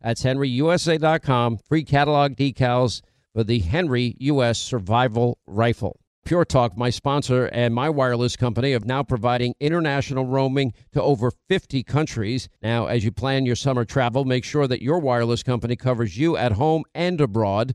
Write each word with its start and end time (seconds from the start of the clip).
That's 0.00 0.22
henryusa.com. 0.22 1.58
Free 1.58 1.84
catalog 1.84 2.36
decals 2.36 3.02
for 3.34 3.44
the 3.44 3.58
Henry 3.60 4.16
U.S. 4.20 4.58
Survival 4.58 5.38
Rifle. 5.46 6.00
Pure 6.24 6.44
Talk, 6.44 6.76
my 6.76 6.90
sponsor 6.90 7.46
and 7.46 7.74
my 7.74 7.88
wireless 7.88 8.36
company, 8.36 8.74
of 8.74 8.84
now 8.84 9.02
providing 9.02 9.54
international 9.60 10.26
roaming 10.26 10.74
to 10.92 11.02
over 11.02 11.30
50 11.48 11.82
countries. 11.84 12.50
Now, 12.62 12.86
as 12.86 13.02
you 13.02 13.10
plan 13.10 13.46
your 13.46 13.56
summer 13.56 13.86
travel, 13.86 14.26
make 14.26 14.44
sure 14.44 14.66
that 14.66 14.82
your 14.82 14.98
wireless 14.98 15.42
company 15.42 15.74
covers 15.74 16.18
you 16.18 16.36
at 16.36 16.52
home 16.52 16.84
and 16.94 17.18
abroad. 17.18 17.74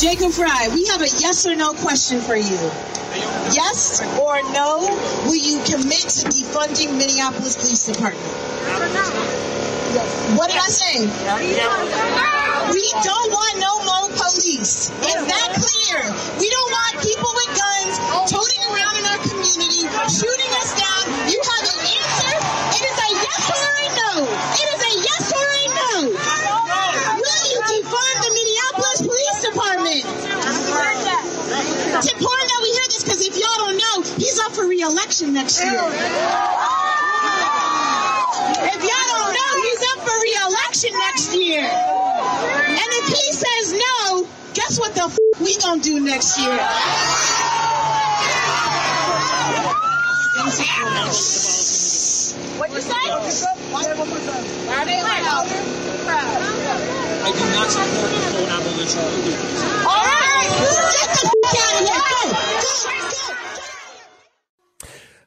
Jacob 0.00 0.32
Fry, 0.32 0.72
we 0.72 0.86
have 0.88 1.02
a 1.04 1.12
yes 1.20 1.44
or 1.44 1.54
no 1.54 1.74
question 1.74 2.22
for 2.24 2.34
you. 2.34 2.56
Yes 3.52 4.00
or 4.16 4.40
no, 4.48 4.88
will 5.28 5.36
you 5.36 5.60
commit 5.68 6.08
to 6.08 6.24
defunding 6.32 6.96
Minneapolis 6.96 7.60
Police 7.60 7.84
Department? 7.84 8.24
Yes. 9.92 10.08
What 10.40 10.48
did 10.48 10.56
I 10.56 10.72
say? 10.72 11.04
We 12.72 12.88
don't 13.04 13.28
want 13.28 13.54
no 13.60 13.76
more 13.84 14.08
police. 14.16 14.88
Is 14.88 15.20
that 15.20 15.48
clear? 15.52 16.00
We 16.40 16.48
don't 16.48 16.70
want 16.72 17.04
people 17.04 17.28
with 17.36 17.52
guns 17.60 18.00
toting 18.24 18.62
around 18.72 18.96
in 18.96 19.04
our 19.04 19.20
community, 19.20 19.84
shooting 20.08 20.52
us 20.64 20.80
down. 20.80 21.12
You 21.28 21.44
have 21.44 21.64
an 21.76 21.80
answer. 21.92 22.40
It 22.72 22.88
is 22.88 22.96
a 23.04 23.10
yes 23.20 23.52
or 23.52 23.68
a 23.68 23.88
no. 24.00 24.24
It 24.32 24.64
is 24.64 24.80
a 24.80 24.92
yes 24.96 25.28
or 25.28 25.44
a 25.44 25.64
no. 25.76 26.16
You 27.60 27.66
defund 27.84 28.16
the 28.24 28.30
Minneapolis 28.32 29.00
Police 29.04 29.40
Department? 29.52 30.00
It's 32.00 32.08
important 32.12 32.48
that 32.48 32.60
we 32.62 32.70
hear 32.72 32.86
this 32.88 33.04
because 33.04 33.20
if 33.20 33.36
y'all 33.36 33.58
don't 33.68 33.76
know, 33.76 34.02
he's 34.16 34.38
up 34.40 34.52
for 34.52 34.66
re-election 34.66 35.34
next 35.34 35.62
year. 35.62 35.74
If 38.64 38.80
y'all 38.80 39.08
don't 39.12 39.34
know, 39.36 39.52
he's 39.60 39.82
up 39.92 39.98
for 40.08 40.16
re-election 40.22 40.92
next 40.96 41.36
year. 41.36 41.60
And 41.60 42.78
if 42.96 43.06
he 43.08 43.32
says 43.32 43.72
no, 43.74 44.26
guess 44.54 44.78
what 44.80 44.94
the 44.94 45.02
f- 45.02 45.18
we 45.40 45.54
gonna 45.58 45.82
do 45.82 46.00
next 46.00 46.38
year? 46.38 46.56
What 52.32 52.70
you 52.70 52.80
say? 52.80 52.94
Are 52.94 54.84
they 54.84 55.02
loud? 55.02 55.46
I 57.22 57.32
do 57.32 57.44
not 57.52 57.70
support 57.70 58.10
the 58.10 58.18
full 58.30 58.46
abolition 58.46 59.00
of 59.00 59.12
the 59.14 59.32
All 59.86 60.04
right, 60.04 60.48
get 61.52 61.68
the 61.74 61.90
out 61.90 62.12
of 62.12 62.22
here. 62.22 62.40
Go, 62.40 62.60
go, 62.60 62.70
go. 62.70 63.00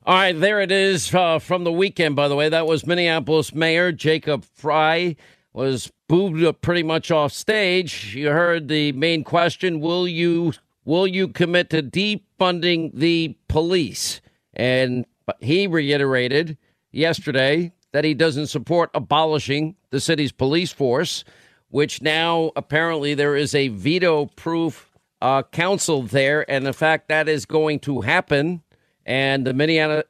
All 0.06 0.16
right, 0.16 0.38
there 0.38 0.60
it 0.60 0.72
is 0.72 1.16
uh, 1.16 1.40
from 1.40 1.64
the 1.64 1.72
weekend. 1.72 2.18
By 2.18 2.28
the 2.28 2.36
way, 2.36 2.50
that 2.50 2.68
was 2.68 2.86
Minneapolis 2.86 3.56
Mayor 3.56 3.94
Jacob 3.94 4.44
Fry 4.44 5.16
was 5.54 5.92
booed 6.10 6.62
pretty 6.62 6.84
much 6.84 7.10
off 7.10 7.32
stage. 7.32 8.14
You 8.14 8.32
heard 8.32 8.68
the 8.68 8.92
main 8.92 9.24
question: 9.24 9.80
Will 9.80 10.06
you 10.08 10.54
will 10.84 11.08
you 11.08 11.30
commit 11.30 11.70
to 11.70 11.82
defunding 11.82 12.92
the 12.94 13.38
police? 13.48 14.20
And 14.54 15.06
he 15.40 15.68
reiterated 15.68 16.58
yesterday 16.94 17.74
that 17.92 18.06
he 18.06 18.14
doesn't 18.14 18.48
support 18.48 18.90
abolishing 18.94 19.76
the 19.90 20.00
city's 20.00 20.32
police 20.32 20.72
force, 20.72 21.24
which 21.70 22.02
now 22.02 22.52
apparently 22.56 23.14
there 23.14 23.36
is 23.36 23.54
a 23.54 23.68
veto-proof 23.68 24.90
uh, 25.22 25.44
council 25.44 26.02
there, 26.02 26.50
and 26.50 26.66
the 26.66 26.74
fact 26.74 27.08
that 27.10 27.28
is 27.28 27.46
going 27.46 27.80
to 27.80 28.02
happen 28.02 28.62
and 29.06 29.46
the 29.46 29.54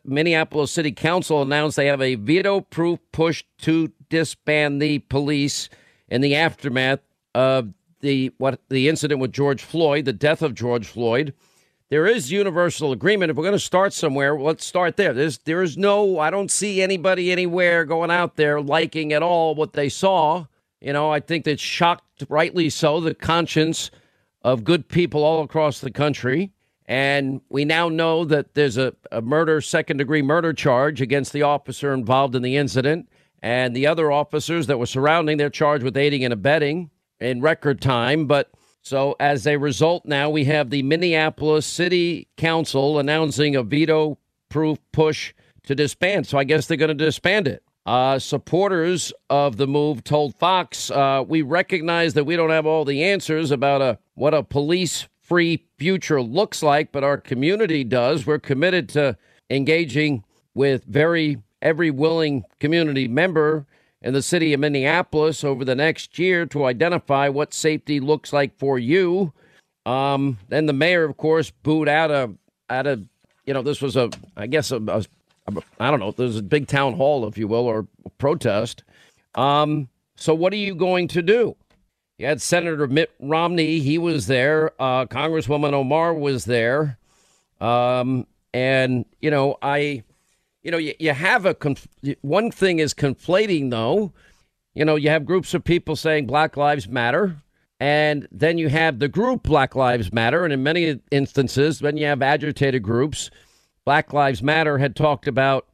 Minneapolis 0.03 0.71
City 0.71 0.91
Council 0.91 1.41
announced 1.41 1.77
they 1.77 1.87
have 1.87 2.01
a 2.01 2.15
veto 2.15 2.61
proof 2.61 2.99
push 3.11 3.43
to 3.59 3.91
disband 4.09 4.81
the 4.81 4.99
police 4.99 5.69
in 6.09 6.21
the 6.21 6.35
aftermath 6.35 6.99
of 7.33 7.73
the 8.01 8.31
what 8.37 8.61
the 8.69 8.87
incident 8.87 9.19
with 9.19 9.31
George 9.31 9.63
Floyd, 9.63 10.05
the 10.05 10.13
death 10.13 10.41
of 10.41 10.53
George 10.53 10.87
Floyd. 10.87 11.33
There 11.89 12.07
is 12.07 12.31
universal 12.31 12.91
agreement. 12.91 13.29
If 13.29 13.37
we're 13.37 13.43
going 13.43 13.53
to 13.53 13.59
start 13.59 13.93
somewhere, 13.93 14.37
let's 14.39 14.65
start 14.65 14.97
there. 14.97 15.13
There's 15.13 15.37
there 15.39 15.61
is 15.61 15.77
no 15.77 16.19
I 16.19 16.29
don't 16.29 16.49
see 16.49 16.81
anybody 16.81 17.31
anywhere 17.31 17.85
going 17.85 18.09
out 18.09 18.35
there 18.35 18.61
liking 18.61 19.13
at 19.13 19.21
all 19.21 19.53
what 19.53 19.73
they 19.73 19.89
saw. 19.89 20.45
You 20.81 20.93
know, 20.93 21.11
I 21.11 21.19
think 21.19 21.45
that 21.45 21.59
shocked 21.59 22.23
rightly 22.29 22.69
so 22.69 22.99
the 22.99 23.13
conscience 23.13 23.91
of 24.41 24.63
good 24.63 24.89
people 24.89 25.23
all 25.23 25.43
across 25.43 25.79
the 25.79 25.91
country. 25.91 26.51
And 26.85 27.41
we 27.49 27.63
now 27.63 27.87
know 27.87 28.25
that 28.25 28.55
there's 28.55 28.77
a, 28.77 28.93
a 29.11 29.21
murder, 29.21 29.61
second 29.61 29.97
degree 29.97 30.21
murder 30.21 30.51
charge 30.51 30.99
against 30.99 31.31
the 31.31 31.43
officer 31.43 31.93
involved 31.93 32.35
in 32.35 32.41
the 32.41 32.57
incident. 32.57 33.07
And 33.41 33.75
the 33.75 33.87
other 33.87 34.11
officers 34.11 34.67
that 34.67 34.79
were 34.79 34.85
surrounding, 34.85 35.37
they're 35.37 35.49
charged 35.49 35.83
with 35.83 35.95
aiding 35.95 36.23
and 36.23 36.33
abetting 36.33 36.89
in 37.19 37.41
record 37.41 37.81
time. 37.81 38.25
But 38.25 38.51
so 38.83 39.15
as 39.19 39.47
a 39.47 39.55
result, 39.57 40.05
now 40.05 40.29
we 40.29 40.43
have 40.43 40.69
the 40.69 40.83
Minneapolis 40.83 41.65
City 41.65 42.27
Council 42.37 42.99
announcing 42.99 43.55
a 43.55 43.63
veto 43.63 44.17
proof 44.49 44.77
push 44.91 45.33
to 45.63 45.73
disband. 45.73 46.27
So 46.27 46.37
I 46.37 46.43
guess 46.43 46.67
they're 46.67 46.77
going 46.77 46.89
to 46.89 47.05
disband 47.05 47.47
it. 47.47 47.63
Uh, 47.85 48.19
supporters 48.19 49.11
of 49.29 49.57
the 49.57 49.67
move 49.67 50.03
told 50.03 50.35
Fox, 50.35 50.91
uh, 50.91 51.23
"We 51.27 51.41
recognize 51.41 52.13
that 52.13 52.25
we 52.25 52.35
don't 52.35 52.49
have 52.49 52.65
all 52.65 52.85
the 52.85 53.03
answers 53.03 53.51
about 53.51 53.81
a 53.81 53.99
what 54.15 54.33
a 54.33 54.43
police-free 54.43 55.65
future 55.77 56.21
looks 56.21 56.63
like, 56.63 56.91
but 56.91 57.03
our 57.03 57.17
community 57.17 57.83
does. 57.83 58.25
We're 58.25 58.39
committed 58.39 58.87
to 58.89 59.17
engaging 59.49 60.23
with 60.53 60.85
very 60.85 61.39
every 61.61 61.91
willing 61.91 62.43
community 62.59 63.07
member 63.07 63.65
in 64.03 64.13
the 64.13 64.21
city 64.21 64.53
of 64.53 64.59
Minneapolis 64.59 65.43
over 65.43 65.65
the 65.65 65.75
next 65.75 66.19
year 66.19 66.45
to 66.47 66.65
identify 66.65 67.29
what 67.29 67.53
safety 67.53 67.99
looks 67.99 68.33
like 68.33 68.57
for 68.57 68.77
you." 68.77 69.33
Um, 69.85 70.37
then 70.49 70.65
the 70.65 70.73
mayor, 70.73 71.03
of 71.03 71.17
course, 71.17 71.51
booed 71.51 71.89
out 71.89 72.11
of 72.11 72.37
out 72.69 72.87
of 72.87 73.05
you 73.45 73.53
know, 73.53 73.61
this 73.61 73.81
was 73.81 73.95
a, 73.95 74.09
I 74.37 74.47
guess, 74.47 74.71
a, 74.71 74.77
a, 74.77 75.03
I 75.79 75.91
don't 75.91 75.99
know, 75.99 76.11
there's 76.11 76.37
a 76.37 76.43
big 76.43 76.67
town 76.67 76.93
hall, 76.93 77.27
if 77.27 77.37
you 77.37 77.47
will, 77.47 77.65
or 77.65 77.87
protest. 78.17 78.83
Um, 79.35 79.89
so 80.15 80.33
what 80.33 80.53
are 80.53 80.57
you 80.57 80.75
going 80.75 81.07
to 81.09 81.21
do? 81.21 81.55
You 82.17 82.27
had 82.27 82.41
Senator 82.41 82.87
Mitt 82.87 83.11
Romney, 83.19 83.79
he 83.79 83.97
was 83.97 84.27
there. 84.27 84.71
Uh, 84.79 85.05
Congresswoman 85.05 85.73
Omar 85.73 86.13
was 86.13 86.45
there. 86.45 86.97
Um, 87.59 88.27
and, 88.53 89.05
you 89.19 89.31
know, 89.31 89.57
I, 89.61 90.03
you 90.63 90.71
know, 90.71 90.77
you, 90.77 90.93
you 90.99 91.11
have 91.11 91.45
a, 91.45 91.53
conf- 91.53 91.87
one 92.21 92.49
thing 92.51 92.79
is 92.79 92.93
conflating, 92.93 93.69
though. 93.69 94.13
You 94.73 94.85
know, 94.85 94.95
you 94.95 95.09
have 95.09 95.25
groups 95.25 95.53
of 95.53 95.63
people 95.63 95.95
saying 95.95 96.25
Black 96.25 96.57
Lives 96.57 96.87
Matter. 96.87 97.37
And 97.79 98.27
then 98.31 98.57
you 98.57 98.69
have 98.69 98.99
the 98.99 99.09
group 99.09 99.43
Black 99.43 99.75
Lives 99.75 100.13
Matter. 100.13 100.45
And 100.45 100.53
in 100.53 100.63
many 100.63 101.01
instances, 101.11 101.81
when 101.81 101.97
you 101.97 102.05
have 102.05 102.21
agitated 102.21 102.81
groups, 102.81 103.29
Black 103.83 104.13
Lives 104.13 104.41
Matter 104.41 104.77
had 104.77 104.95
talked 104.95 105.27
about, 105.27 105.67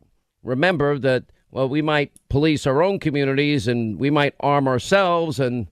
remember 0.43 0.97
that, 0.97 1.25
well, 1.51 1.69
we 1.69 1.83
might 1.83 2.11
police 2.29 2.65
our 2.65 2.81
own 2.81 2.99
communities 2.99 3.67
and 3.67 3.99
we 3.99 4.09
might 4.09 4.33
arm 4.39 4.67
ourselves. 4.67 5.39
And 5.39 5.67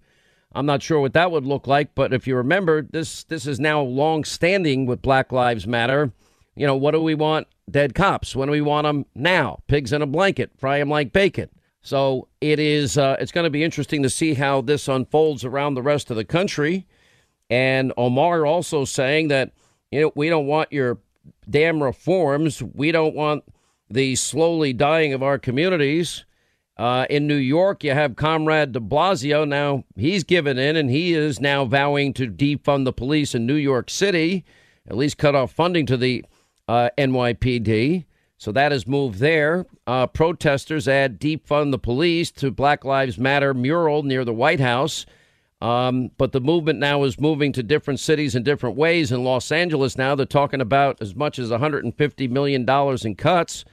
I'm 0.54 0.68
not 0.68 0.84
sure 0.84 1.00
what 1.00 1.14
that 1.14 1.32
would 1.32 1.46
look 1.46 1.66
like. 1.66 1.96
But 1.96 2.14
if 2.14 2.28
you 2.28 2.36
remember, 2.36 2.84
this, 2.84 3.24
this 3.24 3.48
is 3.48 3.60
now 3.60 3.82
long 3.82 4.24
standing 4.24 4.86
with 4.86 5.02
Black 5.02 5.32
Lives 5.32 5.66
Matter. 5.66 6.12
You 6.58 6.66
know, 6.66 6.76
what 6.76 6.92
do 6.92 7.02
we 7.02 7.14
want? 7.14 7.48
Dead 7.70 7.94
cops. 7.94 8.36
When 8.36 8.48
do 8.48 8.52
we 8.52 8.62
want 8.62 8.86
them? 8.86 9.06
Now. 9.14 9.60
Pigs 9.68 9.94
in 9.94 10.02
a 10.02 10.08
blanket. 10.08 10.52
Fry 10.58 10.80
them 10.80 10.90
like 10.90 11.14
bacon. 11.14 11.50
So 11.82 12.28
it 12.42 12.60
is. 12.60 12.98
Uh, 12.98 13.16
it's 13.20 13.32
going 13.32 13.44
to 13.44 13.52
be 13.52 13.64
interesting 13.64 14.04
to 14.04 14.10
see 14.10 14.34
how 14.34 14.62
this 14.62 14.88
unfolds 14.88 15.46
around 15.46 15.76
the 15.76 15.84
rest 15.84 16.10
of 16.10 16.18
the 16.18 16.26
country. 16.26 16.88
And 17.50 17.94
Omar 17.96 18.46
also 18.46 18.86
saying 18.86 19.30
that 19.30 19.54
you 19.92 20.02
know 20.02 20.12
we 20.16 20.30
don't 20.30 20.48
want 20.48 20.74
your 20.74 20.98
damn 21.50 21.82
reforms. 21.82 22.62
We 22.62 22.92
don't 22.92 23.16
want 23.16 23.44
the 23.90 24.16
slowly 24.16 24.74
dying 24.74 25.14
of 25.14 25.24
our 25.24 25.38
communities. 25.38 26.26
Uh, 26.76 27.06
in 27.10 27.26
New 27.26 27.36
York, 27.36 27.84
you 27.84 27.94
have 27.94 28.16
Comrade 28.16 28.72
De 28.72 28.80
Blasio. 28.80 29.48
Now 29.48 29.84
he's 29.96 30.24
given 30.24 30.58
in, 30.58 30.76
and 30.76 30.90
he 30.90 31.14
is 31.14 31.40
now 31.40 31.66
vowing 31.66 32.14
to 32.16 32.28
defund 32.28 32.86
the 32.86 32.94
police 32.94 33.34
in 33.34 33.46
New 33.46 33.56
York 33.56 33.90
City, 33.90 34.44
at 34.88 34.98
least 34.98 35.18
cut 35.18 35.36
off 35.36 35.52
funding 35.52 35.86
to 35.86 35.98
the 35.98 36.26
uh, 36.68 36.90
NYPD. 36.98 38.06
So 38.38 38.52
that 38.52 38.72
has 38.72 38.86
moved 38.86 39.20
there. 39.20 39.66
Uh, 39.88 40.06
protesters 40.08 40.88
add 40.88 41.20
defund 41.20 41.72
the 41.72 41.80
police 41.80 42.30
to 42.32 42.52
Black 42.52 42.86
Lives 42.86 43.18
Matter 43.18 43.54
mural 43.54 44.04
near 44.04 44.24
the 44.24 44.34
White 44.34 44.60
House. 44.60 45.06
Um, 45.60 46.12
but 46.20 46.34
the 46.34 46.42
movement 46.42 46.78
now 46.78 47.04
is 47.04 47.20
moving 47.20 47.52
to 47.54 47.64
different 47.64 48.00
cities 48.00 48.36
in 48.36 48.44
different 48.44 48.78
ways. 48.78 49.12
In 49.12 49.24
Los 49.24 49.52
Angeles 49.52 49.98
now, 49.98 50.14
they're 50.14 50.28
talking 50.28 50.62
about 50.62 51.02
as 51.02 51.16
much 51.16 51.40
as 51.40 51.50
150 51.50 52.28
million 52.28 52.64
dollars 52.64 53.06
in 53.06 53.16
cuts. 53.16 53.66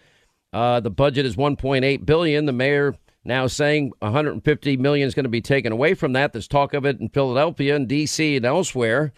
Uh, 0.52 0.80
the 0.80 0.90
budget 0.90 1.26
is 1.26 1.36
1.8 1.36 2.06
billion. 2.06 2.46
The 2.46 2.52
mayor 2.52 2.94
now 3.22 3.46
saying 3.46 3.92
150 3.98 4.76
million 4.78 5.06
is 5.06 5.14
going 5.14 5.24
to 5.24 5.30
be 5.30 5.42
taken 5.42 5.72
away 5.72 5.92
from 5.92 6.14
that. 6.14 6.32
There's 6.32 6.48
talk 6.48 6.72
of 6.72 6.86
it 6.86 7.00
in 7.00 7.10
Philadelphia 7.10 7.76
and 7.76 7.86
D.C. 7.86 8.36
and 8.36 8.46
elsewhere. 8.46 9.12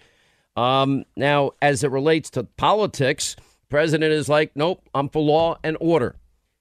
Um, 0.57 1.05
now, 1.17 1.53
as 1.61 1.85
it 1.85 1.91
relates 1.91 2.31
to 2.31 2.45
politics, 2.45 3.37
president 3.69 4.13
is 4.13 4.29
like, 4.29 4.53
nope, 4.55 4.89
I'm 4.95 5.09
for 5.09 5.23
law 5.23 5.59
and 5.63 5.77
order. 5.81 6.17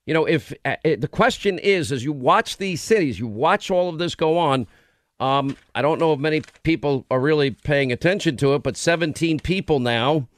You 0.06 0.14
know, 0.14 0.24
if 0.24 0.52
uh, 0.64 0.76
the 0.84 1.08
question 1.08 1.58
is, 1.58 1.90
as 1.90 2.04
you 2.04 2.12
watch 2.12 2.58
these 2.58 2.80
cities, 2.80 3.18
you 3.18 3.26
watch 3.26 3.70
all 3.70 3.88
of 3.88 3.98
this 3.98 4.14
go 4.14 4.38
on. 4.38 4.66
Um, 5.18 5.56
I 5.74 5.82
don't 5.82 5.98
know 5.98 6.12
if 6.12 6.20
many 6.20 6.42
people 6.62 7.06
are 7.10 7.20
really 7.20 7.50
paying 7.50 7.90
attention 7.90 8.36
to 8.38 8.54
it, 8.54 8.62
but 8.62 8.76
17 8.76 9.40
people 9.40 9.80
now 9.80 10.28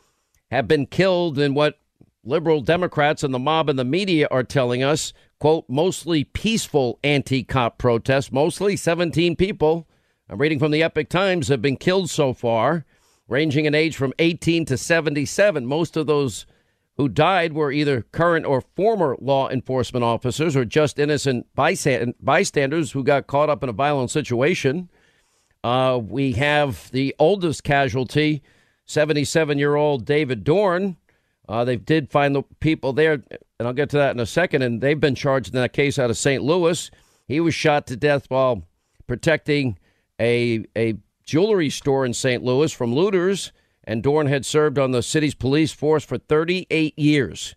have 0.51 0.69
been 0.69 0.87
killed 0.87 1.39
in 1.39 1.53
what 1.53 1.79
liberal 2.25 2.61
Democrats 2.61 3.23
and 3.23 3.35
the 3.35 3.39
mob 3.39 3.69
and 3.69 3.79
the 3.79 3.85
media 3.85 4.29
are 4.31 4.43
telling 4.43 4.83
us, 4.83 5.13
quote, 5.39 5.65
mostly 5.69 6.25
peaceful 6.25 6.99
anti 7.03 7.43
cop 7.43 7.79
protests. 7.79 8.33
Mostly 8.33 8.77
17 8.77 9.37
people, 9.37 9.87
I'm 10.31 10.39
reading 10.39 10.59
from 10.59 10.71
the 10.71 10.83
Epoch 10.83 11.09
Times, 11.09 11.49
have 11.49 11.63
been 11.63 11.77
killed 11.77 12.09
so 12.09 12.33
far, 12.33 12.87
ranging 13.27 13.65
in 13.65 13.75
age 13.75 13.97
from 13.97 14.15
18 14.19 14.65
to 14.67 14.79
77. 14.79 15.67
Most 15.67 15.97
of 15.97 16.07
those 16.07 16.47
who 16.99 17.09
died 17.09 17.53
were 17.53 17.71
either 17.71 18.03
current 18.11 18.45
or 18.45 18.61
former 18.61 19.17
law 19.21 19.49
enforcement 19.49 20.05
officers 20.05 20.57
or 20.57 20.65
just 20.65 20.99
innocent 20.99 21.47
bystanders 21.55 22.91
who 22.91 23.05
got 23.05 23.29
caught 23.29 23.49
up 23.49 23.63
in 23.63 23.69
a 23.69 23.73
violent 23.73 24.11
situation. 24.11 24.91
Uh, 25.63 25.99
we 26.03 26.33
have 26.33 26.91
the 26.91 27.15
oldest 27.21 27.63
casualty, 27.63 28.43
77 28.85 29.59
year 29.59 29.77
old 29.77 30.05
David 30.05 30.43
Dorn. 30.43 30.97
Uh, 31.49 31.65
they 31.65 31.77
did 31.77 32.11
find 32.11 32.35
the 32.35 32.43
people 32.61 32.93
there, 32.93 33.23
and 33.59 33.69
I'll 33.69 33.73
get 33.73 33.91
to 33.91 33.97
that 33.97 34.11
in 34.11 34.21
a 34.21 34.27
second, 34.27 34.63
and 34.63 34.81
they've 34.81 35.01
been 35.01 35.15
charged 35.15 35.55
in 35.55 35.61
that 35.61 35.73
case 35.73 35.99
out 35.99 36.11
of 36.11 36.19
St. 36.19 36.43
Louis. 36.43 36.91
He 37.29 37.39
was 37.39 37.55
shot 37.55 37.87
to 37.87 37.97
death 37.97 38.27
while 38.29 38.65
protecting 39.07 39.79
a, 40.21 40.65
a 40.77 40.97
jewelry 41.25 41.71
store 41.71 42.05
in 42.05 42.13
St. 42.13 42.43
Louis 42.43 42.73
from 42.73 42.93
looters 42.93 43.53
and 43.89 44.03
Dorn 44.03 44.27
had 44.27 44.45
served 44.45 44.79
on 44.79 44.91
the 44.91 45.03
city's 45.03 45.35
police 45.35 45.73
force 45.73 46.05
for 46.05 46.19
38 46.19 46.97
years. 46.99 47.57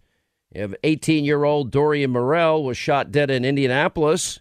18 0.56 1.25
year 1.25 1.44
old 1.44 1.72
Dorian 1.72 2.12
Murrell 2.12 2.63
was 2.63 2.78
shot 2.78 3.12
dead 3.12 3.30
in 3.30 3.44
Indianapolis, 3.44 4.39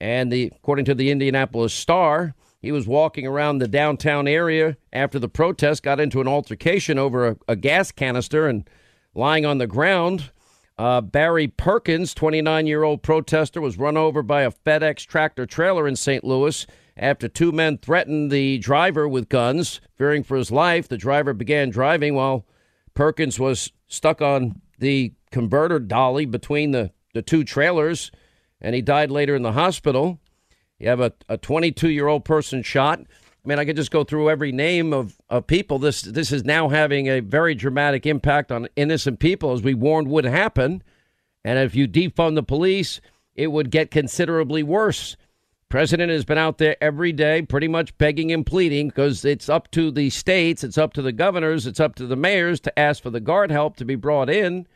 and 0.00 0.32
the, 0.32 0.50
according 0.56 0.86
to 0.86 0.94
the 0.94 1.10
Indianapolis 1.10 1.74
Star, 1.74 2.34
he 2.58 2.72
was 2.72 2.88
walking 2.88 3.26
around 3.26 3.58
the 3.58 3.68
downtown 3.68 4.26
area 4.26 4.78
after 4.94 5.18
the 5.18 5.28
protest, 5.28 5.82
got 5.82 6.00
into 6.00 6.22
an 6.22 6.26
altercation 6.26 6.98
over 6.98 7.28
a, 7.28 7.36
a 7.48 7.56
gas 7.56 7.92
canister 7.92 8.48
and 8.48 8.68
lying 9.14 9.44
on 9.44 9.58
the 9.58 9.66
ground. 9.66 10.30
Uh, 10.78 11.02
Barry 11.02 11.48
Perkins, 11.48 12.14
29 12.14 12.66
year 12.66 12.82
old 12.82 13.02
protester, 13.02 13.60
was 13.60 13.76
run 13.76 13.98
over 13.98 14.22
by 14.22 14.42
a 14.42 14.50
FedEx 14.50 15.04
tractor 15.04 15.44
trailer 15.44 15.86
in 15.86 15.96
St. 15.96 16.24
Louis 16.24 16.66
after 16.96 17.28
two 17.28 17.52
men 17.52 17.78
threatened 17.78 18.30
the 18.30 18.58
driver 18.58 19.08
with 19.08 19.28
guns. 19.28 19.80
Fearing 19.94 20.22
for 20.22 20.36
his 20.36 20.50
life, 20.50 20.88
the 20.88 20.96
driver 20.96 21.34
began 21.34 21.70
driving 21.70 22.14
while 22.14 22.46
Perkins 22.94 23.38
was 23.38 23.72
stuck 23.86 24.22
on 24.22 24.60
the 24.78 25.12
converter 25.30 25.78
dolly 25.78 26.24
between 26.24 26.70
the, 26.70 26.90
the 27.14 27.22
two 27.22 27.44
trailers, 27.44 28.10
and 28.60 28.74
he 28.74 28.82
died 28.82 29.10
later 29.10 29.34
in 29.34 29.42
the 29.42 29.52
hospital. 29.52 30.18
You 30.78 30.88
have 30.88 31.00
a 31.28 31.38
22 31.38 31.88
year 31.88 32.08
old 32.08 32.24
person 32.24 32.62
shot. 32.62 33.00
I 33.00 33.48
mean, 33.48 33.58
I 33.58 33.64
could 33.64 33.76
just 33.76 33.90
go 33.90 34.02
through 34.02 34.28
every 34.28 34.50
name 34.50 34.92
of, 34.92 35.16
of 35.30 35.46
people. 35.46 35.78
This 35.78 36.02
this 36.02 36.32
is 36.32 36.44
now 36.44 36.68
having 36.68 37.06
a 37.06 37.20
very 37.20 37.54
dramatic 37.54 38.04
impact 38.04 38.50
on 38.50 38.68
innocent 38.76 39.20
people, 39.20 39.52
as 39.52 39.62
we 39.62 39.72
warned 39.72 40.08
would 40.08 40.24
happen. 40.24 40.82
And 41.44 41.58
if 41.58 41.74
you 41.74 41.86
defund 41.86 42.34
the 42.34 42.42
police, 42.42 43.00
it 43.34 43.52
would 43.52 43.70
get 43.70 43.90
considerably 43.90 44.62
worse. 44.62 45.16
President 45.68 46.12
has 46.12 46.24
been 46.24 46.38
out 46.38 46.58
there 46.58 46.76
every 46.80 47.12
day, 47.12 47.42
pretty 47.42 47.66
much 47.66 47.96
begging 47.98 48.30
and 48.30 48.46
pleading 48.46 48.88
because 48.88 49.24
it's 49.24 49.48
up 49.48 49.70
to 49.72 49.90
the 49.90 50.10
states, 50.10 50.62
it's 50.62 50.78
up 50.78 50.92
to 50.92 51.02
the 51.02 51.12
governors, 51.12 51.66
it's 51.66 51.80
up 51.80 51.96
to 51.96 52.06
the 52.06 52.14
mayors 52.14 52.60
to 52.60 52.78
ask 52.78 53.02
for 53.02 53.10
the 53.10 53.20
guard 53.20 53.50
help 53.50 53.76
to 53.76 53.84
be 53.84 53.96
brought 53.96 54.30
in. 54.30 54.66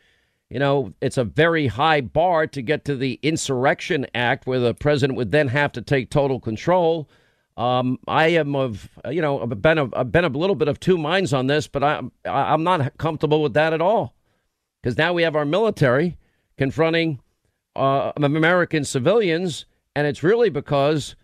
You 0.49 0.59
know, 0.59 0.91
it's 0.99 1.17
a 1.17 1.23
very 1.23 1.67
high 1.67 2.01
bar 2.01 2.45
to 2.47 2.61
get 2.61 2.83
to 2.85 2.97
the 2.97 3.17
Insurrection 3.23 4.05
Act, 4.13 4.45
where 4.45 4.59
the 4.59 4.73
president 4.73 5.15
would 5.15 5.31
then 5.31 5.47
have 5.47 5.71
to 5.73 5.81
take 5.81 6.09
total 6.09 6.41
control. 6.41 7.09
Um, 7.55 7.97
I 8.05 8.27
am 8.27 8.53
of, 8.53 8.89
you 9.09 9.21
know, 9.21 9.41
I've 9.41 9.61
been 9.61 9.77
a, 9.77 9.87
I've 9.95 10.11
been 10.11 10.25
a 10.25 10.29
little 10.29 10.57
bit 10.57 10.67
of 10.67 10.81
two 10.81 10.97
minds 10.97 11.31
on 11.31 11.47
this, 11.47 11.67
but 11.67 11.85
I'm, 11.85 12.11
I'm 12.25 12.65
not 12.65 12.97
comfortable 12.97 13.41
with 13.41 13.53
that 13.53 13.71
at 13.71 13.79
all, 13.79 14.13
because 14.81 14.97
now 14.97 15.13
we 15.13 15.23
have 15.23 15.37
our 15.37 15.45
military 15.45 16.17
confronting 16.57 17.21
uh, 17.77 18.11
American 18.17 18.83
civilians 18.83 19.65
and 19.95 20.07
it's 20.07 20.23
really 20.23 20.49
because 20.49 21.15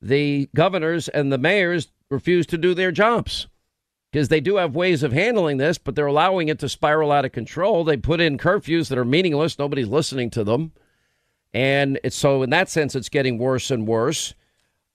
the 0.00 0.48
governors 0.54 1.08
and 1.08 1.32
the 1.32 1.38
mayors 1.38 1.90
refuse 2.10 2.46
to 2.46 2.58
do 2.58 2.74
their 2.74 2.92
jobs 2.92 3.48
because 4.14 4.28
they 4.28 4.40
do 4.40 4.56
have 4.56 4.76
ways 4.76 5.02
of 5.02 5.12
handling 5.12 5.56
this, 5.56 5.76
but 5.76 5.96
they're 5.96 6.06
allowing 6.06 6.48
it 6.48 6.60
to 6.60 6.68
spiral 6.68 7.10
out 7.10 7.24
of 7.24 7.32
control. 7.32 7.82
They 7.82 7.96
put 7.96 8.20
in 8.20 8.38
curfews 8.38 8.88
that 8.88 8.96
are 8.96 9.04
meaningless. 9.04 9.58
Nobody's 9.58 9.88
listening 9.88 10.30
to 10.30 10.44
them. 10.44 10.70
And 11.52 11.98
it's 12.04 12.14
so, 12.14 12.42
in 12.44 12.50
that 12.50 12.68
sense, 12.68 12.94
it's 12.94 13.08
getting 13.08 13.38
worse 13.38 13.72
and 13.72 13.88
worse. 13.88 14.34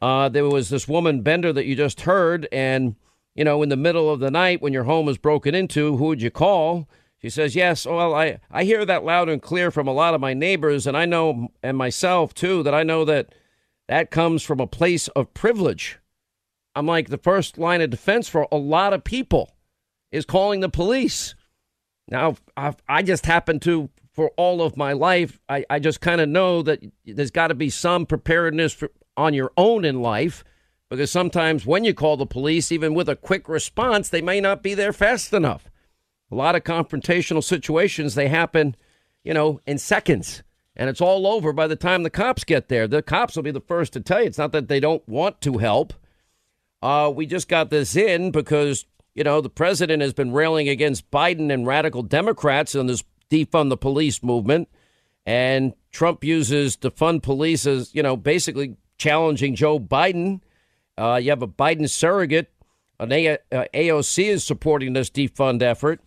Uh, 0.01 0.29
there 0.29 0.45
was 0.45 0.69
this 0.69 0.87
woman, 0.87 1.21
Bender, 1.21 1.51
that 1.51 1.65
you 1.65 1.75
just 1.75 2.01
heard. 2.01 2.47
And, 2.51 2.95
you 3.35 3.43
know, 3.43 3.61
in 3.61 3.67
the 3.67 3.75
middle 3.75 4.09
of 4.09 4.21
the 4.21 4.31
night 4.31 4.61
when 4.61 4.71
your 4.71 4.85
home 4.85 5.09
is 5.09 5.17
broken 5.17 5.53
into, 5.53 5.97
who 5.97 6.05
would 6.05 6.21
you 6.21 6.31
call? 6.31 6.87
She 7.21 7.29
says, 7.29 7.55
Yes, 7.55 7.85
well, 7.85 8.13
I, 8.15 8.39
I 8.49 8.63
hear 8.63 8.85
that 8.85 9.03
loud 9.03 9.29
and 9.29 9.41
clear 9.41 9.71
from 9.71 9.87
a 9.87 9.93
lot 9.93 10.13
of 10.13 10.21
my 10.21 10.33
neighbors, 10.33 10.87
and 10.87 10.95
I 10.95 11.05
know, 11.05 11.49
and 11.61 11.77
myself 11.77 12.33
too, 12.33 12.63
that 12.63 12.73
I 12.73 12.83
know 12.83 13.05
that 13.05 13.33
that 13.87 14.11
comes 14.11 14.43
from 14.43 14.59
a 14.59 14.67
place 14.67 15.07
of 15.09 15.33
privilege. 15.33 15.99
I'm 16.75 16.85
like, 16.85 17.09
the 17.09 17.17
first 17.17 17.57
line 17.57 17.81
of 17.81 17.89
defense 17.89 18.29
for 18.29 18.47
a 18.51 18.57
lot 18.57 18.93
of 18.93 19.03
people 19.03 19.55
is 20.11 20.25
calling 20.25 20.59
the 20.61 20.69
police. 20.69 21.35
Now, 22.07 22.35
I've, 22.55 22.77
i 22.87 23.01
just 23.01 23.25
happen 23.25 23.59
to, 23.61 23.89
for 24.13 24.31
all 24.37 24.61
of 24.61 24.77
my 24.77 24.93
life, 24.93 25.39
I, 25.49 25.65
I 25.69 25.79
just 25.79 26.01
kind 26.01 26.21
of 26.21 26.29
know 26.29 26.61
that 26.61 26.83
there's 27.05 27.31
got 27.31 27.47
to 27.47 27.55
be 27.55 27.69
some 27.69 28.05
preparedness 28.05 28.73
for, 28.73 28.91
on 29.17 29.33
your 29.33 29.51
own 29.57 29.83
in 29.83 30.01
life 30.01 30.43
because 30.89 31.11
sometimes 31.11 31.65
when 31.65 31.83
you 31.83 31.93
call 31.93 32.17
the 32.17 32.25
police, 32.25 32.71
even 32.71 32.93
with 32.93 33.09
a 33.09 33.15
quick 33.15 33.49
response, 33.49 34.09
they 34.09 34.21
may 34.21 34.39
not 34.39 34.63
be 34.63 34.73
there 34.73 34.93
fast 34.93 35.33
enough. 35.33 35.69
A 36.31 36.35
lot 36.35 36.55
of 36.55 36.63
confrontational 36.63 37.43
situations, 37.43 38.15
they 38.15 38.27
happen, 38.27 38.75
you 39.23 39.33
know, 39.33 39.61
in 39.65 39.77
seconds. 39.77 40.43
And 40.75 40.89
it's 40.89 41.01
all 41.01 41.27
over 41.27 41.51
by 41.51 41.67
the 41.67 41.75
time 41.75 42.03
the 42.03 42.09
cops 42.09 42.43
get 42.43 42.69
there. 42.69 42.87
The 42.87 43.01
cops 43.01 43.35
will 43.35 43.43
be 43.43 43.51
the 43.51 43.59
first 43.59 43.93
to 43.93 43.99
tell 43.99 44.21
you. 44.21 44.27
It's 44.27 44.37
not 44.37 44.51
that 44.53 44.67
they 44.67 44.79
don't 44.79 45.07
want 45.09 45.41
to 45.41 45.57
help. 45.57 45.93
Uh, 46.81 47.11
we 47.13 47.25
just 47.25 47.49
got 47.49 47.69
this 47.69 47.95
in 47.95 48.31
because, 48.31 48.85
you 49.13 49.23
know, 49.23 49.41
the 49.41 49.49
president 49.49 50.01
has 50.01 50.13
been 50.13 50.31
railing 50.31 50.69
against 50.69 51.11
Biden 51.11 51.51
and 51.51 51.67
radical 51.67 52.03
Democrats 52.03 52.75
on 52.75 52.87
this 52.87 53.03
defund 53.29 53.69
the 53.69 53.77
police 53.77 54.23
movement. 54.23 54.69
And 55.25 55.73
Trump 55.91 56.23
uses 56.23 56.77
defund 56.77 57.23
police 57.23 57.65
as, 57.65 57.93
you 57.93 58.01
know, 58.01 58.15
basically 58.15 58.77
challenging 58.97 59.55
Joe 59.55 59.79
Biden. 59.79 60.41
Uh, 60.97 61.19
you 61.21 61.29
have 61.31 61.41
a 61.41 61.47
Biden 61.47 61.89
surrogate. 61.89 62.51
An 62.99 63.11
a- 63.11 63.37
uh, 63.51 63.65
AOC 63.73 64.29
is 64.29 64.43
supporting 64.43 64.93
this 64.93 65.09
defund 65.09 65.61
effort. 65.61 66.01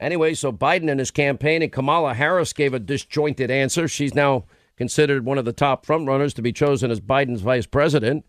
Anyway, 0.00 0.34
so 0.34 0.52
Biden 0.52 0.90
and 0.90 1.00
his 1.00 1.10
campaign 1.10 1.62
and 1.62 1.72
Kamala 1.72 2.14
Harris 2.14 2.52
gave 2.52 2.72
a 2.72 2.78
disjointed 2.78 3.50
answer. 3.50 3.88
She's 3.88 4.14
now 4.14 4.44
considered 4.76 5.24
one 5.24 5.38
of 5.38 5.44
the 5.44 5.52
top 5.52 5.84
frontrunners 5.84 6.34
to 6.34 6.42
be 6.42 6.52
chosen 6.52 6.90
as 6.90 7.00
Biden's 7.00 7.40
vice 7.40 7.66
president. 7.66 8.24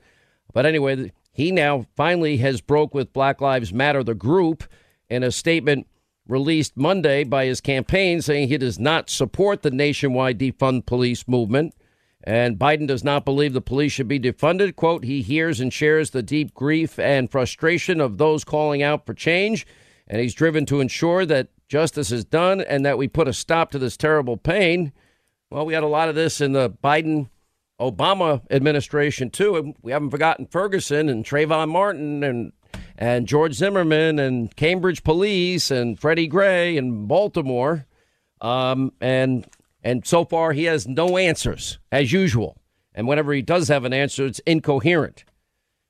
But 0.52 0.66
anyway, 0.66 1.12
he 1.32 1.52
now 1.52 1.86
finally 1.96 2.38
has 2.38 2.60
broke 2.60 2.94
with 2.96 3.14
Black 3.14 3.40
Lives 3.40 3.72
Matter, 3.72 4.04
the 4.04 4.16
group, 4.16 4.64
in 5.10 5.24
a 5.24 5.32
statement 5.32 5.88
released 6.28 6.78
Monday 6.78 7.24
by 7.24 7.46
his 7.46 7.62
campaign 7.62 8.22
saying 8.22 8.48
he 8.48 8.58
does 8.58 8.80
not 8.80 9.10
support 9.10 9.62
the 9.62 9.72
nationwide 9.72 10.40
defund 10.40 10.86
police 10.86 11.28
movement. 11.28 11.74
And 12.24 12.60
Biden 12.60 12.88
does 12.88 13.04
not 13.04 13.26
believe 13.26 13.54
the 13.54 13.62
police 13.62 13.94
should 13.94 14.08
be 14.08 14.20
defunded. 14.20 14.76
Quote, 14.76 15.04
he 15.04 15.22
hears 15.22 15.60
and 15.60 15.72
shares 15.72 16.12
the 16.12 16.22
deep 16.22 16.54
grief 16.54 17.00
and 17.00 17.32
frustration 17.32 18.02
of 18.02 18.18
those 18.18 18.44
calling 18.44 18.84
out 18.84 19.06
for 19.06 19.14
change. 19.14 19.66
And 20.08 20.22
he's 20.22 20.34
driven 20.34 20.66
to 20.68 20.82
ensure 20.82 21.26
that 21.26 21.48
justice 21.70 22.12
is 22.12 22.26
done 22.26 22.60
and 22.62 22.86
that 22.86 22.98
we 22.98 23.08
put 23.08 23.28
a 23.28 23.34
stop 23.34 23.72
to 23.72 23.80
this 23.80 23.96
terrible 23.96 24.36
pain. 24.36 24.92
Well, 25.50 25.66
we 25.66 25.74
had 25.74 25.84
a 25.84 25.88
lot 25.88 26.10
of 26.10 26.16
this 26.16 26.42
in 26.42 26.52
the 26.52 26.70
Biden 26.70 27.30
Obama 27.80 28.42
administration 28.52 29.30
too. 29.30 29.56
And 29.56 29.76
we 29.82 29.92
haven't 29.92 30.10
forgotten 30.10 30.48
Ferguson 30.48 31.08
and 31.08 31.24
Trayvon 31.24 31.70
Martin 31.70 32.24
and 32.24 32.52
and 32.98 33.28
George 33.28 33.54
Zimmerman 33.54 34.20
and 34.20 34.54
Cambridge 34.58 35.04
Police 35.04 35.72
and 35.72 35.98
Freddie 35.98 36.28
Gray 36.28 36.76
and 36.76 37.08
Baltimore. 37.08 37.86
Um, 38.42 38.92
and 39.00 39.48
and 39.84 40.06
so 40.06 40.26
far 40.26 40.52
he 40.52 40.66
has 40.66 40.88
no 40.88 41.18
answers 41.18 41.80
as 41.92 42.12
usual. 42.12 42.58
And 42.94 43.08
whenever 43.08 43.32
he 43.32 43.42
does 43.42 43.70
have 43.70 43.86
an 43.86 43.94
answer, 43.94 44.26
it's 44.26 44.40
incoherent. 44.40 45.24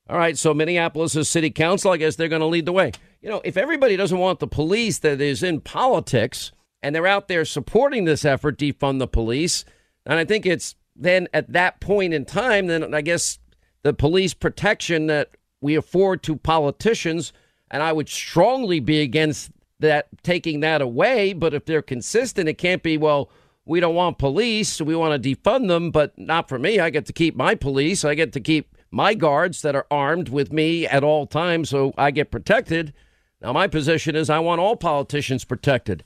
All 0.08 0.18
right, 0.18 0.38
so 0.38 0.54
Minneapolis' 0.54 1.30
city 1.30 1.50
council, 1.50 1.92
I 1.92 1.98
guess 1.98 2.16
they're 2.16 2.28
going 2.28 2.42
to 2.42 2.48
lead 2.48 2.66
the 2.66 2.72
way. 2.72 2.92
You 3.22 3.30
know, 3.30 3.42
if 3.44 3.58
everybody 3.58 3.98
doesn't 3.98 4.18
want 4.18 4.40
the 4.40 4.48
police 4.48 5.00
that 5.00 5.20
is 5.20 5.44
in 5.44 5.60
politics 5.60 6.54
and 6.82 6.96
they're 6.96 7.06
out 7.06 7.28
there 7.28 7.44
supporting 7.44 8.06
this 8.06 8.24
effort, 8.24 8.58
defund 8.58 9.00
the 9.00 9.08
police, 9.08 9.66
and 10.06 10.18
I 10.18 10.24
think 10.24 10.46
it's 10.46 10.76
then 10.96 11.28
at 11.34 11.52
that 11.52 11.82
point 11.82 12.14
in 12.14 12.24
time, 12.24 12.68
then 12.68 12.94
I 12.94 13.02
guess 13.02 13.40
the 13.84 13.94
police 13.94 14.34
protection 14.34 15.08
that 15.08 15.32
we 15.60 15.76
afford 15.76 16.24
to 16.24 16.38
politicians, 16.38 17.34
and 17.70 17.84
I 17.84 17.92
would 17.92 18.08
strongly 18.08 18.80
be 18.80 19.02
against 19.02 19.52
that 19.80 20.08
taking 20.24 20.62
that 20.62 20.82
away. 20.82 21.34
But 21.34 21.54
if 21.54 21.66
they're 21.66 21.82
consistent, 21.82 22.48
it 22.48 22.58
can't 22.58 22.84
be, 22.84 22.98
well, 22.98 23.30
we 23.66 23.82
don't 23.82 23.96
want 23.96 24.18
police, 24.18 24.82
we 24.82 24.96
want 24.96 25.22
to 25.22 25.36
defund 25.36 25.68
them, 25.68 25.92
but 25.92 26.18
not 26.18 26.48
for 26.48 26.58
me. 26.58 26.80
I 26.80 26.90
get 26.90 27.06
to 27.08 27.14
keep 27.14 27.36
my 27.36 27.54
police, 27.54 28.06
I 28.06 28.16
get 28.16 28.32
to 28.34 28.40
keep 28.40 28.78
my 28.92 29.14
guards 29.14 29.62
that 29.62 29.76
are 29.76 29.86
armed 29.92 30.30
with 30.30 30.54
me 30.54 30.88
at 30.88 31.04
all 31.04 31.28
times, 31.28 31.70
so 31.70 31.94
I 31.98 32.12
get 32.12 32.32
protected. 32.32 32.94
Now, 33.41 33.53
my 33.53 33.67
position 33.67 34.15
is 34.15 34.29
I 34.29 34.39
want 34.39 34.62
all 34.62 34.75
politicians 34.75 35.46
protected. 35.46 36.03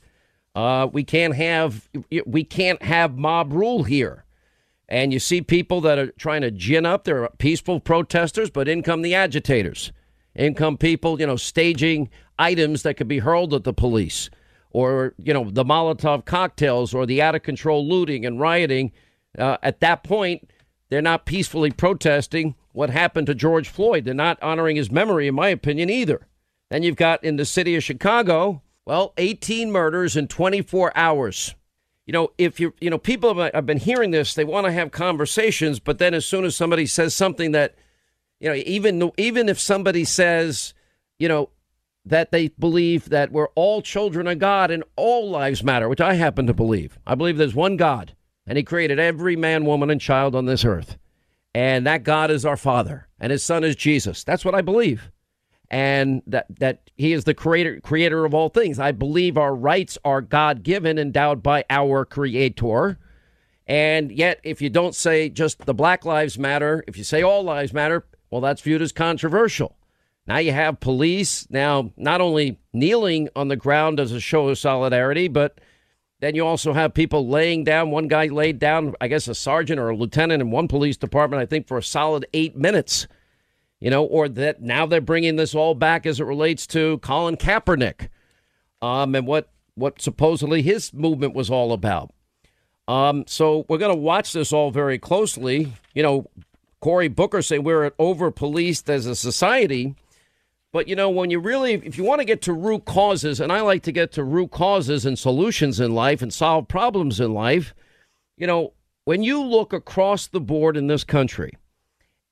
Uh, 0.54 0.88
we 0.92 1.02
can't 1.02 1.34
have 1.34 1.88
we 2.26 2.44
can't 2.44 2.82
have 2.82 3.18
mob 3.18 3.52
rule 3.52 3.82
here. 3.82 4.24
And 4.88 5.12
you 5.12 5.18
see 5.18 5.40
people 5.40 5.80
that 5.80 5.98
are 5.98 6.12
trying 6.12 6.42
to 6.42 6.50
gin 6.50 6.86
up. 6.86 7.04
They're 7.04 7.28
peaceful 7.38 7.80
protesters, 7.80 8.50
but 8.50 8.68
in 8.68 8.82
come 8.82 9.02
the 9.02 9.14
agitators. 9.14 9.92
In 10.34 10.54
come 10.54 10.76
people, 10.76 11.18
you 11.18 11.26
know, 11.26 11.36
staging 11.36 12.10
items 12.38 12.82
that 12.82 12.94
could 12.94 13.08
be 13.08 13.20
hurled 13.20 13.54
at 13.54 13.64
the 13.64 13.72
police, 13.72 14.30
or 14.70 15.14
you 15.18 15.32
know, 15.32 15.50
the 15.50 15.64
Molotov 15.64 16.24
cocktails, 16.24 16.94
or 16.94 17.06
the 17.06 17.22
out 17.22 17.34
of 17.34 17.42
control 17.42 17.86
looting 17.86 18.24
and 18.26 18.38
rioting. 18.38 18.92
Uh, 19.36 19.56
at 19.62 19.80
that 19.80 20.04
point, 20.04 20.50
they're 20.90 21.02
not 21.02 21.26
peacefully 21.26 21.70
protesting 21.70 22.54
what 22.72 22.90
happened 22.90 23.26
to 23.26 23.34
George 23.34 23.68
Floyd. 23.68 24.04
They're 24.04 24.14
not 24.14 24.40
honoring 24.42 24.76
his 24.76 24.90
memory, 24.90 25.26
in 25.26 25.34
my 25.34 25.48
opinion, 25.48 25.90
either. 25.90 26.26
Then 26.74 26.82
you've 26.82 26.96
got 26.96 27.22
in 27.22 27.36
the 27.36 27.44
city 27.44 27.76
of 27.76 27.84
Chicago, 27.84 28.60
well, 28.84 29.12
18 29.16 29.70
murders 29.70 30.16
in 30.16 30.26
24 30.26 30.90
hours. 30.96 31.54
You 32.04 32.12
know, 32.12 32.32
if 32.36 32.58
you 32.58 32.74
you 32.80 32.90
know, 32.90 32.98
people 32.98 33.32
have 33.32 33.64
been 33.64 33.78
hearing 33.78 34.10
this, 34.10 34.34
they 34.34 34.42
want 34.42 34.66
to 34.66 34.72
have 34.72 34.90
conversations, 34.90 35.78
but 35.78 35.98
then 35.98 36.14
as 36.14 36.26
soon 36.26 36.44
as 36.44 36.56
somebody 36.56 36.86
says 36.86 37.14
something 37.14 37.52
that, 37.52 37.76
you 38.40 38.48
know, 38.48 38.56
even 38.56 39.12
even 39.16 39.48
if 39.48 39.60
somebody 39.60 40.04
says, 40.04 40.74
you 41.16 41.28
know, 41.28 41.50
that 42.04 42.32
they 42.32 42.48
believe 42.48 43.08
that 43.08 43.30
we're 43.30 43.50
all 43.50 43.80
children 43.80 44.26
of 44.26 44.40
God 44.40 44.72
and 44.72 44.82
all 44.96 45.30
lives 45.30 45.62
matter, 45.62 45.88
which 45.88 46.00
I 46.00 46.14
happen 46.14 46.48
to 46.48 46.54
believe. 46.54 46.98
I 47.06 47.14
believe 47.14 47.36
there's 47.36 47.54
one 47.54 47.76
God, 47.76 48.16
and 48.48 48.58
He 48.58 48.64
created 48.64 48.98
every 48.98 49.36
man, 49.36 49.64
woman, 49.64 49.90
and 49.90 50.00
child 50.00 50.34
on 50.34 50.46
this 50.46 50.64
earth, 50.64 50.98
and 51.54 51.86
that 51.86 52.02
God 52.02 52.32
is 52.32 52.44
our 52.44 52.56
Father, 52.56 53.06
and 53.20 53.30
His 53.30 53.44
Son 53.44 53.62
is 53.62 53.76
Jesus. 53.76 54.24
That's 54.24 54.44
what 54.44 54.56
I 54.56 54.60
believe 54.60 55.12
and 55.74 56.22
that 56.28 56.46
that 56.60 56.88
he 56.94 57.12
is 57.12 57.24
the 57.24 57.34
creator 57.34 57.80
creator 57.80 58.24
of 58.24 58.32
all 58.32 58.48
things. 58.48 58.78
I 58.78 58.92
believe 58.92 59.36
our 59.36 59.52
rights 59.52 59.98
are 60.04 60.20
God 60.20 60.62
given, 60.62 61.00
endowed 61.00 61.42
by 61.42 61.64
our 61.68 62.04
creator. 62.04 62.96
And 63.66 64.12
yet, 64.12 64.38
if 64.44 64.62
you 64.62 64.70
don't 64.70 64.94
say 64.94 65.28
just 65.28 65.66
the 65.66 65.74
Black 65.74 66.04
Lives 66.04 66.38
Matter, 66.38 66.84
if 66.86 66.96
you 66.96 67.02
say 67.02 67.22
all 67.22 67.42
lives 67.42 67.72
matter, 67.72 68.06
well, 68.30 68.40
that's 68.40 68.60
viewed 68.60 68.82
as 68.82 68.92
controversial. 68.92 69.74
Now 70.28 70.38
you 70.38 70.52
have 70.52 70.78
police 70.78 71.50
now 71.50 71.90
not 71.96 72.20
only 72.20 72.60
kneeling 72.72 73.28
on 73.34 73.48
the 73.48 73.56
ground 73.56 73.98
as 73.98 74.12
a 74.12 74.20
show 74.20 74.48
of 74.48 74.58
solidarity, 74.58 75.26
but 75.26 75.60
then 76.20 76.36
you 76.36 76.46
also 76.46 76.72
have 76.72 76.94
people 76.94 77.28
laying 77.28 77.64
down. 77.64 77.90
One 77.90 78.06
guy 78.06 78.26
laid 78.26 78.60
down, 78.60 78.94
I 79.00 79.08
guess, 79.08 79.26
a 79.26 79.34
sergeant 79.34 79.80
or 79.80 79.88
a 79.88 79.96
lieutenant 79.96 80.40
in 80.40 80.52
one 80.52 80.68
police 80.68 80.96
department, 80.96 81.42
I 81.42 81.46
think, 81.46 81.66
for 81.66 81.78
a 81.78 81.82
solid 81.82 82.26
eight 82.32 82.54
minutes 82.54 83.08
you 83.84 83.90
know, 83.90 84.02
or 84.02 84.30
that 84.30 84.62
now 84.62 84.86
they're 84.86 85.02
bringing 85.02 85.36
this 85.36 85.54
all 85.54 85.74
back 85.74 86.06
as 86.06 86.18
it 86.18 86.24
relates 86.24 86.66
to 86.66 86.96
Colin 86.98 87.36
Kaepernick 87.36 88.08
um, 88.80 89.14
and 89.14 89.26
what, 89.26 89.50
what 89.74 90.00
supposedly 90.00 90.62
his 90.62 90.94
movement 90.94 91.34
was 91.34 91.50
all 91.50 91.70
about. 91.70 92.10
Um, 92.88 93.24
so 93.26 93.66
we're 93.68 93.76
going 93.76 93.94
to 93.94 94.00
watch 94.00 94.32
this 94.32 94.54
all 94.54 94.70
very 94.70 94.98
closely. 94.98 95.74
You 95.92 96.02
know, 96.02 96.30
Cory 96.80 97.08
Booker 97.08 97.42
saying 97.42 97.62
we're 97.62 97.92
over 97.98 98.30
policed 98.30 98.88
as 98.88 99.04
a 99.04 99.14
society. 99.14 99.94
But, 100.72 100.88
you 100.88 100.96
know, 100.96 101.10
when 101.10 101.30
you 101.30 101.38
really, 101.38 101.74
if 101.74 101.98
you 101.98 102.04
want 102.04 102.22
to 102.22 102.24
get 102.24 102.40
to 102.42 102.54
root 102.54 102.86
causes, 102.86 103.38
and 103.38 103.52
I 103.52 103.60
like 103.60 103.82
to 103.82 103.92
get 103.92 104.12
to 104.12 104.24
root 104.24 104.50
causes 104.50 105.04
and 105.04 105.18
solutions 105.18 105.78
in 105.78 105.94
life 105.94 106.22
and 106.22 106.32
solve 106.32 106.68
problems 106.68 107.20
in 107.20 107.34
life, 107.34 107.74
you 108.38 108.46
know, 108.46 108.72
when 109.04 109.22
you 109.22 109.42
look 109.42 109.74
across 109.74 110.26
the 110.26 110.40
board 110.40 110.78
in 110.78 110.86
this 110.86 111.04
country, 111.04 111.52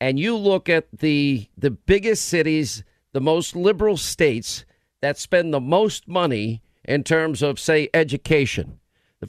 and 0.02 0.18
you 0.18 0.36
look 0.36 0.68
at 0.68 0.88
the 0.98 1.46
the 1.56 1.70
biggest 1.70 2.24
cities, 2.24 2.82
the 3.12 3.20
most 3.20 3.54
liberal 3.54 3.96
states 3.96 4.64
that 5.00 5.16
spend 5.16 5.54
the 5.54 5.60
most 5.60 6.08
money 6.08 6.60
in 6.84 7.04
terms 7.04 7.40
of 7.40 7.60
say 7.60 7.88
education. 7.94 8.80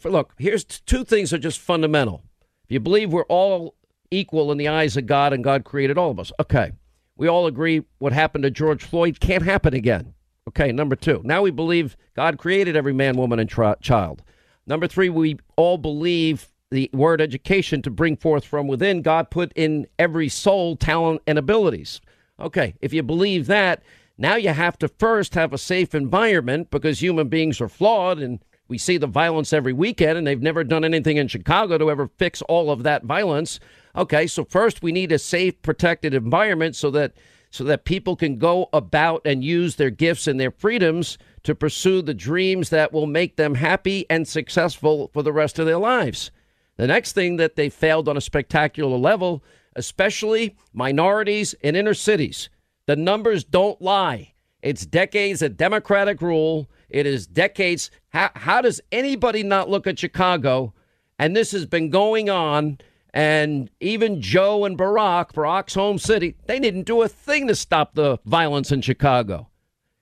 Look, 0.03 0.33
here's 0.39 0.63
two 0.63 1.03
things 1.03 1.29
that 1.29 1.35
are 1.35 1.39
just 1.43 1.59
fundamental. 1.59 2.23
If 2.63 2.71
you 2.71 2.79
believe 2.79 3.13
we're 3.13 3.21
all 3.25 3.75
equal 4.09 4.51
in 4.51 4.57
the 4.57 4.67
eyes 4.67 4.97
of 4.97 5.05
God 5.05 5.31
and 5.31 5.43
God 5.43 5.63
created 5.63 5.99
all 5.99 6.09
of 6.09 6.19
us, 6.19 6.31
okay. 6.39 6.71
We 7.15 7.27
all 7.27 7.45
agree 7.45 7.83
what 7.99 8.11
happened 8.11 8.43
to 8.43 8.49
George 8.49 8.83
Floyd 8.83 9.19
can't 9.19 9.43
happen 9.43 9.75
again. 9.75 10.15
Okay, 10.47 10.71
number 10.71 10.95
two. 10.95 11.21
Now 11.23 11.43
we 11.43 11.51
believe 11.51 11.95
God 12.15 12.39
created 12.39 12.75
every 12.75 12.93
man, 12.93 13.15
woman, 13.15 13.37
and 13.37 13.47
child. 13.47 14.23
Number 14.65 14.87
three, 14.87 15.09
we 15.09 15.37
all 15.55 15.77
believe 15.77 16.51
the 16.73 16.89
word 16.91 17.21
education 17.21 17.81
to 17.83 17.91
bring 17.91 18.17
forth 18.17 18.43
from 18.43 18.67
within, 18.67 19.01
God 19.01 19.29
put 19.29 19.53
in 19.55 19.87
every 19.99 20.27
soul 20.27 20.75
talent 20.75 21.21
and 21.27 21.37
abilities. 21.37 22.01
Okay, 22.39 22.73
if 22.81 22.91
you 22.91 23.03
believe 23.03 23.45
that, 23.47 23.83
now 24.17 24.35
you 24.35 24.49
have 24.49 24.77
to 24.79 24.87
first 24.87 25.35
have 25.35 25.53
a 25.53 25.57
safe 25.57 25.93
environment 25.93 26.71
because 26.71 27.01
human 27.01 27.29
beings 27.29 27.61
are 27.61 27.69
flawed 27.69 28.19
and 28.19 28.39
we 28.67 28.77
see 28.77 28.97
the 28.97 29.07
violence 29.07 29.53
every 29.53 29.73
weekend 29.73 30.17
and 30.17 30.25
they've 30.25 30.41
never 30.41 30.63
done 30.63 30.83
anything 30.83 31.17
in 31.17 31.27
Chicago 31.27 31.77
to 31.77 31.91
ever 31.91 32.09
fix 32.17 32.41
all 32.43 32.71
of 32.71 32.83
that 32.83 33.03
violence. 33.03 33.59
Okay, 33.95 34.25
so 34.25 34.43
first 34.43 34.81
we 34.81 34.91
need 34.91 35.11
a 35.11 35.19
safe 35.19 35.61
protected 35.61 36.13
environment 36.13 36.75
so 36.75 36.89
that 36.91 37.13
so 37.51 37.63
that 37.65 37.85
people 37.85 38.15
can 38.15 38.39
go 38.39 38.67
about 38.73 39.21
and 39.25 39.43
use 39.43 39.75
their 39.75 39.91
gifts 39.91 40.25
and 40.25 40.39
their 40.39 40.49
freedoms 40.49 41.19
to 41.43 41.53
pursue 41.53 42.01
the 42.01 42.15
dreams 42.15 42.71
that 42.71 42.91
will 42.91 43.05
make 43.05 43.35
them 43.35 43.53
happy 43.53 44.07
and 44.09 44.27
successful 44.27 45.11
for 45.13 45.21
the 45.21 45.31
rest 45.31 45.59
of 45.59 45.67
their 45.67 45.77
lives. 45.77 46.31
The 46.77 46.87
next 46.87 47.13
thing 47.13 47.37
that 47.37 47.55
they 47.55 47.69
failed 47.69 48.09
on 48.09 48.17
a 48.17 48.21
spectacular 48.21 48.97
level, 48.97 49.43
especially 49.75 50.55
minorities 50.73 51.53
in 51.61 51.75
inner 51.75 51.93
cities, 51.93 52.49
the 52.85 52.95
numbers 52.95 53.43
don't 53.43 53.81
lie. 53.81 54.33
It's 54.61 54.85
decades 54.85 55.41
of 55.41 55.57
Democratic 55.57 56.21
rule. 56.21 56.69
It 56.89 57.05
is 57.05 57.27
decades. 57.27 57.91
How, 58.09 58.31
how 58.35 58.61
does 58.61 58.81
anybody 58.91 59.43
not 59.43 59.69
look 59.69 59.87
at 59.87 59.99
Chicago? 59.99 60.73
And 61.19 61.35
this 61.35 61.51
has 61.51 61.65
been 61.65 61.89
going 61.89 62.29
on. 62.29 62.79
And 63.13 63.69
even 63.79 64.21
Joe 64.21 64.65
and 64.65 64.77
Barack, 64.77 65.33
Barack's 65.33 65.75
home 65.75 65.99
city, 65.99 66.35
they 66.47 66.59
didn't 66.59 66.83
do 66.83 67.03
a 67.03 67.07
thing 67.07 67.47
to 67.47 67.55
stop 67.55 67.93
the 67.93 68.17
violence 68.25 68.71
in 68.71 68.81
Chicago. 68.81 69.49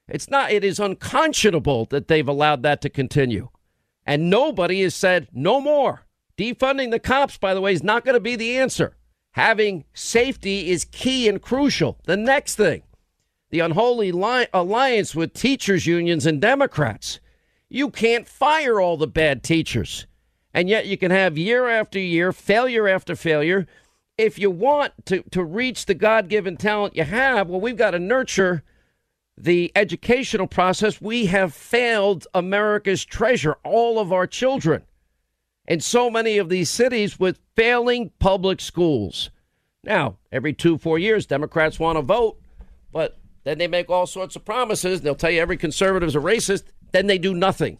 It's 0.08 0.30
not, 0.30 0.50
it 0.50 0.64
is 0.64 0.80
unconscionable 0.80 1.86
that 1.86 2.08
they've 2.08 2.26
allowed 2.26 2.62
that 2.62 2.80
to 2.82 2.88
continue. 2.88 3.50
And 4.06 4.30
nobody 4.30 4.82
has 4.82 4.94
said 4.94 5.28
no 5.32 5.60
more. 5.60 6.06
Defunding 6.36 6.90
the 6.90 6.98
cops, 6.98 7.36
by 7.36 7.54
the 7.54 7.60
way, 7.60 7.72
is 7.72 7.82
not 7.82 8.04
going 8.04 8.14
to 8.14 8.20
be 8.20 8.36
the 8.36 8.56
answer. 8.56 8.96
Having 9.32 9.84
safety 9.94 10.70
is 10.70 10.84
key 10.84 11.28
and 11.28 11.40
crucial. 11.40 11.98
The 12.04 12.16
next 12.16 12.56
thing, 12.56 12.82
the 13.50 13.60
unholy 13.60 14.12
li- 14.12 14.46
alliance 14.52 15.14
with 15.14 15.34
teachers' 15.34 15.86
unions 15.86 16.26
and 16.26 16.40
Democrats. 16.40 17.20
You 17.68 17.90
can't 17.90 18.28
fire 18.28 18.80
all 18.80 18.96
the 18.96 19.06
bad 19.06 19.42
teachers. 19.42 20.06
And 20.52 20.68
yet 20.68 20.86
you 20.86 20.98
can 20.98 21.10
have 21.10 21.38
year 21.38 21.68
after 21.68 21.98
year, 21.98 22.32
failure 22.32 22.86
after 22.86 23.16
failure. 23.16 23.66
If 24.18 24.38
you 24.38 24.50
want 24.50 24.92
to, 25.06 25.22
to 25.30 25.42
reach 25.42 25.86
the 25.86 25.94
God 25.94 26.28
given 26.28 26.58
talent 26.58 26.94
you 26.94 27.04
have, 27.04 27.48
well, 27.48 27.60
we've 27.60 27.76
got 27.76 27.92
to 27.92 27.98
nurture 27.98 28.62
the 29.38 29.72
educational 29.74 30.46
process. 30.46 31.00
We 31.00 31.26
have 31.26 31.54
failed 31.54 32.26
America's 32.34 33.04
treasure, 33.04 33.56
all 33.64 33.98
of 33.98 34.12
our 34.12 34.26
children 34.26 34.82
in 35.66 35.80
so 35.80 36.10
many 36.10 36.38
of 36.38 36.48
these 36.48 36.70
cities 36.70 37.18
with 37.18 37.38
failing 37.56 38.10
public 38.18 38.60
schools. 38.60 39.30
Now, 39.84 40.16
every 40.30 40.52
two, 40.52 40.78
four 40.78 40.98
years, 40.98 41.26
Democrats 41.26 41.78
want 41.78 41.98
to 41.98 42.02
vote, 42.02 42.40
but 42.92 43.18
then 43.44 43.58
they 43.58 43.68
make 43.68 43.90
all 43.90 44.06
sorts 44.06 44.36
of 44.36 44.44
promises. 44.44 45.00
They'll 45.00 45.14
tell 45.14 45.30
you 45.30 45.40
every 45.40 45.56
conservative 45.56 46.08
is 46.08 46.16
a 46.16 46.20
racist. 46.20 46.64
Then 46.92 47.06
they 47.06 47.18
do 47.18 47.34
nothing. 47.34 47.78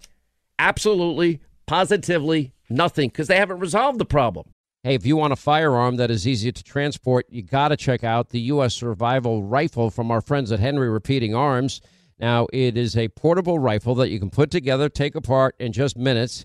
Absolutely, 0.58 1.40
positively 1.66 2.52
nothing 2.68 3.08
because 3.08 3.28
they 3.28 3.36
haven't 3.36 3.60
resolved 3.60 3.98
the 3.98 4.04
problem. 4.04 4.48
Hey, 4.82 4.94
if 4.94 5.06
you 5.06 5.16
want 5.16 5.32
a 5.32 5.36
firearm 5.36 5.96
that 5.96 6.10
is 6.10 6.26
easy 6.26 6.50
to 6.50 6.64
transport, 6.64 7.26
you 7.30 7.42
got 7.42 7.68
to 7.68 7.76
check 7.76 8.02
out 8.02 8.30
the 8.30 8.40
U.S. 8.40 8.74
Survival 8.74 9.44
Rifle 9.44 9.90
from 9.90 10.10
our 10.10 10.20
friends 10.20 10.50
at 10.50 10.58
Henry 10.58 10.88
Repeating 10.88 11.36
Arms. 11.36 11.80
Now, 12.18 12.48
it 12.52 12.76
is 12.76 12.96
a 12.96 13.08
portable 13.08 13.60
rifle 13.60 13.94
that 13.96 14.10
you 14.10 14.18
can 14.18 14.30
put 14.30 14.50
together, 14.50 14.88
take 14.88 15.14
apart 15.14 15.54
in 15.60 15.72
just 15.72 15.96
minutes. 15.96 16.44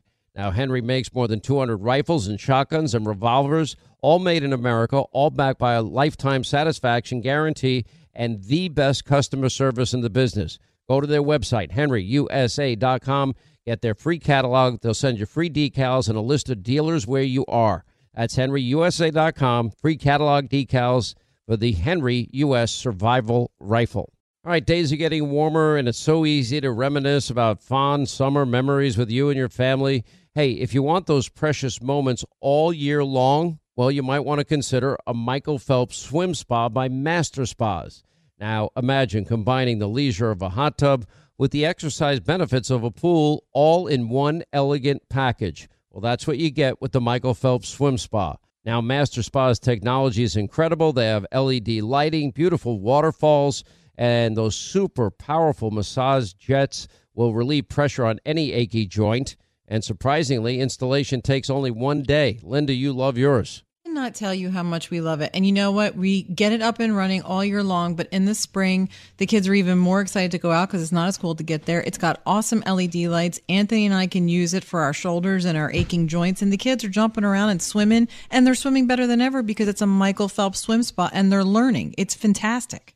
Now, 0.35 0.51
Henry 0.51 0.81
makes 0.81 1.13
more 1.13 1.27
than 1.27 1.41
200 1.41 1.77
rifles 1.77 2.27
and 2.27 2.39
shotguns 2.39 2.95
and 2.95 3.05
revolvers 3.05 3.75
all 4.01 4.19
made 4.19 4.43
in 4.43 4.53
America, 4.53 4.99
all 5.11 5.29
backed 5.29 5.59
by 5.59 5.73
a 5.73 5.81
lifetime 5.81 6.43
satisfaction 6.43 7.21
guarantee 7.21 7.85
and 8.13 8.43
the 8.43 8.69
best 8.69 9.05
customer 9.05 9.49
service 9.49 9.93
in 9.93 10.01
the 10.01 10.09
business. 10.09 10.57
Go 10.87 11.01
to 11.01 11.07
their 11.07 11.21
website, 11.21 11.71
henryusa.com, 11.71 13.35
get 13.65 13.81
their 13.81 13.93
free 13.93 14.19
catalog. 14.19 14.81
They'll 14.81 14.93
send 14.93 15.19
you 15.19 15.25
free 15.25 15.49
decals 15.49 16.09
and 16.09 16.17
a 16.17 16.21
list 16.21 16.49
of 16.49 16.63
dealers 16.63 17.05
where 17.05 17.21
you 17.23 17.45
are. 17.47 17.85
That's 18.13 18.35
henryusa.com, 18.35 19.71
free 19.71 19.97
catalog 19.97 20.49
decals 20.49 21.15
for 21.45 21.57
the 21.57 21.71
Henry 21.73 22.29
U.S. 22.33 22.71
Survival 22.71 23.51
Rifle. 23.59 24.11
All 24.43 24.51
right, 24.51 24.65
days 24.65 24.91
are 24.91 24.97
getting 24.97 25.29
warmer, 25.29 25.77
and 25.77 25.87
it's 25.87 25.99
so 25.99 26.25
easy 26.25 26.59
to 26.61 26.71
reminisce 26.71 27.29
about 27.29 27.61
fond 27.61 28.09
summer 28.09 28.43
memories 28.45 28.97
with 28.97 29.11
you 29.11 29.29
and 29.29 29.37
your 29.37 29.49
family. 29.49 30.03
Hey, 30.33 30.51
if 30.51 30.73
you 30.73 30.81
want 30.81 31.07
those 31.07 31.27
precious 31.27 31.81
moments 31.81 32.23
all 32.39 32.71
year 32.71 33.03
long, 33.03 33.59
well, 33.75 33.91
you 33.91 34.01
might 34.01 34.21
want 34.21 34.39
to 34.39 34.45
consider 34.45 34.97
a 35.05 35.13
Michael 35.13 35.59
Phelps 35.59 35.97
swim 35.97 36.33
spa 36.35 36.69
by 36.69 36.87
Master 36.87 37.45
Spas. 37.45 38.01
Now, 38.39 38.69
imagine 38.77 39.25
combining 39.25 39.79
the 39.79 39.89
leisure 39.89 40.31
of 40.31 40.41
a 40.41 40.47
hot 40.47 40.77
tub 40.77 41.05
with 41.37 41.51
the 41.51 41.65
exercise 41.65 42.21
benefits 42.21 42.69
of 42.69 42.85
a 42.85 42.91
pool 42.91 43.43
all 43.51 43.87
in 43.87 44.07
one 44.07 44.43
elegant 44.53 45.01
package. 45.09 45.67
Well, 45.89 45.99
that's 45.99 46.25
what 46.25 46.37
you 46.37 46.49
get 46.49 46.81
with 46.81 46.93
the 46.93 47.01
Michael 47.01 47.33
Phelps 47.33 47.67
Swim 47.67 47.97
Spa. 47.97 48.37
Now, 48.63 48.79
Master 48.79 49.23
Spa's 49.23 49.59
technology 49.59 50.23
is 50.23 50.37
incredible. 50.37 50.93
They 50.93 51.07
have 51.07 51.25
LED 51.33 51.81
lighting, 51.81 52.31
beautiful 52.31 52.79
waterfalls, 52.79 53.65
and 53.97 54.37
those 54.37 54.55
super 54.55 55.11
powerful 55.11 55.71
massage 55.71 56.31
jets 56.31 56.87
will 57.13 57.33
relieve 57.33 57.67
pressure 57.67 58.05
on 58.05 58.21
any 58.25 58.53
achy 58.53 58.85
joint. 58.85 59.35
And 59.71 59.85
surprisingly, 59.85 60.59
installation 60.59 61.21
takes 61.21 61.49
only 61.49 61.71
one 61.71 62.03
day. 62.03 62.39
Linda, 62.43 62.73
you 62.73 62.91
love 62.91 63.17
yours 63.17 63.63
cannot 63.91 64.15
tell 64.15 64.33
you 64.33 64.49
how 64.49 64.63
much 64.63 64.89
we 64.89 65.01
love 65.01 65.19
it. 65.19 65.29
And 65.33 65.45
you 65.45 65.51
know 65.51 65.71
what? 65.71 65.95
We 65.95 66.23
get 66.23 66.53
it 66.53 66.61
up 66.61 66.79
and 66.79 66.95
running 66.95 67.23
all 67.23 67.43
year 67.43 67.61
long, 67.61 67.95
but 67.95 68.07
in 68.09 68.23
the 68.23 68.33
spring, 68.33 68.87
the 69.17 69.25
kids 69.25 69.49
are 69.49 69.53
even 69.53 69.77
more 69.77 69.99
excited 69.99 70.31
to 70.31 70.37
go 70.37 70.49
out 70.49 70.69
because 70.69 70.81
it's 70.81 70.93
not 70.93 71.09
as 71.09 71.17
cold 71.17 71.37
to 71.39 71.43
get 71.43 71.65
there. 71.65 71.81
It's 71.81 71.97
got 71.97 72.21
awesome 72.25 72.63
LED 72.65 72.95
lights. 72.95 73.41
Anthony 73.49 73.85
and 73.85 73.93
I 73.93 74.07
can 74.07 74.29
use 74.29 74.53
it 74.53 74.63
for 74.63 74.79
our 74.79 74.93
shoulders 74.93 75.43
and 75.43 75.57
our 75.57 75.71
aching 75.73 76.07
joints. 76.07 76.41
And 76.41 76.53
the 76.53 76.57
kids 76.57 76.85
are 76.85 76.89
jumping 76.89 77.25
around 77.25 77.49
and 77.49 77.61
swimming, 77.61 78.07
and 78.29 78.47
they're 78.47 78.55
swimming 78.55 78.87
better 78.87 79.07
than 79.07 79.19
ever 79.19 79.43
because 79.43 79.67
it's 79.67 79.81
a 79.81 79.87
Michael 79.87 80.29
Phelps 80.29 80.59
swim 80.59 80.83
spot 80.83 81.11
and 81.13 81.29
they're 81.29 81.43
learning. 81.43 81.93
It's 81.97 82.15
fantastic. 82.15 82.95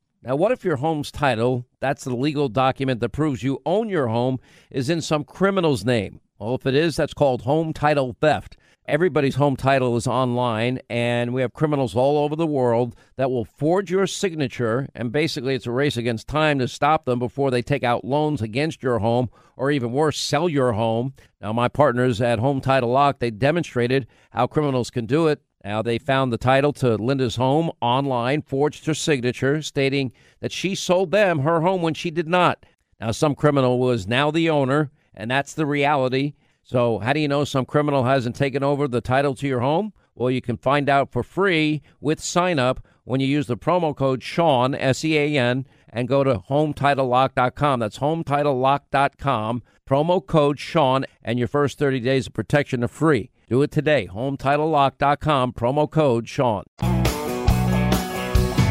Now, 0.23 0.35
what 0.35 0.51
if 0.51 0.63
your 0.63 0.75
home's 0.75 1.11
title, 1.11 1.65
that's 1.79 2.03
the 2.03 2.15
legal 2.15 2.47
document 2.47 2.99
that 2.99 3.09
proves 3.09 3.41
you 3.41 3.59
own 3.65 3.89
your 3.89 4.07
home, 4.07 4.39
is 4.69 4.87
in 4.87 5.01
some 5.01 5.23
criminal's 5.23 5.83
name? 5.83 6.19
Well, 6.37 6.53
if 6.53 6.67
it 6.67 6.75
is, 6.75 6.95
that's 6.95 7.15
called 7.15 7.41
home 7.41 7.73
title 7.73 8.15
theft. 8.21 8.55
Everybody's 8.85 9.35
home 9.35 9.55
title 9.55 9.97
is 9.97 10.05
online, 10.05 10.79
and 10.91 11.33
we 11.33 11.41
have 11.41 11.53
criminals 11.53 11.95
all 11.95 12.19
over 12.19 12.35
the 12.35 12.45
world 12.45 12.95
that 13.15 13.31
will 13.31 13.45
forge 13.45 13.89
your 13.89 14.05
signature. 14.05 14.87
And 14.93 15.11
basically, 15.11 15.55
it's 15.55 15.65
a 15.65 15.71
race 15.71 15.97
against 15.97 16.27
time 16.27 16.59
to 16.59 16.67
stop 16.67 17.05
them 17.05 17.17
before 17.17 17.49
they 17.49 17.63
take 17.63 17.83
out 17.83 18.05
loans 18.05 18.43
against 18.43 18.83
your 18.83 18.99
home, 18.99 19.29
or 19.57 19.71
even 19.71 19.91
worse, 19.91 20.19
sell 20.19 20.47
your 20.47 20.73
home. 20.73 21.13
Now, 21.41 21.51
my 21.51 21.67
partners 21.67 22.21
at 22.21 22.37
Home 22.37 22.61
Title 22.61 22.89
Lock, 22.89 23.17
they 23.17 23.31
demonstrated 23.31 24.05
how 24.29 24.45
criminals 24.45 24.91
can 24.91 25.07
do 25.07 25.27
it 25.27 25.41
now, 25.63 25.81
they 25.81 25.99
found 25.99 26.33
the 26.33 26.37
title 26.37 26.73
to 26.73 26.95
Linda's 26.95 27.35
home 27.35 27.71
online, 27.81 28.41
forged 28.41 28.85
her 28.87 28.93
signature, 28.95 29.61
stating 29.61 30.11
that 30.39 30.51
she 30.51 30.73
sold 30.73 31.11
them 31.11 31.39
her 31.39 31.61
home 31.61 31.81
when 31.83 31.93
she 31.93 32.09
did 32.09 32.27
not. 32.27 32.65
Now, 32.99 33.11
some 33.11 33.35
criminal 33.35 33.79
was 33.79 34.07
now 34.07 34.31
the 34.31 34.49
owner, 34.49 34.91
and 35.13 35.29
that's 35.29 35.53
the 35.53 35.67
reality. 35.67 36.33
So, 36.63 36.99
how 36.99 37.13
do 37.13 37.19
you 37.19 37.27
know 37.27 37.43
some 37.43 37.65
criminal 37.65 38.05
hasn't 38.05 38.35
taken 38.35 38.63
over 38.63 38.87
the 38.87 39.01
title 39.01 39.35
to 39.35 39.47
your 39.47 39.59
home? 39.59 39.93
Well, 40.15 40.31
you 40.31 40.41
can 40.41 40.57
find 40.57 40.89
out 40.89 41.11
for 41.11 41.23
free 41.23 41.81
with 41.99 42.19
sign 42.19 42.57
up 42.57 42.85
when 43.03 43.19
you 43.19 43.27
use 43.27 43.47
the 43.47 43.57
promo 43.57 43.95
code 43.95 44.23
Sean, 44.23 44.73
S 44.73 45.05
E 45.05 45.17
A 45.17 45.37
N, 45.37 45.65
and 45.89 46.07
go 46.07 46.23
to 46.23 46.39
HometitleLock.com. 46.49 47.79
That's 47.79 47.99
HometitleLock.com. 47.99 49.63
Promo 49.87 50.25
code 50.25 50.59
Sean, 50.59 51.05
and 51.23 51.37
your 51.37 51.47
first 51.47 51.77
30 51.77 51.99
days 51.99 52.27
of 52.27 52.33
protection 52.33 52.83
are 52.83 52.87
free. 52.87 53.29
Do 53.51 53.61
it 53.63 53.71
today. 53.71 54.07
HometitleLock.com, 54.09 55.51
promo 55.51 55.91
code 55.91 56.29
Sean. 56.29 56.63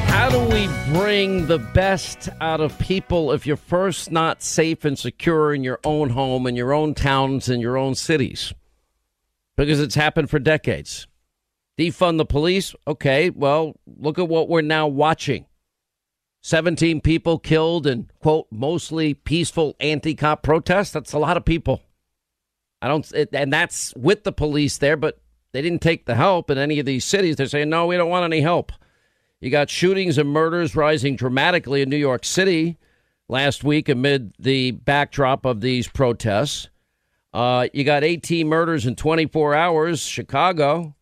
How 0.08 0.30
do 0.30 0.40
we 0.48 0.70
bring 0.98 1.48
the 1.48 1.58
best 1.58 2.30
out 2.40 2.62
of 2.62 2.78
people 2.78 3.30
if 3.32 3.46
you're 3.46 3.58
first 3.58 4.10
not 4.10 4.42
safe 4.42 4.86
and 4.86 4.98
secure 4.98 5.52
in 5.52 5.62
your 5.62 5.80
own 5.84 6.08
home, 6.08 6.46
in 6.46 6.56
your 6.56 6.72
own 6.72 6.94
towns, 6.94 7.50
in 7.50 7.60
your 7.60 7.76
own 7.76 7.94
cities? 7.94 8.54
Because 9.54 9.82
it's 9.82 9.96
happened 9.96 10.30
for 10.30 10.38
decades. 10.38 11.06
Defund 11.78 12.16
the 12.16 12.24
police? 12.24 12.74
Okay, 12.88 13.28
well, 13.28 13.74
look 13.84 14.18
at 14.18 14.28
what 14.28 14.48
we're 14.48 14.62
now 14.62 14.88
watching. 14.88 15.44
17 16.40 17.02
people 17.02 17.38
killed 17.38 17.86
in, 17.86 18.08
quote, 18.18 18.46
mostly 18.50 19.12
peaceful 19.12 19.76
anti 19.78 20.14
cop 20.14 20.42
protests. 20.42 20.92
That's 20.92 21.12
a 21.12 21.18
lot 21.18 21.36
of 21.36 21.44
people. 21.44 21.82
I 22.82 22.88
don't, 22.88 23.10
it, 23.12 23.30
and 23.32 23.52
that's 23.52 23.94
with 23.94 24.24
the 24.24 24.32
police 24.32 24.78
there, 24.78 24.96
but 24.96 25.20
They 25.52 25.62
didn't 25.62 25.82
take 25.82 26.06
the 26.06 26.14
help 26.14 26.50
in 26.50 26.58
any 26.58 26.78
of 26.78 26.86
these 26.86 27.04
cities. 27.04 27.36
They're 27.36 27.46
saying, 27.46 27.68
no, 27.68 27.86
we 27.86 27.96
don't 27.96 28.08
want 28.08 28.24
any 28.24 28.40
help. 28.40 28.72
You 29.40 29.50
got 29.50 29.70
shootings 29.70 30.18
and 30.18 30.28
murders 30.28 30.76
rising 30.76 31.16
dramatically 31.16 31.82
in 31.82 31.88
New 31.88 31.96
York 31.96 32.24
City 32.24 32.78
last 33.28 33.64
week 33.64 33.88
amid 33.88 34.32
the 34.38 34.72
backdrop 34.72 35.44
of 35.44 35.60
these 35.60 35.88
protests. 35.88 36.68
Uh, 37.32 37.68
you 37.72 37.84
got 37.84 38.04
18 38.04 38.48
murders 38.48 38.86
in 38.86 38.96
24 38.96 39.54
hours. 39.54 40.00
Chicago, 40.02 40.94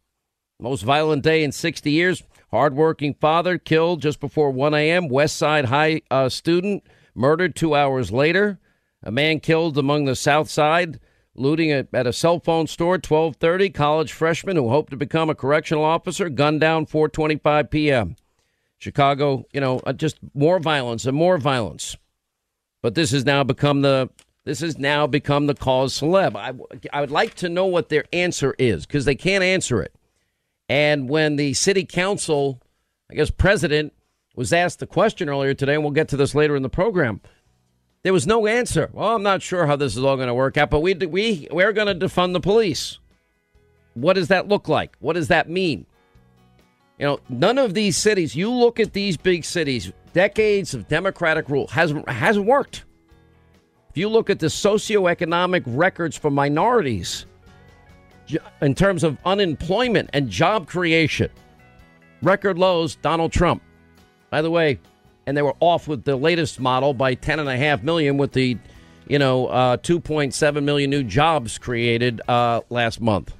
most 0.60 0.82
violent 0.82 1.22
day 1.22 1.42
in 1.42 1.52
60 1.52 1.90
years. 1.90 2.22
Hardworking 2.50 3.14
father 3.14 3.58
killed 3.58 4.00
just 4.00 4.20
before 4.20 4.50
1 4.50 4.72
a.m. 4.72 5.08
West 5.08 5.36
Side 5.36 5.66
High 5.66 6.00
uh, 6.10 6.28
student 6.28 6.84
murdered 7.14 7.54
two 7.54 7.74
hours 7.74 8.10
later. 8.10 8.58
A 9.02 9.10
man 9.10 9.40
killed 9.40 9.76
among 9.76 10.04
the 10.06 10.16
South 10.16 10.48
Side 10.48 11.00
looting 11.38 11.70
at, 11.70 11.88
at 11.92 12.06
a 12.06 12.12
cell 12.12 12.40
phone 12.40 12.66
store 12.66 12.94
1230 12.94 13.70
college 13.70 14.12
freshman 14.12 14.56
who 14.56 14.68
hoped 14.68 14.90
to 14.90 14.96
become 14.96 15.30
a 15.30 15.34
correctional 15.34 15.84
officer 15.84 16.28
gunned 16.28 16.60
down 16.60 16.86
425 16.86 17.70
p.m 17.70 18.16
chicago 18.78 19.44
you 19.52 19.60
know 19.60 19.80
uh, 19.80 19.92
just 19.92 20.18
more 20.34 20.58
violence 20.58 21.04
and 21.04 21.16
more 21.16 21.38
violence. 21.38 21.96
But 22.80 22.94
this 22.94 23.10
has 23.10 23.24
now 23.24 23.42
become 23.44 23.82
the 23.82 24.08
this 24.44 24.60
has 24.60 24.78
now 24.78 25.06
become 25.06 25.46
the 25.46 25.54
cause 25.54 26.00
celeb. 26.00 26.36
I, 26.36 26.54
I 26.92 27.00
would 27.02 27.10
like 27.10 27.34
to 27.36 27.48
know 27.48 27.66
what 27.66 27.90
their 27.90 28.04
answer 28.12 28.54
is 28.58 28.86
because 28.86 29.04
they 29.04 29.14
can't 29.14 29.44
answer 29.44 29.82
it. 29.82 29.94
And 30.70 31.08
when 31.10 31.36
the 31.36 31.54
city 31.54 31.84
council 31.84 32.60
i 33.10 33.14
guess 33.14 33.30
president 33.30 33.92
was 34.34 34.52
asked 34.52 34.78
the 34.78 34.86
question 34.86 35.28
earlier 35.28 35.54
today 35.54 35.74
and 35.74 35.82
we'll 35.82 35.90
get 35.90 36.08
to 36.08 36.16
this 36.16 36.34
later 36.34 36.54
in 36.54 36.62
the 36.62 36.68
program 36.68 37.20
there 38.08 38.14
was 38.14 38.26
no 38.26 38.46
answer. 38.46 38.88
Well, 38.94 39.14
I'm 39.14 39.22
not 39.22 39.42
sure 39.42 39.66
how 39.66 39.76
this 39.76 39.94
is 39.94 40.02
all 40.02 40.16
going 40.16 40.28
to 40.28 40.34
work 40.34 40.56
out, 40.56 40.70
but 40.70 40.80
we 40.80 40.94
we 40.94 41.46
we're 41.50 41.74
going 41.74 41.88
to 41.88 42.06
defund 42.06 42.32
the 42.32 42.40
police. 42.40 42.98
What 43.92 44.14
does 44.14 44.28
that 44.28 44.48
look 44.48 44.66
like? 44.66 44.96
What 45.00 45.12
does 45.12 45.28
that 45.28 45.50
mean? 45.50 45.84
You 46.98 47.04
know, 47.04 47.20
none 47.28 47.58
of 47.58 47.74
these 47.74 47.98
cities. 47.98 48.34
You 48.34 48.50
look 48.50 48.80
at 48.80 48.94
these 48.94 49.18
big 49.18 49.44
cities. 49.44 49.92
Decades 50.14 50.72
of 50.72 50.88
democratic 50.88 51.50
rule 51.50 51.66
hasn't 51.66 52.08
hasn't 52.08 52.46
worked. 52.46 52.86
If 53.90 53.98
you 53.98 54.08
look 54.08 54.30
at 54.30 54.38
the 54.38 54.46
socioeconomic 54.46 55.64
records 55.66 56.16
for 56.16 56.30
minorities, 56.30 57.26
in 58.62 58.74
terms 58.74 59.04
of 59.04 59.18
unemployment 59.26 60.08
and 60.14 60.30
job 60.30 60.66
creation, 60.66 61.28
record 62.22 62.56
lows. 62.56 62.96
Donald 62.96 63.32
Trump. 63.32 63.62
By 64.30 64.40
the 64.40 64.50
way, 64.50 64.80
and 65.28 65.36
they 65.36 65.42
were 65.42 65.54
off 65.60 65.86
with 65.86 66.04
the 66.04 66.16
latest 66.16 66.58
model 66.58 66.94
by 66.94 67.14
10.5 67.14 67.82
million 67.82 68.16
with 68.16 68.32
the, 68.32 68.56
you 69.06 69.18
know, 69.18 69.46
uh, 69.48 69.76
2.7 69.76 70.62
million 70.62 70.88
new 70.88 71.04
jobs 71.04 71.58
created 71.58 72.22
uh, 72.28 72.62
last 72.70 72.98
month. 72.98 73.34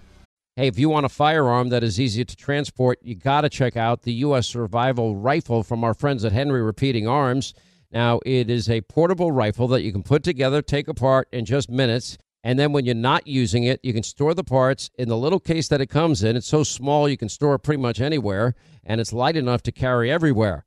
Hey, 0.55 0.67
if 0.67 0.79
you 0.79 0.91
want 0.91 1.07
a 1.07 1.09
firearm 1.09 1.71
that 1.71 1.83
is 1.83 1.99
easy 1.99 2.27
to 2.27 2.37
transport, 2.37 2.99
you 3.01 3.15
got 3.15 3.41
to 3.41 3.49
check 3.49 3.75
out 3.75 4.03
the 4.03 4.13
U.S. 4.13 4.47
Survival 4.47 5.17
Rifle 5.17 5.63
from 5.63 5.83
our 5.83 5.95
friends 5.95 6.27
at 6.27 6.33
Henry 6.33 6.61
Repeating 6.61 7.09
Arms. 7.09 7.55
Now, 7.91 8.21
it 8.27 8.51
is 8.51 8.69
a 8.69 8.83
portable 8.83 9.33
rifle 9.33 9.67
that 9.69 9.81
you 9.81 9.91
can 9.91 10.03
put 10.03 10.23
together, 10.23 10.61
take 10.61 10.89
apart 10.89 11.27
in 11.33 11.47
just 11.47 11.71
minutes. 11.71 12.19
And 12.45 12.59
then 12.59 12.73
when 12.73 12.85
you're 12.85 12.95
not 12.95 13.27
using 13.27 13.65
it, 13.65 13.81
you 13.83 13.95
can 13.95 14.03
store 14.03 14.35
the 14.35 14.45
parts 14.45 14.91
in 14.99 15.09
the 15.09 15.17
little 15.17 15.41
case 15.41 15.69
that 15.69 15.81
it 15.81 15.87
comes 15.87 16.23
in. 16.23 16.37
It's 16.37 16.47
so 16.47 16.65
small 16.65 17.09
you 17.09 17.17
can 17.17 17.31
store 17.31 17.55
it 17.55 17.61
pretty 17.61 17.81
much 17.81 17.99
anywhere, 17.99 18.55
and 18.85 19.01
it's 19.01 19.15
light 19.15 19.39
enough 19.39 19.63
to 19.63 19.73
carry 19.73 20.11
everywhere. 20.11 20.67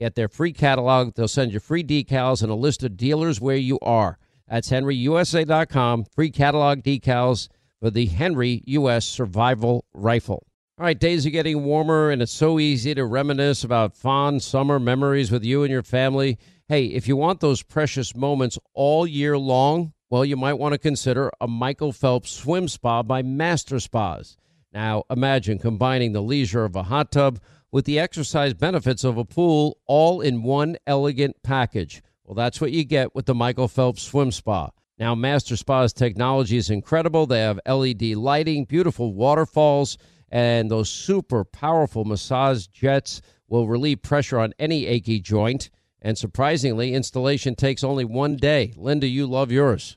Get 0.00 0.14
their 0.14 0.28
free 0.28 0.52
catalog. 0.52 1.14
They'll 1.14 1.28
send 1.28 1.52
you 1.52 1.60
free 1.60 1.82
decals 1.82 2.42
and 2.42 2.50
a 2.50 2.54
list 2.54 2.84
of 2.84 2.96
dealers 2.96 3.40
where 3.40 3.56
you 3.56 3.78
are. 3.80 4.18
That's 4.48 4.70
henryusa.com. 4.70 6.04
Free 6.04 6.30
catalog 6.30 6.82
decals 6.82 7.48
for 7.80 7.90
the 7.90 8.06
Henry 8.06 8.62
U.S. 8.66 9.06
Survival 9.06 9.84
Rifle. 9.92 10.46
All 10.78 10.84
right, 10.84 10.98
days 10.98 11.26
are 11.26 11.30
getting 11.30 11.64
warmer, 11.64 12.10
and 12.10 12.22
it's 12.22 12.30
so 12.30 12.60
easy 12.60 12.94
to 12.94 13.04
reminisce 13.04 13.64
about 13.64 13.96
fond 13.96 14.42
summer 14.42 14.78
memories 14.78 15.32
with 15.32 15.44
you 15.44 15.64
and 15.64 15.72
your 15.72 15.82
family. 15.82 16.38
Hey, 16.68 16.86
if 16.86 17.08
you 17.08 17.16
want 17.16 17.40
those 17.40 17.64
precious 17.64 18.14
moments 18.14 18.58
all 18.74 19.04
year 19.04 19.36
long, 19.36 19.92
well, 20.08 20.24
you 20.24 20.36
might 20.36 20.54
want 20.54 20.74
to 20.74 20.78
consider 20.78 21.32
a 21.40 21.48
Michael 21.48 21.92
Phelps 21.92 22.30
swim 22.30 22.68
spa 22.68 23.02
by 23.02 23.22
Master 23.22 23.80
Spas. 23.80 24.36
Now, 24.72 25.02
imagine 25.10 25.58
combining 25.58 26.12
the 26.12 26.22
leisure 26.22 26.64
of 26.64 26.76
a 26.76 26.84
hot 26.84 27.10
tub 27.10 27.40
with 27.70 27.84
the 27.84 27.98
exercise 27.98 28.54
benefits 28.54 29.04
of 29.04 29.18
a 29.18 29.24
pool 29.24 29.78
all 29.86 30.20
in 30.20 30.42
one 30.42 30.76
elegant 30.86 31.36
package. 31.42 32.02
Well, 32.24 32.34
that's 32.34 32.60
what 32.60 32.72
you 32.72 32.84
get 32.84 33.14
with 33.14 33.26
the 33.26 33.34
Michael 33.34 33.68
Phelps 33.68 34.02
Swim 34.02 34.32
Spa. 34.32 34.70
Now, 34.98 35.14
Master 35.14 35.56
Spa's 35.56 35.92
technology 35.92 36.56
is 36.56 36.70
incredible. 36.70 37.26
They 37.26 37.40
have 37.40 37.60
LED 37.66 38.02
lighting, 38.16 38.64
beautiful 38.64 39.14
waterfalls, 39.14 39.96
and 40.30 40.70
those 40.70 40.90
super 40.90 41.44
powerful 41.44 42.04
massage 42.04 42.66
jets 42.66 43.22
will 43.48 43.68
relieve 43.68 44.02
pressure 44.02 44.38
on 44.38 44.54
any 44.58 44.86
achy 44.86 45.20
joint. 45.20 45.70
And 46.02 46.18
surprisingly, 46.18 46.94
installation 46.94 47.54
takes 47.54 47.84
only 47.84 48.04
one 48.04 48.36
day. 48.36 48.72
Linda, 48.76 49.06
you 49.06 49.26
love 49.26 49.52
yours 49.52 49.96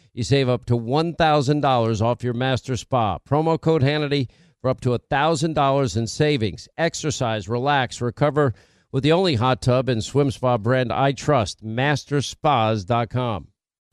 You 0.13 0.23
save 0.23 0.49
up 0.49 0.65
to 0.65 0.77
$1,000 0.77 2.01
off 2.01 2.23
your 2.23 2.33
master 2.33 2.75
spa. 2.75 3.19
Promo 3.19 3.59
code 3.59 3.81
Hannity 3.81 4.27
for 4.59 4.69
up 4.69 4.81
to 4.81 4.89
$1,000 4.89 5.97
in 5.97 6.07
savings. 6.07 6.67
Exercise, 6.77 7.47
relax, 7.47 8.01
recover 8.01 8.53
with 8.91 9.03
the 9.03 9.13
only 9.13 9.35
hot 9.35 9.61
tub 9.61 9.87
and 9.87 10.03
swim 10.03 10.29
spa 10.29 10.57
brand 10.57 10.91
I 10.91 11.13
trust, 11.13 11.65
masterspas.com. 11.65 13.47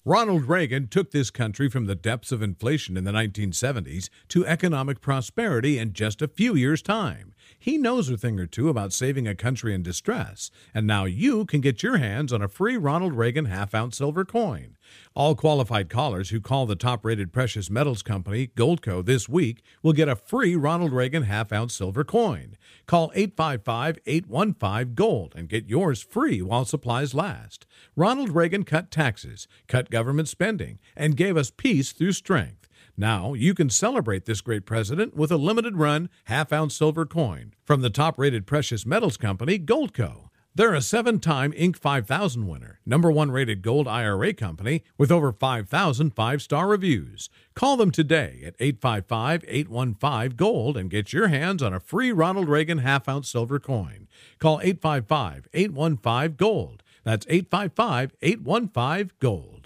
Ronald 0.04 0.48
Reagan 0.48 0.88
took 0.88 1.10
this 1.10 1.30
country 1.30 1.68
from 1.68 1.84
the 1.84 1.94
depths 1.94 2.32
of 2.32 2.42
inflation 2.42 2.96
in 2.96 3.04
the 3.04 3.12
1970s 3.12 4.08
to 4.28 4.46
economic 4.46 5.00
prosperity 5.00 5.78
in 5.78 5.92
just 5.92 6.22
a 6.22 6.28
few 6.28 6.54
years' 6.54 6.82
time. 6.82 7.34
He 7.60 7.76
knows 7.76 8.08
a 8.08 8.16
thing 8.16 8.38
or 8.38 8.46
two 8.46 8.68
about 8.68 8.92
saving 8.92 9.26
a 9.26 9.34
country 9.34 9.74
in 9.74 9.82
distress, 9.82 10.50
and 10.72 10.86
now 10.86 11.06
you 11.06 11.44
can 11.44 11.60
get 11.60 11.82
your 11.82 11.96
hands 11.96 12.32
on 12.32 12.40
a 12.40 12.48
free 12.48 12.76
Ronald 12.76 13.14
Reagan 13.14 13.46
half 13.46 13.74
ounce 13.74 13.98
silver 13.98 14.24
coin. 14.24 14.76
All 15.14 15.34
qualified 15.34 15.88
callers 15.90 16.30
who 16.30 16.40
call 16.40 16.66
the 16.66 16.76
top 16.76 17.04
rated 17.04 17.32
precious 17.32 17.68
metals 17.68 18.02
company, 18.02 18.46
Goldco, 18.46 19.04
this 19.04 19.28
week 19.28 19.62
will 19.82 19.92
get 19.92 20.08
a 20.08 20.14
free 20.14 20.54
Ronald 20.54 20.92
Reagan 20.92 21.24
half 21.24 21.52
ounce 21.52 21.74
silver 21.74 22.04
coin. 22.04 22.56
Call 22.86 23.10
855 23.14 23.98
815 24.06 24.94
Gold 24.94 25.34
and 25.36 25.48
get 25.48 25.68
yours 25.68 26.00
free 26.00 26.40
while 26.40 26.64
supplies 26.64 27.12
last. 27.12 27.66
Ronald 27.96 28.30
Reagan 28.30 28.62
cut 28.62 28.90
taxes, 28.90 29.48
cut 29.66 29.90
government 29.90 30.28
spending, 30.28 30.78
and 30.96 31.16
gave 31.16 31.36
us 31.36 31.50
peace 31.50 31.92
through 31.92 32.12
strength. 32.12 32.57
Now 33.00 33.32
you 33.32 33.54
can 33.54 33.70
celebrate 33.70 34.24
this 34.24 34.40
great 34.40 34.66
president 34.66 35.14
with 35.14 35.30
a 35.30 35.36
limited 35.36 35.76
run 35.76 36.10
half 36.24 36.52
ounce 36.52 36.74
silver 36.74 37.06
coin 37.06 37.54
from 37.64 37.80
the 37.80 37.90
top 37.90 38.18
rated 38.18 38.44
precious 38.44 38.84
metals 38.84 39.16
company, 39.16 39.56
Goldco. 39.56 40.30
They're 40.52 40.74
a 40.74 40.82
seven 40.82 41.20
time 41.20 41.52
Inc. 41.52 41.76
5000 41.76 42.48
winner, 42.48 42.80
number 42.84 43.12
one 43.12 43.30
rated 43.30 43.62
gold 43.62 43.86
IRA 43.86 44.34
company 44.34 44.82
with 44.96 45.12
over 45.12 45.30
5,000 45.30 46.10
five 46.10 46.42
star 46.42 46.66
reviews. 46.66 47.30
Call 47.54 47.76
them 47.76 47.92
today 47.92 48.42
at 48.44 48.56
855 48.58 49.44
815 49.46 50.36
Gold 50.36 50.76
and 50.76 50.90
get 50.90 51.12
your 51.12 51.28
hands 51.28 51.62
on 51.62 51.72
a 51.72 51.78
free 51.78 52.10
Ronald 52.10 52.48
Reagan 52.48 52.78
half 52.78 53.08
ounce 53.08 53.28
silver 53.28 53.60
coin. 53.60 54.08
Call 54.40 54.58
855 54.60 55.46
815 55.54 56.34
Gold. 56.36 56.82
That's 57.04 57.26
855 57.28 58.16
815 58.20 59.12
Gold. 59.20 59.57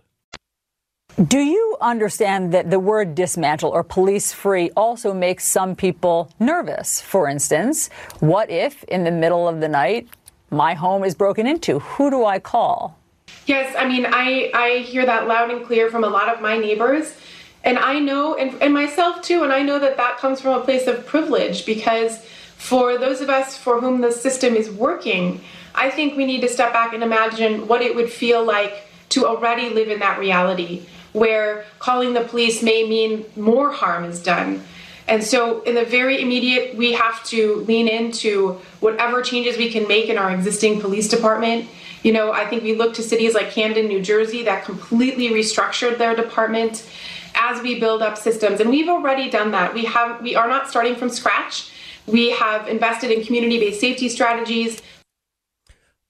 Do 1.21 1.41
you 1.41 1.77
understand 1.83 2.55
that 2.55 2.71
the 2.71 2.81
word 2.81 3.15
dismantle 3.15 3.69
or 3.69 3.85
police 3.85 4.33
free 4.33 4.71
also 4.71 5.13
makes 5.13 5.47
some 5.47 5.77
people 5.77 6.33
nervous? 6.41 7.03
For 7.03 7.29
instance, 7.29 7.91
what 8.21 8.49
if 8.49 8.83
in 8.85 9.05
the 9.05 9.11
middle 9.11 9.47
of 9.47 9.61
the 9.61 9.69
night 9.69 10.09
my 10.51 10.73
home 10.73 11.05
is 11.05 11.15
broken 11.15 11.47
into? 11.47 11.81
Who 11.81 12.09
do 12.09 12.25
I 12.25 12.39
call? 12.39 12.97
Yes, 13.45 13.75
I 13.79 13.87
mean, 13.87 14.07
I, 14.07 14.51
I 14.55 14.79
hear 14.79 15.05
that 15.05 15.29
loud 15.29 15.51
and 15.51 15.67
clear 15.67 15.91
from 15.91 16.03
a 16.03 16.09
lot 16.09 16.35
of 16.35 16.41
my 16.41 16.57
neighbors. 16.57 17.15
And 17.63 17.79
I 17.79 17.99
know, 17.99 18.35
and, 18.35 18.61
and 18.63 18.73
myself 18.73 19.21
too, 19.21 19.45
and 19.45 19.53
I 19.53 19.61
know 19.61 19.79
that 19.79 19.99
that 19.99 20.17
comes 20.17 20.41
from 20.41 20.59
a 20.59 20.65
place 20.65 20.87
of 20.87 21.07
privilege 21.07 21.67
because 21.67 22.25
for 22.57 22.97
those 22.97 23.21
of 23.21 23.29
us 23.29 23.55
for 23.55 23.83
whom 23.83 24.01
the 24.01 24.13
system 24.13 24.55
is 24.55 24.71
working, 24.71 25.43
I 25.75 25.91
think 25.91 26.17
we 26.17 26.25
need 26.25 26.41
to 26.41 26.49
step 26.49 26.73
back 26.73 26.95
and 26.95 27.03
imagine 27.03 27.69
what 27.69 27.83
it 27.83 27.95
would 27.95 28.11
feel 28.11 28.43
like 28.43 28.89
to 29.11 29.27
already 29.27 29.69
live 29.69 29.91
in 29.91 29.99
that 29.99 30.19
reality 30.19 30.87
where 31.13 31.65
calling 31.79 32.15
the 32.15 32.23
police 32.23 32.63
may 32.63 32.89
mean 32.89 33.25
more 33.37 33.71
harm 33.71 34.05
is 34.05 34.23
done. 34.23 34.63
And 35.09 35.23
so, 35.23 35.63
in 35.63 35.75
the 35.75 35.85
very 35.85 36.23
immediate, 36.23 36.77
we 36.77 36.93
have 36.93 37.23
to 37.25 37.57
lean 37.67 37.89
into 37.89 38.61
whatever 38.81 39.21
changes 39.21 39.59
we 39.59 39.71
can 39.71 39.89
make 39.89 40.09
in 40.09 40.17
our 40.17 40.31
existing 40.31 40.81
police 40.81 41.09
department. 41.09 41.69
You 42.03 42.13
know, 42.13 42.33
I 42.33 42.47
think 42.47 42.63
we 42.63 42.75
look 42.75 42.95
to 42.95 43.03
cities 43.03 43.35
like 43.35 43.51
Camden, 43.51 43.89
New 43.89 44.01
Jersey, 44.01 44.45
that 44.45 44.65
completely 44.65 45.29
restructured 45.29 45.99
their 45.99 46.15
department 46.15 46.89
as 47.35 47.61
we 47.63 47.81
build 47.81 48.03
up 48.03 48.17
systems. 48.17 48.61
And 48.61 48.71
we've 48.71 48.89
already 48.89 49.29
done 49.29 49.51
that. 49.53 49.75
We 49.75 49.85
have 49.87 50.23
we 50.23 50.37
are 50.37 50.49
not 50.49 50.69
starting 50.69 50.95
from 50.95 51.11
scratch. 51.11 51.73
We 52.07 52.31
have 52.33 52.69
invested 52.69 53.11
in 53.11 53.25
community-based 53.25 53.81
safety 53.81 54.09
strategies. 54.09 54.83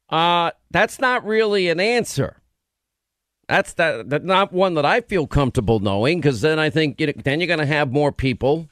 Uh, 0.08 0.52
that's 0.70 0.98
not 0.98 1.24
really 1.24 1.68
an 1.68 1.80
answer. 1.80 2.41
That's 3.52 3.74
that, 3.74 4.08
that 4.08 4.24
not 4.24 4.50
one 4.54 4.72
that 4.74 4.86
I 4.86 5.02
feel 5.02 5.26
comfortable 5.26 5.78
knowing 5.78 6.22
because 6.22 6.40
then 6.40 6.58
I 6.58 6.70
think 6.70 6.98
you 6.98 7.08
know, 7.08 7.12
then 7.22 7.38
you're 7.38 7.46
going 7.46 7.58
to 7.58 7.66
have 7.66 7.92
more 7.92 8.10
people 8.10 8.70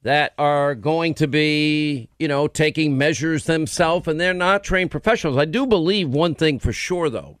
that 0.00 0.32
are 0.38 0.74
going 0.74 1.12
to 1.16 1.26
be, 1.26 2.08
you 2.18 2.26
know, 2.26 2.48
taking 2.48 2.96
measures 2.96 3.44
themselves 3.44 4.08
and 4.08 4.18
they're 4.18 4.32
not 4.32 4.64
trained 4.64 4.90
professionals. 4.90 5.36
I 5.36 5.44
do 5.44 5.66
believe 5.66 6.08
one 6.08 6.34
thing 6.34 6.58
for 6.58 6.72
sure 6.72 7.10
though. 7.10 7.38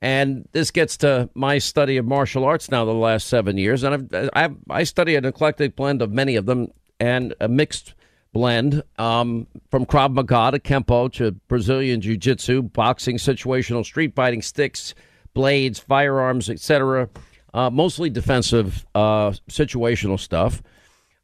And 0.00 0.48
this 0.52 0.70
gets 0.70 0.96
to 0.98 1.28
my 1.34 1.58
study 1.58 1.96
of 1.96 2.06
martial 2.06 2.44
arts 2.44 2.70
now 2.70 2.84
the 2.84 2.92
last 2.92 3.26
7 3.26 3.58
years 3.58 3.82
and 3.82 4.12
I've, 4.14 4.30
I've 4.32 4.56
I 4.70 4.84
study 4.84 5.16
an 5.16 5.24
eclectic 5.24 5.74
blend 5.74 6.02
of 6.02 6.12
many 6.12 6.36
of 6.36 6.46
them 6.46 6.68
and 7.00 7.34
a 7.40 7.48
mixed 7.48 7.94
blend 8.32 8.84
um, 8.96 9.48
from 9.72 9.84
Krav 9.84 10.12
Maga 10.12 10.52
to 10.52 10.60
Kempo 10.60 11.12
to 11.14 11.32
Brazilian 11.48 12.00
Jiu 12.00 12.16
Jitsu, 12.16 12.62
boxing, 12.62 13.16
situational 13.16 13.84
street 13.84 14.14
fighting, 14.14 14.40
sticks, 14.40 14.94
blades, 15.36 15.78
firearms, 15.78 16.48
etc. 16.48 17.10
Uh, 17.52 17.68
mostly 17.68 18.08
defensive, 18.08 18.86
uh, 18.94 19.32
situational 19.50 20.18
stuff. 20.18 20.62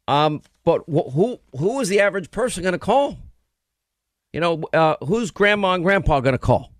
Um, 0.07 0.41
but 0.63 0.81
wh- 0.81 1.11
who 1.11 1.39
who 1.57 1.79
is 1.79 1.89
the 1.89 1.99
average 1.99 2.29
person 2.29 2.61
going 2.61 2.73
to 2.73 2.79
call? 2.79 3.17
You 4.31 4.39
know, 4.39 4.63
uh, 4.71 4.95
who's 5.03 5.31
grandma 5.31 5.73
and 5.73 5.83
grandpa 5.83 6.19
going 6.19 6.33
to 6.33 6.39
call? 6.39 6.71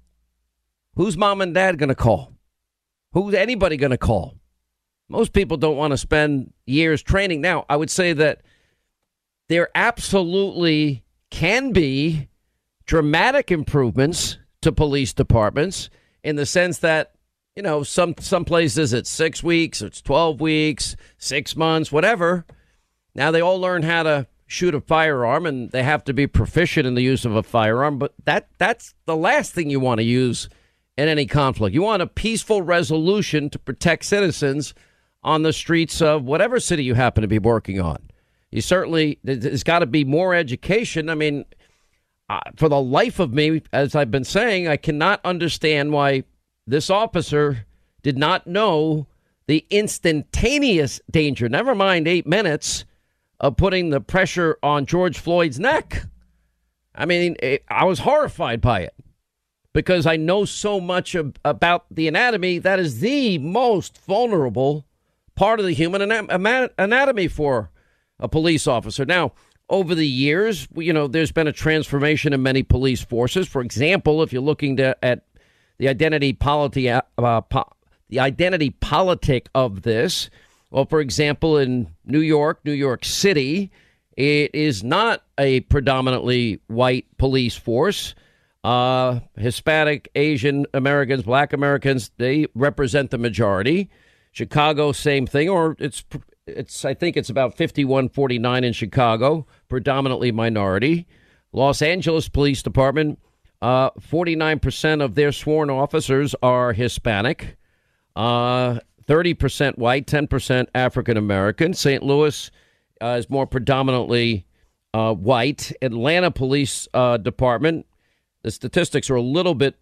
Who's 0.96 1.18
mom 1.18 1.42
and 1.42 1.56
dad 1.56 1.80
going 1.80 1.90
to 1.90 1.96
call? 1.96 2.32
Who's 3.14 3.34
anybody 3.34 3.78
going 3.78 3.92
to 3.92 3.98
call? 3.98 4.36
Most 5.10 5.34
people 5.34 5.58
don't 5.58 5.78
want 5.78 5.92
to 5.92 5.98
spend 5.98 6.54
years 6.68 7.02
training. 7.02 7.42
Now, 7.42 7.66
I 7.68 7.78
would 7.78 7.90
say 7.90 8.14
that 8.14 8.42
there 9.50 9.70
absolutely 9.74 11.04
can 11.32 11.72
be 11.72 12.30
dramatic 12.86 13.52
improvements 13.52 14.38
to 14.62 14.72
police 14.72 15.14
departments 15.14 15.90
in 16.24 16.36
the 16.36 16.46
sense 16.46 16.80
that 16.80 17.14
you 17.56 17.64
know 17.64 17.84
some 17.84 18.16
some 18.20 18.46
places 18.46 18.94
it's 18.94 19.10
six 19.10 19.44
weeks 19.44 19.82
it's 19.82 20.02
12 20.02 20.42
weeks 20.42 20.96
six 21.18 21.56
months 21.56 21.92
whatever. 21.92 22.46
Now 23.16 23.32
they 23.32 23.42
all 23.42 23.60
learn 23.60 23.84
how 23.84 24.04
to 24.04 24.28
shoot 24.48 24.76
a 24.76 24.82
firearm 24.82 25.46
and 25.46 25.72
they 25.72 25.84
have 25.84 26.04
to 26.04 26.14
be 26.14 26.28
proficient 26.28 26.86
in 26.88 26.96
the 26.96 27.02
use 27.02 27.26
of 27.26 27.36
a 27.36 27.44
firearm 27.44 27.98
but 28.00 28.14
that 28.26 28.50
that's 28.58 28.94
the 29.06 29.16
last 29.16 29.54
thing 29.54 29.70
you 29.70 29.80
want 29.80 30.00
to 30.00 30.04
use 30.04 30.50
in 30.98 31.08
any 31.08 31.26
conflict. 31.26 31.74
You 31.74 31.82
want 31.82 32.02
a 32.02 32.08
peaceful 32.08 32.62
resolution 32.62 33.50
to 33.50 33.60
protect 33.60 34.06
citizens 34.06 34.74
on 35.24 35.44
the 35.44 35.54
streets 35.54 36.02
of 36.02 36.24
whatever 36.24 36.60
city 36.60 36.84
you 36.84 36.94
happen 36.94 37.22
to 37.22 37.28
be 37.28 37.40
working 37.40 37.80
on. 37.80 37.98
You 38.52 38.62
certainly 38.62 39.20
there's 39.24 39.64
got 39.64 39.80
to 39.80 39.88
be 39.88 40.04
more 40.04 40.36
education. 40.36 41.10
I 41.10 41.16
mean, 41.16 41.46
uh, 42.30 42.40
for 42.56 42.70
the 42.70 42.82
life 42.82 43.20
of 43.20 43.34
me, 43.34 43.64
as 43.72 43.96
I've 43.96 44.12
been 44.12 44.24
saying, 44.24 44.68
I 44.68 44.78
cannot 44.78 45.22
understand 45.24 45.92
why 45.92 46.24
this 46.66 46.90
officer 46.90 47.66
did 48.02 48.18
not 48.18 48.48
know 48.48 49.08
the 49.48 49.66
instantaneous 49.70 51.02
danger. 51.10 51.50
Never 51.50 51.76
mind 51.76 52.08
eight 52.08 52.26
minutes 52.26 52.86
of 53.40 53.58
putting 53.58 53.90
the 53.90 54.02
pressure 54.02 54.58
on 54.64 54.86
George 54.86 55.18
Floyd's 55.18 55.60
neck. 55.60 56.06
I 56.96 57.06
mean, 57.06 57.36
it, 57.42 57.64
I 57.70 57.86
was 57.86 58.00
horrified 58.00 58.62
by 58.62 58.82
it 58.82 58.94
because 59.74 60.06
I 60.06 60.16
know 60.16 60.46
so 60.46 60.80
much 60.80 61.16
about 61.44 61.86
the 61.92 62.08
anatomy. 62.08 62.60
That 62.60 62.80
is 62.80 63.00
the 63.00 63.38
most 63.40 63.98
vulnerable 63.98 64.86
part 65.36 65.60
of 65.60 65.66
the 65.66 65.74
human 65.74 66.02
anatomy 66.12 67.28
for 67.28 67.72
a 68.20 68.30
police 68.30 68.68
officer. 68.68 69.04
Now, 69.06 69.34
over 69.70 69.96
the 69.96 70.08
years, 70.08 70.68
you 70.76 70.94
know, 70.94 71.08
there's 71.08 71.32
been 71.32 71.48
a 71.48 71.54
transformation 71.54 72.32
in 72.32 72.44
many 72.44 72.64
police 72.64 73.02
forces. 73.02 73.48
For 73.48 73.62
example, 73.62 74.22
if 74.22 74.32
you're 74.32 74.42
looking 74.42 74.78
to, 74.78 74.96
at 75.04 75.26
the 75.78 75.88
identity 75.88 76.34
polity, 76.34 76.90
uh, 76.90 77.02
po- 77.42 77.72
the 78.10 78.20
identity 78.20 78.70
politic 78.70 79.50
of 79.56 79.82
this, 79.82 80.30
well, 80.72 80.86
for 80.86 81.02
example, 81.02 81.58
in 81.58 81.94
New 82.04 82.20
York, 82.20 82.60
New 82.66 82.72
York 82.72 83.06
City, 83.06 83.72
it 84.18 84.54
is 84.56 84.84
not 84.84 85.24
a 85.38 85.62
predominantly 85.62 86.60
white 86.68 87.06
police 87.18 87.56
force. 87.56 88.16
Uh, 88.64 89.20
Hispanic, 89.38 90.10
Asian 90.16 90.66
Americans, 90.74 91.24
Black 91.24 91.54
Americans, 91.54 92.12
they 92.18 92.48
represent 92.56 93.12
the 93.12 93.18
majority. 93.18 93.90
Chicago, 94.32 94.92
same 94.92 95.28
thing, 95.28 95.48
or 95.48 95.76
it's 95.80 96.04
it's 96.48 96.84
I 96.84 96.94
think 96.94 97.18
it's 97.18 97.30
about 97.30 97.56
51-49 97.56 98.64
in 98.64 98.74
Chicago, 98.74 99.46
predominantly 99.70 100.32
minority. 100.32 101.08
Los 101.52 101.82
Angeles 101.82 102.30
Police 102.30 102.64
Department, 102.64 103.20
uh, 103.64 103.92
49% 103.92 105.02
of 105.02 105.16
their 105.16 105.32
sworn 105.32 105.70
officers 105.70 106.36
are 106.44 106.74
Hispanic, 106.74 107.56
uh, 108.14 108.80
30% 109.08 109.78
white, 109.78 110.06
10% 110.06 110.68
African 110.76 111.16
American. 111.16 111.74
St. 111.74 112.04
Louis 112.04 112.52
uh, 113.02 113.16
is 113.20 113.30
more 113.30 113.48
predominantly 113.48 114.46
uh, 114.94 115.14
white. 115.14 115.72
Atlanta 115.82 116.30
Police 116.30 116.90
uh, 116.94 117.16
Department, 117.16 117.86
the 118.42 118.52
statistics 118.52 119.10
are 119.10 119.16
a 119.16 119.22
little 119.22 119.56
bit 119.56 119.76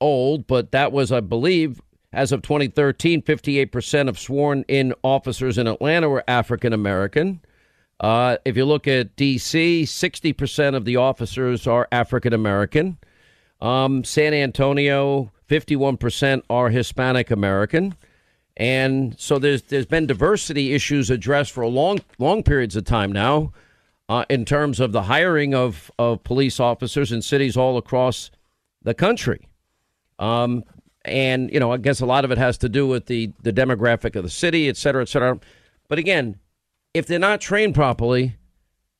old, 0.00 0.48
but 0.48 0.72
that 0.72 0.90
was, 0.90 1.12
I 1.12 1.20
believe, 1.20 1.80
as 2.12 2.32
of 2.32 2.42
2013, 2.42 3.22
58% 3.22 4.08
of 4.08 4.18
sworn 4.18 4.64
in 4.66 4.92
officers 5.04 5.56
in 5.56 5.68
Atlanta 5.68 6.08
were 6.08 6.24
African 6.26 6.72
American. 6.72 7.42
Uh, 8.00 8.38
if 8.44 8.56
you 8.56 8.64
look 8.64 8.88
at 8.88 9.14
D.C., 9.14 9.84
60% 9.84 10.74
of 10.74 10.84
the 10.84 10.96
officers 10.96 11.68
are 11.68 11.86
African 11.92 12.32
American. 12.32 12.98
Um, 13.60 14.04
San 14.04 14.34
Antonio, 14.34 15.32
51% 15.48 16.42
are 16.48 16.70
Hispanic 16.70 17.30
American. 17.30 17.94
And 18.56 19.18
so 19.18 19.38
there's 19.38 19.62
there's 19.62 19.86
been 19.86 20.06
diversity 20.06 20.74
issues 20.74 21.08
addressed 21.08 21.52
for 21.52 21.66
long 21.66 22.00
long 22.18 22.42
periods 22.42 22.76
of 22.76 22.84
time 22.84 23.10
now, 23.10 23.52
uh, 24.08 24.24
in 24.28 24.44
terms 24.44 24.80
of 24.80 24.92
the 24.92 25.02
hiring 25.02 25.54
of 25.54 25.90
of 25.98 26.22
police 26.24 26.60
officers 26.60 27.10
in 27.12 27.22
cities 27.22 27.56
all 27.56 27.78
across 27.78 28.30
the 28.82 28.92
country. 28.92 29.48
Um, 30.18 30.64
and, 31.04 31.50
you 31.50 31.58
know, 31.58 31.72
I 31.72 31.78
guess 31.78 32.00
a 32.00 32.06
lot 32.06 32.24
of 32.24 32.30
it 32.30 32.38
has 32.38 32.58
to 32.58 32.68
do 32.68 32.86
with 32.86 33.06
the, 33.06 33.32
the 33.42 33.52
demographic 33.52 34.16
of 34.16 34.22
the 34.22 34.30
city, 34.30 34.68
et 34.68 34.76
cetera, 34.76 35.02
et 35.02 35.08
cetera. 35.08 35.38
But 35.88 35.98
again, 35.98 36.38
if 36.92 37.06
they're 37.06 37.18
not 37.18 37.40
trained 37.40 37.74
properly, 37.74 38.36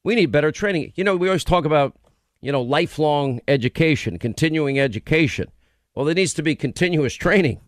we 0.03 0.14
need 0.14 0.33
better 0.33 0.51
training. 0.51 0.92
You 0.96 1.05
know, 1.05 1.16
we 1.16 1.29
always 1.29 1.44
talk 1.44 1.66
about, 1.66 1.94
you 2.40 2.53
know, 2.53 2.62
lifelong 2.62 3.40
education, 3.48 4.18
continuing 4.18 4.79
education. 4.79 5.50
Well, 5.94 6.05
there 6.05 6.14
needs 6.14 6.35
to 6.35 6.42
be 6.42 6.55
continuous 6.55 7.14
training. 7.14 7.61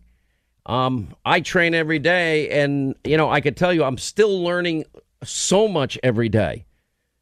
Um, 0.65 1.15
I 1.25 1.41
train 1.41 1.73
every 1.73 1.99
day, 1.99 2.49
and, 2.49 2.95
you 3.03 3.17
know, 3.17 3.29
I 3.29 3.41
can 3.41 3.53
tell 3.53 3.73
you 3.73 3.83
I'm 3.83 3.97
still 3.97 4.41
learning 4.41 4.85
so 5.23 5.67
much 5.67 5.99
every 6.01 6.29
day. 6.29 6.65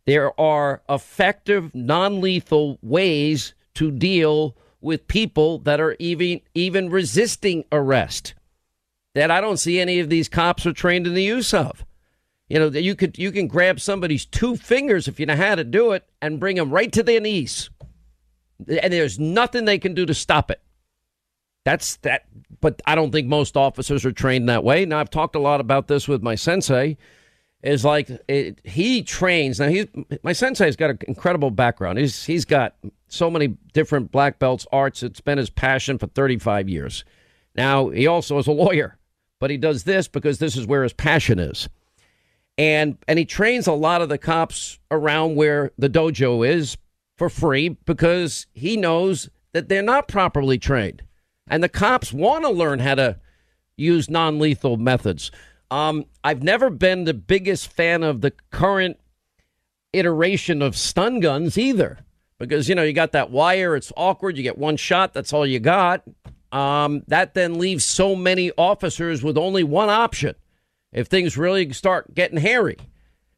There 0.05 0.39
are 0.39 0.81
effective, 0.89 1.73
non 1.73 2.21
lethal 2.21 2.79
ways 2.81 3.53
to 3.75 3.91
deal 3.91 4.55
with 4.81 5.07
people 5.07 5.59
that 5.59 5.79
are 5.79 5.95
even 5.99 6.41
even 6.55 6.89
resisting 6.89 7.63
arrest 7.71 8.33
that 9.13 9.29
I 9.29 9.41
don't 9.41 9.57
see 9.57 9.79
any 9.79 9.99
of 9.99 10.09
these 10.09 10.27
cops 10.27 10.65
are 10.65 10.73
trained 10.73 11.05
in 11.05 11.13
the 11.13 11.23
use 11.23 11.53
of. 11.53 11.85
You 12.51 12.59
know, 12.59 12.67
you 12.67 12.95
could 12.95 13.17
you 13.17 13.31
can 13.31 13.47
grab 13.47 13.79
somebody's 13.79 14.25
two 14.25 14.57
fingers 14.57 15.07
if 15.07 15.21
you 15.21 15.25
know 15.25 15.37
how 15.37 15.55
to 15.55 15.63
do 15.63 15.93
it 15.93 16.05
and 16.21 16.37
bring 16.37 16.57
them 16.57 16.69
right 16.69 16.91
to 16.91 17.01
their 17.01 17.21
knees. 17.21 17.69
And 18.67 18.91
there's 18.91 19.17
nothing 19.17 19.63
they 19.63 19.79
can 19.79 19.93
do 19.93 20.05
to 20.05 20.13
stop 20.13 20.51
it. 20.51 20.61
That's 21.63 21.95
that. 21.97 22.25
But 22.59 22.81
I 22.85 22.95
don't 22.95 23.11
think 23.11 23.29
most 23.29 23.55
officers 23.55 24.03
are 24.03 24.11
trained 24.11 24.49
that 24.49 24.65
way. 24.65 24.83
Now, 24.85 24.99
I've 24.99 25.09
talked 25.09 25.37
a 25.37 25.39
lot 25.39 25.61
about 25.61 25.87
this 25.87 26.09
with 26.09 26.21
my 26.21 26.35
sensei. 26.35 26.97
Is 27.63 27.85
like 27.85 28.09
it, 28.27 28.59
he 28.65 29.01
trains. 29.01 29.57
Now, 29.57 29.69
he's 29.69 29.87
my 30.21 30.33
sensei's 30.33 30.75
got 30.75 30.89
an 30.89 30.99
incredible 31.07 31.51
background. 31.51 31.99
He's 31.99 32.25
he's 32.25 32.43
got 32.43 32.75
so 33.07 33.31
many 33.31 33.55
different 33.71 34.11
black 34.11 34.39
belts, 34.39 34.67
arts. 34.73 35.03
It's 35.03 35.21
been 35.21 35.37
his 35.37 35.49
passion 35.49 35.97
for 35.97 36.07
35 36.07 36.67
years. 36.67 37.05
Now, 37.55 37.87
he 37.87 38.07
also 38.07 38.37
is 38.39 38.47
a 38.47 38.51
lawyer, 38.51 38.97
but 39.39 39.51
he 39.51 39.57
does 39.57 39.85
this 39.85 40.09
because 40.09 40.39
this 40.39 40.57
is 40.57 40.67
where 40.67 40.83
his 40.83 40.91
passion 40.91 41.39
is. 41.39 41.69
And 42.57 42.97
and 43.07 43.17
he 43.17 43.25
trains 43.25 43.67
a 43.67 43.73
lot 43.73 44.01
of 44.01 44.09
the 44.09 44.17
cops 44.17 44.79
around 44.91 45.35
where 45.35 45.71
the 45.77 45.89
dojo 45.89 46.47
is 46.47 46.77
for 47.17 47.29
free 47.29 47.69
because 47.69 48.47
he 48.53 48.77
knows 48.77 49.29
that 49.53 49.69
they're 49.69 49.81
not 49.81 50.07
properly 50.07 50.57
trained. 50.57 51.03
And 51.47 51.63
the 51.63 51.69
cops 51.69 52.13
want 52.13 52.45
to 52.45 52.49
learn 52.49 52.79
how 52.79 52.95
to 52.95 53.19
use 53.77 54.09
non 54.09 54.39
lethal 54.39 54.77
methods. 54.77 55.31
Um, 55.69 56.05
I've 56.23 56.43
never 56.43 56.69
been 56.69 57.05
the 57.05 57.13
biggest 57.13 57.71
fan 57.71 58.03
of 58.03 58.21
the 58.21 58.31
current 58.51 58.99
iteration 59.93 60.61
of 60.61 60.75
stun 60.75 61.19
guns 61.19 61.57
either 61.57 61.99
because, 62.37 62.67
you 62.67 62.75
know, 62.75 62.83
you 62.83 62.93
got 62.93 63.11
that 63.13 63.31
wire, 63.31 63.75
it's 63.75 63.91
awkward. 63.95 64.37
You 64.37 64.43
get 64.43 64.57
one 64.57 64.77
shot, 64.77 65.13
that's 65.13 65.33
all 65.33 65.45
you 65.45 65.59
got. 65.59 66.03
Um, 66.51 67.03
that 67.07 67.33
then 67.33 67.57
leaves 67.57 67.85
so 67.85 68.15
many 68.15 68.51
officers 68.57 69.23
with 69.23 69.37
only 69.37 69.63
one 69.63 69.89
option 69.89 70.35
if 70.91 71.07
things 71.07 71.37
really 71.37 71.71
start 71.73 72.13
getting 72.13 72.37
hairy, 72.37 72.77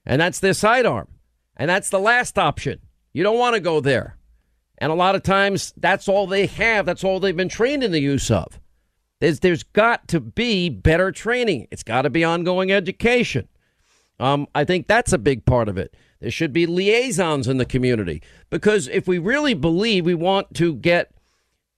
and 0.06 0.20
that's 0.20 0.40
their 0.40 0.54
sidearm. 0.54 1.08
And 1.56 1.70
that's 1.70 1.90
the 1.90 2.00
last 2.00 2.40
option. 2.40 2.80
You 3.14 3.24
don't 3.24 3.38
want 3.38 3.54
to 3.56 3.60
go 3.60 3.80
there. 3.80 4.18
And 4.80 4.92
a 4.92 4.96
lot 4.96 5.16
of 5.16 5.24
times, 5.24 5.72
that's 5.78 6.08
all 6.08 6.26
they 6.26 6.48
have. 6.48 6.86
That's 6.86 7.04
all 7.04 7.20
they've 7.20 7.38
been 7.38 7.50
trained 7.50 7.84
in 7.84 7.92
the 7.92 8.02
use 8.02 8.32
of. 8.32 8.60
There's, 9.20 9.40
there's 9.40 9.64
got 9.64 10.08
to 10.10 10.20
be 10.20 10.70
better 10.70 11.12
training. 11.12 11.68
It's 11.72 11.84
got 11.84 12.02
to 12.02 12.10
be 12.10 12.24
ongoing 12.24 12.72
education. 12.72 13.48
Um, 14.20 14.48
I 14.54 14.64
think 14.64 14.88
that's 14.88 15.14
a 15.14 15.18
big 15.18 15.46
part 15.46 15.70
of 15.70 15.78
it. 15.78 15.96
There 16.20 16.32
should 16.32 16.54
be 16.54 16.66
liaisons 16.66 17.48
in 17.48 17.58
the 17.58 17.66
community 17.66 18.22
because 18.50 18.88
if 18.88 19.08
we 19.08 19.20
really 19.20 19.54
believe 19.54 20.06
we 20.06 20.16
want 20.16 20.54
to 20.56 20.76
get 20.76 21.14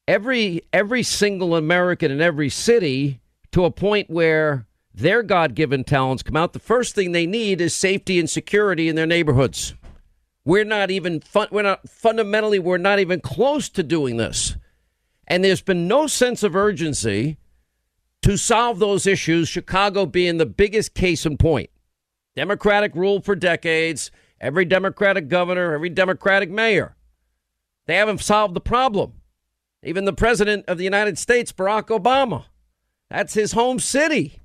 every 0.08 0.62
every 0.72 1.02
single 1.02 1.56
American 1.56 2.12
in 2.12 2.22
every 2.22 2.50
city 2.50 3.20
to 3.52 3.66
a 3.66 3.72
point 3.72 4.10
where 4.10 4.68
their 4.96 5.24
God-given 5.24 5.84
talents 5.84 6.24
come 6.24 6.38
out, 6.38 6.54
the 6.54 6.60
first 6.60 6.96
thing 6.96 7.12
they 7.12 7.26
need 7.26 7.60
is 7.60 7.74
safety 7.74 8.20
and 8.20 8.30
security 8.30 8.88
in 8.88 8.96
their 8.96 9.06
neighborhoods. 9.06 9.74
We're 10.46 10.64
not 10.64 10.92
even 10.92 11.22
fun, 11.22 11.48
we're 11.52 11.64
not 11.64 11.90
fundamentally 11.90 12.60
we're 12.60 12.78
not 12.78 13.00
even 13.00 13.20
close 13.20 13.68
to 13.70 13.84
doing 13.84 14.18
this. 14.18 14.56
And 15.28 15.44
there's 15.44 15.62
been 15.62 15.88
no 15.88 16.08
sense 16.08 16.44
of 16.44 16.56
urgency 16.56 17.38
to 18.22 18.38
solve 18.38 18.80
those 18.80 19.06
issues, 19.06 19.50
Chicago 19.50 20.06
being 20.06 20.38
the 20.38 20.46
biggest 20.46 20.94
case 20.94 21.26
in 21.26 21.38
point. 21.38 21.70
Democratic 22.36 22.96
rule 22.96 23.22
for 23.22 23.36
decades, 23.36 24.12
every 24.40 24.66
Democratic 24.66 25.28
governor, 25.28 25.74
every 25.74 25.90
Democratic 25.90 26.50
mayor. 26.50 26.96
They 27.86 27.96
haven't 27.96 28.22
solved 28.22 28.54
the 28.54 28.62
problem. 28.62 29.14
Even 29.84 30.06
the 30.06 30.14
president 30.14 30.66
of 30.68 30.78
the 30.78 30.84
United 30.84 31.18
States, 31.18 31.52
Barack 31.52 31.88
Obama, 31.88 32.46
that's 33.10 33.34
his 33.36 33.52
home 33.52 33.80
city. 33.80 34.42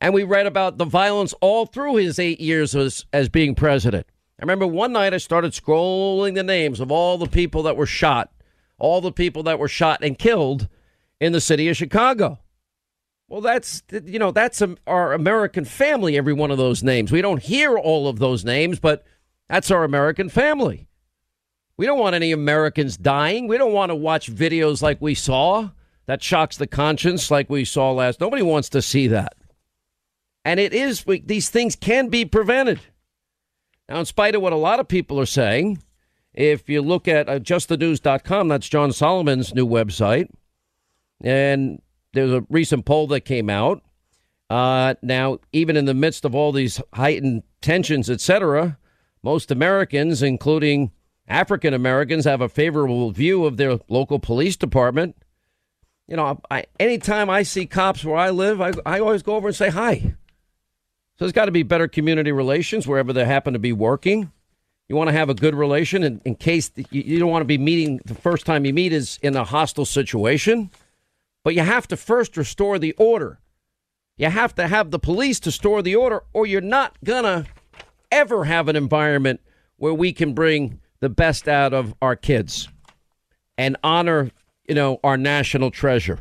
And 0.00 0.12
we 0.12 0.24
read 0.24 0.46
about 0.46 0.78
the 0.78 0.84
violence 0.84 1.32
all 1.40 1.66
through 1.66 1.96
his 1.96 2.18
eight 2.18 2.40
years 2.40 2.74
as, 2.74 3.06
as 3.12 3.28
being 3.28 3.54
president. 3.54 4.06
I 4.38 4.42
remember 4.42 4.66
one 4.66 4.92
night 4.92 5.14
I 5.14 5.18
started 5.18 5.52
scrolling 5.52 6.34
the 6.34 6.42
names 6.42 6.80
of 6.80 6.90
all 6.90 7.16
the 7.18 7.26
people 7.26 7.62
that 7.62 7.76
were 7.76 7.86
shot, 7.86 8.32
all 8.78 9.00
the 9.00 9.12
people 9.12 9.42
that 9.44 9.58
were 9.58 9.68
shot 9.68 10.02
and 10.02 10.18
killed 10.18 10.68
in 11.20 11.32
the 11.32 11.40
city 11.40 11.68
of 11.68 11.76
Chicago. 11.76 12.40
Well, 13.28 13.40
that's 13.40 13.82
you 13.90 14.18
know 14.18 14.32
that's 14.32 14.62
our 14.86 15.12
American 15.14 15.64
family. 15.64 16.16
Every 16.18 16.34
one 16.34 16.50
of 16.50 16.58
those 16.58 16.82
names. 16.82 17.10
We 17.10 17.22
don't 17.22 17.42
hear 17.42 17.78
all 17.78 18.06
of 18.06 18.18
those 18.18 18.44
names, 18.44 18.78
but 18.78 19.04
that's 19.48 19.70
our 19.70 19.84
American 19.84 20.28
family. 20.28 20.88
We 21.76 21.86
don't 21.86 21.98
want 21.98 22.14
any 22.14 22.32
Americans 22.32 22.96
dying. 22.96 23.48
We 23.48 23.56
don't 23.56 23.72
want 23.72 23.90
to 23.90 23.96
watch 23.96 24.32
videos 24.32 24.82
like 24.82 25.00
we 25.00 25.14
saw 25.14 25.70
that 26.06 26.22
shocks 26.22 26.56
the 26.56 26.66
conscience, 26.66 27.30
like 27.30 27.48
we 27.48 27.64
saw 27.64 27.92
last. 27.92 28.20
Nobody 28.20 28.42
wants 28.42 28.68
to 28.70 28.82
see 28.82 29.08
that. 29.08 29.34
And 30.44 30.60
it 30.60 30.74
is 30.74 31.04
these 31.24 31.48
things 31.48 31.74
can 31.74 32.08
be 32.08 32.24
prevented. 32.24 32.80
Now, 33.88 34.00
in 34.00 34.06
spite 34.06 34.34
of 34.34 34.42
what 34.42 34.52
a 34.52 34.56
lot 34.56 34.80
of 34.80 34.88
people 34.88 35.20
are 35.20 35.26
saying, 35.26 35.82
if 36.32 36.68
you 36.68 36.82
look 36.82 37.06
at 37.06 37.28
uh, 37.28 37.38
justthenews.com, 37.38 38.48
that's 38.48 38.68
John 38.68 38.92
Solomon's 38.92 39.54
new 39.54 39.66
website, 39.66 40.28
and 41.22 41.80
there's 42.12 42.32
a 42.32 42.44
recent 42.50 42.84
poll 42.84 43.06
that 43.08 43.20
came 43.22 43.48
out. 43.48 43.82
Uh, 44.50 44.94
now, 45.02 45.38
even 45.52 45.76
in 45.76 45.84
the 45.84 45.94
midst 45.94 46.24
of 46.24 46.34
all 46.34 46.52
these 46.52 46.80
heightened 46.92 47.42
tensions, 47.60 48.10
etc., 48.10 48.78
most 49.22 49.50
Americans, 49.50 50.22
including 50.22 50.90
African 51.26 51.72
Americans, 51.72 52.24
have 52.24 52.40
a 52.40 52.48
favorable 52.48 53.10
view 53.10 53.44
of 53.44 53.56
their 53.56 53.78
local 53.88 54.18
police 54.18 54.56
department. 54.56 55.16
You 56.06 56.16
know, 56.16 56.40
I, 56.50 56.66
anytime 56.78 57.30
I 57.30 57.42
see 57.44 57.64
cops 57.64 58.04
where 58.04 58.16
I 58.16 58.30
live, 58.30 58.60
I, 58.60 58.72
I 58.84 59.00
always 59.00 59.22
go 59.22 59.36
over 59.36 59.48
and 59.48 59.56
say 59.56 59.70
hi. 59.70 60.14
So 61.16 61.24
there's 61.24 61.32
got 61.32 61.44
to 61.44 61.52
be 61.52 61.62
better 61.62 61.86
community 61.86 62.32
relations 62.32 62.88
wherever 62.88 63.12
they 63.12 63.24
happen 63.24 63.52
to 63.52 63.58
be 63.58 63.72
working. 63.72 64.32
You 64.88 64.96
want 64.96 65.08
to 65.08 65.12
have 65.12 65.30
a 65.30 65.34
good 65.34 65.54
relation 65.54 66.02
in, 66.02 66.20
in 66.24 66.34
case 66.34 66.72
you, 66.76 67.02
you 67.02 67.18
don't 67.18 67.30
want 67.30 67.42
to 67.42 67.46
be 67.46 67.58
meeting 67.58 68.00
the 68.04 68.14
first 68.14 68.44
time 68.44 68.64
you 68.64 68.74
meet 68.74 68.92
is 68.92 69.18
in 69.22 69.36
a 69.36 69.44
hostile 69.44 69.84
situation. 69.86 70.70
But 71.44 71.54
you 71.54 71.60
have 71.60 71.86
to 71.88 71.96
first 71.96 72.36
restore 72.36 72.78
the 72.78 72.92
order. 72.92 73.38
You 74.16 74.28
have 74.28 74.54
to 74.56 74.66
have 74.66 74.90
the 74.90 74.98
police 74.98 75.40
to 75.40 75.52
store 75.52 75.82
the 75.82 75.96
order, 75.96 76.22
or 76.32 76.46
you're 76.46 76.60
not 76.60 76.96
going 77.04 77.24
to 77.24 77.46
ever 78.10 78.44
have 78.44 78.68
an 78.68 78.76
environment 78.76 79.40
where 79.76 79.94
we 79.94 80.12
can 80.12 80.34
bring 80.34 80.80
the 81.00 81.08
best 81.08 81.48
out 81.48 81.74
of 81.74 81.94
our 82.00 82.16
kids 82.16 82.68
and 83.58 83.76
honor, 83.84 84.30
you 84.68 84.74
know, 84.74 84.98
our 85.04 85.16
national 85.16 85.70
treasure. 85.70 86.20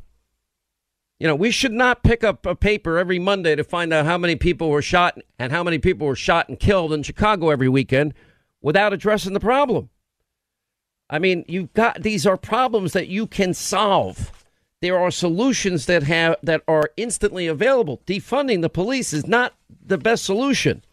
You 1.24 1.30
know, 1.30 1.36
we 1.36 1.52
should 1.52 1.72
not 1.72 2.04
pick 2.04 2.22
up 2.22 2.46
a 2.46 2.54
paper 2.54 2.98
every 2.98 3.18
Monday 3.18 3.56
to 3.56 3.64
find 3.64 3.94
out 3.94 4.06
how 4.06 4.18
many 4.18 4.36
people 4.36 4.70
were 4.70 4.82
shot 4.82 5.18
and 5.40 5.54
how 5.54 5.64
many 5.64 5.78
people 5.78 6.06
were 6.06 6.18
shot 6.18 6.50
and 6.50 6.60
killed 6.60 6.92
in 6.92 7.02
Chicago 7.02 7.50
every 7.50 7.70
weekend 7.70 8.14
without 8.62 8.92
addressing 8.92 9.32
the 9.32 9.40
problem. 9.40 9.90
I 11.10 11.20
mean, 11.20 11.46
you've 11.48 11.72
got 11.72 12.04
these 12.04 12.28
are 12.28 12.36
problems 12.36 12.92
that 12.92 13.08
you 13.08 13.26
can 13.26 13.54
solve. 13.54 14.34
There 14.82 15.00
are 15.00 15.12
solutions 15.12 15.86
that 15.86 16.04
have 16.04 16.36
that 16.44 16.62
are 16.68 16.90
instantly 16.98 17.48
available. 17.48 18.02
Defunding 18.06 18.62
the 18.62 18.68
police 18.68 19.14
is 19.14 19.26
not 19.26 19.54
the 19.82 19.98
best 19.98 20.26
solution. 20.26 20.84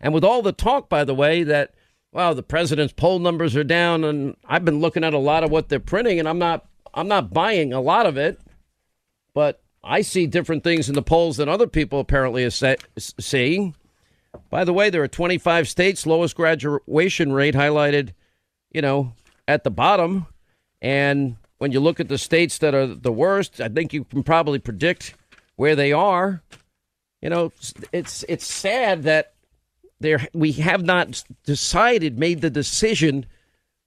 And 0.00 0.14
with 0.14 0.24
all 0.24 0.40
the 0.40 0.52
talk, 0.52 0.88
by 0.88 1.04
the 1.04 1.14
way, 1.14 1.42
that 1.42 1.74
well, 2.10 2.34
the 2.34 2.42
president's 2.42 2.94
poll 2.94 3.18
numbers 3.18 3.54
are 3.54 3.62
down, 3.62 4.02
and 4.02 4.34
I've 4.46 4.64
been 4.64 4.80
looking 4.80 5.04
at 5.04 5.12
a 5.12 5.18
lot 5.18 5.44
of 5.44 5.50
what 5.50 5.68
they're 5.68 5.78
printing, 5.78 6.18
and 6.18 6.26
I'm 6.26 6.38
not 6.38 6.64
I'm 6.94 7.08
not 7.08 7.34
buying 7.34 7.74
a 7.74 7.82
lot 7.82 8.06
of 8.06 8.16
it. 8.16 8.40
But 9.34 9.60
I 9.84 10.00
see 10.00 10.26
different 10.26 10.64
things 10.64 10.88
in 10.88 10.94
the 10.94 11.02
polls 11.02 11.36
than 11.36 11.48
other 11.48 11.66
people 11.66 12.00
apparently 12.00 12.44
are 12.44 12.76
seeing. 12.98 13.74
By 14.50 14.64
the 14.64 14.72
way, 14.72 14.90
there 14.90 15.02
are 15.02 15.08
25 15.08 15.68
states, 15.68 16.06
lowest 16.06 16.34
graduation 16.34 17.32
rate 17.32 17.54
highlighted, 17.54 18.12
you 18.70 18.82
know, 18.82 19.12
at 19.46 19.62
the 19.62 19.70
bottom. 19.70 20.26
And 20.80 21.36
when 21.58 21.72
you 21.72 21.80
look 21.80 22.00
at 22.00 22.08
the 22.08 22.18
states 22.18 22.58
that 22.58 22.74
are 22.74 22.86
the 22.86 23.12
worst, 23.12 23.60
I 23.60 23.68
think 23.68 23.92
you 23.92 24.04
can 24.04 24.22
probably 24.22 24.58
predict 24.58 25.14
where 25.56 25.76
they 25.76 25.92
are. 25.92 26.42
You 27.22 27.30
know, 27.30 27.52
it's 27.92 28.24
it's 28.28 28.46
sad 28.46 29.04
that 29.04 29.34
there 30.00 30.28
we 30.34 30.52
have 30.52 30.82
not 30.82 31.24
decided, 31.44 32.18
made 32.18 32.40
the 32.40 32.50
decision 32.50 33.26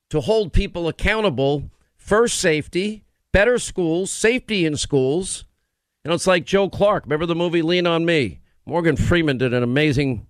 to 0.10 0.22
hold 0.22 0.54
people 0.54 0.88
accountable. 0.88 1.70
First, 1.98 2.40
safety, 2.40 3.04
better 3.32 3.60
schools, 3.60 4.12
safety 4.12 4.66
in 4.66 4.78
schools, 4.78 5.46
you 6.08 6.10
know, 6.10 6.16
it's 6.16 6.26
like 6.26 6.46
Joe 6.46 6.70
Clark. 6.70 7.04
Remember 7.04 7.26
the 7.26 7.36
movie 7.36 7.62
Lean 7.62 7.86
on 7.86 8.06
Me? 8.06 8.40
Morgan 8.66 8.96
Freeman 8.96 9.38
did 9.38 9.54
an 9.54 9.62
amazing 9.62 10.26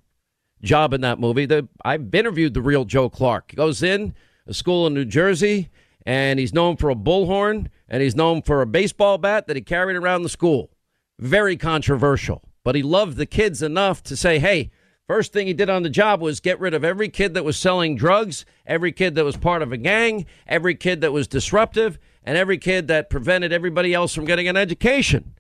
job 0.64 0.92
in 0.92 1.02
that 1.02 1.20
movie. 1.20 1.46
The, 1.46 1.68
I've 1.86 2.16
interviewed 2.16 2.56
the 2.56 2.64
real 2.64 2.84
Joe 2.84 3.12
Clark. 3.12 3.52
He 3.52 3.58
goes 3.58 3.84
in 3.84 4.16
a 4.48 4.56
school 4.56 4.88
in 4.88 4.96
New 4.96 5.06
Jersey, 5.06 5.70
and 6.04 6.40
he's 6.40 6.52
known 6.52 6.78
for 6.78 6.90
a 6.90 6.96
bullhorn, 6.96 7.68
and 7.88 8.02
he's 8.02 8.16
known 8.16 8.42
for 8.42 8.64
a 8.64 8.66
baseball 8.66 9.20
bat 9.20 9.46
that 9.46 9.56
he 9.56 9.62
carried 9.62 9.96
around 9.96 10.24
the 10.24 10.30
school. 10.30 10.72
Very 11.20 11.56
controversial, 11.56 12.42
but 12.64 12.74
he 12.74 12.82
loved 12.82 13.18
the 13.18 13.28
kids 13.28 13.62
enough 13.62 14.02
to 14.06 14.16
say, 14.18 14.40
hey, 14.40 14.72
First 15.06 15.32
thing 15.32 15.48
he 15.48 15.54
did 15.54 15.70
on 15.70 15.84
the 15.84 15.90
job 15.90 16.20
was 16.20 16.42
get 16.42 16.60
rid 16.60 16.74
of 16.74 16.84
every 16.84 17.08
kid 17.08 17.34
that 17.36 17.46
was 17.46 17.56
selling 17.56 17.96
drugs, 17.96 18.46
every 18.66 18.92
kid 18.92 19.16
that 19.16 19.24
was 19.24 19.38
part 19.38 19.62
of 19.62 19.72
a 19.72 19.78
gang, 19.78 20.26
every 20.48 20.76
kid 20.76 21.00
that 21.00 21.14
was 21.14 21.30
disruptive, 21.30 21.98
and 22.26 22.38
every 22.38 22.58
kid 22.58 22.90
that 22.90 23.10
prevented 23.10 23.54
everybody 23.54 23.94
else 23.94 24.14
from 24.14 24.26
getting 24.26 24.50
an 24.50 24.58
education 24.58 25.37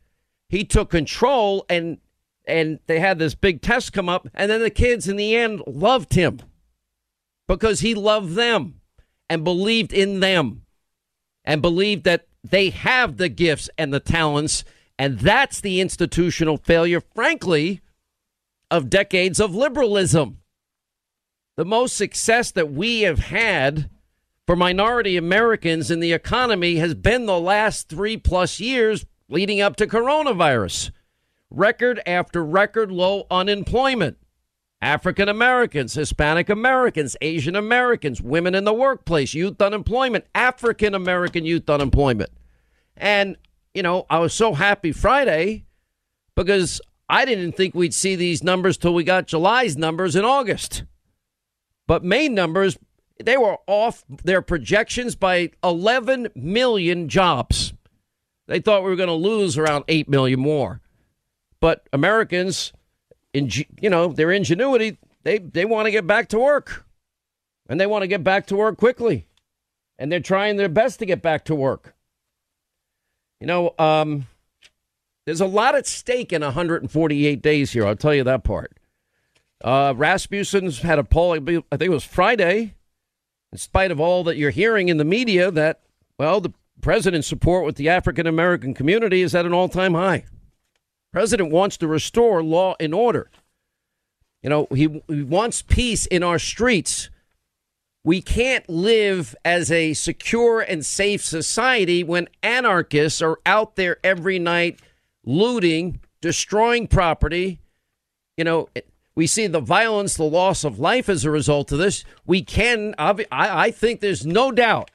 he 0.49 0.63
took 0.63 0.89
control 0.89 1.65
and 1.69 1.97
and 2.45 2.79
they 2.87 2.99
had 2.99 3.19
this 3.19 3.35
big 3.35 3.61
test 3.61 3.91
come 3.91 4.07
up 4.07 4.27
and 4.33 4.49
then 4.49 4.61
the 4.61 4.69
kids 4.69 5.07
in 5.07 5.17
the 5.17 5.35
end 5.35 5.61
loved 5.67 6.13
him 6.13 6.39
because 7.47 7.81
he 7.81 7.93
loved 7.93 8.35
them 8.35 8.79
and 9.29 9.43
believed 9.43 9.93
in 9.93 10.19
them 10.19 10.63
and 11.43 11.61
believed 11.61 12.03
that 12.03 12.27
they 12.43 12.69
have 12.69 13.17
the 13.17 13.29
gifts 13.29 13.69
and 13.77 13.93
the 13.93 13.99
talents, 13.99 14.63
and 14.97 15.19
that's 15.19 15.59
the 15.59 15.81
institutional 15.81 16.57
failure, 16.57 17.01
frankly, 17.01 17.81
of 18.69 18.89
decades 18.89 19.39
of 19.39 19.55
liberalism. 19.55 20.39
The 21.55 21.65
most 21.65 21.95
success 21.95 22.51
that 22.51 22.71
we 22.71 23.01
have 23.01 23.19
had 23.19 23.89
for 24.45 24.55
minority 24.55 25.17
Americans 25.17 25.89
in 25.89 25.99
the 25.99 26.13
economy 26.13 26.75
has 26.75 26.93
been 26.93 27.25
the 27.25 27.39
last 27.39 27.89
three 27.89 28.17
plus 28.17 28.59
years 28.59 29.05
leading 29.29 29.61
up 29.61 29.75
to 29.77 29.87
coronavirus. 29.87 30.91
Record 31.49 32.01
after 32.05 32.43
record 32.43 32.91
low 32.91 33.25
unemployment. 33.31 34.17
African 34.81 35.27
Americans, 35.27 35.95
Hispanic 35.95 36.49
Americans, 36.49 37.17
Asian 37.21 37.55
Americans, 37.55 38.21
women 38.21 38.53
in 38.53 38.63
the 38.63 38.73
workplace, 38.73 39.33
youth 39.33 39.59
unemployment, 39.59 40.25
African 40.35 40.93
American 40.93 41.45
youth 41.45 41.67
unemployment. 41.69 42.29
And, 42.95 43.37
you 43.73 43.81
know, 43.81 44.05
I 44.09 44.19
was 44.19 44.33
so 44.33 44.53
happy 44.53 44.91
Friday 44.91 45.65
because 46.35 46.79
I 47.09 47.25
didn't 47.25 47.53
think 47.53 47.73
we'd 47.73 47.93
see 47.93 48.15
these 48.15 48.43
numbers 48.43 48.77
till 48.77 48.93
we 48.93 49.03
got 49.03 49.27
July's 49.27 49.77
numbers 49.77 50.15
in 50.15 50.25
August. 50.25 50.83
But 51.87 52.03
May 52.03 52.27
numbers, 52.29 52.77
they 53.23 53.37
were 53.37 53.57
off 53.65 54.03
their 54.23 54.41
projections 54.41 55.15
by 55.15 55.51
11 55.63 56.29
million 56.35 57.09
jobs. 57.09 57.73
They 58.47 58.59
thought 58.59 58.83
we 58.83 58.89
were 58.89 58.95
going 58.95 59.07
to 59.07 59.13
lose 59.13 59.57
around 59.57 59.83
8 59.87 60.09
million 60.09 60.39
more. 60.39 60.81
But 61.59 61.87
Americans, 61.91 62.73
in, 63.33 63.49
you 63.81 63.89
know, 63.89 64.07
their 64.07 64.31
ingenuity, 64.31 64.97
they, 65.23 65.39
they 65.39 65.65
want 65.65 65.85
to 65.85 65.91
get 65.91 66.07
back 66.07 66.29
to 66.29 66.39
work. 66.39 66.85
And 67.69 67.79
they 67.79 67.85
want 67.85 68.03
to 68.03 68.07
get 68.07 68.23
back 68.23 68.47
to 68.47 68.55
work 68.55 68.77
quickly. 68.77 69.27
And 69.99 70.11
they're 70.11 70.19
trying 70.19 70.55
their 70.55 70.69
best 70.69 70.99
to 70.99 71.05
get 71.05 71.21
back 71.21 71.45
to 71.45 71.55
work. 71.55 71.95
You 73.41 73.47
know, 73.47 73.75
um, 73.77 74.27
there's 75.25 75.41
a 75.41 75.45
lot 75.45 75.75
at 75.75 75.85
stake 75.85 76.31
in 76.31 76.41
148 76.41 77.41
days 77.41 77.71
here. 77.71 77.85
I'll 77.85 77.95
tell 77.95 78.15
you 78.15 78.23
that 78.23 78.43
part. 78.43 78.77
Uh, 79.61 79.93
Rasmussen's 79.95 80.79
had 80.79 80.99
a 80.99 81.03
poll, 81.03 81.33
I 81.33 81.39
think 81.39 81.65
it 81.71 81.89
was 81.89 82.03
Friday, 82.03 82.75
in 83.51 83.57
spite 83.57 83.91
of 83.91 83.99
all 83.99 84.23
that 84.23 84.37
you're 84.37 84.51
hearing 84.51 84.87
in 84.87 84.97
the 84.97 85.05
media, 85.05 85.51
that, 85.51 85.81
well, 86.17 86.39
the 86.39 86.53
president's 86.81 87.27
support 87.27 87.65
with 87.65 87.75
the 87.75 87.89
African 87.89 88.27
American 88.27 88.73
community 88.73 89.21
is 89.21 89.35
at 89.35 89.45
an 89.45 89.53
all 89.53 89.69
time 89.69 89.93
high. 89.93 90.25
President 91.11 91.51
wants 91.51 91.77
to 91.77 91.87
restore 91.87 92.43
law 92.43 92.75
and 92.79 92.93
order. 92.93 93.29
You 94.43 94.49
know, 94.49 94.67
he, 94.73 95.01
he 95.07 95.23
wants 95.23 95.61
peace 95.61 96.05
in 96.05 96.23
our 96.23 96.39
streets. 96.39 97.09
We 98.03 98.21
can't 98.21 98.67
live 98.69 99.35
as 99.43 99.71
a 99.71 99.93
secure 99.93 100.61
and 100.61 100.85
safe 100.85 101.25
society 101.25 102.03
when 102.03 102.29
anarchists 102.41 103.21
are 103.21 103.39
out 103.45 103.75
there 103.75 103.97
every 104.03 104.39
night 104.39 104.79
looting, 105.25 105.99
destroying 106.21 106.87
property. 106.87 107.59
You 108.37 108.43
know, 108.43 108.69
we 109.15 109.27
see 109.27 109.47
the 109.47 109.59
violence, 109.59 110.15
the 110.15 110.23
loss 110.23 110.63
of 110.63 110.79
life 110.79 111.09
as 111.09 111.25
a 111.25 111.31
result 111.31 111.71
of 111.71 111.79
this. 111.79 112.05
We 112.25 112.43
can, 112.43 112.93
I, 112.97 113.25
I 113.31 113.71
think 113.71 113.99
there's 113.99 114.25
no 114.25 114.51
doubt 114.51 114.91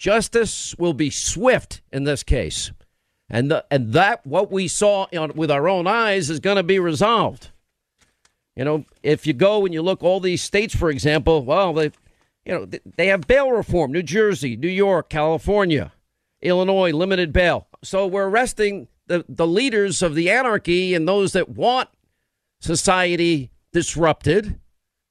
justice 0.00 0.74
will 0.78 0.94
be 0.94 1.10
swift 1.10 1.82
in 1.92 2.04
this 2.04 2.24
case. 2.24 2.72
And, 3.28 3.50
the, 3.50 3.64
and 3.70 3.92
that, 3.92 4.26
what 4.26 4.50
we 4.50 4.66
saw 4.66 5.06
on, 5.16 5.34
with 5.36 5.50
our 5.50 5.68
own 5.68 5.86
eyes, 5.86 6.30
is 6.30 6.40
going 6.40 6.56
to 6.56 6.64
be 6.64 6.80
resolved. 6.80 7.50
You 8.56 8.64
know, 8.64 8.84
if 9.04 9.26
you 9.26 9.34
go 9.34 9.64
and 9.64 9.72
you 9.72 9.82
look 9.82 10.02
all 10.02 10.18
these 10.18 10.42
states, 10.42 10.74
for 10.74 10.90
example, 10.90 11.44
well, 11.44 11.72
they, 11.74 11.92
you 12.44 12.52
know, 12.52 12.66
they 12.96 13.06
have 13.06 13.28
bail 13.28 13.52
reform. 13.52 13.92
New 13.92 14.02
Jersey, 14.02 14.56
New 14.56 14.68
York, 14.68 15.10
California, 15.10 15.92
Illinois, 16.42 16.92
limited 16.92 17.32
bail. 17.32 17.68
So 17.84 18.06
we're 18.06 18.28
arresting 18.28 18.88
the, 19.06 19.24
the 19.28 19.46
leaders 19.46 20.02
of 20.02 20.14
the 20.14 20.30
anarchy 20.30 20.94
and 20.94 21.06
those 21.06 21.32
that 21.34 21.50
want 21.50 21.88
society 22.58 23.50
disrupted, 23.72 24.58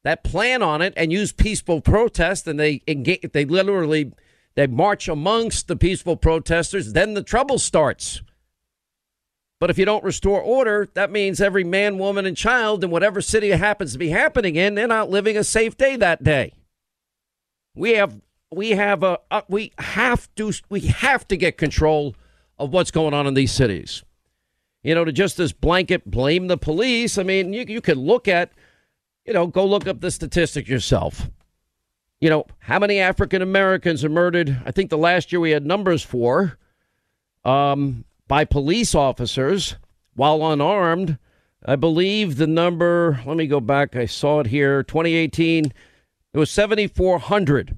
that 0.03 0.23
plan 0.23 0.61
on 0.61 0.81
it, 0.81 0.93
and 0.97 1.13
use 1.13 1.31
peaceful 1.31 1.79
protest, 1.79 2.47
and 2.47 2.59
they 2.59 2.81
engage, 2.87 3.31
they 3.31 3.45
literally 3.45 4.11
they 4.59 4.67
march 4.67 5.07
amongst 5.07 5.67
the 5.67 5.75
peaceful 5.75 6.17
protesters, 6.17 6.93
then 6.93 7.13
the 7.13 7.23
trouble 7.23 7.57
starts. 7.57 8.21
But 9.59 9.69
if 9.69 9.77
you 9.77 9.85
don't 9.85 10.03
restore 10.03 10.41
order, 10.41 10.89
that 10.93 11.11
means 11.11 11.41
every 11.41 11.63
man, 11.63 11.97
woman, 11.97 12.25
and 12.25 12.35
child 12.35 12.83
in 12.83 12.89
whatever 12.91 13.21
city 13.21 13.51
it 13.51 13.59
happens 13.59 13.93
to 13.93 13.97
be 13.97 14.09
happening 14.09 14.55
in, 14.55 14.75
they're 14.75 14.87
not 14.87 15.09
living 15.09 15.37
a 15.37 15.43
safe 15.43 15.77
day 15.77 15.95
that 15.97 16.23
day. 16.23 16.53
We 17.75 17.91
have 17.91 18.19
we 18.51 18.71
have 18.71 19.03
a 19.03 19.19
uh, 19.29 19.41
we 19.47 19.71
have 19.77 20.33
to 20.35 20.51
we 20.69 20.81
have 20.81 21.27
to 21.27 21.37
get 21.37 21.57
control 21.57 22.15
of 22.57 22.71
what's 22.71 22.91
going 22.91 23.13
on 23.13 23.27
in 23.27 23.33
these 23.33 23.51
cities 23.51 24.03
you 24.83 24.95
know, 24.95 25.03
to 25.05 25.11
just 25.11 25.37
this 25.37 25.51
blanket 25.51 26.09
blame 26.09 26.47
the 26.47 26.57
police. 26.57 27.17
I 27.17 27.23
mean, 27.23 27.53
you, 27.53 27.65
you 27.67 27.81
could 27.81 27.97
look 27.97 28.27
at, 28.27 28.51
you 29.25 29.33
know, 29.33 29.47
go 29.47 29.65
look 29.65 29.87
up 29.87 29.99
the 29.99 30.11
statistic 30.11 30.67
yourself. 30.67 31.29
You 32.21 32.29
know, 32.29 32.45
how 32.59 32.79
many 32.79 32.99
African 32.99 33.41
Americans 33.41 34.03
are 34.03 34.09
murdered? 34.09 34.61
I 34.65 34.71
think 34.71 34.89
the 34.89 34.97
last 34.97 35.31
year 35.31 35.39
we 35.39 35.51
had 35.51 35.65
numbers 35.65 36.03
for 36.03 36.57
um, 37.45 38.03
by 38.27 38.45
police 38.45 38.93
officers 38.93 39.75
while 40.15 40.45
unarmed. 40.51 41.17
I 41.65 41.75
believe 41.75 42.35
the 42.35 42.47
number, 42.47 43.21
let 43.25 43.37
me 43.37 43.47
go 43.47 43.59
back. 43.59 43.95
I 43.95 44.05
saw 44.05 44.39
it 44.41 44.47
here 44.47 44.83
2018, 44.83 45.73
it 46.33 46.37
was 46.37 46.51
7,400 46.51 47.77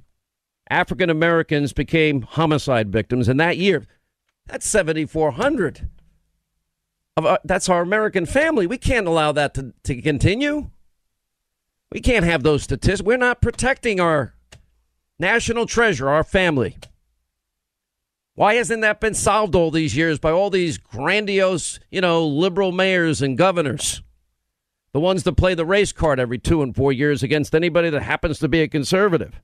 African 0.69 1.09
Americans 1.09 1.73
became 1.73 2.21
homicide 2.21 2.91
victims 2.91 3.29
in 3.29 3.37
that 3.37 3.57
year. 3.57 3.85
That's 4.47 4.67
7,400 4.67 5.89
that's 7.43 7.69
our 7.69 7.81
American 7.81 8.25
family. 8.25 8.67
We 8.67 8.77
can't 8.77 9.07
allow 9.07 9.31
that 9.33 9.53
to, 9.55 9.73
to 9.83 10.01
continue. 10.01 10.69
We 11.91 11.99
can't 11.99 12.25
have 12.25 12.43
those 12.43 12.63
statistics. 12.63 13.05
We're 13.05 13.17
not 13.17 13.41
protecting 13.41 13.99
our 13.99 14.33
national 15.19 15.65
treasure, 15.65 16.09
our 16.09 16.23
family. 16.23 16.77
Why 18.35 18.55
hasn't 18.55 18.81
that 18.81 19.01
been 19.01 19.13
solved 19.13 19.55
all 19.55 19.71
these 19.71 19.95
years 19.95 20.17
by 20.17 20.31
all 20.31 20.49
these 20.49 20.77
grandiose, 20.77 21.79
you 21.89 21.99
know, 21.99 22.25
liberal 22.25 22.71
mayors 22.71 23.21
and 23.21 23.37
governors? 23.37 24.01
The 24.93 24.99
ones 25.01 25.23
that 25.23 25.33
play 25.33 25.53
the 25.53 25.65
race 25.65 25.91
card 25.91 26.19
every 26.19 26.39
two 26.39 26.61
and 26.61 26.75
four 26.75 26.91
years 26.93 27.23
against 27.23 27.53
anybody 27.53 27.89
that 27.89 28.03
happens 28.03 28.39
to 28.39 28.47
be 28.47 28.61
a 28.61 28.67
conservative. 28.67 29.41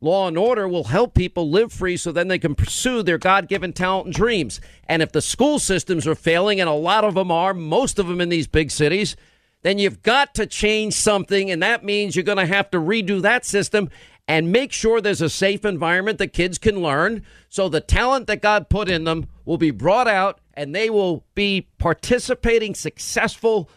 Law 0.00 0.26
and 0.26 0.36
order 0.36 0.66
will 0.66 0.84
help 0.84 1.14
people 1.14 1.48
live 1.48 1.72
free 1.72 1.96
so 1.96 2.10
then 2.10 2.28
they 2.28 2.38
can 2.38 2.54
pursue 2.54 3.02
their 3.02 3.18
God 3.18 3.46
given 3.46 3.72
talent 3.72 4.06
and 4.06 4.14
dreams. 4.14 4.60
And 4.88 5.00
if 5.00 5.12
the 5.12 5.22
school 5.22 5.58
systems 5.58 6.06
are 6.06 6.16
failing, 6.16 6.60
and 6.60 6.68
a 6.68 6.72
lot 6.74 7.04
of 7.04 7.14
them 7.14 7.30
are, 7.30 7.54
most 7.54 7.98
of 7.98 8.08
them 8.08 8.20
in 8.20 8.28
these 8.28 8.48
big 8.48 8.70
cities, 8.70 9.16
then 9.62 9.78
you've 9.78 10.02
got 10.02 10.34
to 10.34 10.46
change 10.46 10.94
something. 10.94 11.50
And 11.50 11.62
that 11.62 11.84
means 11.84 12.14
you're 12.14 12.24
going 12.24 12.38
to 12.38 12.46
have 12.46 12.70
to 12.70 12.78
redo 12.78 13.22
that 13.22 13.44
system 13.44 13.90
and 14.28 14.52
make 14.52 14.72
sure 14.72 15.00
there's 15.00 15.20
a 15.20 15.28
safe 15.28 15.64
environment 15.64 16.18
that 16.18 16.32
kids 16.32 16.58
can 16.58 16.80
learn 16.80 17.22
so 17.48 17.68
the 17.68 17.80
talent 17.80 18.26
that 18.28 18.40
God 18.40 18.68
put 18.68 18.88
in 18.88 19.04
them 19.04 19.26
will 19.44 19.58
be 19.58 19.70
brought 19.70 20.08
out 20.08 20.40
and 20.54 20.74
they 20.74 20.90
will 20.90 21.24
be 21.34 21.68
participating 21.78 22.74
successful 22.74 23.68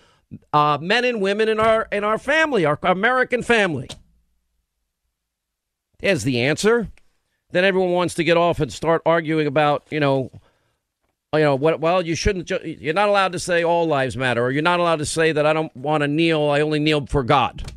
uh, 0.54 0.78
men 0.82 1.06
and 1.06 1.22
women 1.22 1.48
in 1.50 1.60
our 1.60 1.88
in 1.92 2.04
our 2.04 2.18
family, 2.18 2.66
our 2.66 2.78
American 2.84 3.42
family 3.42 3.88
as 6.04 6.24
the 6.24 6.42
answer, 6.42 6.90
then 7.52 7.64
everyone 7.64 7.92
wants 7.92 8.14
to 8.16 8.24
get 8.24 8.38
off 8.38 8.60
and 8.60 8.72
start 8.72 9.02
arguing 9.06 9.48
about, 9.48 9.86
you 9.90 10.00
know, 10.00 10.32
you 11.38 11.46
know 11.46 11.56
what? 11.56 11.80
Well, 11.80 12.06
you 12.06 12.16
shouldn't. 12.16 12.50
You're 12.50 12.94
not 12.94 13.10
allowed 13.10 13.32
to 13.32 13.40
say 13.40 13.64
all 13.64 13.88
lives 13.88 14.16
matter, 14.18 14.44
or 14.44 14.52
you're 14.52 14.62
not 14.62 14.80
allowed 14.80 15.00
to 15.00 15.06
say 15.06 15.32
that 15.32 15.46
I 15.46 15.54
don't 15.54 15.76
want 15.76 16.02
to 16.02 16.08
kneel. 16.08 16.50
I 16.50 16.62
only 16.62 16.80
kneel 16.80 17.06
for 17.06 17.24
God. 17.24 17.72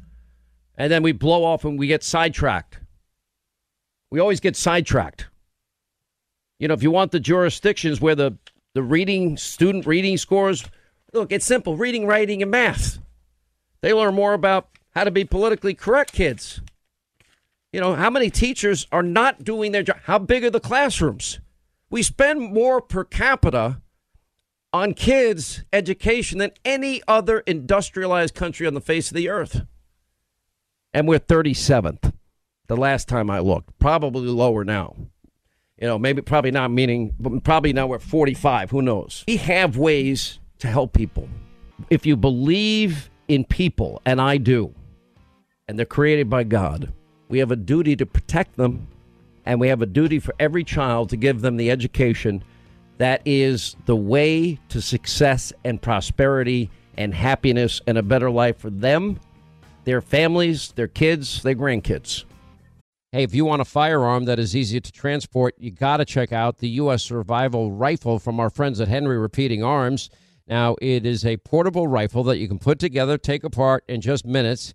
And 0.77 0.93
then 0.93 1.03
we 1.03 1.13
blow 1.13 1.45
off 1.45 1.65
and 1.65 1.79
we 1.79 1.87
get 1.87 2.03
sidetracked. 2.03 2.79
We 4.11 4.21
always 4.21 4.41
get 4.41 4.57
sidetracked. 4.57 5.27
You 6.59 6.69
know, 6.69 6.75
if 6.75 6.83
you 6.83 6.91
want 6.91 7.13
the 7.13 7.21
jurisdictions 7.21 8.01
where 8.01 8.15
the 8.15 8.37
the 8.75 8.83
reading 8.83 9.37
student 9.37 9.87
reading 9.87 10.17
scores, 10.17 10.65
look, 11.13 11.33
it's 11.33 11.47
simple: 11.47 11.77
reading, 11.77 12.07
writing, 12.07 12.43
and 12.43 12.51
math. 12.51 12.99
They 13.81 13.93
learn 13.93 14.15
more 14.15 14.35
about 14.35 14.69
how 14.91 15.05
to 15.05 15.11
be 15.11 15.25
politically 15.25 15.75
correct 15.75 16.13
kids. 16.13 16.61
You 17.73 17.81
know, 17.81 17.95
how 17.95 18.11
many 18.11 18.31
teachers 18.31 18.87
are 18.91 19.03
not 19.03 19.45
doing 19.45 19.73
their 19.73 19.83
job? 19.83 19.99
How 20.05 20.19
big 20.19 20.45
are 20.45 20.51
the 20.51 20.61
classrooms? 20.61 21.39
We 21.91 22.03
spend 22.03 22.53
more 22.53 22.81
per 22.81 23.05
capita 23.05 23.81
on 24.73 24.95
kids' 24.95 25.65
education 25.73 26.39
than 26.39 26.51
any 26.65 27.03
other 27.09 27.41
industrialized 27.41 28.35
country 28.35 28.67
on 28.67 28.75
the 28.75 28.81
face 28.81 29.11
of 29.11 29.17
the 29.17 29.29
earth. 29.29 29.63
And 30.93 31.09
we're 31.09 31.19
37th 31.19 32.13
the 32.67 32.77
last 32.77 33.09
time 33.09 33.31
I 33.31 33.39
looked, 33.39 33.79
probably 33.79 34.29
lower 34.29 34.65
now. 34.65 34.95
You 35.81 35.87
know, 35.87 35.99
maybe 35.99 36.21
probably 36.21 36.51
not 36.51 36.71
meaning, 36.71 37.15
but 37.19 37.43
probably 37.45 37.73
now 37.73 37.87
we're 37.87 37.99
45. 37.99 38.71
Who 38.71 38.83
knows? 38.83 39.25
We 39.27 39.37
have 39.37 39.77
ways 39.77 40.41
to 40.59 40.69
help 40.69 40.93
people. 40.93 41.29
If 41.89 42.05
you 42.05 42.17
believe 42.17 43.09
in 43.29 43.45
people, 43.45 44.03
and 44.05 44.21
I 44.21 44.37
do, 44.39 44.75
and 45.69 45.79
they're 45.79 45.87
created 45.87 46.29
by 46.29 46.45
God 46.45 46.93
we 47.29 47.39
have 47.39 47.51
a 47.51 47.57
duty 47.57 47.95
to 47.97 48.07
protect 48.07 48.57
them 48.57 48.89
and 49.49 49.59
we 49.59 49.69
have 49.69 49.81
a 49.81 49.87
duty 49.87 50.19
for 50.19 50.35
every 50.39 50.63
child 50.63 51.09
to 51.09 51.17
give 51.17 51.41
them 51.41 51.57
the 51.57 51.71
education 51.71 52.45
that 52.99 53.23
is 53.25 53.77
the 53.87 53.97
way 53.97 54.59
to 54.69 54.83
success 54.83 55.55
and 55.65 55.81
prosperity 55.81 56.71
and 56.99 57.15
happiness 57.15 57.81
and 57.87 57.97
a 57.97 58.03
better 58.03 58.31
life 58.31 58.59
for 58.59 58.69
them, 58.69 59.19
their 59.85 60.03
families, 60.03 60.73
their 60.73 60.87
kids, 60.87 61.43
their 61.43 61.55
grandkids. 61.55 62.25
Hey, 63.11 63.23
if 63.23 63.35
you 63.35 63.47
want 63.47 63.63
a 63.63 63.65
firearm 63.65 64.27
that 64.27 64.39
is 64.39 64.55
easy 64.55 64.83
to 64.83 64.93
transport, 64.93 65.55
you 65.57 65.71
got 65.71 65.97
to 65.97 66.05
check 66.05 66.31
out 66.31 66.59
the 66.59 66.69
U.S. 66.71 67.03
Survival 67.03 67.73
Rifle 67.73 68.19
from 68.19 68.39
our 68.41 68.51
friends 68.51 68.83
at 68.83 68.89
Henry 68.89 69.17
Repeating 69.17 69.65
Arms. 69.65 70.11
Now, 70.47 70.77
it 70.83 71.07
is 71.07 71.25
a 71.25 71.39
portable 71.39 71.89
rifle 71.89 72.23
that 72.25 72.37
you 72.37 72.49
can 72.49 72.59
put 72.59 72.79
together, 72.79 73.17
take 73.17 73.45
apart 73.45 73.85
in 73.89 74.03
just 74.03 74.27
minutes. 74.27 74.75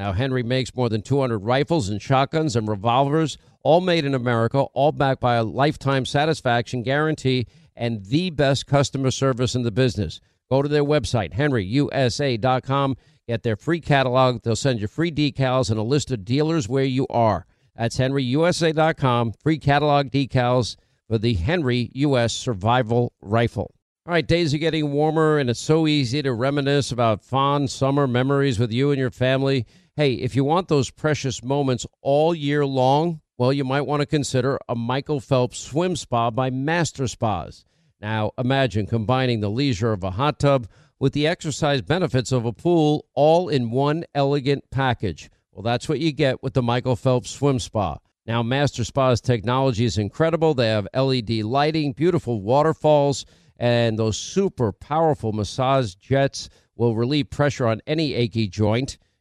Now, 0.00 0.12
Henry 0.12 0.42
makes 0.42 0.74
more 0.74 0.88
than 0.88 1.02
200 1.02 1.40
rifles 1.40 1.90
and 1.90 2.00
shotguns 2.00 2.56
and 2.56 2.66
revolvers, 2.66 3.36
all 3.62 3.82
made 3.82 4.06
in 4.06 4.14
America, 4.14 4.60
all 4.60 4.92
backed 4.92 5.20
by 5.20 5.34
a 5.34 5.44
lifetime 5.44 6.06
satisfaction 6.06 6.82
guarantee 6.82 7.46
and 7.76 8.06
the 8.06 8.30
best 8.30 8.66
customer 8.66 9.10
service 9.10 9.54
in 9.54 9.62
the 9.62 9.70
business. 9.70 10.18
Go 10.48 10.62
to 10.62 10.70
their 10.70 10.86
website, 10.86 11.34
henryusa.com, 11.34 12.96
get 13.28 13.42
their 13.42 13.56
free 13.56 13.82
catalog. 13.82 14.40
They'll 14.42 14.56
send 14.56 14.80
you 14.80 14.86
free 14.86 15.12
decals 15.12 15.68
and 15.68 15.78
a 15.78 15.82
list 15.82 16.10
of 16.10 16.24
dealers 16.24 16.66
where 16.66 16.84
you 16.84 17.06
are. 17.10 17.44
That's 17.76 17.98
henryusa.com, 17.98 19.34
free 19.42 19.58
catalog 19.58 20.06
decals 20.06 20.76
for 21.08 21.18
the 21.18 21.34
Henry 21.34 21.90
U.S. 21.92 22.32
Survival 22.32 23.12
Rifle. 23.20 23.74
All 24.06 24.14
right, 24.14 24.26
days 24.26 24.54
are 24.54 24.58
getting 24.58 24.92
warmer, 24.92 25.36
and 25.36 25.50
it's 25.50 25.60
so 25.60 25.86
easy 25.86 26.22
to 26.22 26.32
reminisce 26.32 26.90
about 26.90 27.22
fond 27.22 27.70
summer 27.70 28.06
memories 28.06 28.58
with 28.58 28.72
you 28.72 28.92
and 28.92 28.98
your 28.98 29.10
family. 29.10 29.66
Hey, 30.00 30.14
if 30.14 30.34
you 30.34 30.44
want 30.44 30.68
those 30.68 30.88
precious 30.88 31.44
moments 31.44 31.86
all 32.00 32.34
year 32.34 32.64
long, 32.64 33.20
well, 33.36 33.52
you 33.52 33.64
might 33.64 33.82
want 33.82 34.00
to 34.00 34.06
consider 34.06 34.58
a 34.66 34.74
Michael 34.74 35.20
Phelps 35.20 35.58
swim 35.58 35.94
spa 35.94 36.30
by 36.30 36.48
Master 36.48 37.06
Spas. 37.06 37.66
Now, 38.00 38.30
imagine 38.38 38.86
combining 38.86 39.40
the 39.40 39.50
leisure 39.50 39.92
of 39.92 40.02
a 40.02 40.12
hot 40.12 40.38
tub 40.38 40.68
with 40.98 41.12
the 41.12 41.26
exercise 41.26 41.82
benefits 41.82 42.32
of 42.32 42.46
a 42.46 42.52
pool 42.54 43.04
all 43.12 43.50
in 43.50 43.72
one 43.72 44.04
elegant 44.14 44.64
package. 44.70 45.28
Well, 45.52 45.62
that's 45.62 45.86
what 45.86 46.00
you 46.00 46.12
get 46.12 46.42
with 46.42 46.54
the 46.54 46.62
Michael 46.62 46.96
Phelps 46.96 47.28
Swim 47.28 47.58
Spa. 47.58 47.98
Now, 48.24 48.42
Master 48.42 48.84
Spa's 48.84 49.20
technology 49.20 49.84
is 49.84 49.98
incredible. 49.98 50.54
They 50.54 50.68
have 50.68 50.88
LED 50.94 51.42
lighting, 51.42 51.92
beautiful 51.92 52.40
waterfalls, 52.40 53.26
and 53.58 53.98
those 53.98 54.16
super 54.16 54.72
powerful 54.72 55.34
massage 55.34 55.94
jets 55.94 56.48
will 56.74 56.96
relieve 56.96 57.28
pressure 57.28 57.66
on 57.66 57.82
any 57.86 58.14
achy 58.14 58.48
joint. 58.48 58.96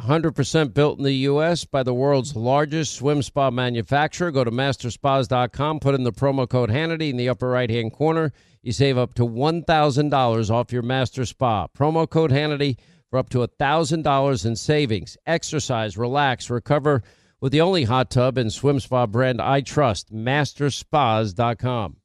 100% 0.00 0.74
built 0.74 0.98
in 0.98 1.04
the 1.04 1.12
U.S. 1.12 1.64
by 1.64 1.82
the 1.82 1.94
world's 1.94 2.34
largest 2.34 2.94
swim 2.94 3.22
spa 3.22 3.50
manufacturer. 3.50 4.30
Go 4.30 4.42
to 4.42 4.50
masterspas.com, 4.50 5.80
put 5.80 5.94
in 5.94 6.04
the 6.04 6.12
promo 6.12 6.48
code 6.48 6.70
Hannity 6.70 7.10
in 7.10 7.16
the 7.16 7.28
upper 7.28 7.48
right 7.48 7.70
hand 7.70 7.92
corner. 7.92 8.32
You 8.62 8.72
save 8.72 8.98
up 8.98 9.14
to 9.14 9.22
$1,000 9.22 10.50
off 10.50 10.72
your 10.72 10.82
master 10.82 11.24
spa. 11.24 11.68
Promo 11.68 12.08
code 12.08 12.32
Hannity 12.32 12.76
for 13.08 13.18
up 13.18 13.28
to 13.30 13.46
$1,000 13.46 14.46
in 14.46 14.56
savings. 14.56 15.16
Exercise, 15.26 15.96
relax, 15.96 16.50
recover 16.50 17.02
with 17.40 17.52
the 17.52 17.60
only 17.60 17.84
hot 17.84 18.10
tub 18.10 18.36
and 18.36 18.52
swim 18.52 18.80
spa 18.80 19.06
brand 19.06 19.40
I 19.40 19.60
trust, 19.60 20.12
masterspas.com. 20.12 21.96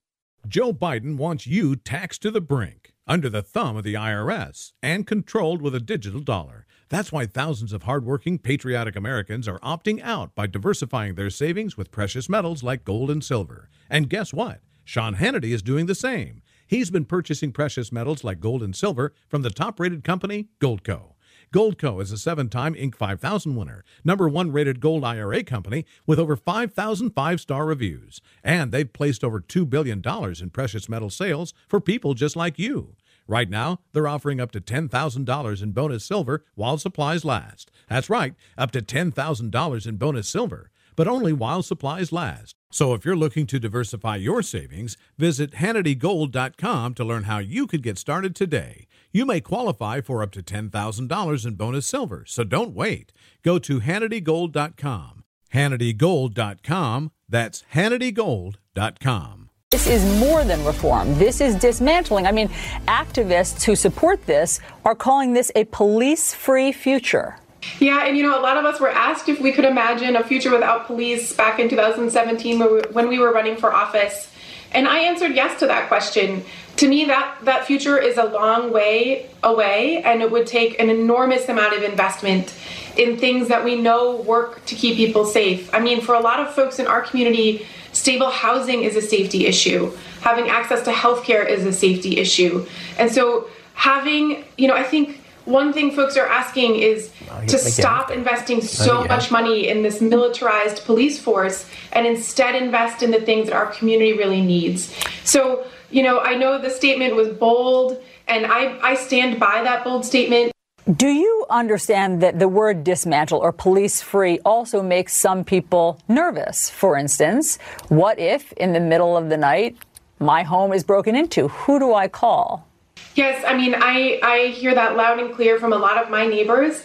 Joe 0.47 0.73
Biden 0.73 1.17
wants 1.17 1.47
you 1.47 1.75
taxed 1.75 2.21
to 2.21 2.31
the 2.31 2.41
brink, 2.41 2.93
under 3.07 3.29
the 3.29 3.41
thumb 3.41 3.75
of 3.75 3.83
the 3.83 3.95
IRS, 3.95 4.73
and 4.83 5.07
controlled 5.07 5.61
with 5.61 5.73
a 5.73 5.79
digital 5.79 6.21
dollar. 6.21 6.65
That's 6.89 7.11
why 7.11 7.27
thousands 7.27 7.71
of 7.71 7.83
hardworking, 7.83 8.39
patriotic 8.39 8.95
Americans 8.95 9.47
are 9.47 9.59
opting 9.59 10.01
out 10.01 10.33
by 10.33 10.47
diversifying 10.47 11.13
their 11.13 11.29
savings 11.29 11.77
with 11.77 11.91
precious 11.91 12.27
metals 12.27 12.63
like 12.63 12.83
gold 12.83 13.11
and 13.11 13.23
silver. 13.23 13.69
And 13.91 14.09
guess 14.09 14.33
what? 14.33 14.61
Sean 14.85 15.15
Hannity 15.15 15.53
is 15.53 15.61
doing 15.61 15.85
the 15.85 15.93
same. 15.93 16.41
He's 16.65 16.89
been 16.89 17.05
purchasing 17.05 17.51
precious 17.51 17.91
metals 17.91 18.23
like 18.23 18.39
gold 18.39 18.63
and 18.63 18.75
silver 18.75 19.13
from 19.27 19.43
the 19.43 19.51
top 19.51 19.79
rated 19.79 20.03
company, 20.03 20.47
Goldco. 20.59 21.13
Goldco 21.53 22.01
is 22.01 22.11
a 22.11 22.17
seven 22.17 22.49
time 22.49 22.73
Inc. 22.73 22.95
5000 22.95 23.55
winner, 23.55 23.83
number 24.03 24.27
one 24.27 24.51
rated 24.51 24.79
gold 24.79 25.03
IRA 25.03 25.43
company 25.43 25.85
with 26.07 26.19
over 26.19 26.35
5,000 26.35 27.11
five 27.11 27.39
star 27.39 27.65
reviews. 27.65 28.19
And 28.43 28.71
they've 28.71 28.91
placed 28.91 29.23
over 29.23 29.39
$2 29.39 29.69
billion 29.69 30.01
in 30.41 30.49
precious 30.49 30.89
metal 30.89 31.09
sales 31.11 31.53
for 31.67 31.79
people 31.79 32.15
just 32.15 32.35
like 32.35 32.57
you. 32.57 32.95
Right 33.29 33.47
now, 33.47 33.77
they're 33.93 34.07
offering 34.07 34.41
up 34.41 34.51
to 34.53 34.59
$10,000 34.59 35.61
in 35.61 35.71
bonus 35.71 36.03
silver 36.03 36.45
while 36.55 36.79
supplies 36.79 37.23
last. 37.23 37.69
That's 37.87 38.09
right, 38.09 38.33
up 38.57 38.71
to 38.71 38.81
$10,000 38.81 39.87
in 39.87 39.95
bonus 39.97 40.27
silver, 40.27 40.71
but 40.95 41.07
only 41.07 41.31
while 41.31 41.61
supplies 41.61 42.11
last. 42.11 42.55
So 42.71 42.95
if 42.95 43.05
you're 43.05 43.15
looking 43.15 43.45
to 43.45 43.59
diversify 43.59 44.15
your 44.15 44.41
savings, 44.41 44.97
visit 45.15 45.51
HannityGold.com 45.51 46.95
to 46.95 47.03
learn 47.03 47.25
how 47.25 47.37
you 47.37 47.67
could 47.67 47.83
get 47.83 47.99
started 47.99 48.35
today. 48.35 48.87
You 49.11 49.27
may 49.27 49.41
qualify 49.41 50.01
for 50.01 50.23
up 50.23 50.31
to 50.31 50.41
$10,000 50.41 51.45
in 51.45 51.53
bonus 51.53 51.85
silver, 51.85 52.23
so 52.25 52.43
don't 52.43 52.73
wait. 52.73 53.13
Go 53.43 53.59
to 53.59 53.79
HannityGold.com. 53.79 55.23
HannityGold.com. 55.53 57.11
That's 57.29 57.63
HannityGold.com. 57.75 59.48
This 59.71 59.85
is 59.85 60.03
more 60.19 60.43
than 60.43 60.65
reform. 60.65 61.13
This 61.19 61.39
is 61.39 61.53
dismantling. 61.53 62.25
I 62.25 62.31
mean, 62.31 62.49
activists 62.87 63.61
who 63.61 63.75
support 63.75 64.25
this 64.25 64.59
are 64.83 64.95
calling 64.95 65.33
this 65.33 65.51
a 65.55 65.65
police 65.65 66.33
free 66.33 66.71
future. 66.71 67.35
Yeah, 67.77 68.07
and 68.07 68.17
you 68.17 68.23
know, 68.23 68.39
a 68.39 68.41
lot 68.41 68.57
of 68.57 68.65
us 68.65 68.79
were 68.79 68.89
asked 68.89 69.29
if 69.29 69.39
we 69.39 69.51
could 69.51 69.65
imagine 69.65 70.15
a 70.15 70.23
future 70.23 70.49
without 70.49 70.87
police 70.87 71.33
back 71.33 71.59
in 71.59 71.69
2017 71.69 72.59
when 72.93 73.09
we 73.09 73.19
were 73.19 73.31
running 73.31 73.57
for 73.57 73.71
office. 73.71 74.31
And 74.71 74.87
I 74.87 75.01
answered 75.01 75.35
yes 75.35 75.59
to 75.59 75.67
that 75.67 75.87
question. 75.87 76.43
To 76.77 76.87
me, 76.87 77.05
that, 77.05 77.37
that 77.43 77.67
future 77.67 77.99
is 77.99 78.17
a 78.17 78.23
long 78.23 78.73
way 78.73 79.29
away, 79.43 80.01
and 80.01 80.23
it 80.23 80.31
would 80.31 80.47
take 80.47 80.79
an 80.79 80.89
enormous 80.89 81.47
amount 81.47 81.77
of 81.77 81.83
investment 81.83 82.55
in 82.97 83.17
things 83.17 83.49
that 83.49 83.63
we 83.63 83.75
know 83.75 84.15
work 84.15 84.65
to 84.65 84.73
keep 84.73 84.95
people 84.95 85.25
safe. 85.25 85.71
I 85.75 85.79
mean, 85.79 86.01
for 86.01 86.15
a 86.15 86.19
lot 86.21 86.39
of 86.39 86.55
folks 86.55 86.79
in 86.79 86.87
our 86.87 87.01
community, 87.01 87.67
Stable 87.99 88.29
housing 88.29 88.83
is 88.83 88.95
a 88.95 89.01
safety 89.01 89.45
issue. 89.45 89.91
Having 90.21 90.47
access 90.47 90.81
to 90.85 90.91
healthcare 90.91 91.45
is 91.45 91.65
a 91.65 91.73
safety 91.73 92.17
issue. 92.17 92.65
And 92.97 93.11
so 93.11 93.49
having, 93.73 94.45
you 94.57 94.69
know, 94.69 94.73
I 94.73 94.83
think 94.83 95.19
one 95.43 95.73
thing 95.73 95.91
folks 95.91 96.15
are 96.15 96.25
asking 96.25 96.77
is 96.77 97.11
to 97.47 97.57
stop 97.57 98.09
investing 98.09 98.61
so 98.61 99.03
much 99.03 99.31
money 99.31 99.67
in 99.67 99.83
this 99.83 99.99
militarized 99.99 100.85
police 100.85 101.19
force 101.19 101.65
and 101.91 102.07
instead 102.07 102.55
invest 102.55 103.03
in 103.03 103.11
the 103.11 103.19
things 103.19 103.47
that 103.47 103.55
our 103.55 103.65
community 103.65 104.13
really 104.13 104.41
needs. 104.41 104.95
So, 105.25 105.65
you 105.91 106.01
know, 106.01 106.21
I 106.21 106.35
know 106.35 106.57
the 106.57 106.69
statement 106.69 107.17
was 107.17 107.27
bold 107.27 108.01
and 108.29 108.45
I, 108.45 108.79
I 108.81 108.95
stand 108.95 109.41
by 109.41 109.61
that 109.63 109.83
bold 109.83 110.05
statement. 110.05 110.53
Do 110.95 111.09
you 111.09 111.45
understand 111.51 112.19
that 112.23 112.39
the 112.39 112.47
word 112.47 112.83
dismantle 112.83 113.37
or 113.37 113.51
police 113.51 114.01
free 114.01 114.39
also 114.39 114.81
makes 114.81 115.15
some 115.15 115.43
people 115.43 116.01
nervous? 116.07 116.71
For 116.71 116.97
instance, 116.97 117.59
what 117.89 118.17
if 118.17 118.51
in 118.53 118.73
the 118.73 118.79
middle 118.79 119.15
of 119.15 119.29
the 119.29 119.37
night 119.37 119.77
my 120.17 120.41
home 120.41 120.73
is 120.73 120.83
broken 120.83 121.15
into? 121.15 121.49
Who 121.49 121.77
do 121.77 121.93
I 121.93 122.07
call? 122.07 122.65
Yes, 123.13 123.43
I 123.45 123.55
mean, 123.55 123.75
I, 123.75 124.19
I 124.23 124.47
hear 124.47 124.73
that 124.73 124.97
loud 124.97 125.19
and 125.19 125.31
clear 125.31 125.59
from 125.59 125.73
a 125.73 125.77
lot 125.77 126.01
of 126.01 126.09
my 126.09 126.25
neighbors. 126.25 126.83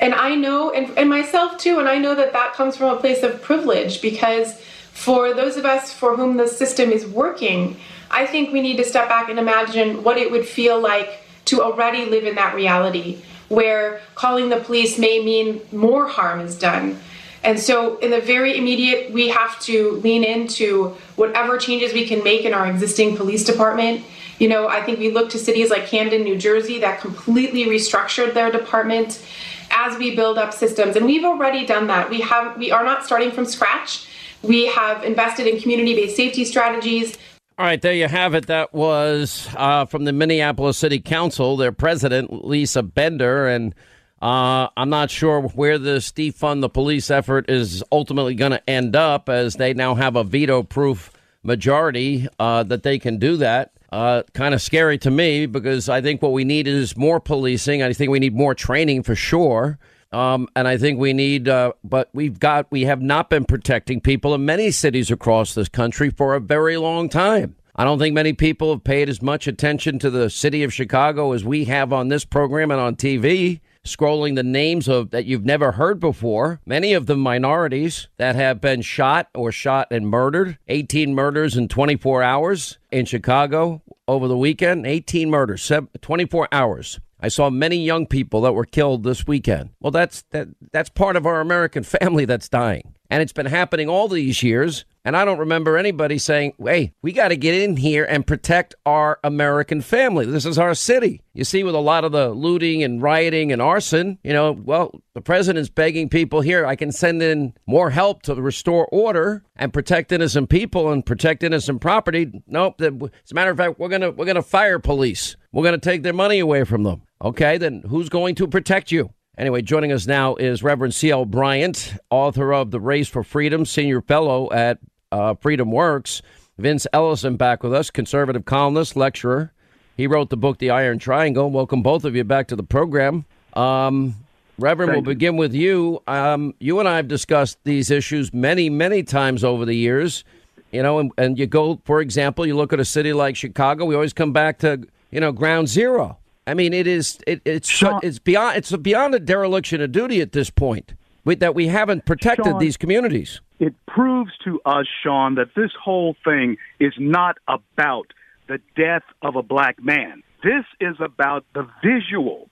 And 0.00 0.12
I 0.12 0.34
know, 0.34 0.70
and, 0.70 0.90
and 0.98 1.08
myself 1.08 1.56
too, 1.56 1.78
and 1.78 1.88
I 1.88 1.96
know 1.96 2.14
that 2.14 2.34
that 2.34 2.52
comes 2.52 2.76
from 2.76 2.94
a 2.94 3.00
place 3.00 3.22
of 3.22 3.40
privilege 3.40 4.02
because 4.02 4.60
for 4.92 5.32
those 5.32 5.56
of 5.56 5.64
us 5.64 5.94
for 5.94 6.14
whom 6.14 6.36
the 6.36 6.46
system 6.46 6.90
is 6.90 7.06
working, 7.06 7.78
I 8.10 8.26
think 8.26 8.52
we 8.52 8.60
need 8.60 8.76
to 8.76 8.84
step 8.84 9.08
back 9.08 9.30
and 9.30 9.38
imagine 9.38 10.04
what 10.04 10.18
it 10.18 10.30
would 10.30 10.46
feel 10.46 10.78
like 10.78 11.22
to 11.46 11.62
already 11.62 12.04
live 12.04 12.24
in 12.24 12.34
that 12.34 12.54
reality 12.54 13.22
where 13.48 14.00
calling 14.14 14.48
the 14.48 14.60
police 14.60 14.98
may 14.98 15.22
mean 15.22 15.60
more 15.72 16.06
harm 16.06 16.40
is 16.40 16.58
done. 16.58 16.98
And 17.44 17.60
so, 17.60 17.98
in 17.98 18.10
the 18.10 18.20
very 18.20 18.58
immediate, 18.58 19.12
we 19.12 19.28
have 19.28 19.60
to 19.60 19.92
lean 20.02 20.24
into 20.24 20.96
whatever 21.14 21.58
changes 21.58 21.92
we 21.92 22.04
can 22.04 22.24
make 22.24 22.44
in 22.44 22.52
our 22.52 22.66
existing 22.66 23.16
police 23.16 23.44
department. 23.44 24.04
You 24.40 24.48
know, 24.48 24.68
I 24.68 24.82
think 24.82 24.98
we 24.98 25.12
look 25.12 25.30
to 25.30 25.38
cities 25.38 25.70
like 25.70 25.86
Camden, 25.86 26.24
New 26.24 26.36
Jersey, 26.36 26.80
that 26.80 27.00
completely 27.00 27.66
restructured 27.66 28.34
their 28.34 28.50
department 28.50 29.24
as 29.70 29.96
we 29.96 30.16
build 30.16 30.38
up 30.38 30.52
systems. 30.52 30.96
And 30.96 31.06
we've 31.06 31.24
already 31.24 31.64
done 31.64 31.86
that. 31.86 32.10
We 32.10 32.20
have 32.22 32.56
we 32.58 32.72
are 32.72 32.84
not 32.84 33.04
starting 33.04 33.30
from 33.30 33.44
scratch. 33.44 34.08
We 34.42 34.66
have 34.66 35.04
invested 35.04 35.46
in 35.46 35.60
community-based 35.60 36.16
safety 36.16 36.44
strategies. 36.44 37.16
All 37.58 37.64
right, 37.64 37.80
there 37.80 37.94
you 37.94 38.06
have 38.06 38.34
it. 38.34 38.48
That 38.48 38.74
was 38.74 39.48
uh, 39.56 39.86
from 39.86 40.04
the 40.04 40.12
Minneapolis 40.12 40.76
City 40.76 41.00
Council, 41.00 41.56
their 41.56 41.72
president, 41.72 42.44
Lisa 42.44 42.82
Bender. 42.82 43.48
And 43.48 43.74
uh, 44.20 44.68
I'm 44.76 44.90
not 44.90 45.10
sure 45.10 45.40
where 45.40 45.78
this 45.78 46.12
defund 46.12 46.60
the 46.60 46.68
police 46.68 47.10
effort 47.10 47.48
is 47.48 47.82
ultimately 47.90 48.34
going 48.34 48.52
to 48.52 48.68
end 48.68 48.94
up, 48.94 49.30
as 49.30 49.54
they 49.54 49.72
now 49.72 49.94
have 49.94 50.16
a 50.16 50.24
veto 50.24 50.64
proof 50.64 51.10
majority 51.42 52.28
uh, 52.38 52.62
that 52.64 52.82
they 52.82 52.98
can 52.98 53.18
do 53.18 53.38
that. 53.38 53.72
Uh, 53.90 54.22
kind 54.34 54.52
of 54.52 54.60
scary 54.60 54.98
to 54.98 55.10
me 55.10 55.46
because 55.46 55.88
I 55.88 56.02
think 56.02 56.20
what 56.20 56.32
we 56.32 56.44
need 56.44 56.68
is 56.68 56.94
more 56.94 57.20
policing. 57.20 57.82
I 57.82 57.90
think 57.94 58.10
we 58.10 58.18
need 58.18 58.34
more 58.34 58.54
training 58.54 59.02
for 59.02 59.14
sure. 59.14 59.78
Um, 60.12 60.48
and 60.54 60.68
I 60.68 60.78
think 60.78 60.98
we 60.98 61.12
need, 61.12 61.48
uh, 61.48 61.72
but 61.84 62.08
we've 62.12 62.38
got, 62.38 62.70
we 62.70 62.82
have 62.82 63.02
not 63.02 63.28
been 63.28 63.44
protecting 63.44 64.00
people 64.00 64.34
in 64.34 64.44
many 64.44 64.70
cities 64.70 65.10
across 65.10 65.54
this 65.54 65.68
country 65.68 66.10
for 66.10 66.34
a 66.34 66.40
very 66.40 66.76
long 66.76 67.08
time. 67.08 67.56
I 67.78 67.84
don't 67.84 67.98
think 67.98 68.14
many 68.14 68.32
people 68.32 68.70
have 68.72 68.84
paid 68.84 69.10
as 69.10 69.20
much 69.20 69.46
attention 69.46 69.98
to 69.98 70.08
the 70.08 70.30
city 70.30 70.62
of 70.62 70.72
Chicago 70.72 71.32
as 71.32 71.44
we 71.44 71.64
have 71.66 71.92
on 71.92 72.08
this 72.08 72.24
program 72.24 72.70
and 72.70 72.80
on 72.80 72.96
TV. 72.96 73.60
Scrolling 73.84 74.34
the 74.34 74.42
names 74.42 74.88
of 74.88 75.10
that 75.10 75.26
you've 75.26 75.44
never 75.44 75.72
heard 75.72 76.00
before, 76.00 76.60
many 76.66 76.92
of 76.92 77.06
them 77.06 77.20
minorities 77.20 78.08
that 78.16 78.34
have 78.34 78.60
been 78.60 78.82
shot 78.82 79.28
or 79.32 79.52
shot 79.52 79.86
and 79.92 80.08
murdered. 80.08 80.58
18 80.66 81.14
murders 81.14 81.56
in 81.56 81.68
24 81.68 82.20
hours 82.20 82.78
in 82.90 83.04
Chicago 83.04 83.82
over 84.08 84.26
the 84.26 84.36
weekend. 84.36 84.86
18 84.86 85.30
murders, 85.30 85.70
24 86.00 86.48
hours. 86.50 86.98
I 87.20 87.28
saw 87.28 87.50
many 87.50 87.76
young 87.76 88.06
people 88.06 88.42
that 88.42 88.52
were 88.52 88.64
killed 88.64 89.02
this 89.02 89.26
weekend. 89.26 89.70
Well, 89.80 89.90
that's 89.90 90.22
that 90.30 90.48
that's 90.72 90.90
part 90.90 91.16
of 91.16 91.26
our 91.26 91.40
American 91.40 91.82
family 92.00 92.24
that's 92.24 92.48
dying. 92.48 92.94
And 93.10 93.22
it's 93.22 93.32
been 93.32 93.46
happening 93.46 93.88
all 93.88 94.08
these 94.08 94.42
years. 94.42 94.84
And 95.04 95.16
I 95.16 95.24
don't 95.24 95.38
remember 95.38 95.78
anybody 95.78 96.18
saying, 96.18 96.54
hey, 96.58 96.92
we 97.00 97.12
got 97.12 97.28
to 97.28 97.36
get 97.36 97.54
in 97.54 97.76
here 97.76 98.04
and 98.04 98.26
protect 98.26 98.74
our 98.84 99.20
American 99.22 99.80
family. 99.80 100.26
This 100.26 100.44
is 100.44 100.58
our 100.58 100.74
city. 100.74 101.22
You 101.32 101.44
see, 101.44 101.62
with 101.62 101.76
a 101.76 101.80
lot 101.80 102.02
of 102.02 102.10
the 102.10 102.30
looting 102.30 102.82
and 102.82 103.00
rioting 103.00 103.52
and 103.52 103.62
arson, 103.62 104.18
you 104.24 104.32
know, 104.32 104.50
well, 104.50 105.00
the 105.14 105.20
president's 105.20 105.68
begging 105.68 106.08
people 106.08 106.40
here, 106.40 106.66
I 106.66 106.74
can 106.74 106.90
send 106.90 107.22
in 107.22 107.54
more 107.66 107.90
help 107.90 108.22
to 108.22 108.34
restore 108.34 108.86
order 108.86 109.44
and 109.54 109.72
protect 109.72 110.10
innocent 110.10 110.48
people 110.48 110.90
and 110.90 111.06
protect 111.06 111.44
innocent 111.44 111.80
property. 111.80 112.42
Nope. 112.48 112.80
As 112.80 112.90
a 113.30 113.34
matter 113.34 113.52
of 113.52 113.58
fact, 113.58 113.78
we're 113.78 113.88
going 113.88 114.00
to 114.00 114.10
we're 114.10 114.24
going 114.24 114.34
to 114.34 114.42
fire 114.42 114.80
police. 114.80 115.36
We're 115.52 115.62
going 115.62 115.78
to 115.78 115.90
take 115.90 116.02
their 116.02 116.12
money 116.12 116.40
away 116.40 116.64
from 116.64 116.82
them. 116.82 117.02
Okay, 117.22 117.56
then 117.56 117.82
who's 117.88 118.08
going 118.10 118.34
to 118.34 118.46
protect 118.46 118.92
you? 118.92 119.10
Anyway, 119.38 119.62
joining 119.62 119.90
us 119.90 120.06
now 120.06 120.34
is 120.36 120.62
Reverend 120.62 120.94
C.L. 120.94 121.24
Bryant, 121.24 121.94
author 122.10 122.52
of 122.52 122.70
The 122.70 122.80
Race 122.80 123.08
for 123.08 123.22
Freedom, 123.22 123.64
senior 123.64 124.02
fellow 124.02 124.52
at 124.52 124.78
uh, 125.10 125.34
FreedomWorks. 125.34 126.20
Vince 126.58 126.86
Ellison 126.92 127.36
back 127.36 127.62
with 127.62 127.72
us, 127.72 127.90
conservative 127.90 128.44
columnist, 128.44 128.96
lecturer. 128.96 129.52
He 129.96 130.06
wrote 130.06 130.28
the 130.28 130.36
book 130.36 130.58
The 130.58 130.70
Iron 130.70 130.98
Triangle. 130.98 131.50
Welcome 131.50 131.82
both 131.82 132.04
of 132.04 132.14
you 132.14 132.24
back 132.24 132.48
to 132.48 132.56
the 132.56 132.62
program. 132.62 133.24
Um, 133.54 134.14
Reverend, 134.58 134.92
Thank 134.92 135.06
we'll 135.06 135.12
you. 135.12 135.16
begin 135.16 135.36
with 135.36 135.54
you. 135.54 136.02
Um, 136.06 136.54
you 136.60 136.80
and 136.80 136.88
I 136.88 136.96
have 136.96 137.08
discussed 137.08 137.58
these 137.64 137.90
issues 137.90 138.32
many, 138.32 138.68
many 138.68 139.02
times 139.02 139.42
over 139.42 139.64
the 139.64 139.74
years. 139.74 140.24
You 140.70 140.82
know, 140.82 140.98
and, 140.98 141.12
and 141.16 141.38
you 141.38 141.46
go, 141.46 141.80
for 141.84 142.02
example, 142.02 142.46
you 142.46 142.56
look 142.56 142.74
at 142.74 142.80
a 142.80 142.84
city 142.84 143.14
like 143.14 143.36
Chicago. 143.36 143.86
We 143.86 143.94
always 143.94 144.12
come 144.12 144.32
back 144.32 144.58
to 144.58 144.86
you 145.10 145.20
know 145.20 145.32
ground 145.32 145.68
zero 145.68 146.18
I 146.46 146.54
mean, 146.54 146.72
it 146.72 146.86
is 146.86 147.18
it, 147.26 147.42
it's 147.44 147.68
Sean, 147.68 148.00
it's 148.02 148.18
beyond 148.18 148.56
it's 148.56 148.74
beyond 148.76 149.14
a 149.14 149.20
dereliction 149.20 149.80
of 149.80 149.92
duty 149.92 150.20
at 150.20 150.32
this 150.32 150.50
point 150.50 150.94
that 151.24 151.56
we 151.56 151.66
haven't 151.66 152.06
protected 152.06 152.46
Sean, 152.46 152.58
these 152.60 152.76
communities. 152.76 153.40
It 153.58 153.74
proves 153.86 154.30
to 154.44 154.60
us, 154.64 154.86
Sean, 155.02 155.34
that 155.34 155.48
this 155.56 155.72
whole 155.82 156.14
thing 156.24 156.56
is 156.78 156.92
not 156.98 157.36
about 157.48 158.12
the 158.46 158.60
death 158.76 159.02
of 159.22 159.34
a 159.34 159.42
black 159.42 159.82
man. 159.82 160.22
This 160.44 160.64
is 160.80 160.94
about 161.00 161.44
the 161.52 161.68
visual 161.82 162.48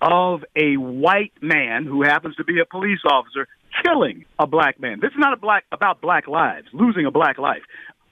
of 0.00 0.44
a 0.54 0.76
white 0.76 1.32
man 1.40 1.84
who 1.84 2.02
happens 2.02 2.36
to 2.36 2.44
be 2.44 2.60
a 2.60 2.64
police 2.64 3.00
officer 3.04 3.48
killing 3.84 4.24
a 4.38 4.46
black 4.46 4.78
man. 4.78 5.00
This 5.00 5.10
is 5.10 5.18
not 5.18 5.32
a 5.32 5.36
black 5.36 5.64
about 5.72 6.00
black 6.00 6.28
lives, 6.28 6.68
losing 6.72 7.06
a 7.06 7.10
black 7.10 7.38
life. 7.38 7.62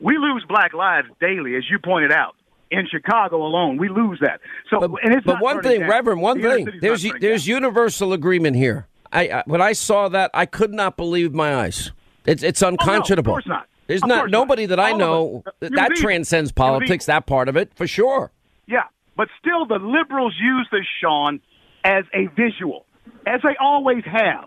We 0.00 0.16
lose 0.18 0.44
black 0.48 0.72
lives 0.72 1.08
daily, 1.20 1.54
as 1.56 1.64
you 1.70 1.78
pointed 1.78 2.10
out 2.10 2.34
in 2.70 2.86
Chicago 2.90 3.36
alone. 3.42 3.76
We 3.78 3.88
lose 3.88 4.18
that. 4.20 4.40
So, 4.68 4.80
but, 4.80 4.90
and 5.02 5.14
it's 5.14 5.26
but 5.26 5.40
one 5.40 5.62
thing, 5.62 5.80
down. 5.80 5.90
Reverend, 5.90 6.20
one 6.20 6.40
the 6.40 6.48
thing. 6.48 6.78
There's 6.80 7.06
there's 7.20 7.44
down. 7.44 7.54
universal 7.54 8.12
agreement 8.12 8.56
here. 8.56 8.86
I, 9.12 9.28
I, 9.28 9.42
when 9.46 9.60
I 9.60 9.72
saw 9.72 10.08
that, 10.08 10.30
I 10.34 10.46
could 10.46 10.72
not 10.72 10.96
believe 10.96 11.34
my 11.34 11.56
eyes. 11.56 11.90
It's 12.26 12.42
it's 12.42 12.62
unconscionable. 12.62 13.32
Oh, 13.32 13.34
no, 13.34 13.38
of 13.38 13.44
course 13.44 13.48
not. 13.48 13.66
There's 13.86 14.04
not 14.04 14.30
nobody 14.30 14.66
not. 14.66 14.76
that 14.76 14.80
I 14.80 14.92
know 14.92 15.42
that 15.60 15.92
transcends 15.96 16.52
politics. 16.52 17.06
That 17.06 17.26
part 17.26 17.48
of 17.48 17.56
it, 17.56 17.72
for 17.74 17.88
sure. 17.88 18.30
Yeah, 18.66 18.84
but 19.16 19.28
still, 19.40 19.66
the 19.66 19.78
liberals 19.84 20.34
use 20.40 20.68
this, 20.70 20.86
Sean, 21.00 21.40
as 21.82 22.04
a 22.14 22.26
visual, 22.36 22.86
as 23.26 23.40
they 23.42 23.56
always 23.60 24.04
have. 24.04 24.44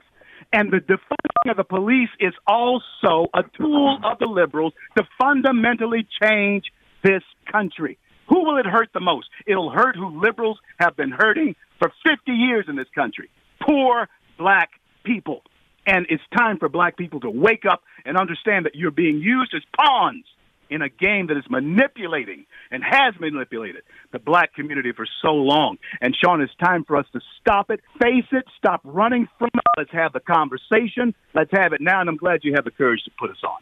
And 0.54 0.72
the 0.72 0.78
defunding 0.78 1.50
of 1.50 1.58
the 1.58 1.64
police 1.64 2.10
is 2.20 2.34
also 2.46 3.28
a 3.34 3.42
tool 3.58 4.00
of 4.04 4.20
the 4.20 4.28
liberals 4.28 4.74
to 4.96 5.04
fundamentally 5.20 6.08
change 6.22 6.66
this 7.04 7.24
country. 7.52 7.98
Who 8.30 8.46
will 8.46 8.58
it 8.58 8.66
hurt 8.66 8.90
the 8.94 9.00
most? 9.00 9.28
It'll 9.46 9.70
hurt 9.70 9.96
who 9.96 10.20
liberals 10.22 10.60
have 10.80 10.96
been 10.96 11.12
hurting 11.12 11.56
for 11.80 11.92
50 12.06 12.32
years 12.32 12.66
in 12.68 12.76
this 12.76 12.88
country 12.96 13.30
poor 13.66 14.08
black 14.38 14.72
people. 15.04 15.44
And 15.86 16.06
it's 16.10 16.24
time 16.36 16.60
for 16.60 16.70
black 16.70 16.98
people 16.98 17.20
to 17.22 17.30
wake 17.30 17.66
up 17.70 17.84
and 18.06 18.18
understand 18.18 18.66
that 18.66 18.76
you're 18.76 18.92
being 18.92 19.18
used 19.18 19.54
as 19.54 19.62
pawns 19.78 20.26
in 20.70 20.82
a 20.82 20.90
game 20.90 21.28
that 21.28 21.38
is 21.38 21.44
manipulating 21.50 22.46
and 22.72 22.84
has 22.84 23.14
manipulated 23.20 23.84
the 24.12 24.20
black 24.20 24.54
community 24.56 24.92
for 24.94 25.06
so 25.22 25.34
long. 25.34 25.78
And 26.02 26.16
Sean, 26.16 26.42
it's 26.42 26.56
time 26.56 26.86
for 26.86 26.96
us 26.96 27.06
to 27.14 27.20
stop 27.40 27.70
it, 27.70 27.82
face 28.02 28.26
it, 28.32 28.46
stop 28.58 28.82
running 28.84 29.28
from 29.38 29.50
it. 29.54 29.62
Let's 29.78 29.92
have 29.92 30.14
the 30.14 30.22
conversation. 30.22 31.14
Let's 31.36 31.52
have 31.52 31.74
it 31.74 31.82
now. 31.82 32.00
And 32.00 32.10
I'm 32.10 32.18
glad 32.18 32.40
you 32.44 32.54
have 32.56 32.64
the 32.64 32.72
courage 32.72 33.04
to 33.04 33.12
put 33.20 33.30
us 33.30 33.44
on. 33.44 33.60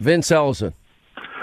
Vince 0.00 0.32
Ellison. 0.32 0.72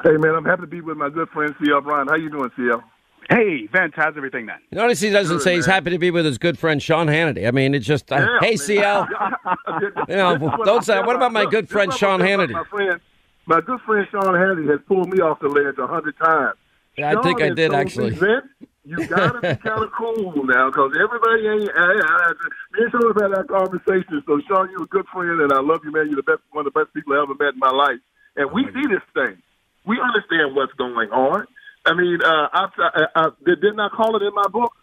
Hey 0.03 0.17
man, 0.17 0.35
I'm 0.35 0.45
happy 0.45 0.61
to 0.61 0.67
be 0.67 0.81
with 0.81 0.97
my 0.97 1.09
good 1.09 1.29
friend 1.29 1.55
CL 1.63 1.81
Bryant. 1.81 2.09
How 2.09 2.15
you 2.15 2.29
doing, 2.29 2.51
CL? 2.55 2.83
Hey, 3.29 3.67
Vince, 3.67 3.93
how's 3.95 4.15
everything, 4.15 4.45
man? 4.45 4.59
Notice 4.71 4.99
he 4.99 5.09
doesn't 5.09 5.37
good, 5.37 5.43
say 5.43 5.51
man. 5.51 5.57
he's 5.57 5.65
happy 5.65 5.89
to 5.89 5.97
be 5.97 6.11
with 6.11 6.25
his 6.25 6.37
good 6.37 6.59
friend 6.59 6.81
Sean 6.81 7.07
Hannity. 7.07 7.47
I 7.47 7.51
mean, 7.51 7.73
it's 7.73 7.85
just, 7.85 8.11
uh, 8.11 8.17
yeah, 8.17 8.37
hey, 8.39 8.55
CL. 8.55 9.07
you 10.07 10.15
know, 10.15 10.37
don't 10.63 10.85
say, 10.85 10.99
what 10.99 11.15
about 11.15 11.33
my 11.33 11.45
good 11.45 11.67
friend 11.67 11.91
Sean 11.91 12.19
Hannity? 12.19 12.51
My, 12.51 12.63
friend, 12.65 13.01
my 13.47 13.61
good 13.61 13.81
friend 13.81 14.07
Sean 14.11 14.35
Hannity 14.35 14.69
has 14.69 14.79
pulled 14.87 15.09
me 15.09 15.21
off 15.21 15.39
the 15.39 15.47
ledge 15.47 15.75
a 15.79 15.87
hundred 15.87 16.15
times. 16.19 16.55
Yeah, 16.97 17.17
I 17.17 17.23
think 17.23 17.41
I 17.41 17.49
did, 17.49 17.73
actually. 17.73 18.11
Vince, 18.11 18.45
you 18.83 19.07
gotta 19.07 19.41
be 19.41 19.55
kind 19.63 19.83
of 19.83 19.91
cool 19.97 20.45
now, 20.45 20.69
because 20.69 20.93
everybody 20.93 21.47
ain't. 21.47 21.71
I, 21.75 21.81
I, 21.81 22.33
me 22.73 22.83
and 22.83 22.91
Sean 22.91 23.07
have 23.07 23.21
had 23.21 23.31
that 23.39 23.47
conversation. 23.49 24.21
So, 24.27 24.39
Sean, 24.47 24.69
you're 24.69 24.83
a 24.83 24.87
good 24.87 25.07
friend, 25.11 25.41
and 25.41 25.51
I 25.51 25.61
love 25.61 25.81
you, 25.83 25.91
man. 25.91 26.07
You're 26.07 26.21
the 26.21 26.29
best, 26.29 26.41
one 26.51 26.67
of 26.67 26.71
the 26.71 26.79
best 26.79 26.93
people 26.93 27.13
I 27.13 27.23
ever 27.23 27.33
met 27.33 27.53
in 27.55 27.59
my 27.59 27.71
life. 27.71 27.97
And 28.37 28.51
we 28.51 28.65
see 28.65 28.85
this 28.87 29.01
thing 29.15 29.41
we 29.85 29.99
understand 30.01 30.55
what's 30.55 30.73
going 30.73 31.09
on. 31.11 31.45
I 31.85 31.93
mean, 31.93 32.19
uh, 32.23 32.47
I, 32.51 32.65
I, 32.77 33.05
I, 33.15 33.29
didn't 33.45 33.79
I 33.79 33.89
call 33.89 34.15
it 34.15 34.23
in 34.23 34.33
my 34.33 34.47
book? 34.51 34.73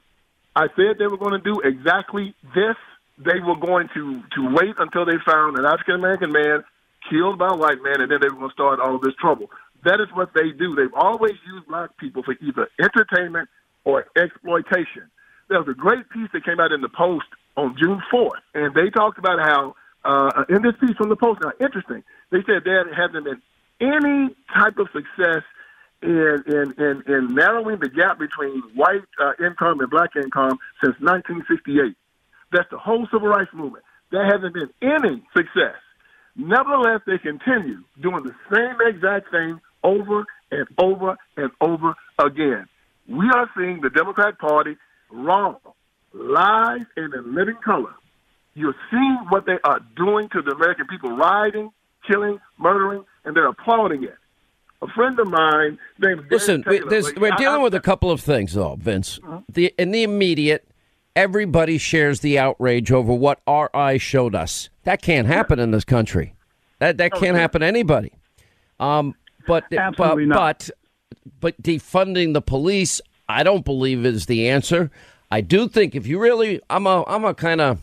I 0.54 0.68
said 0.76 0.98
they 0.98 1.06
were 1.06 1.18
going 1.18 1.40
to 1.40 1.44
do 1.44 1.60
exactly 1.60 2.34
this. 2.54 2.76
They 3.18 3.40
were 3.40 3.56
going 3.56 3.88
to 3.94 4.22
to 4.36 4.54
wait 4.54 4.74
until 4.78 5.04
they 5.04 5.18
found 5.26 5.58
an 5.58 5.64
African 5.64 5.96
American 5.96 6.32
man 6.32 6.64
killed 7.10 7.38
by 7.38 7.48
a 7.48 7.56
white 7.56 7.82
man, 7.82 8.00
and 8.00 8.10
then 8.10 8.18
they 8.20 8.28
were 8.28 8.38
going 8.38 8.50
to 8.50 8.54
start 8.54 8.80
all 8.80 8.98
this 8.98 9.14
trouble. 9.20 9.50
That 9.84 10.00
is 10.00 10.08
what 10.14 10.30
they 10.34 10.50
do. 10.56 10.74
They've 10.76 10.94
always 10.94 11.34
used 11.46 11.66
black 11.66 11.96
people 11.98 12.22
for 12.22 12.36
either 12.40 12.68
entertainment 12.78 13.48
or 13.84 14.06
exploitation. 14.16 15.10
There 15.48 15.58
was 15.58 15.68
a 15.68 15.74
great 15.74 16.08
piece 16.10 16.28
that 16.32 16.44
came 16.44 16.60
out 16.60 16.72
in 16.72 16.80
the 16.80 16.88
Post 16.88 17.26
on 17.56 17.76
June 17.82 18.00
4th, 18.12 18.40
and 18.54 18.74
they 18.74 18.90
talked 18.90 19.18
about 19.18 19.40
how, 19.40 19.74
uh, 20.04 20.44
in 20.48 20.62
this 20.62 20.74
piece 20.80 20.96
from 20.96 21.08
the 21.08 21.16
Post, 21.16 21.40
now 21.42 21.52
interesting, 21.60 22.04
they 22.30 22.38
said 22.46 22.62
there 22.64 22.86
hasn't 22.94 23.24
been 23.24 23.42
any 23.82 24.34
type 24.54 24.78
of 24.78 24.88
success 24.94 25.42
in 26.02 26.44
in 26.46 26.74
in, 26.78 27.02
in 27.06 27.34
narrowing 27.34 27.78
the 27.80 27.90
gap 27.90 28.18
between 28.18 28.62
white 28.74 29.02
uh, 29.20 29.32
income 29.44 29.80
and 29.80 29.90
black 29.90 30.16
income 30.16 30.58
since 30.82 30.96
1968. 31.00 31.96
That's 32.52 32.70
the 32.70 32.78
whole 32.78 33.06
civil 33.12 33.28
rights 33.28 33.50
movement. 33.54 33.84
There 34.12 34.24
hasn't 34.24 34.54
been 34.54 34.70
any 34.82 35.24
success. 35.36 35.76
Nevertheless, 36.36 37.00
they 37.06 37.18
continue 37.18 37.82
doing 38.00 38.24
the 38.24 38.34
same 38.52 38.76
exact 38.86 39.30
thing 39.30 39.60
over 39.84 40.24
and 40.50 40.66
over 40.78 41.16
and 41.36 41.50
over 41.60 41.94
again. 42.18 42.66
We 43.08 43.26
are 43.34 43.50
seeing 43.56 43.80
the 43.82 43.90
Democrat 43.90 44.38
Party 44.38 44.76
wrong, 45.10 45.56
lies 46.14 46.86
in 46.96 47.12
a 47.14 47.22
living 47.22 47.58
color 47.64 47.94
You're 48.54 48.76
seeing 48.90 49.18
what 49.30 49.46
they 49.46 49.58
are 49.64 49.80
doing 49.96 50.28
to 50.30 50.42
the 50.42 50.52
American 50.52 50.86
people, 50.86 51.16
rioting, 51.16 51.70
killing, 52.06 52.40
murdering, 52.58 53.04
and 53.24 53.36
they're 53.36 53.48
applauding 53.48 54.04
it. 54.04 54.16
A 54.82 54.86
friend 54.88 55.18
of 55.20 55.28
mine 55.28 55.78
named 56.00 56.22
Listen, 56.30 56.62
Taylor, 56.64 57.00
like, 57.00 57.16
we're 57.16 57.32
I- 57.32 57.36
dealing 57.36 57.60
I- 57.60 57.64
with 57.64 57.74
a 57.74 57.80
couple 57.80 58.10
of 58.10 58.20
things, 58.20 58.54
though, 58.54 58.76
Vince. 58.80 59.20
The 59.48 59.72
in 59.78 59.92
the 59.92 60.02
immediate, 60.02 60.66
everybody 61.14 61.78
shares 61.78 62.20
the 62.20 62.38
outrage 62.38 62.90
over 62.90 63.12
what 63.14 63.40
our 63.46 63.70
eyes 63.74 64.02
showed 64.02 64.34
us. 64.34 64.70
That 64.84 65.00
can't 65.00 65.28
happen 65.28 65.58
in 65.60 65.70
this 65.70 65.84
country. 65.84 66.34
That 66.80 66.96
that 66.98 67.12
can't 67.12 67.36
happen 67.36 67.60
to 67.60 67.66
anybody. 67.66 68.12
Um, 68.80 69.14
but 69.46 69.64
Absolutely 69.72 70.26
but, 70.26 70.34
not. 70.34 70.68
but 70.68 70.70
but 71.40 71.62
defunding 71.62 72.32
the 72.32 72.42
police, 72.42 73.00
I 73.28 73.44
don't 73.44 73.64
believe 73.64 74.04
is 74.04 74.26
the 74.26 74.48
answer. 74.48 74.90
I 75.30 75.40
do 75.42 75.68
think 75.68 75.94
if 75.94 76.06
you 76.08 76.18
really, 76.18 76.60
I'm 76.68 76.86
a 76.88 77.04
I'm 77.06 77.24
a 77.24 77.34
kind 77.34 77.60
of 77.60 77.80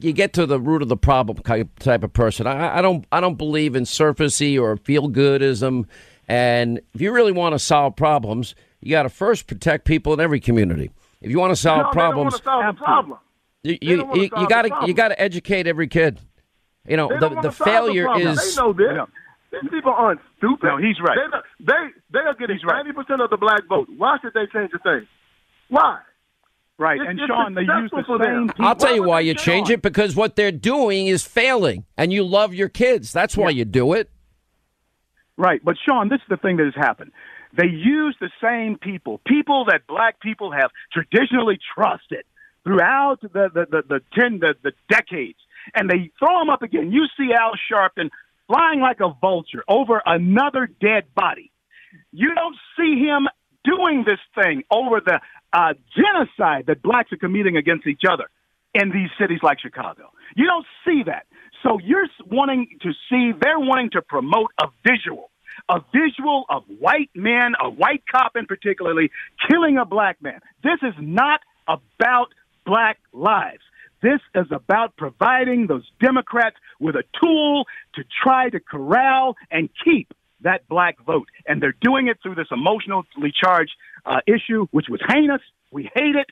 you 0.00 0.12
get 0.12 0.32
to 0.34 0.46
the 0.46 0.58
root 0.58 0.82
of 0.82 0.88
the 0.88 0.96
problem 0.96 1.38
type 1.38 1.78
type 1.78 2.02
of 2.02 2.12
person. 2.12 2.46
I, 2.46 2.78
I 2.78 2.82
don't 2.82 3.04
I 3.12 3.20
don't 3.20 3.36
believe 3.36 3.76
in 3.76 3.84
surfacey 3.84 4.60
or 4.60 4.76
feel 4.76 5.08
goodism. 5.08 5.86
And 6.28 6.80
if 6.94 7.00
you 7.00 7.12
really 7.12 7.32
want 7.32 7.54
to 7.54 7.58
solve 7.58 7.96
problems, 7.96 8.54
you 8.80 8.90
got 8.90 9.02
to 9.02 9.08
first 9.10 9.46
protect 9.46 9.84
people 9.84 10.12
in 10.14 10.20
every 10.20 10.40
community. 10.40 10.90
If 11.20 11.30
you 11.30 11.38
want 11.38 11.50
to 11.52 11.56
solve 11.56 11.78
No, 11.78 11.82
they 11.82 11.84
don't 11.84 11.94
problems, 11.94 12.32
wanna 12.32 12.44
solve 12.44 12.76
the 12.76 12.84
problem. 12.84 13.18
you 13.62 13.78
They 13.80 13.86
you, 13.86 13.96
don't 13.98 14.16
you, 14.16 14.28
solve 14.28 14.42
you 14.42 14.48
got 14.48 14.62
to 14.62 14.86
you 14.86 14.94
got 14.94 15.08
to 15.08 15.20
educate 15.20 15.66
every 15.66 15.88
kid. 15.88 16.20
You 16.86 16.96
know 16.96 17.08
the 17.08 17.28
the 17.40 17.52
failure 17.52 18.04
problem. 18.04 18.28
is 18.28 18.56
They 18.56 18.60
know 18.60 18.72
this. 18.72 19.08
These 19.52 19.70
people 19.70 19.92
aren't 19.92 20.20
stupid. 20.38 20.64
No, 20.66 20.78
he's 20.78 20.98
right. 21.00 21.16
They're 21.16 21.28
not, 21.28 21.44
they 21.60 21.92
they 22.10 22.20
are 22.20 22.34
getting 22.34 22.58
ninety 22.64 22.92
percent 22.92 23.20
of 23.20 23.28
the 23.30 23.36
black 23.36 23.66
vote. 23.68 23.88
Why 23.98 24.16
should 24.22 24.32
they 24.32 24.46
change 24.52 24.70
a 24.74 24.78
thing? 24.78 25.06
Why? 25.68 25.98
Right. 26.78 26.96
It's- 26.96 27.10
And 27.10 27.20
it's 27.20 27.28
Sean, 27.28 27.54
they 27.54 27.60
use 27.62 27.68
the 27.68 27.88
successful 27.98 28.18
them. 28.18 28.26
same 28.26 28.48
people. 28.48 28.64
I'll 28.66 28.74
tell 28.76 28.94
you 28.94 29.02
Why 29.02 29.08
why 29.08 29.20
you 29.20 29.34
change 29.34 29.70
it 29.70 29.82
because 29.82 30.16
what 30.16 30.36
they're 30.36 30.50
doing 30.50 31.06
is 31.06 31.24
failing, 31.24 31.84
and 31.96 32.12
you 32.12 32.24
love 32.24 32.54
your 32.54 32.68
kids. 32.68 33.12
That's 33.12 33.36
why 33.36 33.50
you 33.50 33.64
do 33.64 33.92
it. 33.92 34.10
Right. 35.36 35.60
But 35.64 35.76
Sean, 35.86 36.08
this 36.08 36.18
is 36.20 36.26
the 36.28 36.36
thing 36.36 36.56
that 36.58 36.64
has 36.66 36.74
happened. 36.74 37.12
They 37.56 37.66
use 37.66 38.16
the 38.20 38.30
same 38.42 38.78
people, 38.78 39.20
people 39.26 39.66
that 39.66 39.86
black 39.86 40.20
people 40.20 40.52
have 40.52 40.70
traditionally 40.92 41.58
trusted 41.74 42.24
throughout 42.64 43.18
the 43.20 43.28
the 43.28 43.66
the, 43.70 43.82
the 43.88 44.00
ten 44.18 44.38
the, 44.40 44.54
the 44.62 44.72
decades, 44.88 45.38
and 45.74 45.88
they 45.90 46.10
throw 46.18 46.38
them 46.38 46.50
up 46.50 46.62
again. 46.62 46.90
You 46.92 47.04
see 47.16 47.30
Al 47.32 47.52
Sharpton 47.70 48.10
flying 48.46 48.80
like 48.80 49.00
a 49.00 49.10
vulture 49.20 49.62
over 49.68 50.02
another 50.04 50.66
dead 50.80 51.04
body. 51.14 51.50
You 52.12 52.34
don't 52.34 52.56
see 52.78 52.98
him 53.04 53.28
doing 53.64 54.04
this 54.06 54.18
thing 54.34 54.64
over 54.70 55.00
the 55.04 55.20
uh, 55.52 55.74
genocide 55.94 56.66
that 56.66 56.82
blacks 56.82 57.12
are 57.12 57.16
committing 57.16 57.56
against 57.56 57.86
each 57.86 58.02
other 58.08 58.28
in 58.74 58.90
these 58.90 59.10
cities 59.20 59.40
like 59.42 59.60
Chicago. 59.60 60.10
You 60.34 60.46
don't 60.46 60.66
see 60.84 61.02
that. 61.06 61.26
So 61.62 61.78
you're 61.78 62.06
wanting 62.30 62.78
to 62.82 62.92
see, 63.08 63.32
they're 63.38 63.60
wanting 63.60 63.90
to 63.90 64.02
promote 64.02 64.50
a 64.60 64.66
visual, 64.84 65.30
a 65.68 65.80
visual 65.92 66.44
of 66.48 66.64
white 66.78 67.10
men, 67.14 67.52
a 67.60 67.70
white 67.70 68.02
cop 68.10 68.36
in 68.36 68.46
particularly, 68.46 69.10
killing 69.48 69.78
a 69.78 69.84
black 69.84 70.20
man. 70.22 70.40
This 70.62 70.78
is 70.82 70.94
not 70.98 71.40
about 71.68 72.28
black 72.64 72.98
lives. 73.12 73.62
This 74.02 74.20
is 74.34 74.46
about 74.50 74.96
providing 74.96 75.68
those 75.68 75.88
Democrats 76.00 76.56
with 76.80 76.96
a 76.96 77.04
tool 77.22 77.66
to 77.94 78.02
try 78.22 78.50
to 78.50 78.58
corral 78.58 79.36
and 79.50 79.68
keep 79.84 80.12
that 80.42 80.68
black 80.68 80.96
vote. 81.04 81.28
And 81.46 81.62
they're 81.62 81.76
doing 81.80 82.08
it 82.08 82.18
through 82.22 82.34
this 82.34 82.48
emotionally 82.50 83.32
charged 83.32 83.72
uh, 84.04 84.20
issue, 84.26 84.66
which 84.70 84.86
was 84.88 85.00
heinous. 85.08 85.40
We 85.70 85.90
hate 85.94 86.16
it. 86.16 86.26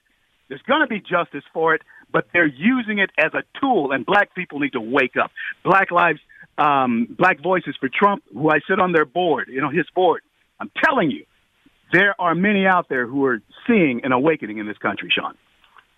There's 0.48 0.62
going 0.62 0.80
to 0.80 0.86
be 0.86 1.00
justice 1.00 1.44
for 1.52 1.74
it, 1.74 1.82
but 2.12 2.26
they're 2.32 2.46
using 2.46 2.98
it 2.98 3.10
as 3.16 3.32
a 3.34 3.42
tool, 3.60 3.92
and 3.92 4.04
black 4.04 4.34
people 4.34 4.58
need 4.58 4.72
to 4.72 4.80
wake 4.80 5.16
up. 5.16 5.30
Black 5.64 5.90
Lives, 5.92 6.18
um, 6.58 7.06
Black 7.08 7.40
Voices 7.40 7.76
for 7.78 7.88
Trump, 7.88 8.24
who 8.32 8.50
I 8.50 8.58
sit 8.68 8.80
on 8.80 8.92
their 8.92 9.04
board, 9.04 9.48
you 9.48 9.60
know, 9.60 9.70
his 9.70 9.86
board. 9.94 10.22
I'm 10.58 10.70
telling 10.84 11.10
you, 11.10 11.24
there 11.92 12.14
are 12.20 12.34
many 12.34 12.66
out 12.66 12.88
there 12.88 13.06
who 13.06 13.24
are 13.26 13.40
seeing 13.66 14.04
an 14.04 14.12
awakening 14.12 14.58
in 14.58 14.66
this 14.66 14.78
country, 14.78 15.08
Sean. 15.16 15.34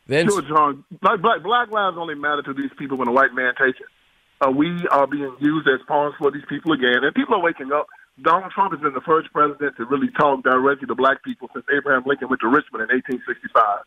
Vince, 0.07 0.33
Sure, 0.33 0.43
John. 0.43 0.85
Black, 1.01 1.21
black, 1.21 1.43
black 1.43 1.71
lives 1.71 1.97
only 1.99 2.15
matter 2.15 2.43
to 2.43 2.53
these 2.53 2.71
people 2.79 2.97
when 2.99 3.09
a 3.09 3.13
white 3.13 3.35
man 3.35 3.55
takes 3.55 3.79
it. 3.81 3.87
Uh, 4.41 4.51
we 4.51 4.87
are 4.91 5.07
being 5.07 5.35
used 5.41 5.69
as 5.69 5.81
pawns 5.87 6.15
for 6.19 6.31
these 6.31 6.43
people 6.49 6.73
again, 6.73 7.05
and 7.05 7.15
people 7.15 7.35
are 7.37 7.41
waking 7.43 7.71
up. 7.73 7.87
Donald 8.23 8.53
Trump 8.53 8.73
has 8.73 8.81
been 8.81 8.95
the 8.95 9.05
first 9.05 9.33
president 9.33 9.77
to 9.77 9.85
really 9.85 10.09
talk 10.19 10.43
directly 10.43 10.87
to 10.87 10.95
black 10.95 11.23
people 11.23 11.51
since 11.53 11.67
Abraham 11.75 12.03
Lincoln 12.07 12.29
went 12.29 12.41
to 12.41 12.49
Richmond 12.49 12.87
in 12.87 12.91
1865, 12.95 13.83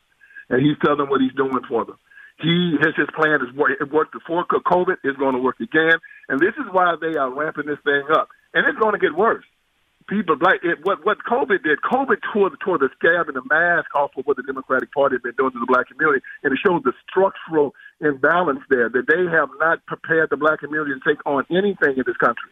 and 0.51 0.59
he's 0.59 0.77
telling 0.83 0.99
them 0.99 1.09
what 1.09 1.21
he's 1.21 1.35
doing 1.35 1.55
for 1.67 1.85
them. 1.85 1.97
He 2.43 2.75
has 2.83 2.91
his 2.99 3.07
plan 3.15 3.39
is. 3.39 3.49
It 3.79 3.87
worked 3.91 4.11
before 4.11 4.43
COVID. 4.43 4.99
It's 5.07 5.17
going 5.17 5.35
to 5.35 5.41
work 5.41 5.59
again, 5.63 5.97
and 6.27 6.39
this 6.39 6.51
is 6.59 6.67
why 6.71 6.99
they 6.99 7.15
are 7.15 7.31
ramping 7.31 7.65
this 7.65 7.79
thing 7.87 8.03
up, 8.11 8.27
and 8.53 8.67
it's 8.67 8.77
going 8.77 8.91
to 8.91 8.99
get 8.99 9.15
worse 9.15 9.45
people 10.07 10.37
like 10.41 10.61
it, 10.63 10.79
what 10.83 11.05
what 11.05 11.17
COVID 11.25 11.63
did. 11.63 11.81
COVID 11.81 12.17
tore 12.33 12.49
the 12.49 12.57
tore 12.63 12.77
the 12.77 12.89
scab 12.97 13.27
and 13.27 13.35
the 13.35 13.45
mask 13.49 13.93
off 13.95 14.11
of 14.17 14.25
what 14.25 14.37
the 14.37 14.43
Democratic 14.43 14.93
Party 14.93 15.15
had 15.15 15.23
been 15.23 15.37
doing 15.37 15.51
to 15.51 15.59
the 15.59 15.69
black 15.69 15.87
community, 15.89 16.23
and 16.43 16.53
it 16.53 16.59
shows 16.61 16.81
the 16.83 16.93
structural 17.09 17.73
imbalance 18.01 18.61
there 18.69 18.89
that 18.89 19.05
they 19.07 19.25
have 19.31 19.49
not 19.59 19.85
prepared 19.85 20.29
the 20.29 20.37
black 20.37 20.59
community 20.59 20.93
to 20.93 21.01
take 21.01 21.19
on 21.25 21.45
anything 21.49 21.97
in 21.97 22.03
this 22.05 22.17
country. 22.17 22.51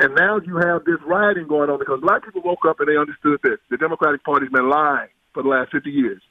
And 0.00 0.16
now 0.16 0.40
you 0.40 0.56
have 0.56 0.88
this 0.88 0.96
rioting 1.04 1.46
going 1.46 1.68
on 1.68 1.78
because 1.78 2.00
black 2.00 2.24
people 2.24 2.40
woke 2.40 2.64
up 2.64 2.80
and 2.80 2.88
they 2.88 2.96
understood 2.96 3.38
this. 3.44 3.60
The 3.68 3.76
Democratic 3.76 4.24
Party's 4.24 4.48
been 4.48 4.70
lying 4.70 5.12
for 5.34 5.42
the 5.42 5.50
last 5.50 5.72
50 5.72 5.90
years. 5.90 6.22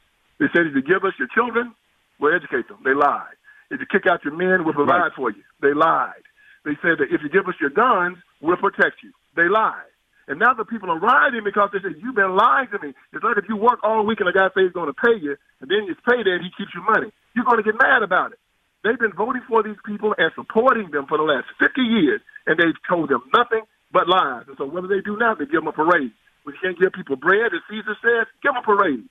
They 0.41 0.49
said 0.49 0.65
if 0.65 0.73
you 0.73 0.81
give 0.81 1.05
us 1.05 1.13
your 1.21 1.29
children, 1.37 1.77
we'll 2.17 2.33
educate 2.33 2.67
them. 2.67 2.81
They 2.83 2.97
lied. 2.97 3.37
If 3.69 3.79
you 3.79 3.85
kick 3.85 4.09
out 4.09 4.25
your 4.25 4.33
men, 4.33 4.65
we'll 4.65 4.73
provide 4.73 5.13
for 5.15 5.29
you. 5.29 5.45
They 5.61 5.77
lied. 5.77 6.25
They 6.65 6.81
said 6.81 6.97
that 6.97 7.13
if 7.13 7.21
you 7.21 7.29
give 7.29 7.45
us 7.45 7.53
your 7.61 7.69
guns, 7.69 8.17
we'll 8.41 8.57
protect 8.57 9.05
you. 9.05 9.13
They 9.37 9.45
lied. 9.45 9.85
And 10.27 10.39
now 10.41 10.53
the 10.57 10.65
people 10.65 10.89
are 10.89 10.99
rioting 10.99 11.45
because 11.45 11.69
they 11.71 11.79
said, 11.81 12.01
You've 12.01 12.17
been 12.17 12.35
lying 12.35 12.69
to 12.73 12.79
me. 12.81 12.93
It's 13.13 13.23
like 13.23 13.37
if 13.37 13.45
you 13.49 13.55
work 13.55 13.79
all 13.83 14.05
week 14.05 14.19
and 14.19 14.29
a 14.29 14.33
guy 14.33 14.49
says 14.49 14.65
he's 14.65 14.73
going 14.73 14.89
to 14.89 14.97
pay 14.97 15.13
you, 15.21 15.37
and 15.61 15.69
then 15.69 15.85
it's 15.85 16.01
payday 16.09 16.37
and 16.37 16.41
he 16.41 16.49
keeps 16.57 16.73
you 16.73 16.81
money. 16.81 17.13
You're 17.37 17.45
going 17.45 17.61
to 17.61 17.65
get 17.65 17.77
mad 17.77 18.01
about 18.01 18.33
it. 18.33 18.39
They've 18.83 18.99
been 18.99 19.13
voting 19.13 19.41
for 19.47 19.61
these 19.63 19.79
people 19.85 20.15
and 20.17 20.31
supporting 20.35 20.91
them 20.91 21.05
for 21.07 21.17
the 21.17 21.27
last 21.27 21.47
50 21.59 21.81
years, 21.81 22.21
and 22.47 22.55
they've 22.57 22.77
told 22.87 23.09
them 23.09 23.21
nothing 23.35 23.63
but 23.91 24.07
lies. 24.07 24.45
And 24.47 24.55
so 24.57 24.65
what 24.65 24.81
do 24.81 24.87
they 24.87 25.01
do 25.03 25.17
now? 25.19 25.35
They 25.35 25.45
give 25.45 25.61
them 25.65 25.67
a 25.67 25.75
parade. 25.75 26.11
We 26.45 26.53
can't 26.63 26.79
give 26.79 26.93
people 26.95 27.15
bread, 27.17 27.51
as 27.51 27.59
Caesar 27.69 27.95
says, 27.99 28.25
give 28.41 28.55
them 28.55 28.63
a 28.63 28.65
parade. 28.65 29.03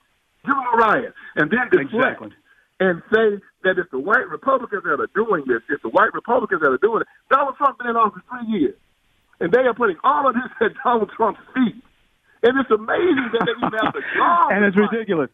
Give 0.46 0.56
them 0.56 0.64
a 0.72 0.76
riot. 0.80 1.12
And 1.36 1.50
then 1.52 1.68
deflect 1.68 1.92
Exactly. 1.92 2.32
and 2.80 3.02
say 3.12 3.28
that 3.68 3.76
it's 3.76 3.90
the 3.92 4.00
white 4.00 4.24
Republicans 4.32 4.82
that 4.88 4.96
are 5.02 5.12
doing 5.14 5.44
this, 5.46 5.60
it's 5.68 5.82
the 5.82 5.92
white 5.92 6.14
Republicans 6.16 6.62
that 6.62 6.70
are 6.72 6.80
doing 6.80 7.02
it. 7.02 7.08
Donald 7.28 7.56
Trump 7.60 7.76
been 7.78 7.88
in 7.92 7.96
office 7.96 8.22
three 8.30 8.48
years, 8.48 8.78
and 9.40 9.52
they 9.52 9.68
are 9.68 9.74
putting 9.74 9.96
all 10.02 10.24
of 10.28 10.34
this 10.34 10.48
at 10.64 10.72
Donald 10.82 11.10
Trump's 11.16 11.44
feet. 11.52 11.76
And 12.40 12.54
it's 12.56 12.70
amazing 12.70 13.34
that 13.34 13.44
they 13.44 13.52
even 13.58 13.74
have 13.82 13.92
the 13.92 14.00
job. 14.16 14.48
and 14.54 14.64
it's 14.64 14.78
ridiculous. 14.78 15.28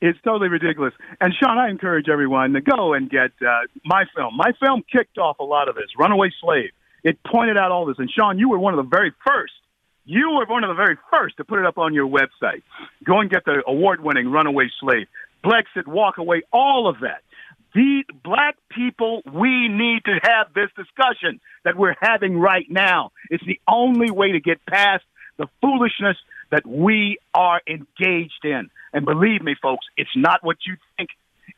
It's 0.00 0.18
totally 0.22 0.48
ridiculous. 0.48 0.94
And 1.20 1.34
Sean, 1.34 1.58
I 1.58 1.68
encourage 1.68 2.08
everyone 2.08 2.54
to 2.54 2.60
go 2.60 2.94
and 2.94 3.10
get 3.10 3.32
uh, 3.46 3.60
my 3.84 4.04
film. 4.16 4.36
My 4.36 4.52
film 4.58 4.82
kicked 4.90 5.18
off 5.18 5.38
a 5.40 5.44
lot 5.44 5.68
of 5.68 5.74
this. 5.74 5.88
Runaway 5.98 6.30
Slave. 6.40 6.70
It 7.04 7.18
pointed 7.22 7.58
out 7.58 7.70
all 7.70 7.86
this. 7.86 7.96
And 7.98 8.10
Sean, 8.10 8.38
you 8.38 8.48
were 8.48 8.58
one 8.58 8.72
of 8.72 8.84
the 8.84 8.88
very 8.88 9.12
first. 9.26 9.52
You 10.04 10.30
were 10.32 10.46
one 10.46 10.64
of 10.64 10.68
the 10.68 10.74
very 10.74 10.96
first 11.12 11.36
to 11.36 11.44
put 11.44 11.58
it 11.58 11.66
up 11.66 11.78
on 11.78 11.94
your 11.94 12.08
website. 12.08 12.62
Go 13.04 13.20
and 13.20 13.30
get 13.30 13.44
the 13.44 13.62
award-winning 13.66 14.30
Runaway 14.30 14.68
Slave. 14.80 15.06
Blexit, 15.44 15.86
walk 15.86 16.18
away, 16.18 16.42
all 16.52 16.88
of 16.88 17.00
that. 17.00 17.22
The 17.74 18.02
black 18.24 18.56
people, 18.70 19.22
we 19.32 19.68
need 19.68 20.04
to 20.06 20.18
have 20.22 20.52
this 20.54 20.70
discussion 20.76 21.40
that 21.64 21.76
we're 21.76 21.94
having 22.00 22.38
right 22.38 22.66
now. 22.68 23.12
It's 23.30 23.44
the 23.46 23.60
only 23.68 24.10
way 24.10 24.32
to 24.32 24.40
get 24.40 24.64
past 24.66 25.04
the 25.36 25.46
foolishness 25.60 26.16
that 26.50 26.66
we 26.66 27.18
are 27.34 27.60
engaged 27.66 28.44
in. 28.44 28.70
And 28.92 29.04
believe 29.04 29.42
me, 29.42 29.54
folks, 29.60 29.86
it's 29.96 30.10
not 30.16 30.42
what 30.42 30.56
you 30.66 30.76
think. 30.96 31.10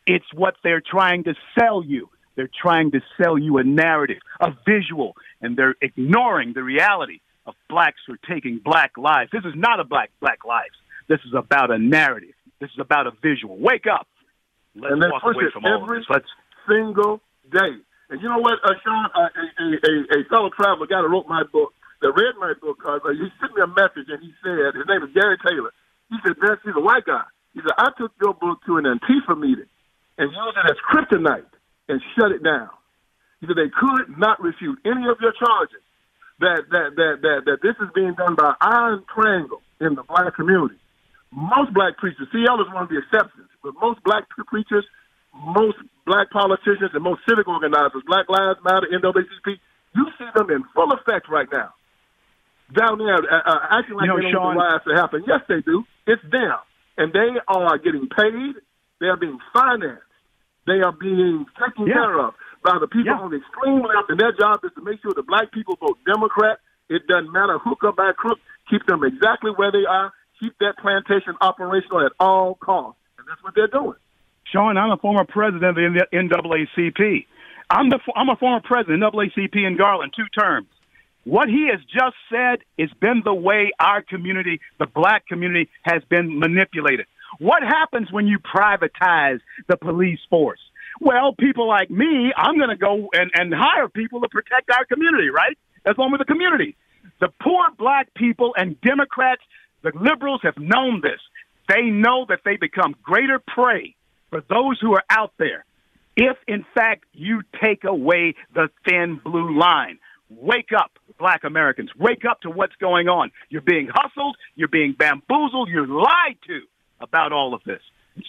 It's 0.06 0.26
what 0.34 0.54
they're 0.62 0.82
trying 0.82 1.24
to 1.24 1.34
sell 1.58 1.82
you. 1.84 2.08
They're 2.34 2.50
trying 2.60 2.92
to 2.92 3.00
sell 3.22 3.38
you 3.38 3.58
a 3.58 3.64
narrative, 3.64 4.18
a 4.40 4.50
visual, 4.66 5.16
and 5.40 5.56
they're 5.56 5.74
ignoring 5.82 6.52
the 6.54 6.62
reality 6.62 7.20
of 7.46 7.54
blacks 7.68 7.98
who 8.06 8.14
are 8.14 8.34
taking 8.34 8.58
black 8.64 8.92
lives. 8.96 9.30
This 9.32 9.44
is 9.44 9.54
not 9.54 9.80
a 9.80 9.84
black 9.84 10.10
black 10.20 10.44
lives. 10.44 10.74
This 11.08 11.20
is 11.26 11.34
about 11.34 11.70
a 11.70 11.78
narrative. 11.78 12.34
This 12.60 12.70
is 12.70 12.78
about 12.80 13.06
a 13.06 13.10
visual. 13.22 13.58
Wake 13.58 13.86
up. 13.92 14.06
Let's 14.74 14.92
and 14.92 15.02
walk 15.12 15.22
push 15.22 15.36
away 15.36 15.44
it 15.44 15.52
from 15.52 15.64
all 15.66 15.86
this. 15.86 16.04
Let's 16.08 16.28
single 16.68 17.20
day. 17.50 17.76
And 18.08 18.20
you 18.20 18.28
know 18.28 18.38
what, 18.38 18.60
uh, 18.64 18.76
Sean, 18.84 19.08
uh, 19.14 19.28
a, 19.28 19.64
a, 19.64 20.20
a, 20.20 20.24
fellow 20.28 20.50
traveler, 20.54 20.86
guy 20.86 21.00
that 21.00 21.08
wrote 21.08 21.26
my 21.28 21.44
book, 21.50 21.72
that 22.02 22.12
read 22.12 22.34
my 22.38 22.52
book, 22.60 22.82
uh, 22.84 22.98
he 23.14 23.30
sent 23.40 23.54
me 23.54 23.62
a 23.62 23.70
message 23.70 24.10
and 24.10 24.20
he 24.20 24.34
said, 24.42 24.74
his 24.74 24.86
name 24.86 25.02
is 25.02 25.10
Gary 25.14 25.38
Taylor. 25.40 25.72
He 26.10 26.18
said, 26.22 26.36
Vince, 26.38 26.60
he's 26.66 26.76
a 26.76 26.82
white 26.82 27.06
guy. 27.06 27.24
He 27.54 27.60
said, 27.62 27.72
I 27.78 27.90
took 27.96 28.12
your 28.20 28.34
book 28.34 28.60
to 28.66 28.76
an 28.76 28.84
Antifa 28.84 29.38
meeting 29.38 29.70
and 30.18 30.30
used 30.30 30.56
it 30.58 30.66
as 30.68 30.78
kryptonite 30.82 31.52
and 31.88 32.02
shut 32.14 32.32
it 32.32 32.42
down. 32.42 32.70
He 33.40 33.46
said 33.46 33.56
they 33.56 33.72
could 33.72 34.18
not 34.18 34.42
refute 34.42 34.78
any 34.84 35.08
of 35.08 35.18
your 35.18 35.34
charges 35.34 35.82
that 36.38 36.62
that 36.70 36.94
that 36.94 37.14
that, 37.22 37.38
that 37.46 37.58
this 37.62 37.74
is 37.82 37.90
being 37.94 38.14
done 38.14 38.34
by 38.38 38.54
Iron 38.60 39.02
Triangle 39.12 39.62
in 39.80 39.94
the 39.94 40.02
black 40.02 40.34
community. 40.34 40.78
Most 41.32 41.74
black 41.74 41.98
preachers, 41.98 42.28
CL 42.30 42.60
is 42.62 42.70
one 42.70 42.84
of 42.84 42.88
the 42.88 43.02
exceptions, 43.02 43.50
but 43.62 43.74
most 43.80 44.02
black 44.04 44.28
preachers 44.46 44.86
most 45.34 45.78
black 46.06 46.30
politicians 46.30 46.90
and 46.92 47.02
most 47.02 47.20
civic 47.28 47.48
organizers, 47.48 48.02
Black 48.06 48.28
Lives 48.28 48.60
Matter, 48.64 48.86
NAACP, 48.92 49.58
you 49.94 50.06
see 50.18 50.28
them 50.34 50.50
in 50.50 50.64
full 50.74 50.92
effect 50.92 51.28
right 51.28 51.48
now. 51.50 51.72
Down 52.72 52.98
there, 52.98 53.16
uh, 53.16 53.42
uh, 53.44 53.66
acting 53.70 53.96
like 53.96 54.04
You 54.04 54.08
know, 54.08 54.16
they 54.16 54.22
don't 54.22 54.32
Sean- 54.32 54.56
want 54.56 54.58
the 54.58 54.64
riots 54.64 54.84
to 54.88 54.94
happen. 54.94 55.24
Yes, 55.26 55.40
they 55.48 55.60
do. 55.60 55.84
It's 56.06 56.22
them. 56.30 56.56
And 56.96 57.12
they 57.12 57.36
are 57.48 57.78
getting 57.78 58.08
paid. 58.08 58.54
They 59.00 59.06
are 59.08 59.16
being 59.16 59.38
financed. 59.52 60.02
They 60.66 60.80
are 60.80 60.92
being 60.92 61.46
taken 61.58 61.86
Yeah. 61.86 61.94
care 61.94 62.18
of 62.20 62.34
by 62.62 62.78
the 62.78 62.86
people 62.86 63.12
Yeah. 63.12 63.18
on 63.20 63.30
the 63.30 63.38
extreme 63.38 63.82
left, 63.82 64.10
and 64.10 64.18
their 64.20 64.32
job 64.32 64.64
is 64.64 64.72
to 64.74 64.80
make 64.82 65.02
sure 65.02 65.12
the 65.12 65.22
black 65.22 65.50
people 65.50 65.76
vote 65.80 65.98
Democrat. 66.06 66.60
It 66.88 67.06
doesn't 67.08 67.32
matter 67.32 67.58
hook 67.58 67.82
or 67.84 67.92
by 67.92 68.12
crook. 68.12 68.38
Keep 68.70 68.86
them 68.86 69.02
exactly 69.04 69.50
where 69.50 69.70
they 69.72 69.84
are. 69.84 70.12
Keep 70.38 70.58
that 70.58 70.78
plantation 70.78 71.36
operational 71.40 72.04
at 72.06 72.12
all 72.20 72.54
costs, 72.56 73.00
and 73.18 73.26
that's 73.28 73.42
what 73.42 73.54
they're 73.54 73.66
doing. 73.68 73.96
Sean, 74.44 74.76
I'm 74.76 74.90
a 74.90 74.96
former 74.96 75.24
president 75.24 75.64
of 75.64 75.74
the 75.74 76.06
NAACP. 76.12 77.26
I'm 77.70 77.88
the 77.88 77.98
I'm 78.14 78.28
a 78.28 78.36
former 78.36 78.60
president 78.60 79.02
of 79.02 79.14
NAACP 79.14 79.64
in 79.64 79.76
Garland, 79.76 80.12
two 80.14 80.26
terms. 80.28 80.68
What 81.24 81.48
he 81.48 81.68
has 81.70 81.80
just 81.84 82.16
said 82.30 82.60
has 82.78 82.90
been 83.00 83.22
the 83.24 83.34
way 83.34 83.70
our 83.78 84.02
community, 84.02 84.60
the 84.78 84.86
black 84.86 85.26
community, 85.26 85.70
has 85.82 86.02
been 86.08 86.38
manipulated. 86.38 87.06
What 87.38 87.62
happens 87.62 88.10
when 88.10 88.26
you 88.26 88.38
privatize 88.38 89.40
the 89.68 89.76
police 89.76 90.18
force? 90.28 90.60
Well, 91.00 91.34
people 91.34 91.68
like 91.68 91.90
me, 91.90 92.32
I'm 92.36 92.58
going 92.58 92.70
to 92.70 92.76
go 92.76 93.08
and, 93.12 93.30
and 93.34 93.54
hire 93.54 93.88
people 93.88 94.20
to 94.20 94.28
protect 94.28 94.70
our 94.70 94.84
community, 94.84 95.30
right? 95.30 95.56
That's 95.84 95.98
one 95.98 96.12
with 96.12 96.18
the 96.18 96.24
community. 96.24 96.76
The 97.20 97.28
poor 97.40 97.70
black 97.78 98.12
people 98.14 98.52
and 98.56 98.80
Democrats, 98.80 99.42
the 99.82 99.92
liberals 99.94 100.40
have 100.42 100.58
known 100.58 101.00
this. 101.02 101.20
They 101.68 101.82
know 101.82 102.26
that 102.28 102.40
they 102.44 102.56
become 102.56 102.94
greater 103.02 103.38
prey 103.38 103.94
for 104.30 104.42
those 104.48 104.78
who 104.80 104.94
are 104.94 105.04
out 105.08 105.32
there 105.38 105.64
if, 106.16 106.36
in 106.46 106.64
fact, 106.74 107.04
you 107.12 107.42
take 107.62 107.84
away 107.84 108.34
the 108.54 108.68
thin 108.84 109.20
blue 109.22 109.58
line. 109.58 109.98
Wake 110.40 110.70
up, 110.76 110.92
black 111.18 111.44
Americans. 111.44 111.90
Wake 111.98 112.24
up 112.28 112.40
to 112.42 112.50
what's 112.50 112.74
going 112.76 113.08
on. 113.08 113.30
You're 113.48 113.62
being 113.62 113.88
hustled, 113.92 114.36
you're 114.54 114.68
being 114.68 114.94
bamboozled, 114.98 115.68
you're 115.68 115.86
lied 115.86 116.38
to 116.46 116.60
about 117.00 117.32
all 117.32 117.54
of 117.54 117.62
this. 117.64 117.80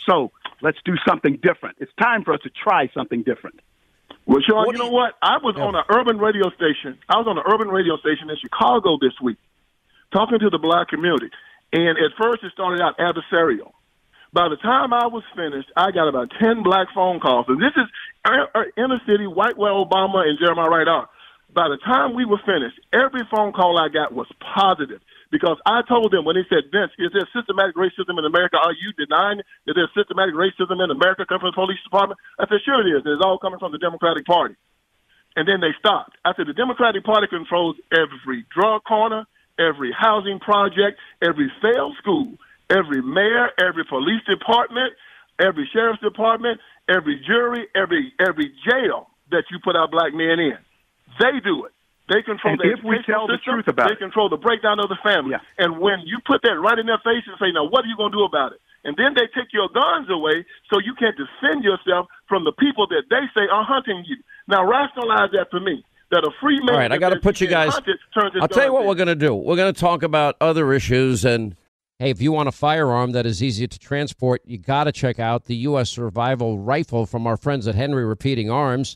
So 0.07 0.31
let's 0.61 0.77
do 0.85 0.95
something 1.07 1.39
different. 1.41 1.77
It's 1.79 1.91
time 2.01 2.23
for 2.23 2.33
us 2.33 2.41
to 2.43 2.49
try 2.49 2.89
something 2.93 3.23
different. 3.23 3.59
Well, 4.25 4.41
Sean, 4.47 4.67
you 4.71 4.77
know 4.77 4.89
what? 4.89 5.15
I 5.21 5.37
was 5.37 5.55
on 5.57 5.75
an 5.75 5.83
urban 5.89 6.17
radio 6.17 6.49
station. 6.51 6.97
I 7.09 7.17
was 7.17 7.27
on 7.27 7.37
an 7.37 7.43
urban 7.45 7.67
radio 7.67 7.97
station 7.97 8.29
in 8.29 8.37
Chicago 8.37 8.97
this 9.01 9.13
week, 9.21 9.37
talking 10.13 10.39
to 10.39 10.49
the 10.49 10.59
black 10.59 10.87
community. 10.87 11.29
And 11.73 11.97
at 11.97 12.11
first, 12.17 12.43
it 12.43 12.51
started 12.53 12.81
out 12.81 12.97
adversarial. 12.97 13.73
By 14.31 14.49
the 14.49 14.55
time 14.55 14.93
I 14.93 15.07
was 15.07 15.23
finished, 15.35 15.69
I 15.75 15.91
got 15.91 16.07
about 16.07 16.31
ten 16.41 16.63
black 16.63 16.87
phone 16.95 17.19
calls, 17.19 17.45
and 17.49 17.61
this 17.61 17.73
is 17.75 17.85
uh, 18.25 18.45
uh, 18.55 18.63
inner 18.77 18.99
city, 19.05 19.27
white 19.27 19.57
where 19.57 19.71
Obama 19.71 20.25
and 20.25 20.39
Jeremiah 20.39 20.69
Wright 20.69 20.87
are. 20.87 21.09
By 21.53 21.69
the 21.69 21.77
time 21.77 22.17
we 22.17 22.25
were 22.25 22.41
finished, 22.41 22.81
every 22.91 23.21
phone 23.29 23.53
call 23.53 23.77
I 23.77 23.87
got 23.87 24.13
was 24.13 24.25
positive 24.41 25.01
because 25.29 25.57
I 25.65 25.81
told 25.85 26.09
them 26.09 26.25
when 26.25 26.33
they 26.33 26.45
said, 26.49 26.73
Vince, 26.73 26.91
is 26.97 27.13
there 27.13 27.29
systematic 27.29 27.77
racism 27.77 28.17
in 28.17 28.25
America? 28.25 28.57
Are 28.57 28.73
you 28.73 28.89
denying 28.97 29.41
that 29.65 29.73
there's 29.77 29.93
systematic 29.93 30.33
racism 30.33 30.81
in 30.81 30.89
America 30.89 31.25
coming 31.29 31.45
from 31.45 31.53
the 31.53 31.61
police 31.61 31.81
department? 31.85 32.19
I 32.41 32.49
said, 32.49 32.65
sure 32.65 32.81
it 32.81 32.89
is. 32.89 33.05
It's 33.05 33.21
all 33.21 33.37
coming 33.37 33.59
from 33.59 33.71
the 33.71 33.77
Democratic 33.77 34.25
Party. 34.25 34.55
And 35.35 35.47
then 35.47 35.61
they 35.61 35.73
stopped. 35.77 36.17
I 36.25 36.33
said, 36.33 36.47
the 36.47 36.57
Democratic 36.57 37.03
Party 37.03 37.27
controls 37.29 37.77
every 37.93 38.45
drug 38.49 38.83
corner, 38.85 39.25
every 39.57 39.93
housing 39.93 40.39
project, 40.39 40.97
every 41.21 41.51
failed 41.61 41.97
school, 42.01 42.33
every 42.69 43.01
mayor, 43.01 43.49
every 43.61 43.85
police 43.85 44.21
department, 44.29 44.93
every 45.37 45.69
sheriff's 45.73 46.01
department, 46.01 46.59
every 46.89 47.21
jury, 47.25 47.67
every 47.75 48.13
every 48.19 48.53
jail 48.65 49.09
that 49.31 49.45
you 49.49 49.57
put 49.63 49.75
our 49.75 49.87
black 49.87 50.13
men 50.13 50.39
in. 50.39 50.57
They 51.19 51.39
do 51.43 51.65
it. 51.65 51.71
They 52.09 52.21
control 52.21 52.53
And 52.53 52.59
the 52.59 52.75
if 52.77 52.83
we 52.83 52.99
tell 53.07 53.27
the 53.27 53.37
system. 53.39 53.63
truth 53.63 53.67
about 53.67 53.87
they 53.87 53.95
it. 53.95 53.99
control 53.99 54.27
the 54.27 54.37
breakdown 54.37 54.79
of 54.79 54.89
the 54.89 54.97
family. 55.03 55.31
Yeah. 55.31 55.39
And 55.57 55.79
when 55.79 56.01
you 56.05 56.19
put 56.25 56.41
that 56.43 56.59
right 56.59 56.77
in 56.77 56.85
their 56.85 56.99
face 56.99 57.23
and 57.27 57.35
say, 57.39 57.51
"Now, 57.53 57.63
what 57.65 57.85
are 57.85 57.87
you 57.87 57.95
going 57.95 58.11
to 58.11 58.17
do 58.17 58.23
about 58.25 58.51
it?" 58.51 58.59
and 58.83 58.97
then 58.97 59.13
they 59.15 59.27
take 59.33 59.53
your 59.53 59.69
guns 59.69 60.09
away, 60.09 60.45
so 60.69 60.79
you 60.79 60.93
can't 60.95 61.15
defend 61.15 61.63
yourself 61.63 62.07
from 62.27 62.43
the 62.43 62.51
people 62.51 62.85
that 62.87 63.03
they 63.09 63.23
say 63.33 63.47
are 63.51 63.63
hunting 63.63 64.03
you. 64.05 64.17
Now, 64.47 64.65
rationalize 64.67 65.31
that 65.31 65.47
for 65.49 65.59
me. 65.61 65.85
That 66.11 66.25
a 66.25 66.31
free 66.41 66.59
man. 66.59 66.69
All 66.69 66.77
right, 66.77 66.91
I 66.91 66.97
got 66.97 67.09
to 67.09 67.19
put 67.19 67.41
you 67.41 67.47
guys. 67.47 67.73
I'll 68.39 68.47
tell 68.47 68.65
you 68.65 68.73
what 68.73 68.85
we're 68.85 68.93
going 68.95 69.07
to 69.07 69.15
do. 69.15 69.33
We're 69.33 69.55
going 69.55 69.73
to 69.73 69.79
talk 69.79 70.03
about 70.03 70.35
other 70.41 70.71
issues. 70.73 71.25
And 71.25 71.55
hey, 71.97 72.11
if 72.11 72.21
you 72.21 72.31
want 72.31 72.49
a 72.49 72.51
firearm 72.51 73.13
that 73.13 73.25
is 73.25 73.41
easy 73.41 73.67
to 73.67 73.79
transport, 73.79 74.41
you 74.45 74.57
got 74.59 74.83
to 74.83 74.91
check 74.91 75.17
out 75.17 75.45
the 75.45 75.55
U.S. 75.55 75.89
Survival 75.89 76.59
Rifle 76.59 77.05
from 77.07 77.25
our 77.25 77.37
friends 77.37 77.67
at 77.67 77.73
Henry 77.73 78.05
Repeating 78.05 78.51
Arms. 78.51 78.95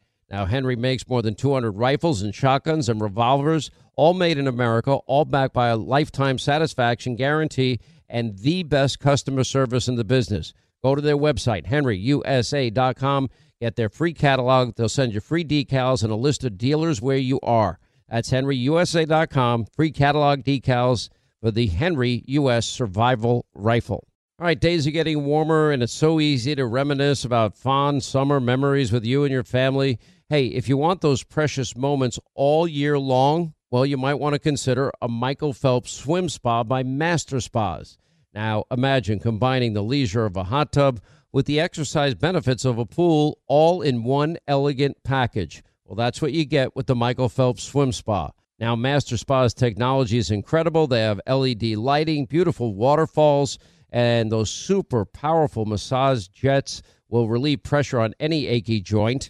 Now, 0.31 0.45
Henry 0.45 0.77
makes 0.77 1.07
more 1.09 1.21
than 1.21 1.35
200 1.35 1.71
rifles 1.71 2.21
and 2.21 2.33
shotguns 2.33 2.87
and 2.87 3.01
revolvers, 3.01 3.69
all 3.97 4.13
made 4.13 4.37
in 4.37 4.47
America, 4.47 4.93
all 4.93 5.25
backed 5.25 5.53
by 5.53 5.67
a 5.67 5.75
lifetime 5.75 6.37
satisfaction 6.37 7.17
guarantee 7.17 7.81
and 8.07 8.37
the 8.39 8.63
best 8.63 9.01
customer 9.01 9.43
service 9.43 9.89
in 9.89 9.95
the 9.95 10.05
business. 10.05 10.53
Go 10.81 10.95
to 10.95 11.01
their 11.01 11.17
website, 11.17 11.67
henryusa.com, 11.67 13.29
get 13.59 13.75
their 13.75 13.89
free 13.89 14.13
catalog. 14.13 14.75
They'll 14.75 14.87
send 14.87 15.13
you 15.13 15.19
free 15.19 15.43
decals 15.43 16.01
and 16.01 16.13
a 16.13 16.15
list 16.15 16.45
of 16.45 16.57
dealers 16.57 17.01
where 17.01 17.17
you 17.17 17.39
are. 17.43 17.77
That's 18.09 18.31
henryusa.com, 18.31 19.65
free 19.75 19.91
catalog 19.91 20.43
decals 20.43 21.09
for 21.41 21.51
the 21.51 21.67
Henry 21.67 22.23
U.S. 22.27 22.67
Survival 22.67 23.45
Rifle. 23.53 24.07
All 24.39 24.47
right, 24.47 24.59
days 24.59 24.87
are 24.87 24.91
getting 24.91 25.25
warmer, 25.25 25.71
and 25.71 25.83
it's 25.83 25.93
so 25.93 26.19
easy 26.19 26.55
to 26.55 26.65
reminisce 26.65 27.23
about 27.25 27.55
fond 27.55 28.01
summer 28.01 28.39
memories 28.39 28.91
with 28.91 29.05
you 29.05 29.23
and 29.23 29.31
your 29.31 29.43
family. 29.43 29.99
Hey, 30.31 30.45
if 30.45 30.69
you 30.69 30.77
want 30.77 31.01
those 31.01 31.23
precious 31.25 31.75
moments 31.75 32.17
all 32.35 32.65
year 32.65 32.97
long, 32.97 33.53
well, 33.69 33.85
you 33.85 33.97
might 33.97 34.13
want 34.13 34.31
to 34.31 34.39
consider 34.39 34.89
a 35.01 35.09
Michael 35.09 35.51
Phelps 35.51 35.91
swim 35.91 36.29
spa 36.29 36.63
by 36.63 36.83
Master 36.83 37.41
Spas. 37.41 37.97
Now, 38.33 38.63
imagine 38.71 39.19
combining 39.19 39.73
the 39.73 39.83
leisure 39.83 40.25
of 40.25 40.37
a 40.37 40.45
hot 40.45 40.71
tub 40.71 41.01
with 41.33 41.47
the 41.47 41.59
exercise 41.59 42.15
benefits 42.15 42.63
of 42.63 42.77
a 42.77 42.85
pool 42.85 43.39
all 43.49 43.81
in 43.81 44.05
one 44.05 44.37
elegant 44.47 45.03
package. 45.03 45.63
Well, 45.83 45.97
that's 45.97 46.21
what 46.21 46.31
you 46.31 46.45
get 46.45 46.77
with 46.77 46.87
the 46.87 46.95
Michael 46.95 47.27
Phelps 47.27 47.63
Swim 47.63 47.91
Spa. 47.91 48.31
Now, 48.57 48.73
Master 48.77 49.17
Spa's 49.17 49.53
technology 49.53 50.17
is 50.17 50.31
incredible. 50.31 50.87
They 50.87 51.01
have 51.01 51.19
LED 51.27 51.75
lighting, 51.75 52.23
beautiful 52.23 52.73
waterfalls, 52.73 53.59
and 53.89 54.31
those 54.31 54.49
super 54.49 55.03
powerful 55.03 55.65
massage 55.65 56.29
jets 56.29 56.83
will 57.09 57.27
relieve 57.27 57.63
pressure 57.63 57.99
on 57.99 58.15
any 58.21 58.47
achy 58.47 58.79
joint. 58.79 59.29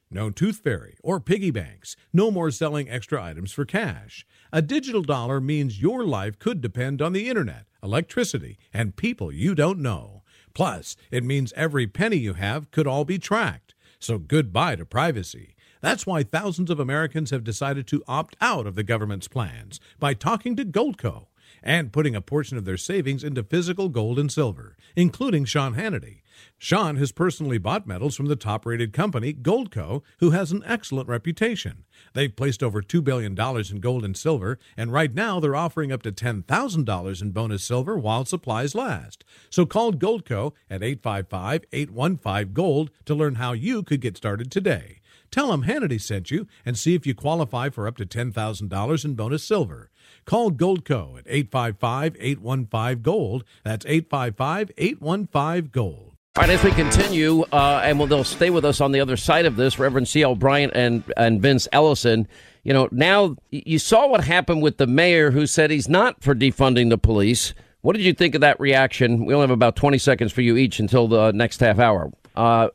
No 0.13 0.29
tooth 0.29 0.57
fairy 0.57 0.97
or 1.01 1.21
piggy 1.21 1.51
banks. 1.51 1.95
No 2.11 2.31
more 2.31 2.51
selling 2.51 2.89
extra 2.89 3.23
items 3.23 3.53
for 3.53 3.63
cash. 3.63 4.25
A 4.51 4.61
digital 4.61 5.03
dollar 5.03 5.39
means 5.39 5.81
your 5.81 6.03
life 6.03 6.37
could 6.37 6.59
depend 6.59 7.01
on 7.01 7.13
the 7.13 7.29
internet, 7.29 7.65
electricity, 7.81 8.59
and 8.73 8.97
people 8.97 9.31
you 9.31 9.55
don't 9.55 9.79
know. 9.79 10.23
Plus, 10.53 10.97
it 11.11 11.23
means 11.23 11.53
every 11.55 11.87
penny 11.87 12.17
you 12.17 12.33
have 12.33 12.71
could 12.71 12.87
all 12.87 13.05
be 13.05 13.17
tracked. 13.17 13.73
So 13.99 14.17
goodbye 14.17 14.75
to 14.75 14.85
privacy. 14.85 15.55
That's 15.79 16.05
why 16.05 16.23
thousands 16.23 16.69
of 16.69 16.79
Americans 16.79 17.31
have 17.31 17.45
decided 17.45 17.87
to 17.87 18.03
opt 18.05 18.35
out 18.41 18.67
of 18.67 18.75
the 18.75 18.83
government's 18.83 19.29
plans 19.29 19.79
by 19.97 20.13
talking 20.13 20.57
to 20.57 20.65
Goldco 20.65 21.27
and 21.63 21.93
putting 21.93 22.15
a 22.15 22.21
portion 22.21 22.57
of 22.57 22.65
their 22.65 22.77
savings 22.77 23.23
into 23.23 23.43
physical 23.43 23.87
gold 23.87 24.19
and 24.19 24.31
silver, 24.31 24.75
including 24.95 25.45
Sean 25.45 25.75
Hannity. 25.75 26.20
Sean 26.63 26.97
has 26.97 27.11
personally 27.11 27.57
bought 27.57 27.87
metals 27.87 28.15
from 28.15 28.27
the 28.27 28.35
top 28.35 28.67
rated 28.67 28.93
company, 28.93 29.33
Goldco, 29.33 30.03
who 30.19 30.29
has 30.29 30.51
an 30.51 30.61
excellent 30.63 31.09
reputation. 31.09 31.85
They've 32.13 32.35
placed 32.35 32.61
over 32.61 32.83
$2 32.83 33.03
billion 33.03 33.35
in 33.35 33.79
gold 33.79 34.05
and 34.05 34.15
silver, 34.15 34.59
and 34.77 34.93
right 34.93 35.11
now 35.11 35.39
they're 35.39 35.55
offering 35.55 35.91
up 35.91 36.03
to 36.03 36.11
$10,000 36.11 37.21
in 37.21 37.31
bonus 37.31 37.63
silver 37.63 37.97
while 37.97 38.25
supplies 38.25 38.75
last. 38.75 39.25
So 39.49 39.65
call 39.65 39.91
Goldco 39.91 40.53
at 40.69 40.83
855 40.83 41.65
815 41.73 42.53
Gold 42.53 42.91
to 43.05 43.15
learn 43.15 43.35
how 43.35 43.53
you 43.53 43.81
could 43.81 43.99
get 43.99 44.15
started 44.15 44.51
today. 44.51 44.99
Tell 45.31 45.49
them 45.49 45.63
Hannity 45.63 45.99
sent 45.99 46.29
you 46.29 46.45
and 46.63 46.77
see 46.77 46.93
if 46.93 47.07
you 47.07 47.15
qualify 47.15 47.69
for 47.69 47.87
up 47.87 47.97
to 47.97 48.05
$10,000 48.05 49.05
in 49.05 49.15
bonus 49.15 49.43
silver. 49.43 49.89
Call 50.25 50.51
Goldco 50.51 51.17
at 51.17 51.25
855 51.27 52.17
815 52.19 53.01
Gold. 53.01 53.45
That's 53.63 53.87
855 53.87 54.69
815 54.77 55.71
Gold. 55.71 56.10
All 56.37 56.43
right, 56.43 56.49
as 56.49 56.63
we 56.63 56.71
continue, 56.71 57.41
uh, 57.51 57.81
and 57.83 57.99
they'll 57.99 58.23
stay 58.23 58.49
with 58.49 58.63
us 58.63 58.79
on 58.79 58.93
the 58.93 59.01
other 59.01 59.17
side 59.17 59.45
of 59.45 59.57
this, 59.57 59.77
Reverend 59.77 60.07
C.L. 60.07 60.35
Bryant 60.35 60.71
and, 60.73 61.03
and 61.17 61.41
Vince 61.41 61.67
Ellison. 61.73 62.25
You 62.63 62.71
know, 62.71 62.87
now 62.89 63.35
you 63.49 63.77
saw 63.77 64.07
what 64.07 64.23
happened 64.23 64.61
with 64.61 64.77
the 64.77 64.87
mayor 64.87 65.31
who 65.31 65.45
said 65.45 65.71
he's 65.71 65.89
not 65.89 66.23
for 66.23 66.33
defunding 66.33 66.89
the 66.89 66.97
police. 66.97 67.53
What 67.81 67.97
did 67.97 68.05
you 68.05 68.13
think 68.13 68.33
of 68.33 68.39
that 68.39 68.57
reaction? 68.61 69.25
We 69.25 69.33
only 69.33 69.43
have 69.43 69.51
about 69.51 69.75
20 69.75 69.97
seconds 69.97 70.31
for 70.31 70.39
you 70.39 70.55
each 70.55 70.79
until 70.79 71.09
the 71.09 71.33
next 71.33 71.59
half 71.59 71.79
hour. 71.79 72.09
Uh, 72.33 72.69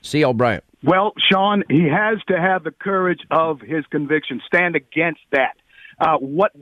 C.L. 0.00 0.32
Bryant. 0.32 0.64
Well, 0.82 1.12
Sean, 1.30 1.64
he 1.68 1.86
has 1.88 2.16
to 2.28 2.40
have 2.40 2.64
the 2.64 2.70
courage 2.70 3.20
of 3.30 3.60
his 3.60 3.84
conviction. 3.90 4.40
Stand 4.46 4.74
against 4.74 5.20
that. 5.32 5.56
Uh, 6.00 6.16
what? 6.16 6.52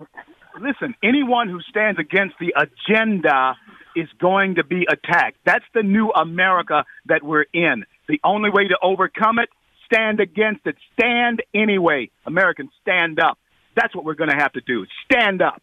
Listen, 0.60 0.96
anyone 1.00 1.48
who 1.48 1.60
stands 1.60 2.00
against 2.00 2.34
the 2.40 2.52
agenda 2.56 3.54
is 3.96 4.08
going 4.18 4.56
to 4.56 4.64
be 4.64 4.86
attacked. 4.88 5.38
That's 5.44 5.64
the 5.74 5.82
new 5.82 6.10
America 6.10 6.84
that 7.06 7.22
we're 7.22 7.46
in. 7.52 7.84
The 8.08 8.20
only 8.24 8.50
way 8.50 8.68
to 8.68 8.76
overcome 8.82 9.38
it, 9.38 9.48
stand 9.86 10.20
against 10.20 10.66
it. 10.66 10.76
Stand 10.94 11.42
anyway. 11.54 12.10
Americans, 12.26 12.70
stand 12.82 13.20
up. 13.20 13.38
That's 13.76 13.94
what 13.94 14.04
we're 14.04 14.14
going 14.14 14.30
to 14.30 14.36
have 14.36 14.52
to 14.52 14.60
do. 14.60 14.86
Stand 15.04 15.42
up. 15.42 15.62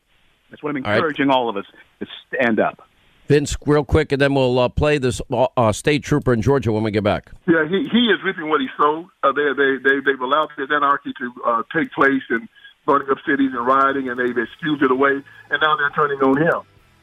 That's 0.49 0.63
what 0.63 0.69
I'm 0.69 0.78
encouraging 0.78 1.30
all, 1.30 1.36
right. 1.36 1.43
all 1.43 1.49
of 1.49 1.57
us 1.57 1.65
to 1.99 2.07
stand 2.34 2.59
up. 2.59 2.88
Vince, 3.28 3.57
real 3.65 3.84
quick, 3.84 4.13
and 4.13 4.21
then 4.21 4.34
we'll 4.34 4.57
uh, 4.57 4.69
play 4.69 4.97
this 4.97 5.21
uh, 5.30 5.47
uh, 5.57 5.73
state 5.73 6.01
trooper 6.01 6.32
in 6.32 6.41
Georgia 6.41 6.71
when 6.71 6.84
we 6.84 6.91
get 6.91 7.03
back. 7.03 7.30
Yeah, 7.45 7.67
he, 7.67 7.89
he 7.91 8.07
is 8.07 8.23
reaping 8.23 8.47
what 8.47 8.61
he 8.61 8.67
sowed. 8.82 9.07
Uh, 9.21 9.34
they, 9.34 9.51
they, 9.51 9.78
they, 9.84 9.99
they've 10.05 10.21
allowed 10.21 10.49
this 10.57 10.69
anarchy 10.71 11.11
to 11.19 11.34
uh, 11.45 11.63
take 11.75 11.91
place 11.91 12.23
and 12.30 12.47
burning 12.86 13.09
up 13.11 13.17
cities 13.28 13.51
and 13.53 13.67
rioting, 13.67 14.07
and 14.07 14.17
they've 14.17 14.38
excused 14.38 14.82
it 14.82 14.91
away, 14.91 15.11
and 15.49 15.61
now 15.61 15.75
they're 15.75 15.89
turning 15.89 16.19
on 16.19 16.38
him. 16.41 16.61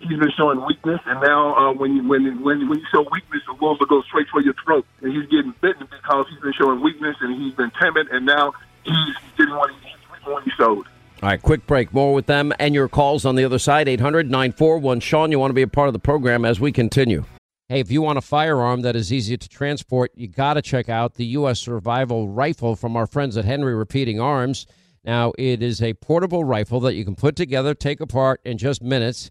He's 0.08 0.18
been 0.18 0.32
showing 0.36 0.64
weakness, 0.66 1.00
and 1.06 1.20
now 1.20 1.54
uh, 1.54 1.72
when 1.72 1.96
you 1.96 2.08
when 2.08 2.42
when 2.42 2.68
when 2.68 2.78
you 2.78 2.86
show 2.92 3.06
weakness, 3.10 3.42
the 3.46 3.54
wolves 3.54 3.80
will 3.80 3.86
go 3.86 4.02
straight 4.02 4.26
for 4.30 4.42
your 4.42 4.54
throat. 4.64 4.86
And 5.00 5.12
he's 5.12 5.28
getting 5.30 5.54
bitten 5.60 5.88
because 5.90 6.26
he's 6.28 6.40
been 6.40 6.52
showing 6.52 6.82
weakness, 6.82 7.16
and 7.20 7.40
he's 7.40 7.54
been 7.54 7.72
timid, 7.80 8.08
and 8.10 8.26
now 8.26 8.52
he's 8.84 9.16
getting 9.36 9.54
what 9.54 9.70
he, 9.70 9.76
he's 9.88 10.26
what 10.26 10.44
he 10.44 10.50
showed. 10.50 10.86
All 11.22 11.30
right, 11.30 11.40
quick 11.40 11.66
break. 11.66 11.94
More 11.94 12.12
with 12.12 12.26
them 12.26 12.52
and 12.58 12.74
your 12.74 12.88
calls 12.88 13.24
on 13.24 13.34
the 13.34 13.44
other 13.44 13.58
side. 13.58 13.88
800 13.88 14.30
941 14.30 15.00
Sean, 15.00 15.30
you 15.30 15.38
want 15.38 15.50
to 15.50 15.54
be 15.54 15.62
a 15.62 15.68
part 15.68 15.88
of 15.88 15.94
the 15.94 15.98
program 15.98 16.44
as 16.44 16.60
we 16.60 16.70
continue. 16.70 17.24
Hey, 17.70 17.80
if 17.80 17.90
you 17.90 18.02
want 18.02 18.18
a 18.18 18.20
firearm 18.20 18.82
that 18.82 18.94
is 18.94 19.10
easy 19.10 19.38
to 19.38 19.48
transport, 19.48 20.12
you 20.14 20.28
got 20.28 20.54
to 20.54 20.62
check 20.62 20.90
out 20.90 21.14
the 21.14 21.24
U.S. 21.26 21.60
Survival 21.60 22.28
Rifle 22.28 22.76
from 22.76 22.94
our 22.94 23.06
friends 23.06 23.38
at 23.38 23.46
Henry 23.46 23.74
Repeating 23.74 24.20
Arms. 24.20 24.66
Now, 25.02 25.32
it 25.38 25.62
is 25.62 25.80
a 25.80 25.94
portable 25.94 26.44
rifle 26.44 26.80
that 26.80 26.94
you 26.94 27.06
can 27.06 27.14
put 27.14 27.36
together, 27.36 27.74
take 27.74 28.00
apart 28.00 28.42
in 28.44 28.58
just 28.58 28.82
minutes. 28.82 29.30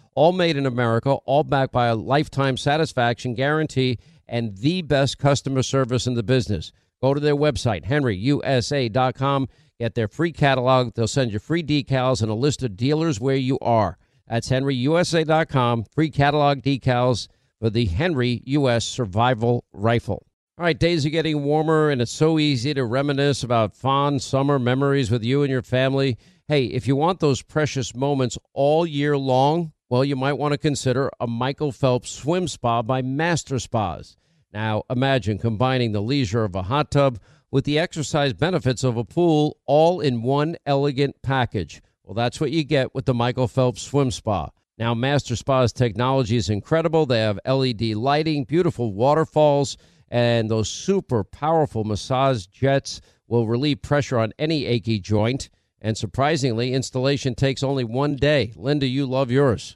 all 0.15 0.31
made 0.31 0.57
in 0.57 0.65
America, 0.65 1.11
all 1.11 1.43
backed 1.43 1.71
by 1.71 1.87
a 1.87 1.95
lifetime 1.95 2.57
satisfaction 2.57 3.33
guarantee 3.33 3.97
and 4.27 4.57
the 4.57 4.81
best 4.81 5.17
customer 5.17 5.63
service 5.63 6.07
in 6.07 6.13
the 6.13 6.23
business. 6.23 6.71
Go 7.01 7.13
to 7.13 7.19
their 7.19 7.35
website, 7.35 7.85
henryusa.com, 7.85 9.49
get 9.79 9.95
their 9.95 10.07
free 10.07 10.31
catalog. 10.31 10.93
They'll 10.93 11.07
send 11.07 11.31
you 11.33 11.39
free 11.39 11.63
decals 11.63 12.21
and 12.21 12.29
a 12.29 12.35
list 12.35 12.63
of 12.63 12.77
dealers 12.77 13.19
where 13.19 13.35
you 13.35 13.57
are. 13.59 13.97
That's 14.27 14.49
henryusa.com, 14.49 15.85
free 15.85 16.09
catalog 16.09 16.61
decals 16.61 17.27
for 17.59 17.69
the 17.69 17.85
Henry 17.85 18.41
U.S. 18.45 18.85
Survival 18.85 19.65
Rifle. 19.73 20.25
All 20.57 20.65
right, 20.65 20.77
days 20.77 21.05
are 21.05 21.09
getting 21.09 21.43
warmer, 21.43 21.89
and 21.89 22.01
it's 22.01 22.11
so 22.11 22.37
easy 22.37 22.73
to 22.73 22.85
reminisce 22.85 23.41
about 23.41 23.75
fond 23.75 24.21
summer 24.21 24.59
memories 24.59 25.09
with 25.09 25.23
you 25.23 25.41
and 25.41 25.51
your 25.51 25.63
family. 25.63 26.17
Hey, 26.47 26.65
if 26.65 26.87
you 26.87 26.95
want 26.95 27.19
those 27.19 27.41
precious 27.41 27.95
moments 27.95 28.37
all 28.53 28.85
year 28.85 29.17
long, 29.17 29.73
well, 29.91 30.05
you 30.05 30.15
might 30.15 30.37
want 30.37 30.53
to 30.53 30.57
consider 30.57 31.11
a 31.19 31.27
Michael 31.27 31.73
Phelps 31.73 32.11
swim 32.11 32.47
spa 32.47 32.81
by 32.81 33.01
Master 33.01 33.59
Spas. 33.59 34.15
Now, 34.53 34.83
imagine 34.89 35.37
combining 35.37 35.91
the 35.91 35.99
leisure 35.99 36.45
of 36.45 36.55
a 36.55 36.61
hot 36.61 36.91
tub 36.91 37.19
with 37.51 37.65
the 37.65 37.77
exercise 37.77 38.31
benefits 38.31 38.85
of 38.85 38.95
a 38.95 39.03
pool 39.03 39.57
all 39.65 39.99
in 39.99 40.21
one 40.21 40.55
elegant 40.65 41.21
package. 41.21 41.81
Well, 42.05 42.13
that's 42.13 42.39
what 42.39 42.51
you 42.51 42.63
get 42.63 42.95
with 42.95 43.03
the 43.03 43.13
Michael 43.13 43.49
Phelps 43.49 43.81
Swim 43.81 44.11
Spa. 44.11 44.51
Now, 44.77 44.93
Master 44.93 45.35
Spa's 45.35 45.73
technology 45.73 46.37
is 46.37 46.49
incredible. 46.49 47.05
They 47.05 47.19
have 47.19 47.41
LED 47.45 47.81
lighting, 47.81 48.45
beautiful 48.45 48.93
waterfalls, 48.93 49.75
and 50.07 50.49
those 50.49 50.69
super 50.69 51.25
powerful 51.25 51.83
massage 51.83 52.45
jets 52.45 53.01
will 53.27 53.45
relieve 53.45 53.81
pressure 53.81 54.19
on 54.19 54.31
any 54.39 54.65
achy 54.67 55.01
joint. 55.01 55.49
And 55.81 55.97
surprisingly, 55.97 56.73
installation 56.73 57.35
takes 57.35 57.61
only 57.61 57.83
one 57.83 58.15
day. 58.15 58.53
Linda, 58.55 58.87
you 58.87 59.05
love 59.05 59.31
yours. 59.31 59.75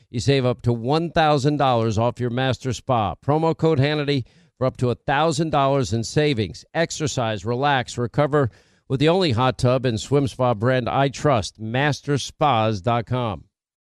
You 0.11 0.19
save 0.19 0.45
up 0.45 0.61
to 0.63 0.75
$1,000 0.75 1.97
off 1.97 2.19
your 2.19 2.29
master 2.29 2.73
spa. 2.73 3.15
Promo 3.15 3.57
code 3.57 3.79
Hannity 3.79 4.25
for 4.57 4.67
up 4.67 4.75
to 4.77 4.93
$1,000 4.93 5.93
in 5.93 6.03
savings. 6.03 6.65
Exercise, 6.73 7.45
relax, 7.45 7.97
recover 7.97 8.51
with 8.89 8.99
the 8.99 9.07
only 9.07 9.31
hot 9.31 9.57
tub 9.57 9.85
and 9.85 9.97
swim 9.97 10.27
spa 10.27 10.53
brand 10.53 10.89
I 10.89 11.07
trust, 11.07 11.61
masterspas.com. 11.61 13.45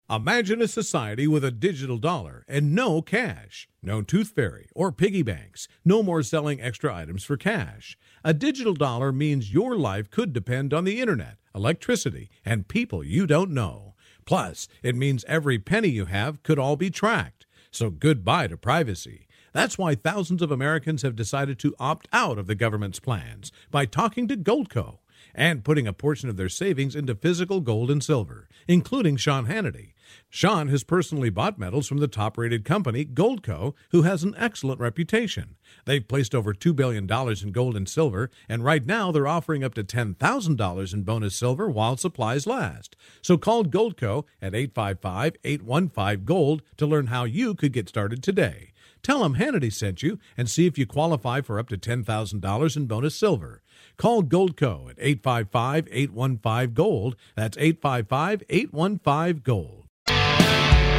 Imagine 0.08 0.62
a 0.62 0.68
society 0.68 1.26
with 1.26 1.44
a 1.44 1.50
digital 1.50 1.98
dollar 1.98 2.44
and 2.48 2.74
no 2.74 3.02
cash. 3.02 3.68
No 3.82 4.00
tooth 4.00 4.32
fairy 4.34 4.68
or 4.74 4.92
piggy 4.92 5.22
banks. 5.22 5.68
No 5.84 6.02
more 6.02 6.22
selling 6.22 6.60
extra 6.60 6.94
items 6.94 7.24
for 7.24 7.36
cash. 7.36 7.98
A 8.22 8.32
digital 8.32 8.74
dollar 8.74 9.12
means 9.12 9.52
your 9.52 9.76
life 9.76 10.10
could 10.10 10.32
depend 10.32 10.72
on 10.72 10.84
the 10.84 11.00
internet, 11.00 11.36
electricity, 11.54 12.30
and 12.44 12.68
people 12.68 13.04
you 13.04 13.26
don't 13.26 13.50
know. 13.50 13.93
Plus, 14.24 14.68
it 14.82 14.96
means 14.96 15.24
every 15.26 15.58
penny 15.58 15.88
you 15.88 16.06
have 16.06 16.42
could 16.42 16.58
all 16.58 16.76
be 16.76 16.90
tracked. 16.90 17.46
So 17.70 17.90
goodbye 17.90 18.48
to 18.48 18.56
privacy. 18.56 19.26
That's 19.52 19.78
why 19.78 19.94
thousands 19.94 20.42
of 20.42 20.50
Americans 20.50 21.02
have 21.02 21.16
decided 21.16 21.58
to 21.60 21.74
opt 21.78 22.08
out 22.12 22.38
of 22.38 22.46
the 22.46 22.54
government's 22.54 23.00
plans 23.00 23.52
by 23.70 23.86
talking 23.86 24.26
to 24.28 24.36
Goldco 24.36 24.98
and 25.34 25.64
putting 25.64 25.86
a 25.86 25.92
portion 25.92 26.28
of 26.28 26.36
their 26.36 26.48
savings 26.48 26.94
into 26.94 27.14
physical 27.14 27.60
gold 27.60 27.90
and 27.90 28.02
silver, 28.02 28.48
including 28.68 29.16
Sean 29.16 29.46
Hannity. 29.46 29.93
Sean 30.28 30.68
has 30.68 30.84
personally 30.84 31.30
bought 31.30 31.58
metals 31.58 31.86
from 31.86 31.98
the 31.98 32.08
top 32.08 32.36
rated 32.36 32.64
company, 32.64 33.04
Goldco, 33.04 33.74
who 33.90 34.02
has 34.02 34.22
an 34.22 34.34
excellent 34.36 34.80
reputation. 34.80 35.56
They've 35.84 36.06
placed 36.06 36.34
over 36.34 36.52
$2 36.52 36.74
billion 36.74 37.08
in 37.10 37.52
gold 37.52 37.76
and 37.76 37.88
silver, 37.88 38.30
and 38.48 38.64
right 38.64 38.84
now 38.84 39.12
they're 39.12 39.26
offering 39.26 39.62
up 39.62 39.74
to 39.74 39.84
$10,000 39.84 40.94
in 40.94 41.02
bonus 41.02 41.36
silver 41.36 41.68
while 41.68 41.96
supplies 41.96 42.46
last. 42.46 42.96
So 43.22 43.36
call 43.36 43.64
Goldco 43.64 44.24
at 44.42 44.54
855 44.54 45.36
815 45.44 46.24
Gold 46.24 46.62
to 46.76 46.86
learn 46.86 47.06
how 47.06 47.24
you 47.24 47.54
could 47.54 47.72
get 47.72 47.88
started 47.88 48.22
today. 48.22 48.72
Tell 49.04 49.22
them 49.22 49.34
Hannity 49.34 49.70
sent 49.70 50.02
you 50.02 50.18
and 50.34 50.48
see 50.48 50.66
if 50.66 50.78
you 50.78 50.86
qualify 50.86 51.42
for 51.42 51.58
up 51.58 51.68
to 51.68 51.76
$10,000 51.76 52.76
in 52.76 52.86
bonus 52.86 53.14
silver. 53.14 53.62
Call 53.98 54.22
Goldco 54.22 54.90
at 54.90 54.96
855 54.98 55.88
815 55.90 56.74
Gold. 56.74 57.16
That's 57.36 57.58
855 57.58 58.42
815 58.48 59.42
Gold. 59.44 59.83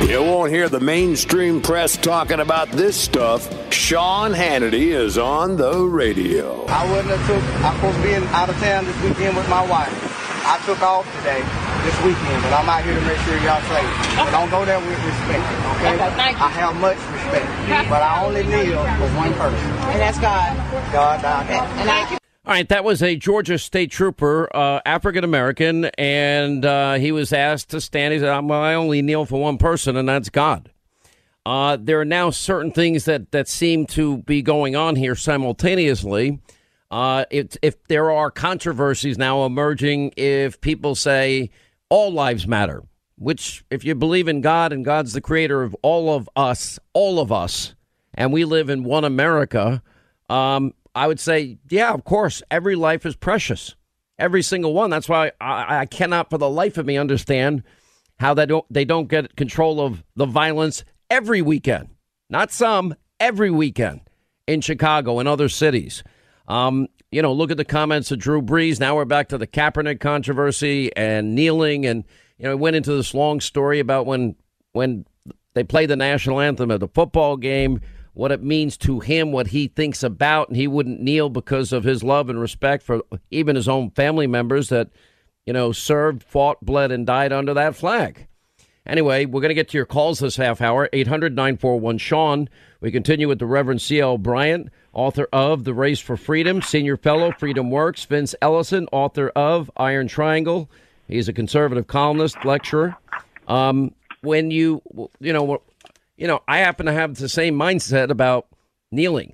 You 0.01 0.21
won't 0.21 0.51
hear 0.51 0.69
the 0.69 0.79
mainstream 0.79 1.61
press 1.61 1.97
talking 1.97 2.39
about 2.39 2.69
this 2.69 2.95
stuff. 2.95 3.49
Sean 3.73 4.33
Hannity 4.33 4.93
is 4.93 5.17
on 5.17 5.57
the 5.57 5.83
radio. 5.83 6.65
I 6.65 6.89
wouldn't 6.91 7.09
have 7.09 7.25
took. 7.27 7.43
I'm 7.65 7.75
supposed 7.75 7.97
to 7.97 8.03
be 8.03 8.13
in, 8.13 8.23
out 8.29 8.49
of 8.49 8.55
town 8.57 8.85
this 8.85 8.95
weekend 9.03 9.35
with 9.35 9.49
my 9.49 9.65
wife. 9.67 9.91
I 10.45 10.61
took 10.65 10.81
off 10.83 11.09
today, 11.17 11.41
this 11.81 11.97
weekend, 12.05 12.37
but 12.45 12.53
I'm 12.53 12.69
out 12.69 12.85
here 12.85 12.93
to 12.93 13.01
make 13.01 13.17
sure 13.25 13.33
y'all 13.41 13.61
safe. 13.65 13.89
But 14.13 14.29
don't 14.29 14.49
go 14.53 14.63
there 14.63 14.77
with 14.77 14.93
respect, 14.93 15.41
okay? 15.81 15.97
Okay, 15.97 16.11
thank 16.15 16.37
you. 16.37 16.45
I 16.45 16.49
have 16.49 16.75
much 16.77 17.01
respect, 17.09 17.89
but 17.89 18.01
I 18.05 18.23
only 18.23 18.43
live 18.43 18.77
for 18.77 19.09
one 19.17 19.33
person. 19.33 19.69
And 19.89 19.99
that's 19.99 20.19
God. 20.19 20.53
God, 20.93 21.21
God, 21.23 21.47
God. 21.49 21.67
And 21.81 21.89
I, 21.89 22.17
All 22.47 22.53
right, 22.53 22.69
that 22.69 22.83
was 22.83 23.01
a 23.01 23.15
Georgia 23.15 23.57
state 23.57 23.89
trooper, 23.89 24.55
uh, 24.55 24.79
African 24.85 25.23
American, 25.23 25.85
and 25.97 26.63
uh, 26.63 26.93
he 26.93 27.11
was 27.11 27.33
asked 27.33 27.71
to 27.71 27.81
stand. 27.81 28.13
He 28.13 28.19
said, 28.19 28.39
"Well, 28.41 28.61
I 28.61 28.75
only 28.75 29.01
kneel 29.01 29.25
for 29.25 29.41
one 29.41 29.57
person, 29.57 29.97
and 29.97 30.07
that's 30.07 30.29
God." 30.29 30.69
Uh, 31.43 31.75
there 31.81 31.99
are 31.99 32.05
now 32.05 32.29
certain 32.29 32.69
things 32.71 33.05
that, 33.05 33.31
that 33.31 33.47
seem 33.47 33.87
to 33.87 34.17
be 34.19 34.43
going 34.43 34.75
on 34.75 34.95
here 34.95 35.15
simultaneously. 35.15 36.39
Uh, 36.91 37.25
if 37.31 37.83
there 37.87 38.11
are 38.11 38.29
controversies 38.29 39.17
now 39.17 39.43
emerging, 39.43 40.13
if 40.15 40.61
people 40.61 40.93
say 40.93 41.49
all 41.89 42.11
lives 42.11 42.45
matter, 42.45 42.83
which, 43.17 43.65
if 43.71 43.83
you 43.83 43.95
believe 43.95 44.27
in 44.27 44.41
God 44.41 44.71
and 44.71 44.85
God's 44.85 45.13
the 45.13 45.21
creator 45.21 45.63
of 45.63 45.75
all 45.81 46.15
of 46.15 46.29
us, 46.35 46.77
all 46.93 47.19
of 47.19 47.31
us, 47.31 47.73
and 48.13 48.31
we 48.31 48.45
live 48.45 48.69
in 48.69 48.83
one 48.83 49.03
America, 49.03 49.81
um, 50.29 50.75
I 50.95 51.07
would 51.07 51.19
say, 51.19 51.59
yeah, 51.69 51.93
of 51.93 52.05
course, 52.05 52.41
every 52.49 52.75
life 52.75 53.05
is 53.05 53.15
precious, 53.15 53.75
every 54.17 54.41
single 54.41 54.73
one. 54.73 54.89
That's 54.89 55.09
why 55.09 55.33
I, 55.41 55.79
I 55.79 55.85
cannot, 55.85 56.29
for 56.29 56.37
the 56.37 56.49
life 56.49 56.77
of 56.77 56.85
me, 56.85 56.97
understand 56.97 57.63
how 58.17 58.33
they 58.33 58.45
don't 58.45 58.65
they 58.69 58.85
don't 58.85 59.09
get 59.09 59.35
control 59.35 59.81
of 59.81 60.03
the 60.15 60.25
violence 60.25 60.85
every 61.09 61.41
weekend, 61.41 61.89
not 62.29 62.51
some, 62.51 62.95
every 63.19 63.51
weekend 63.51 64.01
in 64.47 64.61
Chicago 64.61 65.19
and 65.19 65.27
other 65.27 65.49
cities. 65.49 66.03
Um, 66.47 66.87
you 67.11 67.21
know, 67.21 67.33
look 67.33 67.51
at 67.51 67.57
the 67.57 67.65
comments 67.65 68.11
of 68.11 68.19
Drew 68.19 68.41
Brees. 68.41 68.79
Now 68.79 68.95
we're 68.95 69.05
back 69.05 69.29
to 69.29 69.37
the 69.37 69.47
Kaepernick 69.47 69.99
controversy 69.99 70.95
and 70.95 71.35
kneeling, 71.35 71.85
and 71.85 72.05
you 72.37 72.45
know, 72.45 72.51
it 72.51 72.59
went 72.59 72.75
into 72.77 72.93
this 72.95 73.13
long 73.13 73.41
story 73.41 73.79
about 73.79 74.05
when 74.05 74.35
when 74.71 75.05
they 75.55 75.63
play 75.63 75.85
the 75.85 75.95
national 75.95 76.39
anthem 76.39 76.71
at 76.71 76.79
the 76.79 76.87
football 76.87 77.37
game, 77.37 77.81
what 78.15 78.31
it 78.31 78.41
means 78.41 78.77
to 78.77 79.01
him, 79.01 79.31
what 79.31 79.47
he 79.47 79.67
thinks 79.67 80.01
about, 80.01 80.47
and 80.47 80.57
he 80.57 80.67
wouldn't 80.67 81.01
kneel 81.01 81.29
because 81.29 81.71
of 81.71 81.83
his 81.83 82.01
love 82.01 82.29
and 82.29 82.39
respect 82.39 82.81
for 82.81 83.01
even 83.29 83.55
his 83.55 83.67
own 83.67 83.91
family 83.91 84.25
members 84.25 84.69
that 84.69 84.89
you 85.45 85.53
know 85.53 85.71
served, 85.71 86.23
fought, 86.23 86.65
bled, 86.65 86.91
and 86.91 87.05
died 87.05 87.31
under 87.31 87.53
that 87.53 87.75
flag. 87.75 88.27
Anyway, 88.87 89.25
we're 89.25 89.41
going 89.41 89.49
to 89.49 89.55
get 89.55 89.67
to 89.69 89.77
your 89.77 89.85
calls 89.85 90.19
this 90.19 90.37
half 90.37 90.61
hour 90.61 90.89
800 90.93 91.35
941 91.35 91.97
Sean. 91.97 92.49
We 92.79 92.89
continue 92.91 93.27
with 93.27 93.39
the 93.39 93.45
Reverend 93.45 93.81
C.L. 93.81 94.17
Bryant, 94.17 94.69
author 94.93 95.27
of 95.33 95.63
The 95.63 95.73
Race 95.73 95.99
for 95.99 96.15
Freedom, 96.15 96.61
senior 96.61 96.95
fellow, 96.95 97.31
FreedomWorks. 97.31 98.05
Vince 98.05 98.33
Ellison, 98.41 98.87
author 98.91 99.29
of 99.35 99.69
Iron 99.75 100.07
Triangle. 100.07 100.69
He's 101.07 101.27
a 101.27 101.33
conservative 101.33 101.87
columnist, 101.87 102.37
lecturer. 102.45 102.95
Um, 103.47 103.93
when 104.21 104.51
you, 104.51 104.81
you 105.19 105.33
know, 105.33 105.61
you 106.17 106.27
know, 106.27 106.41
I 106.47 106.59
happen 106.59 106.85
to 106.85 106.93
have 106.93 107.15
the 107.15 107.29
same 107.29 107.55
mindset 107.55 108.09
about 108.09 108.47
kneeling. 108.91 109.33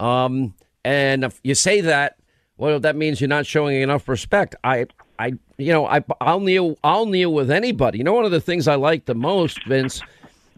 Um, 0.00 0.54
and 0.84 1.24
if 1.24 1.40
you 1.44 1.54
say 1.54 1.80
that, 1.82 2.16
well, 2.56 2.80
that 2.80 2.96
means 2.96 3.20
you're 3.20 3.28
not 3.28 3.46
showing 3.46 3.80
enough 3.80 4.08
respect. 4.08 4.54
I, 4.64 4.86
I, 5.18 5.34
you 5.58 5.72
know, 5.72 5.86
I, 5.86 6.04
I'll 6.20 6.40
kneel, 6.40 6.76
I'll 6.84 7.06
kneel 7.06 7.32
with 7.32 7.50
anybody. 7.50 7.98
You 7.98 8.04
know, 8.04 8.12
one 8.12 8.24
of 8.24 8.30
the 8.30 8.40
things 8.40 8.68
I 8.68 8.74
like 8.76 9.04
the 9.04 9.14
most, 9.14 9.64
Vince, 9.66 10.00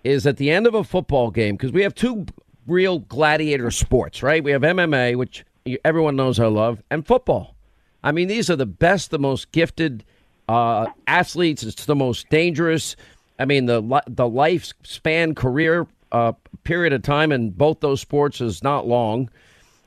is 0.03 0.27
at 0.27 0.37
the 0.37 0.51
end 0.51 0.67
of 0.67 0.75
a 0.75 0.85
football 0.85 1.31
game 1.31 1.57
because 1.57 1.73
we 1.73 1.83
have 1.83 1.95
two 1.95 2.27
real 2.67 3.01
gladiator 3.01 3.71
sports, 3.71 4.23
right? 4.23 4.43
We 4.43 4.53
have 4.53 4.63
MMA, 4.63 5.17
which 5.17 5.45
everyone 5.85 6.17
knows 6.17 6.39
I 6.39 6.47
love, 6.47 6.83
and 6.91 7.07
football. 7.07 7.55
I 8.03 8.13
mean, 8.13 8.29
these 8.29 8.51
are 8.51 8.57
the 8.57 8.67
best, 8.67 9.11
the 9.11 9.19
most 9.19 9.51
gifted 9.53 10.05
uh, 10.49 10.87
athletes. 11.07 11.63
It's 11.63 11.87
the 11.87 11.95
most 11.95 12.29
dangerous. 12.29 12.97
I 13.39 13.45
mean, 13.45 13.67
the 13.67 13.81
the 14.07 14.25
lifespan 14.25 15.35
career 15.35 15.87
uh, 16.13 16.33
period 16.63 16.93
of 16.93 17.03
time 17.03 17.33
in 17.33 17.51
both 17.51 17.81
those 17.81 18.01
sports 18.01 18.41
is 18.41 18.63
not 18.63 18.87
long. 18.87 19.31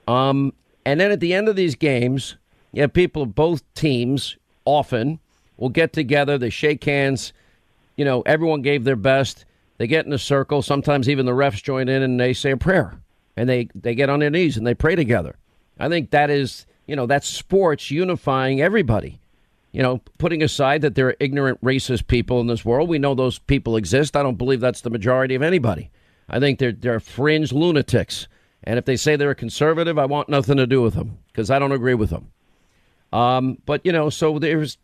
Um, 0.07 0.53
and 0.85 0.99
then 0.99 1.11
at 1.11 1.19
the 1.19 1.33
end 1.33 1.47
of 1.47 1.55
these 1.55 1.75
games, 1.75 2.35
you 2.73 2.81
have 2.81 2.93
people 2.93 3.23
of 3.23 3.35
both 3.35 3.61
teams 3.73 4.37
often 4.65 5.19
will 5.57 5.69
get 5.69 5.93
together. 5.93 6.37
They 6.37 6.49
shake 6.49 6.83
hands. 6.83 7.33
You 7.95 8.05
know, 8.05 8.21
everyone 8.21 8.61
gave 8.61 8.83
their 8.83 8.95
best. 8.95 9.45
They 9.77 9.87
get 9.87 10.05
in 10.05 10.13
a 10.13 10.19
circle. 10.19 10.61
Sometimes 10.61 11.07
even 11.07 11.25
the 11.25 11.31
refs 11.31 11.63
join 11.63 11.87
in 11.87 12.03
and 12.03 12.19
they 12.19 12.33
say 12.33 12.51
a 12.51 12.57
prayer, 12.57 12.99
and 13.35 13.47
they 13.47 13.69
they 13.73 13.95
get 13.95 14.09
on 14.09 14.19
their 14.19 14.29
knees 14.29 14.57
and 14.57 14.67
they 14.67 14.75
pray 14.75 14.95
together. 14.95 15.37
I 15.79 15.89
think 15.89 16.09
that 16.11 16.29
is, 16.29 16.65
you 16.87 16.95
know, 16.95 17.05
that's 17.05 17.27
sports 17.27 17.91
unifying 17.91 18.61
everybody 18.61 19.19
you 19.71 19.81
know, 19.81 20.01
putting 20.17 20.41
aside 20.41 20.81
that 20.81 20.95
there 20.95 21.07
are 21.07 21.15
ignorant, 21.19 21.61
racist 21.61 22.07
people 22.07 22.39
in 22.39 22.47
this 22.47 22.65
world, 22.65 22.89
we 22.89 22.99
know 22.99 23.13
those 23.13 23.39
people 23.39 23.75
exist. 23.75 24.15
I 24.15 24.23
don't 24.23 24.37
believe 24.37 24.59
that's 24.59 24.81
the 24.81 24.89
majority 24.89 25.35
of 25.35 25.41
anybody. 25.41 25.91
I 26.29 26.39
think 26.39 26.59
they're 26.59 26.71
they're 26.71 26.99
fringe 26.99 27.53
lunatics, 27.53 28.27
and 28.63 28.77
if 28.77 28.85
they 28.85 28.97
say 28.97 29.15
they're 29.15 29.31
a 29.31 29.35
conservative, 29.35 29.97
I 29.97 30.05
want 30.05 30.29
nothing 30.29 30.57
to 30.57 30.67
do 30.67 30.81
with 30.81 30.93
them 30.93 31.17
because 31.27 31.49
I 31.49 31.59
don't 31.59 31.71
agree 31.71 31.93
with 31.93 32.09
them. 32.09 32.31
Um, 33.13 33.57
but 33.65 33.85
you 33.85 33.91
know, 33.91 34.09
so 34.09 34.37
there's, 34.39 34.77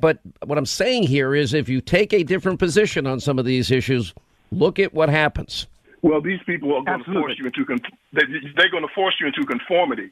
but 0.00 0.18
what 0.44 0.56
I'm 0.56 0.66
saying 0.66 1.04
here 1.04 1.34
is, 1.34 1.52
if 1.52 1.68
you 1.68 1.80
take 1.80 2.12
a 2.14 2.22
different 2.22 2.58
position 2.58 3.06
on 3.06 3.20
some 3.20 3.38
of 3.38 3.44
these 3.44 3.70
issues, 3.70 4.14
look 4.50 4.78
at 4.78 4.94
what 4.94 5.10
happens. 5.10 5.66
Well, 6.00 6.20
these 6.20 6.40
people 6.46 6.74
are 6.74 6.82
going 6.82 7.04
to 7.04 7.12
force 7.12 7.34
you 7.38 7.46
into 7.46 7.64
con- 7.64 7.80
they, 8.12 8.22
they're 8.56 8.70
going 8.70 8.86
to 8.86 8.94
force 8.94 9.14
you 9.20 9.26
into 9.26 9.44
conformity 9.44 10.10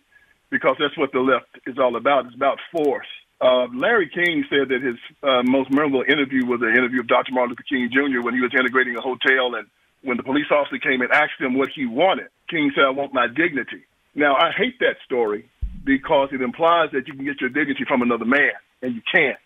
because 0.50 0.76
that's 0.78 0.96
what 0.98 1.12
the 1.12 1.20
left 1.20 1.46
is 1.66 1.78
all 1.78 1.96
about. 1.96 2.26
It's 2.26 2.34
about 2.34 2.58
force. 2.70 3.06
Uh, 3.40 3.66
Larry 3.74 4.10
King 4.12 4.44
said 4.50 4.68
that 4.68 4.82
his 4.82 4.96
uh, 5.22 5.42
most 5.42 5.70
memorable 5.70 6.04
interview 6.06 6.44
was 6.44 6.60
an 6.60 6.76
interview 6.76 7.00
of 7.00 7.08
Dr. 7.08 7.32
Martin 7.32 7.56
Luther 7.56 7.64
King 7.64 7.88
Jr. 7.88 8.20
when 8.20 8.34
he 8.34 8.40
was 8.40 8.52
integrating 8.52 8.96
a 8.96 9.00
hotel, 9.00 9.54
and 9.56 9.66
when 10.02 10.18
the 10.18 10.22
police 10.22 10.46
officer 10.50 10.76
came 10.76 11.00
and 11.00 11.10
asked 11.10 11.40
him 11.40 11.56
what 11.56 11.70
he 11.74 11.86
wanted, 11.86 12.28
King 12.48 12.70
said, 12.74 12.84
"I 12.84 12.90
want 12.90 13.14
my 13.14 13.26
dignity." 13.26 13.84
Now, 14.14 14.36
I 14.36 14.50
hate 14.50 14.78
that 14.80 15.00
story 15.04 15.48
because 15.84 16.28
it 16.32 16.42
implies 16.42 16.90
that 16.92 17.08
you 17.08 17.14
can 17.14 17.24
get 17.24 17.40
your 17.40 17.48
dignity 17.48 17.84
from 17.84 18.02
another 18.02 18.26
man, 18.26 18.52
and 18.82 18.94
you 18.94 19.02
can't. 19.10 19.38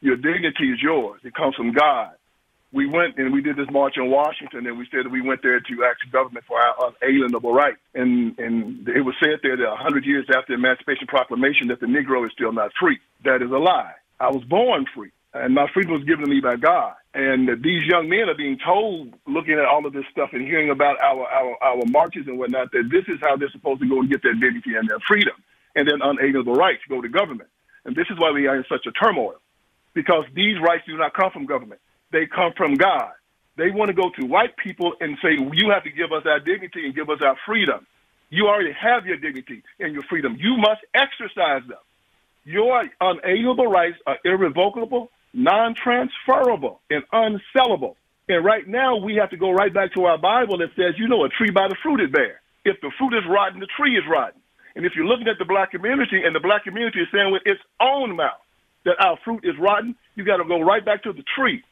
Your 0.00 0.16
dignity 0.16 0.72
is 0.72 0.80
yours. 0.80 1.20
It 1.22 1.34
comes 1.34 1.54
from 1.56 1.72
God 1.72 2.12
we 2.72 2.86
went 2.86 3.18
and 3.18 3.32
we 3.32 3.42
did 3.42 3.56
this 3.56 3.68
march 3.70 3.94
in 3.96 4.10
Washington, 4.10 4.66
and 4.66 4.78
we 4.78 4.86
said 4.90 5.04
that 5.04 5.10
we 5.10 5.20
went 5.20 5.42
there 5.42 5.58
to 5.58 5.84
ask 5.84 5.98
the 6.04 6.10
government 6.12 6.44
for 6.46 6.60
our 6.60 6.92
unalienable 7.02 7.52
rights. 7.52 7.80
And 7.94 8.38
and 8.38 8.88
it 8.88 9.00
was 9.00 9.14
said 9.22 9.40
there 9.42 9.56
that 9.56 9.68
100 9.68 10.04
years 10.04 10.26
after 10.28 10.54
the 10.54 10.54
Emancipation 10.54 11.06
Proclamation 11.08 11.68
that 11.68 11.80
the 11.80 11.86
Negro 11.86 12.24
is 12.24 12.32
still 12.32 12.52
not 12.52 12.70
free. 12.78 12.98
That 13.24 13.42
is 13.42 13.50
a 13.50 13.58
lie. 13.58 13.94
I 14.20 14.30
was 14.30 14.44
born 14.44 14.86
free, 14.94 15.10
and 15.34 15.54
my 15.54 15.66
freedom 15.74 15.92
was 15.92 16.04
given 16.04 16.24
to 16.24 16.30
me 16.30 16.40
by 16.40 16.56
God. 16.56 16.94
And 17.12 17.48
these 17.60 17.88
young 17.88 18.08
men 18.08 18.28
are 18.28 18.36
being 18.36 18.58
told, 18.64 19.14
looking 19.26 19.54
at 19.54 19.64
all 19.64 19.84
of 19.84 19.92
this 19.92 20.04
stuff 20.12 20.30
and 20.32 20.42
hearing 20.42 20.70
about 20.70 21.02
our 21.02 21.26
our, 21.26 21.56
our 21.62 21.82
marches 21.86 22.28
and 22.28 22.38
whatnot, 22.38 22.70
that 22.70 22.88
this 22.90 23.04
is 23.08 23.18
how 23.20 23.36
they're 23.36 23.50
supposed 23.50 23.80
to 23.80 23.88
go 23.88 23.98
and 23.98 24.08
get 24.08 24.22
their 24.22 24.34
dignity 24.34 24.76
and 24.78 24.88
their 24.88 25.00
freedom 25.08 25.34
and 25.74 25.88
their 25.88 25.96
unalienable 25.96 26.54
rights 26.54 26.82
go 26.88 27.00
to 27.00 27.08
government. 27.08 27.50
And 27.84 27.96
this 27.96 28.06
is 28.10 28.18
why 28.18 28.30
we 28.30 28.46
are 28.46 28.56
in 28.56 28.64
such 28.68 28.86
a 28.86 28.92
turmoil, 28.92 29.40
because 29.94 30.24
these 30.34 30.60
rights 30.60 30.84
do 30.86 30.96
not 30.96 31.14
come 31.14 31.30
from 31.32 31.46
government 31.46 31.80
they 32.12 32.26
come 32.26 32.52
from 32.56 32.74
God. 32.74 33.12
They 33.56 33.70
want 33.70 33.88
to 33.88 33.94
go 33.94 34.10
to 34.18 34.26
white 34.26 34.56
people 34.56 34.94
and 35.00 35.18
say, 35.22 35.32
you 35.32 35.70
have 35.70 35.84
to 35.84 35.90
give 35.90 36.12
us 36.12 36.24
our 36.26 36.40
dignity 36.40 36.86
and 36.86 36.94
give 36.94 37.10
us 37.10 37.18
our 37.22 37.36
freedom. 37.46 37.86
You 38.30 38.46
already 38.46 38.72
have 38.72 39.06
your 39.06 39.16
dignity 39.16 39.62
and 39.78 39.92
your 39.92 40.02
freedom. 40.08 40.36
You 40.38 40.56
must 40.56 40.80
exercise 40.94 41.66
them. 41.68 41.82
Your 42.44 42.84
unalienable 43.00 43.66
rights 43.66 43.98
are 44.06 44.18
irrevocable, 44.24 45.10
non 45.34 45.74
transferable, 45.74 46.80
and 46.88 47.02
unsellable. 47.12 47.96
And 48.28 48.44
right 48.44 48.66
now, 48.66 48.96
we 48.96 49.16
have 49.16 49.30
to 49.30 49.36
go 49.36 49.50
right 49.50 49.74
back 49.74 49.92
to 49.94 50.04
our 50.04 50.16
Bible 50.16 50.58
that 50.58 50.70
says, 50.76 50.94
you 50.96 51.08
know, 51.08 51.24
a 51.24 51.28
tree 51.28 51.50
by 51.50 51.68
the 51.68 51.76
fruit 51.82 52.00
it 52.00 52.12
bear. 52.12 52.40
If 52.64 52.80
the 52.80 52.92
fruit 52.96 53.14
is 53.18 53.24
rotten, 53.28 53.60
the 53.60 53.68
tree 53.76 53.96
is 53.96 54.04
rotten. 54.08 54.40
And 54.76 54.86
if 54.86 54.92
you're 54.94 55.06
looking 55.06 55.26
at 55.28 55.38
the 55.38 55.44
black 55.44 55.72
community 55.72 56.22
and 56.24 56.34
the 56.34 56.40
black 56.40 56.64
community 56.64 57.00
is 57.00 57.08
saying 57.12 57.32
with 57.32 57.42
its 57.44 57.60
own 57.80 58.16
mouth 58.16 58.40
that 58.84 58.94
our 59.00 59.18
fruit 59.24 59.44
is 59.44 59.54
rotten, 59.58 59.96
you 60.14 60.24
got 60.24 60.36
to 60.36 60.44
go 60.44 60.60
right 60.60 60.84
back 60.84 61.02
to 61.02 61.12
the 61.12 61.24
tree. 61.36 61.62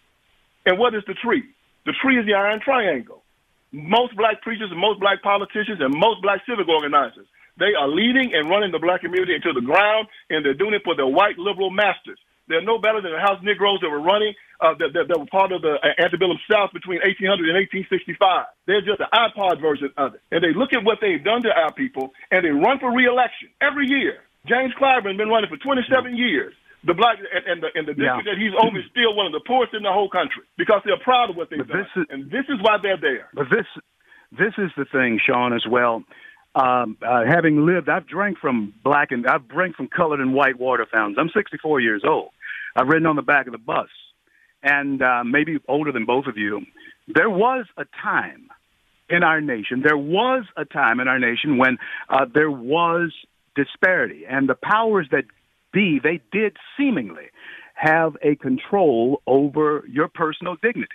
And 0.69 0.77
what 0.77 0.93
is 0.93 1.01
the 1.09 1.17
tree? 1.17 1.49
The 1.89 1.97
tree 1.97 2.21
is 2.21 2.29
the 2.29 2.37
iron 2.37 2.61
triangle. 2.61 3.25
Most 3.73 4.13
black 4.21 4.45
preachers 4.45 4.69
and 4.69 4.77
most 4.77 5.01
black 5.01 5.25
politicians 5.25 5.81
and 5.81 5.97
most 5.97 6.21
black 6.21 6.45
civic 6.45 6.69
organizers, 6.69 7.25
they 7.57 7.73
are 7.73 7.89
leading 7.89 8.37
and 8.37 8.53
running 8.53 8.71
the 8.71 8.79
black 8.79 9.01
community 9.01 9.33
into 9.33 9.57
the 9.57 9.65
ground, 9.65 10.13
and 10.29 10.45
they're 10.45 10.53
doing 10.53 10.77
it 10.77 10.85
for 10.85 10.95
their 10.95 11.09
white 11.09 11.41
liberal 11.41 11.73
masters. 11.73 12.21
They're 12.53 12.65
no 12.65 12.77
better 12.77 13.01
than 13.01 13.13
the 13.13 13.21
house 13.21 13.41
Negroes 13.41 13.81
that 13.81 13.89
were 13.89 14.01
running, 14.01 14.37
uh, 14.61 14.77
that, 14.77 14.93
that, 14.93 15.09
that 15.09 15.17
were 15.17 15.33
part 15.33 15.53
of 15.53 15.65
the 15.65 15.81
uh, 15.81 16.05
antebellum 16.05 16.37
South 16.45 16.73
between 16.77 17.01
1800 17.01 17.49
and 17.49 17.57
1865. 17.89 18.21
They're 18.69 18.85
just 18.85 19.01
the 19.01 19.09
iPod 19.09 19.61
version 19.61 19.89
of 19.97 20.17
it. 20.17 20.23
And 20.33 20.45
they 20.45 20.53
look 20.53 20.77
at 20.77 20.85
what 20.85 21.01
they've 21.01 21.23
done 21.25 21.45
to 21.49 21.53
our 21.53 21.73
people, 21.73 22.13
and 22.29 22.45
they 22.45 22.53
run 22.53 22.77
for 22.77 22.93
reelection 22.93 23.49
every 23.61 23.89
year. 23.89 24.21
James 24.45 24.73
Clyburn 24.77 25.17
has 25.17 25.21
been 25.21 25.33
running 25.33 25.49
for 25.49 25.61
27 25.61 26.17
years. 26.17 26.53
The 26.85 26.95
black 26.95 27.19
and, 27.19 27.45
and 27.47 27.63
the, 27.63 27.69
and 27.75 27.89
the 27.89 27.95
district 27.95 28.27
Yeah. 28.27 28.33
that 28.35 28.39
he's 28.39 28.55
over 28.55 28.79
is 28.79 28.85
still 28.91 29.15
one 29.15 29.27
of 29.27 29.33
the 29.33 29.41
poorest 29.47 29.75
in 29.75 29.83
the 29.83 29.93
whole 29.93 30.09
country 30.09 30.45
because 30.57 30.81
they're 30.85 30.99
proud 31.03 31.31
of 31.31 31.37
what 31.37 31.51
they've 31.51 31.59
But 31.59 31.69
done, 31.69 31.79
this 31.83 32.03
is- 32.03 32.07
and 32.11 32.31
this 32.31 32.47
is 32.49 32.59
why 32.63 32.79
they're 32.83 32.97
there. 33.01 33.29
But 33.35 33.51
this 33.51 33.67
this 34.31 34.53
is 34.59 34.71
the 34.77 34.85
thing, 34.85 35.19
Sean, 35.25 35.53
as 35.55 35.65
well. 35.67 36.05
Um, 36.55 36.99
uh, 37.03 37.25
having 37.27 37.65
lived, 37.65 37.89
I've 37.89 38.07
drank 38.07 38.39
from 38.39 38.75
black 38.85 39.11
and 39.11 39.27
I've 39.27 39.49
drank 39.49 39.77
from 39.77 39.89
colored 39.89 40.21
and 40.21 40.35
white 40.35 40.59
water 40.59 40.87
fountains. 40.91 41.17
I'm 41.19 41.31
64 41.31 41.81
years 41.81 42.03
old. 42.07 42.31
I've 42.77 42.89
ridden 42.89 43.07
on 43.07 43.17
the 43.17 43.23
back 43.23 43.47
of 43.47 43.53
the 43.53 43.59
bus, 43.59 43.89
and 44.63 45.01
uh, 45.03 45.25
maybe 45.25 45.59
older 45.67 45.93
than 45.93 46.05
both 46.05 46.27
of 46.27 46.37
you. 46.37 46.65
There 47.09 47.31
was 47.31 47.67
a 47.77 47.85
time 48.03 48.49
in 49.09 49.23
our 49.23 49.41
nation. 49.41 49.81
There 49.83 49.97
was 49.97 50.45
a 50.57 50.65
time 50.67 51.01
in 51.01 51.09
our 51.09 51.19
nation 51.19 51.57
when 51.57 51.79
uh, 52.11 52.27
there 52.33 52.51
was 52.51 53.13
disparity, 53.57 54.25
and 54.29 54.49
the 54.49 54.55
powers 54.55 55.09
that 55.11 55.25
be 55.73 56.01
they 56.03 56.21
did 56.33 56.57
seemingly 56.77 57.27
have 57.75 58.17
a 58.23 58.35
control 58.37 59.23
over 59.27 59.85
your 59.89 60.09
personal 60.09 60.57
dignity 60.63 60.89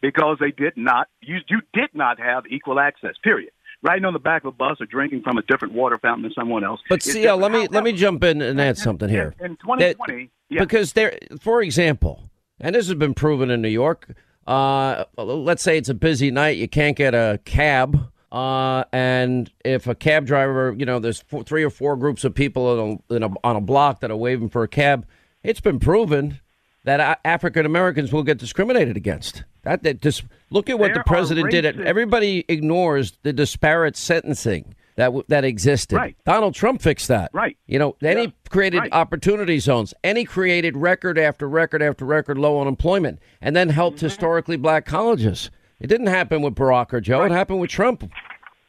because 0.00 0.38
they 0.40 0.50
did 0.50 0.72
not 0.76 1.08
you 1.20 1.38
you 1.48 1.60
did 1.72 1.90
not 1.94 2.18
have 2.18 2.44
equal 2.50 2.80
access. 2.80 3.14
Period. 3.22 3.50
Riding 3.84 4.04
on 4.04 4.12
the 4.12 4.20
back 4.20 4.44
of 4.44 4.48
a 4.48 4.52
bus 4.52 4.76
or 4.80 4.86
drinking 4.86 5.22
from 5.22 5.38
a 5.38 5.42
different 5.42 5.74
water 5.74 5.98
fountain 5.98 6.22
than 6.22 6.32
someone 6.34 6.62
else. 6.62 6.80
But 6.88 7.02
CL, 7.02 7.36
let 7.36 7.50
me 7.50 7.66
let 7.68 7.82
me 7.82 7.92
jump 7.92 8.22
in 8.22 8.40
and 8.40 8.60
add 8.60 8.78
something 8.78 9.08
here. 9.08 9.34
In 9.40 9.56
2020, 9.56 10.30
yeah. 10.50 10.60
Because 10.60 10.92
there, 10.92 11.18
for 11.40 11.62
example, 11.62 12.30
and 12.60 12.74
this 12.74 12.86
has 12.86 12.94
been 12.94 13.14
proven 13.14 13.50
in 13.50 13.60
New 13.60 13.68
York. 13.68 14.14
Uh, 14.46 15.04
let's 15.16 15.62
say 15.62 15.78
it's 15.78 15.88
a 15.88 15.94
busy 15.94 16.30
night, 16.30 16.56
you 16.58 16.68
can't 16.68 16.96
get 16.96 17.14
a 17.14 17.40
cab. 17.44 18.11
Uh, 18.32 18.84
and 18.92 19.52
if 19.64 19.86
a 19.86 19.94
cab 19.94 20.24
driver, 20.26 20.74
you 20.78 20.86
know, 20.86 20.98
there's 20.98 21.20
four, 21.20 21.44
three 21.44 21.62
or 21.62 21.68
four 21.70 21.96
groups 21.96 22.24
of 22.24 22.34
people 22.34 22.72
in 22.80 23.00
a, 23.10 23.16
in 23.16 23.22
a, 23.22 23.28
on 23.44 23.56
a 23.56 23.60
block 23.60 24.00
that 24.00 24.10
are 24.10 24.16
waving 24.16 24.48
for 24.48 24.62
a 24.62 24.68
cab, 24.68 25.06
it's 25.42 25.60
been 25.60 25.78
proven 25.78 26.40
that 26.84 27.20
African 27.24 27.66
Americans 27.66 28.10
will 28.10 28.22
get 28.22 28.38
discriminated 28.38 28.96
against. 28.96 29.44
That, 29.64 29.82
that 29.82 30.00
just 30.00 30.24
look 30.50 30.70
at 30.70 30.78
what 30.78 30.88
There 30.88 30.94
the 31.02 31.04
president 31.04 31.50
did. 31.50 31.80
Everybody 31.82 32.44
ignores 32.48 33.12
the 33.22 33.32
disparate 33.34 33.96
sentencing 33.96 34.74
that 34.96 35.06
w- 35.06 35.24
that 35.28 35.44
existed. 35.44 35.96
Right. 35.96 36.16
Donald 36.24 36.54
Trump 36.54 36.82
fixed 36.82 37.08
that. 37.08 37.30
Right. 37.32 37.56
You 37.66 37.78
know, 37.78 37.96
then 38.00 38.18
he 38.18 38.34
created 38.50 38.78
Right. 38.80 38.92
opportunity 38.92 39.58
zones, 39.58 39.94
and 40.02 40.18
he 40.18 40.24
created 40.24 40.76
record 40.76 41.18
after 41.18 41.48
record 41.48 41.82
after 41.82 42.04
record 42.04 42.36
low 42.38 42.60
unemployment, 42.60 43.18
and 43.40 43.54
then 43.54 43.68
helped 43.68 43.98
Mm-hmm. 43.98 44.06
historically 44.06 44.56
black 44.56 44.84
colleges. 44.84 45.50
It 45.80 45.86
didn't 45.88 46.06
happen 46.08 46.42
with 46.42 46.54
Barack 46.54 46.92
or 46.92 47.00
Joe. 47.00 47.22
It 47.24 47.32
happened 47.32 47.58
with 47.60 47.70
Trump. 47.70 48.08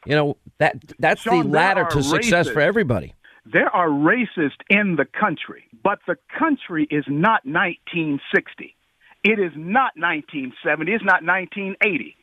You 0.06 0.14
know 0.14 0.36
that 0.58 0.76
that's 0.98 1.22
Sean, 1.22 1.44
the 1.44 1.56
ladder 1.56 1.86
to 1.90 2.02
success 2.02 2.48
racists. 2.48 2.52
for 2.52 2.60
everybody. 2.60 3.14
There 3.46 3.68
are 3.68 3.88
racists 3.88 4.60
in 4.70 4.96
the 4.96 5.04
country, 5.04 5.64
but 5.82 5.98
the 6.06 6.16
country 6.38 6.86
is 6.90 7.04
not 7.08 7.44
1960. 7.44 8.74
It 9.22 9.38
is 9.38 9.52
not 9.54 9.92
1970. 9.96 10.92
It's 10.92 11.04
not 11.04 11.22
1980. 11.24 12.16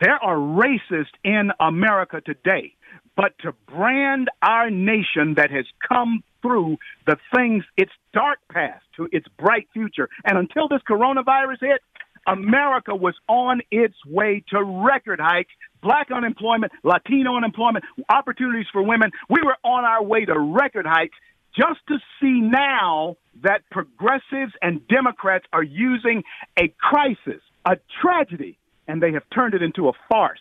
There 0.00 0.22
are 0.22 0.36
racists 0.36 1.14
in 1.24 1.50
America 1.60 2.20
today, 2.20 2.74
but 3.16 3.32
to 3.40 3.52
brand 3.66 4.28
our 4.42 4.70
nation 4.70 5.34
that 5.36 5.50
has 5.50 5.66
come 5.88 6.22
through 6.42 6.76
the 7.06 7.16
things, 7.34 7.64
its 7.76 7.92
dark 8.12 8.38
past 8.52 8.84
to 8.96 9.08
its 9.12 9.26
bright 9.38 9.66
future, 9.72 10.08
and 10.24 10.36
until 10.36 10.68
this 10.68 10.82
coronavirus 10.88 11.60
hit, 11.60 11.80
America 12.26 12.94
was 12.94 13.14
on 13.28 13.60
its 13.70 13.94
way 14.06 14.42
to 14.50 14.62
record 14.62 15.20
hikes, 15.20 15.52
black 15.82 16.10
unemployment, 16.10 16.72
Latino 16.82 17.36
unemployment, 17.36 17.84
opportunities 18.08 18.66
for 18.72 18.82
women. 18.82 19.10
We 19.28 19.40
were 19.44 19.56
on 19.64 19.84
our 19.84 20.02
way 20.02 20.24
to 20.24 20.38
record 20.38 20.86
hikes 20.86 21.16
just 21.56 21.80
to 21.88 21.98
see 22.20 22.40
now 22.40 23.16
that 23.42 23.62
progressives 23.70 24.52
and 24.62 24.86
Democrats 24.88 25.44
are 25.52 25.62
using 25.62 26.22
a 26.58 26.68
crisis, 26.80 27.40
a 27.64 27.76
tragedy, 28.02 28.58
and 28.88 29.02
they 29.02 29.12
have 29.12 29.22
turned 29.32 29.54
it 29.54 29.62
into 29.62 29.88
a 29.88 29.92
farce. 30.08 30.40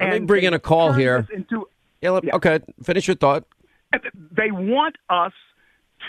Let 0.00 0.20
me 0.20 0.26
bring 0.26 0.44
in 0.44 0.54
a 0.54 0.58
call 0.58 0.92
here. 0.92 1.26
Into, 1.34 1.68
Yeah, 2.00 2.10
let- 2.10 2.32
Okay, 2.34 2.60
finish 2.82 3.08
your 3.08 3.16
thought. 3.16 3.44
they 4.32 4.50
want 4.50 4.96
us 5.08 5.32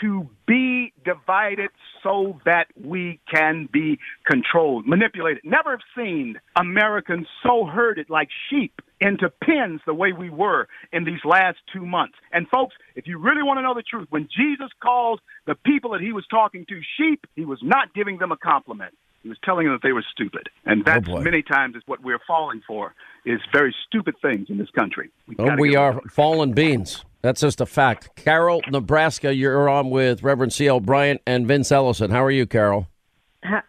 to 0.02 0.30
be 0.48 0.94
divided 1.04 1.70
so 2.04 2.40
that 2.46 2.68
we 2.82 3.20
can 3.32 3.68
be 3.72 4.00
controlled, 4.26 4.88
manipulated. 4.88 5.44
Never 5.44 5.72
have 5.72 5.80
seen 5.96 6.40
Americans 6.56 7.28
so 7.44 7.66
herded 7.66 8.10
like 8.10 8.30
sheep 8.50 8.82
into 9.02 9.32
pens 9.44 9.82
the 9.86 9.94
way 9.94 10.12
we 10.12 10.30
were 10.30 10.68
in 10.92 11.06
these 11.06 11.24
last 11.24 11.58
two 11.74 11.86
months. 11.86 12.16
And 12.32 12.48
folks, 12.50 12.76
if 12.96 13.08
you 13.08 13.18
really 13.18 13.44
want 13.44 13.58
to 13.58 13.62
know 13.62 13.74
the 13.74 13.84
truth, 13.84 14.08
when 14.10 14.28
Jesus 14.36 14.70
called 14.82 15.22
the 15.48 15.56
people 15.56 15.92
that 15.92 16.02
he 16.02 16.12
was 16.12 16.26
talking 16.30 16.66
to 16.68 16.82
sheep, 16.98 17.26
he 17.36 17.46
was 17.46 17.60
not 17.62 17.94
giving 17.94 18.18
them 18.18 18.32
a 18.32 18.38
compliment. 18.38 18.94
He 19.24 19.30
was 19.30 19.38
telling 19.44 19.66
them 19.66 19.76
that 19.76 19.86
they 19.86 19.92
were 19.92 20.06
stupid. 20.12 20.50
And 20.66 20.82
oh, 20.82 20.84
that's 20.86 21.08
boy. 21.08 21.22
many 21.22 21.42
times 21.42 21.76
is 21.76 21.84
what 21.86 22.02
we're 22.02 22.22
falling 22.26 22.62
for 22.66 22.94
is 23.26 23.40
very 23.52 23.76
stupid 23.88 24.16
things 24.22 24.48
in 24.50 24.58
this 24.58 24.70
country. 24.72 25.10
Oh, 25.38 25.44
we 25.44 25.50
Oh, 25.50 25.56
we 25.58 25.76
are 25.76 26.02
fallen 26.10 26.54
beans. 26.54 27.04
That's 27.22 27.42
just 27.42 27.60
a 27.60 27.66
fact. 27.66 28.16
Carol, 28.16 28.62
Nebraska, 28.70 29.34
you're 29.34 29.68
on 29.68 29.90
with 29.90 30.24
Reverend 30.24 30.54
C.L. 30.54 30.80
Bryant 30.80 31.22
and 31.28 31.48
Vince 31.48 31.72
Ellison. 31.72 32.12
How 32.12 32.24
are 32.24 32.32
you, 32.32 32.46
Carol? 32.46 32.88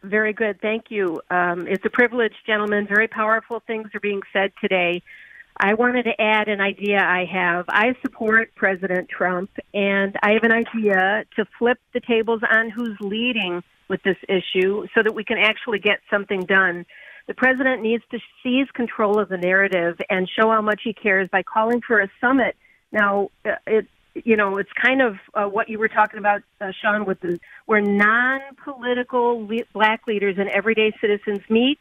Very 0.02 0.32
good. 0.32 0.60
Thank 0.60 0.86
you. 0.90 1.20
Um, 1.30 1.66
it's 1.68 1.84
a 1.84 1.90
privilege, 1.90 2.34
gentlemen. 2.46 2.86
Very 2.86 3.08
powerful 3.08 3.62
things 3.66 3.88
are 3.94 4.00
being 4.00 4.22
said 4.32 4.52
today. 4.60 5.02
I 5.56 5.74
wanted 5.74 6.04
to 6.04 6.20
add 6.20 6.48
an 6.48 6.60
idea 6.60 6.98
I 6.98 7.26
have. 7.30 7.66
I 7.68 7.94
support 8.02 8.54
President 8.54 9.08
Trump, 9.08 9.50
and 9.74 10.16
I 10.22 10.32
have 10.32 10.42
an 10.42 10.52
idea 10.52 11.24
to 11.36 11.44
flip 11.58 11.78
the 11.92 12.00
tables 12.00 12.40
on 12.50 12.70
who's 12.70 12.96
leading 13.00 13.62
with 13.88 14.02
this 14.02 14.16
issue 14.28 14.86
so 14.94 15.02
that 15.02 15.14
we 15.14 15.24
can 15.24 15.36
actually 15.38 15.78
get 15.80 15.98
something 16.10 16.40
done. 16.42 16.86
The 17.26 17.34
president 17.34 17.82
needs 17.82 18.02
to 18.10 18.18
seize 18.42 18.68
control 18.74 19.20
of 19.20 19.28
the 19.28 19.36
narrative 19.36 19.98
and 20.08 20.28
show 20.28 20.50
how 20.50 20.62
much 20.62 20.80
he 20.82 20.94
cares 20.94 21.28
by 21.30 21.42
calling 21.42 21.82
for 21.86 22.00
a 22.00 22.08
summit. 22.20 22.56
Now, 22.92 23.30
uh, 23.44 23.56
it 23.66 23.86
you 24.14 24.36
know, 24.36 24.58
it's 24.58 24.72
kind 24.72 25.00
of 25.00 25.16
uh, 25.34 25.44
what 25.44 25.68
you 25.68 25.78
were 25.78 25.88
talking 25.88 26.18
about, 26.18 26.42
uh, 26.60 26.72
Sean, 26.80 27.04
with 27.04 27.20
the 27.20 27.38
where 27.66 27.80
non-political 27.80 29.46
le- 29.46 29.64
black 29.72 30.06
leaders 30.06 30.36
and 30.38 30.48
everyday 30.48 30.92
citizens 31.00 31.40
meet 31.48 31.78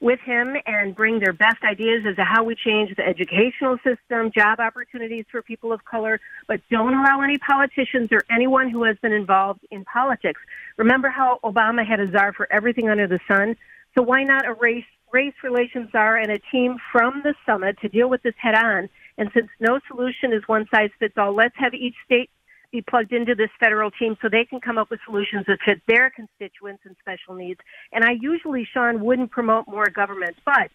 with 0.00 0.20
him 0.20 0.54
and 0.66 0.94
bring 0.94 1.20
their 1.20 1.32
best 1.32 1.62
ideas 1.62 2.04
as 2.06 2.16
to 2.16 2.24
how 2.24 2.44
we 2.44 2.54
change 2.54 2.94
the 2.96 3.06
educational 3.06 3.78
system, 3.78 4.30
job 4.30 4.60
opportunities 4.60 5.24
for 5.30 5.40
people 5.40 5.72
of 5.72 5.84
color, 5.84 6.20
but 6.46 6.60
don't 6.70 6.92
allow 6.92 7.22
any 7.22 7.38
politicians 7.38 8.10
or 8.12 8.22
anyone 8.30 8.68
who 8.68 8.84
has 8.84 8.98
been 8.98 9.12
involved 9.12 9.60
in 9.70 9.84
politics. 9.84 10.40
Remember 10.76 11.08
how 11.08 11.40
Obama 11.42 11.86
had 11.86 12.00
a 12.00 12.10
czar 12.10 12.34
for 12.34 12.46
everything 12.52 12.90
under 12.90 13.06
the 13.06 13.20
sun? 13.26 13.56
So 13.96 14.02
why 14.02 14.24
not 14.24 14.46
a 14.46 14.52
race 14.52 14.84
race 15.12 15.34
relations 15.44 15.90
czar 15.92 16.16
and 16.16 16.30
a 16.30 16.38
team 16.50 16.76
from 16.92 17.22
the 17.22 17.34
summit 17.46 17.78
to 17.80 17.88
deal 17.88 18.10
with 18.10 18.22
this 18.22 18.34
head 18.36 18.56
on? 18.56 18.90
And 19.16 19.30
since 19.32 19.48
no 19.60 19.78
solution 19.88 20.32
is 20.32 20.42
one 20.46 20.66
size 20.74 20.90
fits 20.98 21.14
all, 21.16 21.34
let's 21.34 21.54
have 21.56 21.74
each 21.74 21.94
state 22.04 22.30
be 22.74 22.82
plugged 22.82 23.12
into 23.12 23.36
this 23.36 23.50
federal 23.60 23.90
team 23.92 24.16
so 24.20 24.28
they 24.28 24.44
can 24.44 24.60
come 24.60 24.78
up 24.78 24.90
with 24.90 24.98
solutions 25.06 25.44
that 25.46 25.58
fit 25.64 25.80
their 25.86 26.10
constituents 26.10 26.82
and 26.84 26.96
special 27.00 27.34
needs. 27.34 27.60
And 27.92 28.02
I 28.04 28.12
usually, 28.20 28.66
Sean, 28.70 29.00
wouldn't 29.04 29.30
promote 29.30 29.68
more 29.68 29.86
government, 29.86 30.36
but 30.44 30.70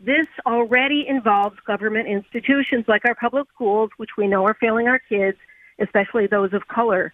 this 0.00 0.26
already 0.44 1.06
involves 1.08 1.56
government 1.64 2.08
institutions 2.08 2.86
like 2.88 3.04
our 3.04 3.14
public 3.14 3.46
schools, 3.54 3.90
which 3.98 4.10
we 4.18 4.26
know 4.26 4.44
are 4.44 4.54
failing 4.54 4.88
our 4.88 4.98
kids, 4.98 5.38
especially 5.78 6.26
those 6.26 6.52
of 6.52 6.66
color. 6.66 7.12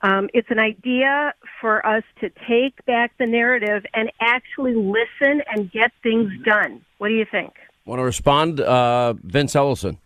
Um, 0.00 0.30
it's 0.32 0.50
an 0.50 0.58
idea 0.58 1.34
for 1.60 1.84
us 1.86 2.02
to 2.20 2.30
take 2.48 2.82
back 2.86 3.12
the 3.18 3.26
narrative 3.26 3.84
and 3.92 4.10
actually 4.20 4.74
listen 4.74 5.42
and 5.54 5.70
get 5.70 5.92
things 6.02 6.32
done. 6.44 6.80
What 6.96 7.08
do 7.08 7.14
you 7.14 7.26
think? 7.30 7.52
Want 7.84 7.98
to 7.98 8.04
respond, 8.04 8.60
uh, 8.60 9.12
Vince 9.22 9.54
Ellison? 9.54 9.98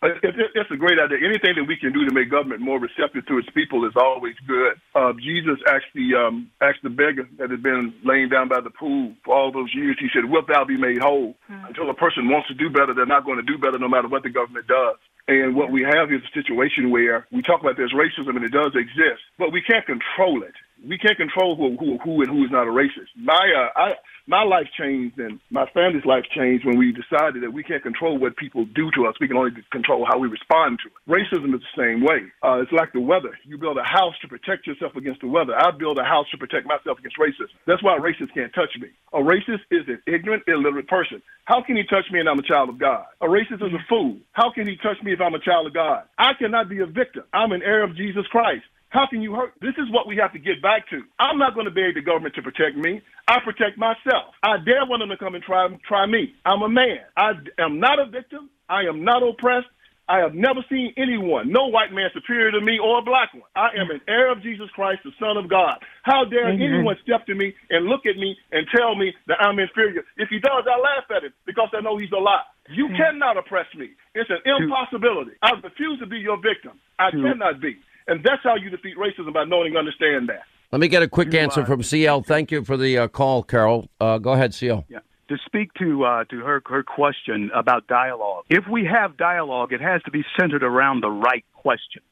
It's 0.00 0.70
a 0.70 0.76
great 0.76 0.98
idea. 0.98 1.18
Anything 1.18 1.58
that 1.58 1.66
we 1.66 1.76
can 1.76 1.92
do 1.92 2.06
to 2.06 2.14
make 2.14 2.30
government 2.30 2.60
more 2.60 2.78
receptive 2.78 3.26
to 3.26 3.38
its 3.38 3.48
people 3.50 3.84
is 3.84 3.94
always 3.96 4.36
good. 4.46 4.78
Uh, 4.94 5.12
Jesus 5.18 5.58
actually 5.66 6.14
um, 6.14 6.50
asked 6.60 6.82
the 6.82 6.90
beggar 6.90 7.28
that 7.38 7.50
had 7.50 7.62
been 7.62 7.92
laying 8.04 8.28
down 8.28 8.48
by 8.48 8.60
the 8.60 8.70
pool 8.70 9.14
for 9.24 9.34
all 9.34 9.50
those 9.50 9.74
years. 9.74 9.96
He 9.98 10.06
said, 10.14 10.30
"Wilt 10.30 10.46
thou 10.46 10.64
be 10.64 10.78
made 10.78 11.02
whole?" 11.02 11.34
Mm-hmm. 11.50 11.66
Until 11.66 11.90
a 11.90 11.94
person 11.94 12.28
wants 12.30 12.46
to 12.48 12.54
do 12.54 12.70
better, 12.70 12.94
they're 12.94 13.06
not 13.06 13.24
going 13.26 13.38
to 13.38 13.46
do 13.46 13.58
better, 13.58 13.78
no 13.78 13.88
matter 13.88 14.06
what 14.06 14.22
the 14.22 14.30
government 14.30 14.68
does. 14.68 14.96
And 15.26 15.54
what 15.54 15.70
we 15.70 15.82
have 15.82 16.10
is 16.10 16.22
a 16.24 16.32
situation 16.32 16.90
where 16.90 17.26
we 17.30 17.42
talk 17.42 17.60
about 17.60 17.76
there's 17.76 17.92
racism 17.92 18.36
and 18.36 18.44
it 18.44 18.52
does 18.52 18.72
exist, 18.74 19.20
but 19.36 19.52
we 19.52 19.60
can't 19.60 19.84
control 19.84 20.42
it. 20.42 20.54
We 20.86 20.98
can't 20.98 21.16
control 21.16 21.56
who, 21.56 21.76
who, 21.76 21.98
who 21.98 22.22
and 22.22 22.30
who 22.30 22.44
is 22.44 22.50
not 22.50 22.66
a 22.66 22.70
racist. 22.70 23.10
My, 23.16 23.34
uh, 23.34 23.78
I, 23.78 23.94
my 24.28 24.44
life 24.44 24.68
changed 24.78 25.18
and 25.18 25.40
my 25.50 25.64
family's 25.72 26.04
life 26.04 26.24
changed 26.36 26.66
when 26.66 26.76
we 26.76 26.92
decided 26.92 27.42
that 27.42 27.50
we 27.50 27.64
can't 27.64 27.82
control 27.82 28.18
what 28.18 28.36
people 28.36 28.66
do 28.66 28.90
to 28.94 29.06
us. 29.06 29.14
We 29.20 29.26
can 29.26 29.38
only 29.38 29.52
control 29.72 30.04
how 30.06 30.18
we 30.18 30.28
respond 30.28 30.78
to 30.84 30.92
it. 30.92 31.00
Racism 31.08 31.54
is 31.54 31.62
the 31.64 31.74
same 31.82 32.04
way. 32.04 32.28
Uh, 32.44 32.60
it's 32.60 32.70
like 32.70 32.92
the 32.92 33.00
weather. 33.00 33.38
You 33.44 33.56
build 33.56 33.78
a 33.78 33.88
house 33.88 34.14
to 34.20 34.28
protect 34.28 34.66
yourself 34.66 34.94
against 34.96 35.22
the 35.22 35.28
weather. 35.28 35.56
I 35.56 35.70
build 35.72 35.98
a 35.98 36.04
house 36.04 36.26
to 36.32 36.36
protect 36.36 36.66
myself 36.66 36.98
against 36.98 37.16
racism. 37.16 37.56
That's 37.66 37.82
why 37.82 37.96
racists 37.98 38.34
can't 38.34 38.52
touch 38.52 38.76
me. 38.78 38.88
A 39.14 39.18
racist 39.18 39.64
is 39.70 39.88
an 39.88 40.02
ignorant, 40.06 40.44
illiterate 40.46 40.88
person. 40.88 41.22
How 41.46 41.62
can 41.62 41.76
he 41.76 41.84
touch 41.84 42.04
me 42.12 42.20
and 42.20 42.28
I'm 42.28 42.38
a 42.38 42.42
child 42.42 42.68
of 42.68 42.78
God? 42.78 43.06
A 43.22 43.26
racist 43.26 43.64
is 43.64 43.72
a 43.72 43.82
fool. 43.88 44.18
How 44.32 44.52
can 44.52 44.68
he 44.68 44.76
touch 44.76 45.02
me 45.02 45.14
if 45.14 45.20
I'm 45.22 45.34
a 45.34 45.40
child 45.40 45.66
of 45.66 45.72
God? 45.72 46.04
I 46.18 46.34
cannot 46.34 46.68
be 46.68 46.80
a 46.80 46.86
victim. 46.86 47.24
I'm 47.32 47.52
an 47.52 47.62
heir 47.62 47.82
of 47.82 47.96
Jesus 47.96 48.26
Christ. 48.26 48.64
How 48.90 49.06
can 49.08 49.20
you 49.20 49.34
hurt? 49.34 49.52
This 49.60 49.76
is 49.76 49.90
what 49.92 50.06
we 50.06 50.16
have 50.16 50.32
to 50.32 50.38
get 50.38 50.62
back 50.62 50.88
to. 50.90 51.00
I'm 51.20 51.38
not 51.38 51.54
going 51.54 51.66
to 51.66 51.74
beg 51.74 51.94
the 51.94 52.00
government 52.00 52.34
to 52.36 52.42
protect 52.42 52.76
me. 52.76 53.02
I 53.28 53.38
protect 53.44 53.76
myself. 53.76 54.32
I 54.42 54.56
dare 54.64 54.86
one 54.86 55.02
of 55.02 55.08
them 55.08 55.16
to 55.16 55.22
come 55.22 55.34
and 55.34 55.44
try 55.44 55.68
try 55.86 56.06
me. 56.06 56.32
I'm 56.44 56.62
a 56.62 56.68
man. 56.68 57.04
I 57.16 57.32
am 57.58 57.80
not 57.80 57.98
a 57.98 58.06
victim. 58.06 58.48
I 58.68 58.82
am 58.88 59.04
not 59.04 59.22
oppressed. 59.22 59.68
I 60.08 60.24
have 60.24 60.32
never 60.32 60.64
seen 60.72 60.96
anyone, 60.96 61.52
no 61.52 61.68
white 61.68 61.92
man 61.92 62.08
superior 62.16 62.50
to 62.52 62.64
me 62.64 62.80
or 62.80 63.00
a 63.00 63.04
black 63.04 63.28
one. 63.34 63.44
I 63.54 63.76
am 63.76 63.92
an 63.92 64.00
heir 64.08 64.32
of 64.32 64.42
Jesus 64.42 64.72
Christ, 64.72 65.04
the 65.04 65.12
Son 65.20 65.36
of 65.36 65.50
God. 65.50 65.76
How 66.02 66.24
dare 66.24 66.48
anyone 66.48 66.96
step 67.04 67.26
to 67.26 67.34
me 67.34 67.52
and 67.68 67.84
look 67.84 68.08
at 68.08 68.16
me 68.16 68.34
and 68.50 68.66
tell 68.74 68.96
me 68.96 69.12
that 69.28 69.36
I'm 69.44 69.58
inferior? 69.58 70.00
If 70.16 70.30
he 70.32 70.40
does, 70.40 70.64
I 70.64 70.80
laugh 70.80 71.04
at 71.14 71.28
him 71.28 71.32
because 71.44 71.68
I 71.76 71.82
know 71.82 71.98
he's 71.98 72.12
a 72.16 72.20
lie. 72.20 72.40
You 72.72 72.86
mm-hmm. 72.88 72.96
cannot 72.96 73.36
oppress 73.36 73.68
me. 73.76 73.92
It's 74.14 74.30
an 74.30 74.40
impossibility. 74.48 75.32
I 75.42 75.52
refuse 75.60 76.00
to 76.00 76.06
be 76.06 76.16
your 76.16 76.40
victim. 76.40 76.80
I 76.98 77.10
cannot 77.10 77.60
be. 77.60 77.76
And 78.08 78.24
that's 78.24 78.42
how 78.42 78.56
you 78.56 78.70
defeat 78.70 78.96
racism 78.96 79.32
by 79.32 79.44
knowing 79.44 79.68
and 79.68 79.78
understand 79.78 80.28
that. 80.28 80.42
Let 80.72 80.80
me 80.80 80.88
get 80.88 81.02
a 81.02 81.08
quick 81.08 81.32
answer 81.34 81.64
from 81.64 81.82
CL. 81.82 82.22
Thank 82.22 82.50
you 82.50 82.64
for 82.64 82.76
the 82.76 82.98
uh, 82.98 83.08
call, 83.08 83.42
Carol. 83.42 83.88
Uh, 84.00 84.18
go 84.18 84.32
ahead, 84.32 84.52
CL. 84.52 84.84
Yeah. 84.88 84.98
To 85.28 85.36
speak 85.44 85.72
to 85.74 86.04
uh, 86.04 86.24
to 86.24 86.40
her 86.40 86.62
her 86.66 86.82
question 86.82 87.50
about 87.54 87.86
dialogue, 87.86 88.44
if 88.48 88.66
we 88.66 88.86
have 88.86 89.18
dialogue, 89.18 89.72
it 89.74 89.80
has 89.80 90.02
to 90.04 90.10
be 90.10 90.24
centered 90.38 90.62
around 90.62 91.02
the 91.02 91.10
right 91.10 91.44
questions. 91.52 92.04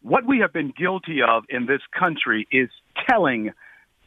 What 0.00 0.26
we 0.26 0.38
have 0.38 0.54
been 0.54 0.72
guilty 0.76 1.20
of 1.26 1.44
in 1.50 1.66
this 1.66 1.82
country 1.98 2.48
is 2.50 2.70
telling 3.08 3.52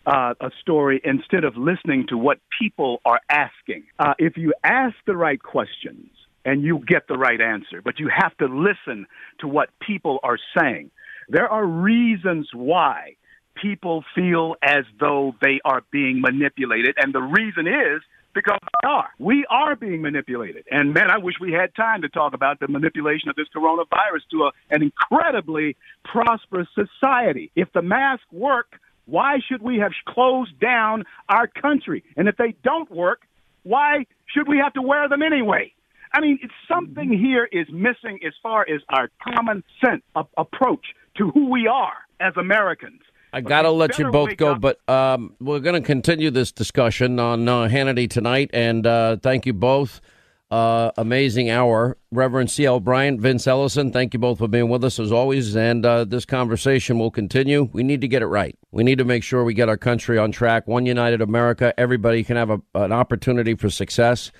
uh, 0.06 0.34
a 0.40 0.50
story 0.62 1.00
instead 1.04 1.44
of 1.44 1.58
listening 1.58 2.08
to 2.08 2.18
what 2.18 2.40
people 2.60 3.02
are 3.06 3.22
asking. 3.30 3.84
Uh, 4.00 4.14
if 4.18 4.38
you 4.38 4.54
ask 4.64 4.96
the 5.06 5.16
right 5.16 5.42
questions 5.42 6.10
and 6.46 6.64
you 6.64 6.84
get 6.88 7.08
the 7.08 7.18
right 7.18 7.42
answer, 7.42 7.82
but 7.84 8.00
you 8.00 8.10
have 8.10 8.36
to 8.38 8.46
listen 8.46 9.06
to 9.40 9.48
what 9.48 9.70
people 9.80 10.20
are 10.24 10.38
saying. 10.58 10.90
There 11.30 11.48
are 11.48 11.66
reasons 11.66 12.50
why 12.54 13.16
people 13.62 14.04
feel 14.16 14.56
as 14.64 14.86
though 15.00 15.36
they 15.42 15.60
are 15.64 15.84
being 15.92 16.22
manipulated, 16.22 16.96
and 16.98 17.14
the 17.14 17.22
reason 17.22 17.68
is 17.68 18.02
because 18.34 18.60
they 18.62 18.90
are. 18.90 19.10
We 19.20 19.46
are 19.50 19.76
being 19.76 20.02
manipulated. 20.02 20.66
And 20.72 20.94
man, 20.94 21.10
I 21.10 21.18
wish 21.18 21.36
we 21.40 21.52
had 21.52 21.76
time 21.76 22.02
to 22.02 22.10
talk 22.10 22.34
about 22.34 22.60
the 22.60 22.68
manipulation 22.68 23.30
of 23.30 23.36
this 23.36 23.48
coronavirus 23.56 24.22
to 24.32 24.44
a, 24.44 24.52
an 24.70 24.82
incredibly 24.84 25.76
prosperous 26.04 26.68
society. 26.74 27.52
If 27.56 27.72
the 27.74 27.82
masks 27.82 28.26
work, 28.32 28.80
why 29.06 29.40
should 29.48 29.62
we 29.62 29.80
have 29.80 29.92
closed 30.08 30.60
down 30.60 31.04
our 31.28 31.48
country? 31.48 32.04
And 32.16 32.28
if 32.28 32.38
they 32.38 32.54
don't 32.64 32.90
work, 32.92 33.22
why 33.64 34.06
should 34.28 34.48
we 34.48 34.58
have 34.60 34.74
to 34.74 34.82
wear 34.82 35.10
them 35.10 35.22
anyway? 35.22 35.74
I 36.14 36.22
mean, 36.22 36.40
it's 36.42 36.54
something 36.68 37.10
mm-hmm. 37.10 37.24
here 37.24 37.48
is 37.52 37.68
missing 37.72 38.20
as 38.26 38.34
far 38.42 38.62
as 38.62 38.82
our 38.90 39.10
common 39.24 39.64
sense 39.84 40.04
approach 40.38 40.86
to 41.20 41.30
who 41.32 41.50
we 41.50 41.68
are 41.68 41.94
as 42.20 42.34
Americans. 42.38 43.02
I 43.32 43.42
got 43.42 43.62
to 43.62 43.72
let 43.72 44.00
you 44.00 44.10
both 44.10 44.36
go, 44.38 44.54
up. 44.54 44.62
but 44.62 44.90
um, 44.90 45.36
we're 45.40 45.60
going 45.60 45.80
to 45.80 45.86
continue 45.86 46.32
this 46.32 46.52
discussion 46.52 47.20
on 47.20 47.48
uh, 47.48 47.68
Hannity 47.68 48.10
tonight, 48.10 48.50
and 48.54 48.88
uh, 48.88 49.18
thank 49.18 49.46
you 49.46 49.54
both. 49.54 50.02
Uh, 50.50 50.90
amazing 50.98 51.48
hour. 51.52 51.96
Reverend 52.12 52.50
C.L. 52.50 52.80
Bryant, 52.80 53.22
Vince 53.22 53.46
Ellison, 53.46 53.92
thank 53.92 54.16
you 54.16 54.20
both 54.20 54.40
for 54.40 54.48
being 54.48 54.68
with 54.68 54.84
us 54.84 55.00
as 55.00 55.12
always. 55.12 55.56
And 55.56 55.86
uh, 55.86 56.06
this 56.06 56.26
conversation 56.26 56.98
will 56.98 57.12
continue. 57.12 57.70
We 57.72 57.84
need 57.84 58.02
to 58.02 58.08
get 58.08 58.24
it 58.24 58.28
right. 58.28 58.58
We 58.72 58.84
need 58.84 58.98
to 58.98 59.06
make 59.06 59.22
sure 59.22 59.44
we 59.44 59.54
get 59.54 59.70
our 59.70 59.78
country 59.78 60.18
on 60.18 60.32
track. 60.32 60.68
One 60.68 60.88
united 60.88 61.22
America. 61.22 61.72
Everybody 61.80 62.24
can 62.24 62.36
have 62.36 62.50
a, 62.50 62.60
an 62.74 62.92
opportunity 62.92 63.54
for 63.54 63.70
success. 63.70 64.32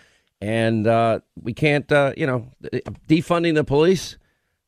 And 0.42 0.88
uh, 0.88 1.20
we 1.40 1.54
can't, 1.54 1.92
uh, 1.92 2.14
you 2.18 2.26
know, 2.26 2.52
defunding 3.08 3.54
the 3.54 3.64
police 3.64 4.18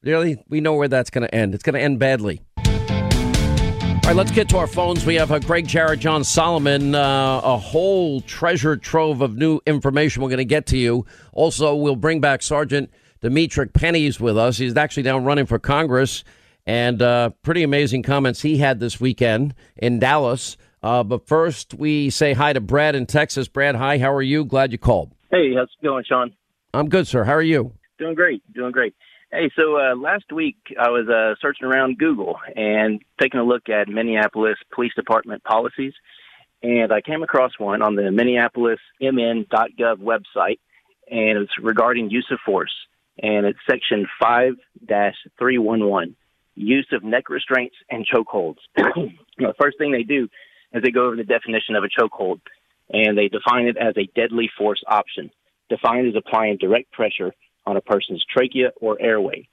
Really? 0.03 0.43
We 0.49 0.61
know 0.61 0.73
where 0.73 0.87
that's 0.87 1.09
going 1.09 1.27
to 1.27 1.33
end. 1.33 1.53
It's 1.53 1.63
going 1.63 1.75
to 1.75 1.81
end 1.81 1.99
badly. 1.99 2.41
All 2.57 4.07
right, 4.07 4.15
let's 4.15 4.31
get 4.31 4.49
to 4.49 4.57
our 4.57 4.65
phones. 4.65 5.05
We 5.05 5.15
have 5.15 5.31
uh, 5.31 5.37
Greg 5.39 5.67
Jarrett, 5.67 5.99
John 5.99 6.23
Solomon, 6.23 6.95
uh, 6.95 7.41
a 7.43 7.57
whole 7.57 8.21
treasure 8.21 8.75
trove 8.75 9.21
of 9.21 9.37
new 9.37 9.59
information 9.67 10.23
we're 10.23 10.29
going 10.29 10.39
to 10.39 10.45
get 10.45 10.65
to 10.67 10.77
you. 10.77 11.05
Also, 11.33 11.75
we'll 11.75 11.95
bring 11.95 12.19
back 12.19 12.41
Sergeant 12.41 12.89
Demetrick 13.21 13.73
Pennies 13.73 14.19
with 14.19 14.39
us. 14.39 14.57
He's 14.57 14.75
actually 14.75 15.03
now 15.03 15.19
running 15.19 15.45
for 15.45 15.59
Congress, 15.59 16.23
and 16.65 16.99
uh, 16.99 17.29
pretty 17.43 17.61
amazing 17.61 18.01
comments 18.01 18.41
he 18.41 18.57
had 18.57 18.79
this 18.79 18.99
weekend 18.99 19.53
in 19.77 19.99
Dallas. 19.99 20.57
Uh, 20.81 21.03
but 21.03 21.27
first, 21.27 21.75
we 21.75 22.09
say 22.09 22.33
hi 22.33 22.53
to 22.53 22.59
Brad 22.59 22.95
in 22.95 23.05
Texas. 23.05 23.47
Brad, 23.47 23.75
hi. 23.75 23.99
How 23.99 24.11
are 24.11 24.23
you? 24.23 24.45
Glad 24.45 24.71
you 24.71 24.79
called. 24.79 25.11
Hey, 25.29 25.53
how's 25.55 25.69
it 25.79 25.85
going, 25.85 26.03
Sean? 26.09 26.33
I'm 26.73 26.89
good, 26.89 27.07
sir. 27.07 27.23
How 27.23 27.33
are 27.33 27.41
you? 27.41 27.73
Doing 27.99 28.15
great. 28.15 28.41
Doing 28.51 28.71
great. 28.71 28.95
Hey, 29.33 29.49
so 29.55 29.77
uh, 29.77 29.95
last 29.95 30.29
week 30.33 30.57
I 30.77 30.89
was 30.89 31.07
uh, 31.07 31.35
searching 31.41 31.65
around 31.65 31.97
Google 31.97 32.35
and 32.53 33.01
taking 33.17 33.39
a 33.39 33.45
look 33.45 33.69
at 33.69 33.87
Minneapolis 33.87 34.57
Police 34.73 34.93
Department 34.93 35.41
policies, 35.45 35.93
and 36.61 36.91
I 36.91 36.99
came 36.99 37.23
across 37.23 37.57
one 37.57 37.81
on 37.81 37.95
the 37.95 38.01
MinneapolisMN.gov 38.01 39.99
website, 39.99 40.59
and 41.09 41.37
it's 41.37 41.53
regarding 41.61 42.09
use 42.09 42.27
of 42.29 42.39
force, 42.45 42.73
and 43.23 43.45
it's 43.45 43.57
section 43.69 44.05
5-311, 44.21 46.13
use 46.55 46.87
of 46.91 47.01
neck 47.01 47.29
restraints 47.29 47.77
and 47.89 48.05
chokeholds. 48.05 48.57
the 48.75 49.53
first 49.57 49.77
thing 49.77 49.93
they 49.93 50.03
do 50.03 50.27
is 50.73 50.83
they 50.83 50.91
go 50.91 51.05
over 51.05 51.15
the 51.15 51.23
definition 51.23 51.77
of 51.77 51.85
a 51.85 51.87
chokehold, 51.87 52.41
and 52.89 53.17
they 53.17 53.29
define 53.29 53.67
it 53.67 53.77
as 53.77 53.93
a 53.95 54.09
deadly 54.13 54.49
force 54.57 54.83
option, 54.87 55.31
defined 55.69 56.09
as 56.09 56.15
applying 56.17 56.57
direct 56.57 56.91
pressure 56.91 57.33
on 57.71 57.77
a 57.77 57.81
person's 57.81 58.23
trachea 58.25 58.71
or 58.81 59.01
airway, 59.01 59.47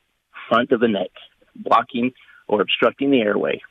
front 0.49 0.73
of 0.73 0.81
the 0.81 0.89
neck, 0.89 1.11
blocking 1.55 2.13
or 2.49 2.61
obstructing 2.61 3.13
the 3.13 3.21
airway. 3.21 3.63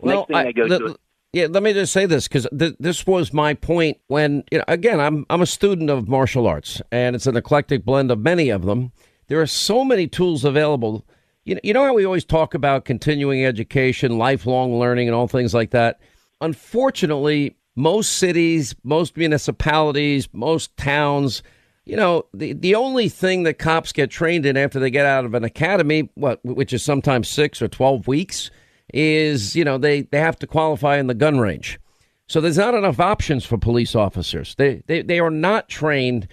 Well, 0.00 0.16
Next 0.16 0.26
thing 0.26 0.36
I, 0.36 0.52
go 0.52 0.68
the, 0.68 0.78
to. 0.78 0.98
Yeah, 1.32 1.46
let 1.48 1.62
me 1.62 1.72
just 1.72 1.92
say 1.92 2.04
this 2.04 2.26
because 2.26 2.46
th- 2.56 2.74
this 2.78 3.06
was 3.06 3.32
my 3.32 3.54
point 3.54 3.98
when, 4.08 4.42
you 4.50 4.58
know, 4.58 4.64
again, 4.68 5.00
I'm 5.00 5.24
I'm 5.30 5.40
a 5.40 5.46
student 5.46 5.88
of 5.88 6.08
martial 6.08 6.46
arts, 6.46 6.82
and 6.90 7.14
it's 7.16 7.26
an 7.26 7.36
eclectic 7.36 7.84
blend 7.84 8.10
of 8.10 8.18
many 8.18 8.50
of 8.50 8.64
them. 8.64 8.92
There 9.28 9.40
are 9.40 9.46
so 9.46 9.84
many 9.84 10.08
tools 10.08 10.44
available. 10.44 11.06
You 11.44 11.54
know, 11.54 11.60
you 11.62 11.72
know 11.72 11.86
how 11.86 11.94
we 11.94 12.04
always 12.04 12.24
talk 12.24 12.54
about 12.54 12.84
continuing 12.84 13.46
education, 13.46 14.18
lifelong 14.18 14.78
learning, 14.78 15.08
and 15.08 15.14
all 15.14 15.28
things 15.28 15.54
like 15.54 15.70
that. 15.70 16.00
Unfortunately, 16.40 17.56
most 17.76 18.18
cities, 18.18 18.74
most 18.82 19.16
municipalities, 19.16 20.28
most 20.32 20.76
towns 20.76 21.42
you 21.84 21.96
know, 21.96 22.26
the, 22.32 22.52
the 22.52 22.74
only 22.74 23.08
thing 23.08 23.42
that 23.42 23.58
cops 23.58 23.92
get 23.92 24.10
trained 24.10 24.46
in 24.46 24.56
after 24.56 24.78
they 24.78 24.90
get 24.90 25.06
out 25.06 25.24
of 25.24 25.34
an 25.34 25.44
academy, 25.44 26.08
what 26.14 26.44
which 26.44 26.72
is 26.72 26.82
sometimes 26.82 27.28
six 27.28 27.60
or 27.60 27.68
12 27.68 28.06
weeks, 28.06 28.50
is, 28.94 29.56
you 29.56 29.64
know, 29.64 29.78
they, 29.78 30.02
they 30.02 30.18
have 30.18 30.38
to 30.38 30.46
qualify 30.46 30.98
in 30.98 31.08
the 31.08 31.14
gun 31.14 31.38
range. 31.40 31.80
So 32.28 32.40
there's 32.40 32.58
not 32.58 32.74
enough 32.74 33.00
options 33.00 33.44
for 33.44 33.58
police 33.58 33.94
officers. 33.94 34.54
They, 34.54 34.82
they, 34.86 35.02
they 35.02 35.18
are 35.18 35.30
not 35.30 35.68
trained 35.68 36.28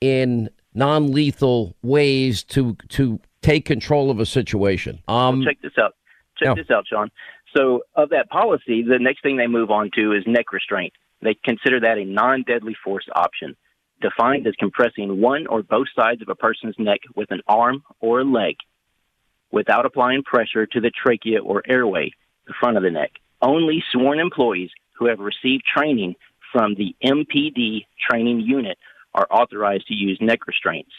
in 0.00 0.48
non 0.74 1.12
lethal 1.12 1.76
ways 1.82 2.42
to, 2.44 2.76
to 2.88 3.20
take 3.42 3.66
control 3.66 4.10
of 4.10 4.20
a 4.20 4.26
situation. 4.26 5.02
Um, 5.06 5.40
well, 5.40 5.48
check 5.48 5.60
this 5.62 5.72
out. 5.78 5.92
Check 6.38 6.48
no. 6.48 6.54
this 6.54 6.70
out, 6.70 6.86
Sean. 6.88 7.10
So, 7.54 7.82
of 7.94 8.08
that 8.08 8.30
policy, 8.30 8.82
the 8.82 8.98
next 8.98 9.22
thing 9.22 9.36
they 9.36 9.46
move 9.46 9.70
on 9.70 9.90
to 9.94 10.12
is 10.12 10.24
neck 10.26 10.52
restraint. 10.52 10.92
They 11.22 11.36
consider 11.44 11.78
that 11.80 11.98
a 11.98 12.04
non 12.04 12.42
deadly 12.42 12.74
force 12.82 13.06
option 13.14 13.54
defined 14.04 14.46
as 14.46 14.54
compressing 14.58 15.22
one 15.22 15.46
or 15.46 15.62
both 15.62 15.86
sides 15.96 16.20
of 16.20 16.28
a 16.28 16.34
person's 16.34 16.74
neck 16.78 17.00
with 17.16 17.30
an 17.30 17.40
arm 17.48 17.82
or 18.00 18.22
leg 18.22 18.56
without 19.50 19.86
applying 19.86 20.22
pressure 20.22 20.66
to 20.66 20.80
the 20.80 20.90
trachea 20.90 21.40
or 21.42 21.62
airway, 21.66 22.10
the 22.46 22.52
front 22.60 22.76
of 22.76 22.82
the 22.82 22.90
neck. 22.90 23.12
Only 23.40 23.82
sworn 23.90 24.18
employees 24.18 24.68
who 24.98 25.06
have 25.06 25.20
received 25.20 25.64
training 25.64 26.16
from 26.52 26.74
the 26.74 26.94
MPD 27.02 27.86
training 28.10 28.40
unit 28.40 28.76
are 29.14 29.26
authorized 29.30 29.86
to 29.86 29.94
use 29.94 30.18
neck 30.20 30.46
restraints. 30.46 30.92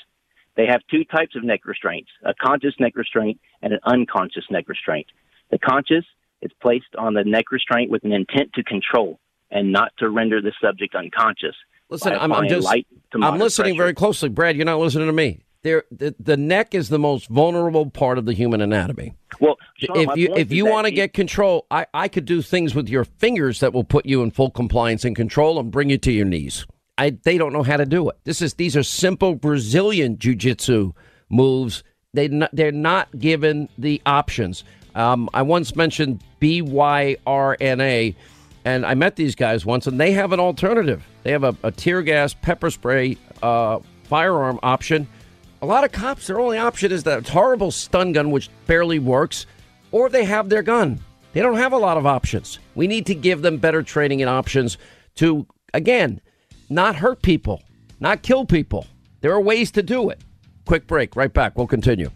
They 0.58 0.66
have 0.66 0.82
two 0.90 1.04
types 1.04 1.36
of 1.36 1.44
neck 1.44 1.66
restraints 1.66 2.10
a 2.24 2.34
conscious 2.34 2.74
neck 2.80 2.96
restraint 2.96 3.40
and 3.62 3.74
an 3.74 3.80
unconscious 3.84 4.46
neck 4.50 4.68
restraint. 4.68 5.08
The 5.52 5.60
conscious 5.60 6.06
is 6.42 6.52
placed 6.60 6.96
on 6.98 7.14
the 7.14 7.24
neck 7.24 7.52
restraint 7.52 7.92
with 7.92 8.04
an 8.04 8.14
intent 8.14 8.54
to 8.54 8.64
control 8.64 9.20
and 9.52 9.72
not 9.72 9.92
to 10.00 10.10
render 10.10 10.42
the 10.42 10.54
subject 10.60 10.96
unconscious. 10.96 11.56
Listen, 11.90 12.14
I'm, 12.14 12.32
I'm 12.32 12.48
just 12.48 12.68
I'm 12.68 13.40
listening 13.40 13.76
pressure. 13.76 13.84
very 13.84 13.94
closely, 13.94 14.30
Brad. 14.30 14.56
You're 14.56 14.66
not 14.66 14.80
listening 14.80 15.08
to 15.08 15.14
me. 15.14 15.42
There, 15.62 15.84
the, 15.90 16.14
the 16.20 16.38
neck 16.38 16.76
is 16.76 16.90
the 16.90 17.00
most 17.00 17.28
vulnerable 17.28 17.90
part 17.90 18.20
of 18.20 18.26
the 18.26 18.34
human 18.34 18.62
anatomy. 18.62 19.14
Well, 19.40 19.58
Sean, 19.78 19.98
if 19.98 20.16
you 20.16 20.36
if 20.36 20.52
you 20.52 20.66
want 20.66 20.86
to 20.86 20.92
get 20.92 21.14
control, 21.14 21.66
I, 21.72 21.88
I 21.94 22.08
could 22.08 22.26
do 22.26 22.42
things 22.42 22.76
with 22.76 22.88
your 22.88 23.04
fingers 23.04 23.60
that 23.62 23.74
will 23.74 23.84
put 23.84 24.06
you 24.06 24.22
in 24.22 24.30
full 24.32 24.52
compliance 24.52 25.06
and 25.06 25.16
control 25.16 25.60
and 25.60 25.72
bring 25.72 25.90
you 25.90 25.98
to 25.98 26.12
your 26.12 26.26
knees. 26.26 26.66
I 26.98 27.18
they 27.24 27.38
don't 27.38 27.52
know 27.52 27.64
how 27.64 27.78
to 27.78 27.86
do 27.86 28.10
it. 28.10 28.16
This 28.26 28.42
is 28.42 28.54
these 28.54 28.78
are 28.78 28.84
simple 28.84 29.36
Brazilian 29.36 30.18
jiu-jitsu 30.20 30.94
moves. 31.30 31.84
They 32.14 32.28
not, 32.28 32.52
they're 32.54 32.72
not 32.72 33.18
given 33.18 33.68
the 33.78 34.02
options. 34.06 34.64
Um, 34.94 35.30
I 35.34 35.42
once 35.42 35.76
mentioned 35.76 36.24
BYRNA, 36.40 38.16
and 38.66 38.86
I 38.86 38.96
met 38.96 39.16
these 39.16 39.36
guys 39.36 39.66
once, 39.66 39.88
and 39.88 40.00
they 40.00 40.12
have 40.12 40.34
an 40.34 40.40
alternative. 40.40 41.08
They 41.24 41.32
have 41.32 41.44
a, 41.44 41.56
a 41.64 41.72
tear 41.72 42.02
gas 42.02 42.34
pepper 42.34 42.72
spray 42.72 43.18
uh, 43.42 43.80
firearm 44.04 44.60
option. 44.64 45.08
A 45.62 45.66
lot 45.66 45.84
of 45.84 45.92
cops, 45.92 46.28
their 46.28 46.40
only 46.40 46.58
option 46.58 46.92
is 46.92 47.04
that 47.04 47.28
horrible 47.30 47.72
stun 47.72 48.12
gun, 48.12 48.32
which 48.32 48.50
barely 48.66 49.00
works, 49.00 49.46
or 49.92 50.10
they 50.10 50.26
have 50.26 50.50
their 50.50 50.64
gun. 50.64 51.00
They 51.34 51.42
don't 51.42 51.58
have 51.58 51.74
a 51.74 51.78
lot 51.78 51.98
of 51.98 52.06
options. 52.06 52.60
We 52.76 52.88
need 52.88 53.06
to 53.06 53.16
give 53.16 53.42
them 53.42 53.58
better 53.58 53.84
training 53.84 54.22
and 54.22 54.30
options 54.30 54.78
to, 55.16 55.46
again, 55.74 56.20
not 56.70 56.96
hurt 56.96 57.22
people, 57.22 57.62
not 58.00 58.24
kill 58.24 58.46
people. 58.46 58.88
There 59.22 59.34
are 59.34 59.42
ways 59.42 59.72
to 59.72 59.84
do 59.84 60.10
it. 60.10 60.22
Quick 60.66 60.88
break, 60.88 61.16
right 61.16 61.32
back. 61.32 61.58
We'll 61.58 61.68
continue. 61.68 62.10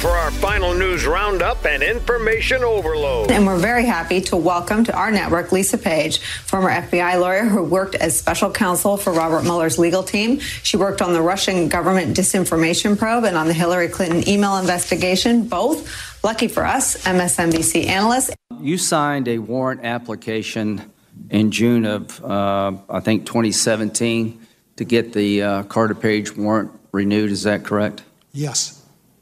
Stay 0.00 0.08
right 0.08 0.14
here 0.14 0.30
for 0.30 0.40
our 0.40 0.40
final 0.40 0.74
news 0.74 1.06
roundup 1.06 1.64
and 1.66 1.82
information 1.82 2.64
overload. 2.64 3.30
And 3.30 3.46
we're 3.46 3.58
very 3.58 3.84
happy 3.84 4.20
to 4.22 4.36
welcome 4.36 4.84
to 4.84 4.96
our 4.96 5.10
network 5.10 5.52
Lisa 5.52 5.78
Page, 5.78 6.18
former 6.18 6.70
FBI 6.70 7.20
lawyer 7.20 7.44
who 7.44 7.62
worked 7.62 7.94
as 7.94 8.18
special 8.18 8.50
counsel 8.50 8.96
for 8.96 9.12
Robert 9.12 9.42
Mueller's 9.42 9.78
legal 9.78 10.02
team. 10.02 10.40
She 10.62 10.76
worked 10.76 11.02
on 11.02 11.12
the 11.12 11.22
Russian 11.22 11.68
government 11.68 12.16
disinformation 12.16 12.98
probe 12.98 13.24
and 13.24 13.36
on 13.36 13.46
the 13.46 13.54
Hillary 13.54 13.88
Clinton 13.88 14.26
email 14.28 14.56
investigation, 14.56 15.46
both, 15.48 16.24
lucky 16.24 16.48
for 16.48 16.64
us, 16.64 17.02
MSNBC 17.04 17.86
analysts. 17.86 18.30
You 18.60 18.78
signed 18.78 19.28
a 19.28 19.38
warrant 19.38 19.84
application 19.84 20.82
in 21.30 21.50
June 21.50 21.84
of, 21.84 22.24
uh, 22.24 22.72
I 22.88 23.00
think, 23.00 23.26
2017 23.26 24.46
to 24.76 24.84
get 24.84 25.12
the 25.12 25.42
uh, 25.42 25.62
Carter 25.64 25.94
Page 25.94 26.36
warrant 26.36 26.72
renewed. 26.92 27.30
Is 27.30 27.42
that 27.42 27.64
correct? 27.64 28.02
Yes. 28.32 28.79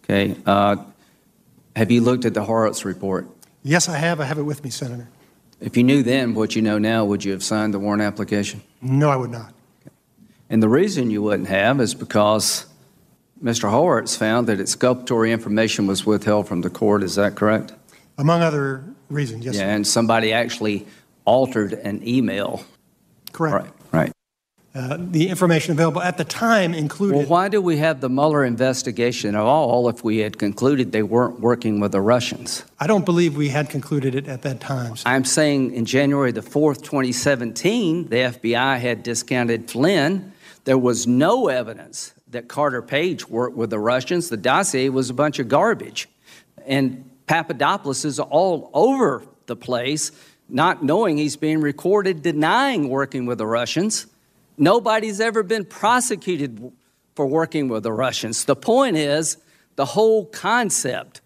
Okay. 0.08 0.36
Uh, 0.46 0.76
have 1.76 1.90
you 1.90 2.00
looked 2.00 2.24
at 2.24 2.34
the 2.34 2.42
Horowitz 2.42 2.84
report? 2.84 3.26
Yes, 3.62 3.88
I 3.88 3.98
have. 3.98 4.20
I 4.20 4.24
have 4.24 4.38
it 4.38 4.42
with 4.42 4.64
me, 4.64 4.70
Senator. 4.70 5.08
If 5.60 5.76
you 5.76 5.82
knew 5.82 6.02
then 6.02 6.34
what 6.34 6.56
you 6.56 6.62
know 6.62 6.78
now, 6.78 7.04
would 7.04 7.24
you 7.24 7.32
have 7.32 7.42
signed 7.42 7.74
the 7.74 7.78
warrant 7.78 8.02
application? 8.02 8.62
No, 8.80 9.10
I 9.10 9.16
would 9.16 9.30
not. 9.30 9.52
And 10.48 10.62
the 10.62 10.68
reason 10.68 11.10
you 11.10 11.20
wouldn't 11.22 11.48
have 11.48 11.80
is 11.80 11.94
because 11.94 12.66
Mr. 13.42 13.70
Horowitz 13.70 14.16
found 14.16 14.46
that 14.46 14.60
exculpatory 14.60 15.30
information 15.30 15.86
was 15.86 16.06
withheld 16.06 16.48
from 16.48 16.62
the 16.62 16.70
court. 16.70 17.02
Is 17.02 17.16
that 17.16 17.34
correct? 17.34 17.74
Among 18.16 18.40
other 18.40 18.84
reasons, 19.10 19.44
yes. 19.44 19.56
yeah, 19.56 19.60
sir. 19.60 19.66
and 19.66 19.86
somebody 19.86 20.32
actually 20.32 20.86
altered 21.24 21.74
an 21.74 22.06
email. 22.06 22.64
Correct. 23.32 23.66
Right. 23.66 23.72
Uh, 24.78 24.96
the 25.00 25.28
information 25.28 25.72
available 25.72 26.00
at 26.00 26.18
the 26.18 26.24
time 26.24 26.72
included. 26.72 27.16
Well, 27.16 27.26
why 27.26 27.48
do 27.48 27.60
we 27.60 27.78
have 27.78 28.00
the 28.00 28.08
Mueller 28.08 28.44
investigation 28.44 29.34
at 29.34 29.40
all 29.40 29.88
if 29.88 30.04
we 30.04 30.18
had 30.18 30.38
concluded 30.38 30.92
they 30.92 31.02
weren't 31.02 31.40
working 31.40 31.80
with 31.80 31.90
the 31.90 32.00
Russians? 32.00 32.64
I 32.78 32.86
don't 32.86 33.04
believe 33.04 33.36
we 33.36 33.48
had 33.48 33.70
concluded 33.70 34.14
it 34.14 34.28
at 34.28 34.42
that 34.42 34.60
time. 34.60 34.94
I'm 35.04 35.24
saying 35.24 35.74
in 35.74 35.84
January 35.84 36.30
the 36.30 36.42
4th, 36.42 36.82
2017, 36.82 38.06
the 38.06 38.16
FBI 38.16 38.78
had 38.78 39.02
discounted 39.02 39.68
Flynn. 39.68 40.32
There 40.62 40.78
was 40.78 41.08
no 41.08 41.48
evidence 41.48 42.14
that 42.28 42.46
Carter 42.46 42.80
Page 42.80 43.28
worked 43.28 43.56
with 43.56 43.70
the 43.70 43.80
Russians. 43.80 44.28
The 44.28 44.36
dossier 44.36 44.90
was 44.90 45.10
a 45.10 45.14
bunch 45.14 45.40
of 45.40 45.48
garbage. 45.48 46.08
And 46.66 47.10
Papadopoulos 47.26 48.04
is 48.04 48.20
all 48.20 48.70
over 48.72 49.24
the 49.46 49.56
place, 49.56 50.12
not 50.48 50.84
knowing 50.84 51.16
he's 51.16 51.36
being 51.36 51.60
recorded, 51.60 52.22
denying 52.22 52.88
working 52.88 53.26
with 53.26 53.38
the 53.38 53.46
Russians. 53.46 54.06
Nobody's 54.58 55.20
ever 55.20 55.42
been 55.42 55.64
prosecuted 55.64 56.72
for 57.14 57.26
working 57.26 57.68
with 57.68 57.84
the 57.84 57.92
Russians. 57.92 58.44
The 58.44 58.56
point 58.56 58.96
is 58.96 59.38
the 59.76 59.84
whole 59.84 60.26
concept 60.26 61.20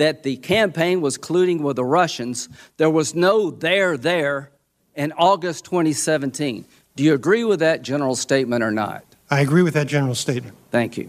that 0.00 0.22
the 0.22 0.38
campaign 0.38 1.02
was 1.02 1.18
colluding 1.18 1.60
with 1.60 1.76
the 1.76 1.84
Russians, 1.84 2.48
there 2.78 2.88
was 2.88 3.14
no 3.14 3.50
there 3.50 3.98
there 3.98 4.50
in 4.94 5.12
August 5.12 5.66
2017. 5.66 6.64
Do 6.96 7.02
you 7.02 7.12
agree 7.12 7.44
with 7.44 7.60
that 7.60 7.82
general 7.82 8.16
statement 8.16 8.64
or 8.64 8.70
not? 8.70 9.04
I 9.30 9.40
agree 9.40 9.62
with 9.62 9.74
that 9.74 9.86
general 9.86 10.14
statement. 10.14 10.56
Thank 10.70 10.96
you. 10.96 11.08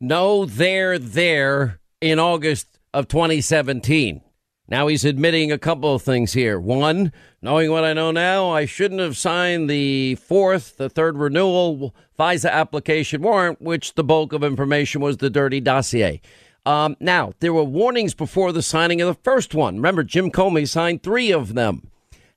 No, 0.00 0.44
they're 0.44 0.98
there 0.98 1.80
in 2.00 2.20
August 2.20 2.68
of 2.94 3.08
2017. 3.08 4.22
Now 4.70 4.86
he's 4.86 5.04
admitting 5.04 5.50
a 5.50 5.58
couple 5.58 5.92
of 5.94 6.02
things 6.02 6.32
here. 6.32 6.60
One, 6.60 7.12
knowing 7.42 7.72
what 7.72 7.84
I 7.84 7.92
know 7.92 8.12
now, 8.12 8.50
I 8.50 8.66
shouldn't 8.66 9.00
have 9.00 9.16
signed 9.16 9.68
the 9.68 10.14
fourth, 10.14 10.76
the 10.76 10.88
third 10.88 11.18
renewal 11.18 11.92
FISA 12.18 12.50
application 12.50 13.20
warrant, 13.20 13.60
which 13.60 13.94
the 13.94 14.04
bulk 14.04 14.32
of 14.32 14.44
information 14.44 15.00
was 15.00 15.16
the 15.16 15.28
dirty 15.28 15.60
dossier. 15.60 16.20
Um, 16.64 16.96
now, 17.00 17.32
there 17.40 17.52
were 17.52 17.64
warnings 17.64 18.14
before 18.14 18.52
the 18.52 18.62
signing 18.62 19.00
of 19.00 19.08
the 19.08 19.22
first 19.22 19.54
one. 19.54 19.76
Remember, 19.76 20.04
Jim 20.04 20.30
Comey 20.30 20.68
signed 20.68 21.02
three 21.02 21.32
of 21.32 21.54
them. 21.54 21.90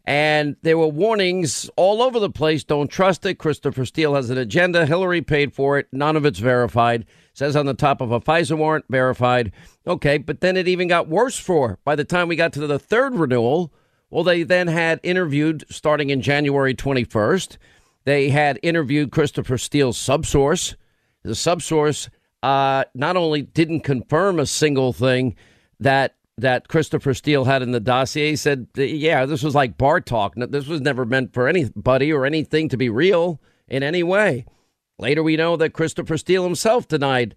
And 0.06 0.58
there 0.64 0.78
were 0.78 0.88
warnings 0.88 1.70
all 1.78 2.02
over 2.02 2.20
the 2.20 2.30
place. 2.30 2.64
Don't 2.64 2.90
trust 2.90 3.26
it. 3.26 3.36
Christopher 3.36 3.86
Steele 3.86 4.16
has 4.16 4.30
an 4.30 4.38
agenda. 4.38 4.86
Hillary 4.86 5.22
paid 5.22 5.54
for 5.54 5.78
it. 5.78 5.88
None 5.94 6.18
of 6.18 6.26
it's 6.26 6.40
verified. 6.40 7.06
Says 7.34 7.56
on 7.56 7.66
the 7.66 7.74
top 7.74 8.00
of 8.00 8.12
a 8.12 8.20
FISA 8.20 8.56
warrant, 8.56 8.86
verified. 8.90 9.52
Okay, 9.88 10.20
but 10.20 10.42
then 10.42 10.56
it 10.56 10.68
even 10.68 10.88
got 10.88 11.08
worse 11.08 11.38
for. 11.38 11.80
By 11.84 11.96
the 11.96 12.04
time 12.04 12.28
we 12.28 12.36
got 12.36 12.54
to 12.54 12.68
the 12.68 12.78
third 12.78 13.16
renewal, 13.16 13.74
well, 14.12 14.24
they 14.24 14.44
then 14.44 14.68
had 14.68 15.00
interviewed 15.02 15.66
starting 15.70 16.12
in 16.12 16.22
January 16.22 16.76
21st. 16.76 17.58
They 18.06 18.30
had 18.30 18.60
interviewed 18.62 19.12
Christopher 19.12 19.58
Steele's 19.58 19.98
subsource. 19.98 20.76
The 21.24 21.32
subsource 21.32 22.10
uh, 22.44 22.84
not 22.94 23.18
only 23.18 23.42
didn't 23.42 23.80
confirm 23.80 24.40
a 24.40 24.46
single 24.46 24.94
thing 24.94 25.36
that 25.80 26.16
that 26.38 26.68
Christopher 26.68 27.14
Steele 27.14 27.46
had 27.46 27.62
in 27.62 27.72
the 27.72 27.80
dossier. 27.80 28.32
He 28.32 28.36
said, 28.36 28.68
"Yeah, 28.76 29.26
this 29.26 29.44
was 29.44 29.56
like 29.56 29.78
bar 29.78 30.02
talk. 30.02 30.34
This 30.36 30.68
was 30.68 30.82
never 30.82 31.06
meant 31.06 31.34
for 31.34 31.48
anybody 31.48 32.12
or 32.12 32.26
anything 32.26 32.70
to 32.70 32.78
be 32.78 32.90
real 32.90 33.40
in 33.68 33.82
any 33.82 34.04
way." 34.04 34.46
Later, 35.00 35.24
we 35.24 35.36
know 35.36 35.56
that 35.58 35.74
Christopher 35.74 36.18
Steele 36.18 36.44
himself 36.44 36.88
denied 36.88 37.36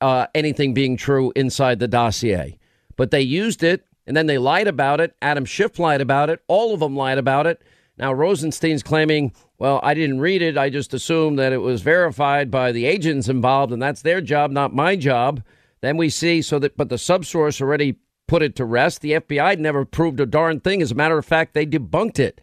uh, 0.00 0.26
anything 0.34 0.74
being 0.74 0.96
true 0.96 1.32
inside 1.34 1.78
the 1.78 1.88
dossier, 1.88 2.58
but 2.96 3.10
they 3.10 3.20
used 3.20 3.62
it 3.62 3.84
and 4.06 4.16
then 4.16 4.26
they 4.26 4.38
lied 4.38 4.66
about 4.66 5.00
it. 5.00 5.14
Adam 5.20 5.44
Schiff 5.44 5.78
lied 5.78 6.00
about 6.00 6.30
it. 6.30 6.40
All 6.48 6.72
of 6.72 6.80
them 6.80 6.96
lied 6.96 7.18
about 7.18 7.46
it. 7.46 7.62
Now 7.98 8.12
Rosenstein's 8.12 8.82
claiming, 8.82 9.32
"Well, 9.58 9.80
I 9.82 9.92
didn't 9.92 10.20
read 10.20 10.40
it. 10.40 10.56
I 10.56 10.70
just 10.70 10.94
assumed 10.94 11.38
that 11.38 11.52
it 11.52 11.58
was 11.58 11.82
verified 11.82 12.50
by 12.50 12.72
the 12.72 12.86
agents 12.86 13.28
involved, 13.28 13.72
and 13.72 13.82
that's 13.82 14.02
their 14.02 14.20
job, 14.20 14.50
not 14.50 14.74
my 14.74 14.96
job." 14.96 15.42
Then 15.80 15.96
we 15.96 16.08
see 16.08 16.42
so 16.42 16.58
that, 16.60 16.76
but 16.76 16.88
the 16.88 16.96
subsource 16.96 17.60
already 17.60 17.96
put 18.26 18.42
it 18.42 18.54
to 18.56 18.64
rest. 18.64 19.00
The 19.00 19.14
FBI 19.14 19.56
never 19.58 19.84
proved 19.84 20.20
a 20.20 20.26
darn 20.26 20.60
thing. 20.60 20.80
As 20.80 20.92
a 20.92 20.94
matter 20.94 21.18
of 21.18 21.26
fact, 21.26 21.54
they 21.54 21.66
debunked 21.66 22.18
it. 22.18 22.40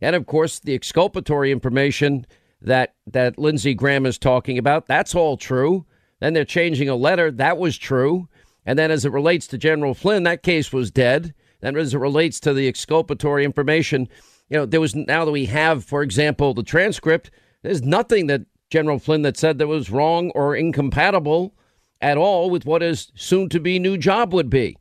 And 0.00 0.16
of 0.16 0.26
course, 0.26 0.58
the 0.58 0.74
exculpatory 0.74 1.52
information 1.52 2.26
that 2.64 2.94
that 3.06 3.38
Lindsey 3.38 3.74
Graham 3.74 4.06
is 4.06 4.18
talking 4.18 4.58
about, 4.58 4.86
that's 4.86 5.14
all 5.14 5.36
true. 5.36 5.86
Then 6.20 6.32
they're 6.32 6.44
changing 6.44 6.88
a 6.88 6.96
letter, 6.96 7.30
that 7.30 7.58
was 7.58 7.76
true. 7.76 8.28
And 8.66 8.78
then 8.78 8.90
as 8.90 9.04
it 9.04 9.12
relates 9.12 9.46
to 9.48 9.58
General 9.58 9.94
Flynn, 9.94 10.22
that 10.24 10.42
case 10.42 10.72
was 10.72 10.90
dead. 10.90 11.34
Then 11.60 11.76
as 11.76 11.94
it 11.94 11.98
relates 11.98 12.40
to 12.40 12.54
the 12.54 12.66
exculpatory 12.66 13.44
information, 13.44 14.08
you 14.48 14.56
know, 14.56 14.66
there 14.66 14.80
was 14.80 14.94
now 14.94 15.24
that 15.24 15.30
we 15.30 15.46
have, 15.46 15.84
for 15.84 16.02
example, 16.02 16.54
the 16.54 16.62
transcript, 16.62 17.30
there's 17.62 17.82
nothing 17.82 18.26
that 18.28 18.42
General 18.70 18.98
Flynn 18.98 19.22
that 19.22 19.36
said 19.36 19.58
that 19.58 19.66
was 19.66 19.90
wrong 19.90 20.30
or 20.34 20.56
incompatible 20.56 21.54
at 22.00 22.18
all 22.18 22.50
with 22.50 22.66
what 22.66 22.82
his 22.82 23.12
soon 23.14 23.48
to 23.50 23.60
be 23.60 23.78
new 23.78 23.96
job 23.96 24.32
would 24.32 24.50
be. 24.50 24.76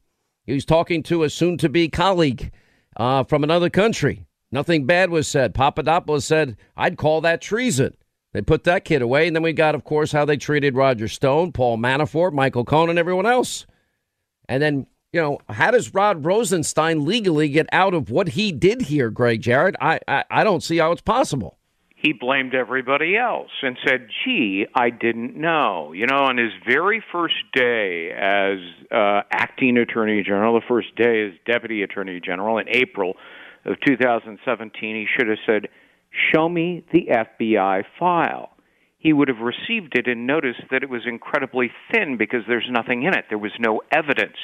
He 0.46 0.54
was 0.54 0.66
talking 0.66 1.04
to 1.04 1.24
a 1.24 1.30
soon 1.30 1.58
to 1.60 1.70
be 1.70 1.88
colleague 1.88 2.52
uh, 2.98 3.24
from 3.24 3.44
another 3.44 3.70
country. 3.70 4.26
Nothing 4.54 4.86
bad 4.86 5.10
was 5.10 5.28
said. 5.28 5.56
Papadopoulos 5.56 6.26
said, 6.26 6.58
I'd 6.78 6.96
call 6.96 7.22
that 7.22 7.42
treason. 7.42 7.98
They 8.34 8.44
put 8.44 8.66
that 8.66 8.86
kid 8.86 9.02
away. 9.02 9.26
And 9.26 9.36
then 9.36 9.42
we 9.42 9.52
got, 9.52 9.74
of 9.74 9.84
course, 9.84 10.12
how 10.12 10.26
they 10.26 10.38
treated 10.38 10.76
Roger 10.76 11.08
Stone, 11.08 11.54
Paul 11.54 11.80
Manafort, 11.80 12.34
Michael 12.34 12.64
Cohen, 12.64 12.92
and 12.92 13.00
everyone 13.00 13.26
else. 13.26 13.66
And 14.48 14.62
then, 14.62 14.86
you 15.12 15.20
know, 15.20 15.40
how 15.50 15.72
does 15.72 15.92
Rod 15.96 16.24
Rosenstein 16.24 17.04
legally 17.04 17.50
get 17.50 17.66
out 17.72 17.96
of 17.96 18.12
what 18.12 18.30
he 18.30 18.52
did 18.52 18.84
here, 18.84 19.10
Greg 19.10 19.42
Jarrett? 19.42 19.76
I, 19.82 20.00
I, 20.08 20.24
I 20.30 20.44
don't 20.44 20.62
see 20.62 20.78
how 20.78 20.92
it's 20.92 21.02
possible. 21.02 21.58
he 22.04 22.12
blamed 22.14 22.54
everybody 22.54 23.18
else 23.18 23.52
and 23.62 23.78
said, 23.88 24.08
"Gee, 24.24 24.68
I 24.76 24.90
didn't 24.90 25.36
know." 25.38 25.94
You 25.94 26.06
know, 26.06 26.26
on 26.26 26.38
his 26.38 26.52
very 26.68 27.02
first 27.12 27.36
day 27.56 28.12
as 28.12 28.60
uh, 28.92 29.22
acting 29.32 29.78
attorney 29.78 30.22
general, 30.22 30.54
the 30.54 30.66
first 30.68 30.96
day 30.96 31.26
as 31.28 31.34
deputy 31.46 31.82
attorney 31.82 32.20
general 32.20 32.58
in 32.58 32.68
April 32.70 33.16
of 33.66 33.80
2017, 33.86 34.96
he 34.96 35.06
should 35.06 35.28
have 35.28 35.40
said, 35.46 35.70
"Show 36.34 36.50
me 36.50 36.84
the 36.92 37.10
FBI 37.10 37.84
file." 38.00 38.52
He 38.98 39.12
would 39.12 39.28
have 39.28 39.40
received 39.40 39.98
it 39.98 40.08
and 40.08 40.26
noticed 40.26 40.62
that 40.72 40.82
it 40.82 40.90
was 40.90 41.06
incredibly 41.06 41.72
thin 41.92 42.16
because 42.16 42.46
there's 42.48 42.70
nothing 42.70 43.04
in 43.04 43.14
it. 43.14 43.26
There 43.28 43.38
was 43.38 43.52
no 43.60 43.82
evidence 43.92 44.38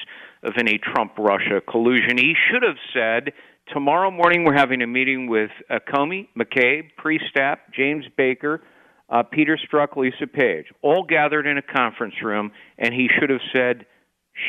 of 0.44 0.54
any 0.58 0.78
Trump 0.78 1.14
Russia 1.18 1.62
collusion. 1.62 2.18
He 2.18 2.36
should 2.36 2.64
have 2.64 2.76
said, 2.94 3.32
tomorrow 3.74 4.12
morning 4.12 4.44
we're 4.44 4.58
having 4.58 4.82
a 4.82 4.88
meeting 4.88 5.28
with 5.28 5.52
uh, 5.70 5.80
Comey, 5.88 6.28
McCabe, 6.38 6.90
Priestap, 6.98 7.58
James 7.74 8.04
Baker, 8.18 8.62
uh, 9.10 9.24
Peter 9.24 9.58
Strzok, 9.58 9.96
Lisa 9.96 10.28
Page, 10.28 10.66
all 10.82 11.04
gathered 11.04 11.48
in 11.48 11.58
a 11.58 11.62
conference 11.62 12.16
room, 12.24 12.52
and 12.78 12.94
he 12.94 13.10
should 13.20 13.30
have 13.30 13.42
said, 13.54 13.86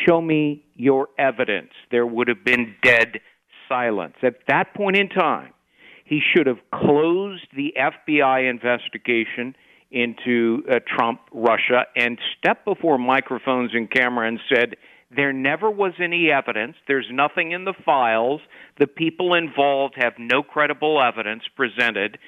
"Show 0.07 0.21
me 0.21 0.65
your 0.75 1.09
evidence." 1.19 1.71
There 1.91 2.07
would 2.07 2.29
have 2.29 2.45
been 2.45 2.75
dead 2.83 3.21
silence 3.71 4.17
at 4.23 4.35
that 4.49 4.75
point 4.75 4.97
in 4.97 5.09
time. 5.09 5.53
He 6.05 6.21
should 6.35 6.47
have 6.47 6.59
closed 6.75 7.47
the 7.57 7.73
FBI 7.79 8.51
investigation 8.51 9.55
into 9.91 10.63
uh, 10.69 10.81
Trump, 10.87 11.21
Russia, 11.33 11.85
and 11.97 12.19
stepped 12.39 12.65
before 12.65 12.99
microphones 12.99 13.71
and 13.73 13.91
camera 13.91 14.27
and 14.27 14.41
said, 14.53 14.77
there 15.15 15.33
never 15.33 15.71
was 15.71 15.93
any 16.01 16.31
evidence. 16.31 16.77
There's 16.87 17.09
nothing 17.11 17.51
in 17.53 17.65
the 17.65 17.75
files. 17.85 18.41
The 18.79 18.87
people 18.87 19.35
involved 19.35 19.95
have 19.97 20.13
no 20.19 20.43
credible 20.43 21.03
evidence 21.03 21.43
presented. 21.57 22.19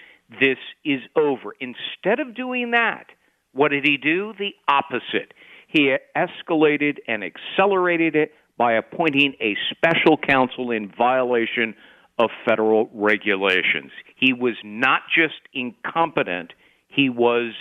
This 0.40 0.58
is 0.84 1.00
over. 1.16 1.54
Instead 1.60 2.18
of 2.18 2.34
doing 2.34 2.72
that, 2.72 3.06
what 3.52 3.70
did 3.70 3.84
he 3.84 3.98
do? 3.98 4.32
The 4.36 4.52
opposite. 4.66 5.32
He 5.68 5.94
escalated 6.16 6.98
and 7.06 7.22
accelerated 7.22 8.16
it 8.16 8.32
by 8.62 8.74
appointing 8.74 9.34
a 9.40 9.56
special 9.74 10.16
counsel 10.16 10.70
in 10.70 10.88
violation 10.96 11.74
of 12.20 12.30
federal 12.48 12.88
regulations. 12.94 13.90
He 14.14 14.32
was 14.32 14.54
not 14.62 15.00
just 15.12 15.34
incompetent, 15.52 16.52
he 16.86 17.08
was 17.08 17.54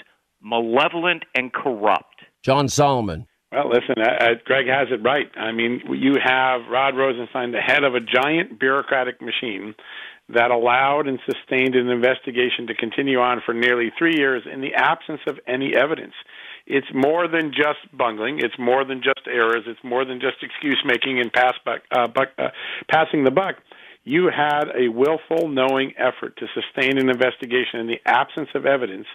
malevolent 0.44 1.23
and 1.34 1.52
corrupt. 1.52 2.18
John 2.44 2.68
Solomon. 2.68 3.26
Well, 3.52 3.69
listen, 3.69 3.95
uh, 3.99 4.36
Greg 4.45 4.68
has 4.68 4.90
it 4.91 5.03
right. 5.03 5.26
I 5.36 5.52
mean, 5.52 5.82
you 5.90 6.18
have 6.23 6.61
Rod 6.69 6.95
Rosenstein, 6.95 7.52
the 7.52 7.61
head 7.61 7.84
of 7.84 7.95
a 7.95 7.99
giant 7.99 8.60
bureaucratic 8.60 9.19
machine 9.23 9.73
that 10.33 10.51
allowed 10.51 11.07
and 11.07 11.19
sustained 11.25 11.75
an 11.75 11.89
investigation 11.89 12.67
to 12.67 12.75
continue 12.75 13.19
on 13.19 13.41
for 13.45 13.53
nearly 13.53 13.91
three 13.97 14.15
years 14.15 14.43
in 14.51 14.61
the 14.61 14.73
absence 14.75 15.21
of 15.27 15.39
any 15.47 15.75
evidence. 15.75 16.13
It's 16.65 16.87
more 16.93 17.27
than 17.27 17.51
just 17.51 17.79
bungling. 17.95 18.39
It's 18.39 18.57
more 18.57 18.85
than 18.85 19.01
just 19.03 19.27
errors. 19.27 19.63
It's 19.67 19.83
more 19.83 20.05
than 20.05 20.19
just 20.19 20.37
excuse 20.41 20.81
making 20.85 21.19
and 21.19 21.31
pass 21.31 21.53
buck, 21.65 21.81
uh, 21.91 22.07
buck, 22.07 22.29
uh, 22.37 22.49
passing 22.89 23.23
the 23.23 23.31
buck. 23.31 23.55
You 24.03 24.29
had 24.35 24.65
a 24.75 24.87
willful, 24.89 25.47
knowing 25.47 25.93
effort 25.97 26.37
to 26.37 26.47
sustain 26.53 26.97
an 26.97 27.09
investigation 27.09 27.79
in 27.79 27.87
the 27.87 27.99
absence 28.05 28.49
of 28.55 28.65
evidence 28.65 29.05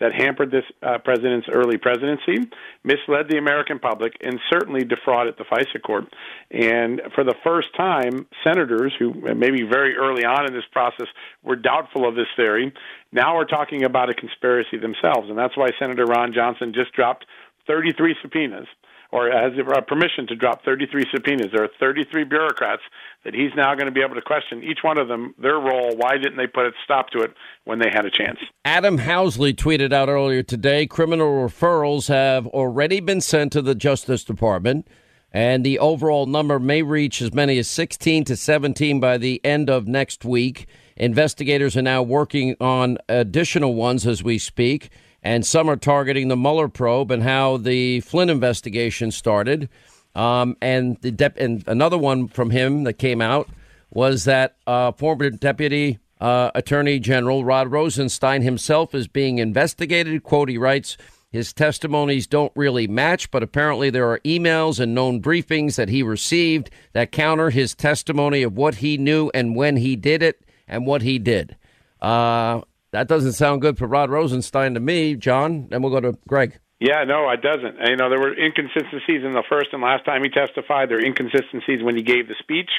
that 0.00 0.12
hampered 0.12 0.50
this 0.50 0.64
uh, 0.82 0.98
president's 0.98 1.46
early 1.52 1.76
presidency, 1.76 2.50
misled 2.82 3.28
the 3.28 3.38
American 3.38 3.78
public, 3.78 4.14
and 4.20 4.40
certainly 4.50 4.84
defrauded 4.84 5.34
the 5.38 5.44
FISA 5.44 5.80
court. 5.82 6.04
And 6.50 7.00
for 7.14 7.24
the 7.24 7.34
first 7.44 7.68
time, 7.76 8.26
senators 8.42 8.92
who 8.98 9.12
maybe 9.34 9.62
very 9.62 9.96
early 9.96 10.24
on 10.24 10.46
in 10.46 10.52
this 10.52 10.64
process 10.72 11.06
were 11.42 11.56
doubtful 11.56 12.08
of 12.08 12.14
this 12.14 12.26
theory 12.36 12.72
now 13.12 13.36
are 13.36 13.44
talking 13.44 13.84
about 13.84 14.10
a 14.10 14.14
conspiracy 14.14 14.78
themselves. 14.78 15.28
And 15.28 15.38
that's 15.38 15.56
why 15.56 15.68
Senator 15.78 16.04
Ron 16.04 16.32
Johnson 16.32 16.72
just 16.74 16.92
dropped 16.92 17.26
33 17.66 18.16
subpoenas 18.22 18.66
or 19.12 19.30
has 19.30 19.52
uh, 19.58 19.80
permission 19.82 20.26
to 20.26 20.34
drop 20.34 20.64
33 20.64 21.04
subpoenas. 21.12 21.48
There 21.52 21.62
are 21.62 21.70
33 21.78 22.24
bureaucrats 22.24 22.82
that 23.24 23.34
he's 23.34 23.50
now 23.54 23.74
going 23.74 23.86
to 23.86 23.92
be 23.92 24.00
able 24.00 24.14
to 24.14 24.22
question 24.22 24.64
each 24.64 24.78
one 24.82 24.96
of 24.96 25.06
them, 25.06 25.34
their 25.38 25.56
role. 25.58 25.94
Why 25.96 26.16
didn't 26.16 26.38
they 26.38 26.46
put 26.46 26.66
a 26.66 26.72
stop 26.82 27.10
to 27.10 27.18
it 27.20 27.34
when 27.64 27.78
they 27.78 27.90
had 27.92 28.06
a 28.06 28.10
chance? 28.10 28.38
Adam 28.64 28.98
Housley 28.98 29.54
tweeted 29.54 29.92
out 29.92 30.08
earlier 30.08 30.42
today 30.42 30.86
criminal 30.86 31.28
referrals 31.46 32.08
have 32.08 32.46
already 32.48 33.00
been 33.00 33.20
sent 33.20 33.52
to 33.52 33.62
the 33.62 33.74
Justice 33.74 34.24
Department. 34.24 34.88
And 35.34 35.64
the 35.64 35.78
overall 35.78 36.26
number 36.26 36.58
may 36.58 36.82
reach 36.82 37.22
as 37.22 37.32
many 37.32 37.56
as 37.58 37.66
16 37.68 38.24
to 38.24 38.36
17 38.36 39.00
by 39.00 39.16
the 39.16 39.42
end 39.44 39.70
of 39.70 39.86
next 39.86 40.26
week. 40.26 40.66
Investigators 40.96 41.74
are 41.74 41.82
now 41.82 42.02
working 42.02 42.54
on 42.60 42.98
additional 43.08 43.74
ones 43.74 44.06
as 44.06 44.22
we 44.22 44.38
speak 44.38 44.90
and 45.22 45.46
some 45.46 45.68
are 45.70 45.76
targeting 45.76 46.28
the 46.28 46.36
Mueller 46.36 46.68
probe 46.68 47.10
and 47.10 47.22
how 47.22 47.56
the 47.56 48.00
Flynn 48.00 48.30
investigation 48.30 49.10
started. 49.10 49.68
Um, 50.14 50.56
and 50.60 50.98
the 51.00 51.10
dep- 51.10 51.38
and 51.38 51.64
another 51.66 51.96
one 51.96 52.28
from 52.28 52.50
him 52.50 52.84
that 52.84 52.94
came 52.94 53.22
out 53.22 53.48
was 53.90 54.24
that 54.24 54.56
uh, 54.66 54.92
former 54.92 55.30
Deputy 55.30 55.98
uh, 56.20 56.50
Attorney 56.54 56.98
General 56.98 57.44
Rod 57.44 57.70
Rosenstein 57.70 58.42
himself 58.42 58.94
is 58.94 59.08
being 59.08 59.38
investigated. 59.38 60.22
Quote: 60.22 60.48
He 60.48 60.58
writes. 60.58 60.96
His 61.30 61.54
testimonies 61.54 62.26
don't 62.26 62.52
really 62.54 62.86
match, 62.86 63.30
but 63.30 63.42
apparently 63.42 63.88
there 63.88 64.10
are 64.10 64.18
emails 64.18 64.78
and 64.78 64.94
known 64.94 65.22
briefings 65.22 65.76
that 65.76 65.88
he 65.88 66.02
received 66.02 66.68
that 66.92 67.10
counter 67.10 67.48
his 67.48 67.74
testimony 67.74 68.42
of 68.42 68.54
what 68.54 68.76
he 68.76 68.98
knew 68.98 69.30
and 69.32 69.56
when 69.56 69.78
he 69.78 69.96
did 69.96 70.22
it 70.22 70.44
and 70.68 70.84
what 70.86 71.00
he 71.00 71.18
did. 71.18 71.56
Uh, 72.02 72.60
that 72.92 73.08
doesn't 73.08 73.32
sound 73.32 73.60
good 73.60 73.76
for 73.78 73.86
Rod 73.86 74.10
Rosenstein 74.10 74.74
to 74.74 74.80
me, 74.80 75.16
John. 75.16 75.68
Then 75.68 75.82
we'll 75.82 75.92
go 75.92 76.00
to 76.00 76.18
Greg. 76.28 76.58
Yeah, 76.82 77.04
no, 77.06 77.30
it 77.30 77.42
doesn't. 77.42 77.78
You 77.78 77.94
know, 77.94 78.10
there 78.10 78.18
were 78.18 78.34
inconsistencies 78.34 79.22
in 79.22 79.38
the 79.38 79.44
first 79.48 79.68
and 79.70 79.80
last 79.80 80.04
time 80.04 80.24
he 80.24 80.28
testified. 80.28 80.90
There 80.90 80.98
are 80.98 81.04
inconsistencies 81.04 81.78
when 81.80 81.94
he 81.94 82.02
gave 82.02 82.26
the 82.26 82.34
speech, 82.40 82.70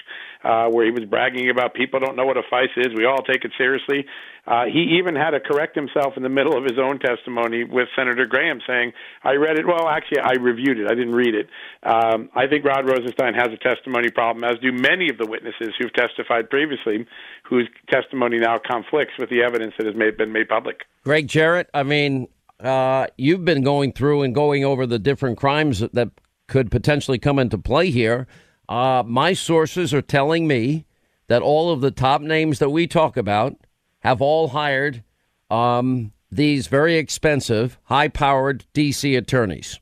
uh, 0.44 0.68
where 0.68 0.84
he 0.84 0.92
was 0.92 1.06
bragging 1.06 1.50
about 1.50 1.74
people 1.74 2.02
don't 2.02 2.18
know 2.18 2.26
what 2.26 2.36
a 2.36 2.44
FISA 2.52 2.80
is. 2.80 2.88
We 2.94 3.06
all 3.06 3.24
take 3.24 3.46
it 3.46 3.54
seriously. 3.58 4.04
Uh, 4.46 4.66
he 4.66 5.00
even 5.00 5.16
had 5.16 5.32
to 5.32 5.40
correct 5.40 5.74
himself 5.74 6.18
in 6.18 6.24
the 6.24 6.28
middle 6.28 6.58
of 6.58 6.66
his 6.66 6.78
own 6.78 7.00
testimony 7.00 7.64
with 7.64 7.88
Senator 7.96 8.26
Graham, 8.26 8.60
saying, 8.68 8.92
"I 9.24 9.36
read 9.36 9.58
it. 9.58 9.66
Well, 9.66 9.88
actually, 9.88 10.20
I 10.20 10.34
reviewed 10.34 10.80
it. 10.80 10.92
I 10.92 10.96
didn't 10.96 11.16
read 11.16 11.34
it." 11.34 11.48
Um, 11.84 12.30
I 12.36 12.48
think 12.48 12.66
Rod 12.66 12.86
Rosenstein 12.86 13.36
has 13.36 13.54
a 13.54 13.58
testimony 13.58 14.10
problem, 14.10 14.44
as 14.44 14.60
do 14.60 14.74
many 14.74 15.08
of 15.08 15.18
the 15.18 15.26
witnesses 15.26 15.76
who've 15.80 15.94
testified 15.94 16.50
previously, 16.50 17.08
whose 17.44 17.70
testimony 17.90 18.38
now 18.40 18.58
conflicts 18.58 19.14
with 19.18 19.30
the 19.30 19.44
evidence 19.44 19.76
that 19.78 19.86
has 19.86 19.96
made, 19.96 20.18
been 20.18 20.34
made 20.34 20.50
public. 20.50 20.82
Greg 21.06 21.30
Jarrett, 21.30 21.70
I 21.74 21.84
mean, 21.84 22.28
uh, 22.64 23.08
you've 23.18 23.46
been 23.46 23.62
going 23.62 23.92
through 23.92 24.24
and 24.24 24.34
going 24.34 24.64
over 24.64 24.86
the 24.86 25.00
different 25.00 25.38
crimes 25.38 25.80
that 25.80 26.10
could 26.48 26.72
potentially 26.72 27.20
come 27.20 27.38
into 27.38 27.58
play 27.58 27.90
here. 27.92 28.28
Uh, 28.70 29.04
my 29.06 29.34
sources 29.34 29.94
are 29.94 30.02
telling 30.02 30.48
me 30.48 30.86
that 31.28 31.42
all 31.42 31.72
of 31.72 31.82
the 31.82 31.92
top 31.92 32.22
names 32.22 32.60
that 32.60 32.70
we 32.70 32.88
talk 32.88 33.18
about 33.18 33.56
have 34.00 34.22
all 34.22 34.50
hired 34.50 35.04
um, 35.50 36.12
these 36.32 36.68
very 36.68 36.96
expensive, 36.96 37.78
high 37.84 38.08
powered 38.08 38.66
DC 38.74 39.18
attorneys. 39.18 39.80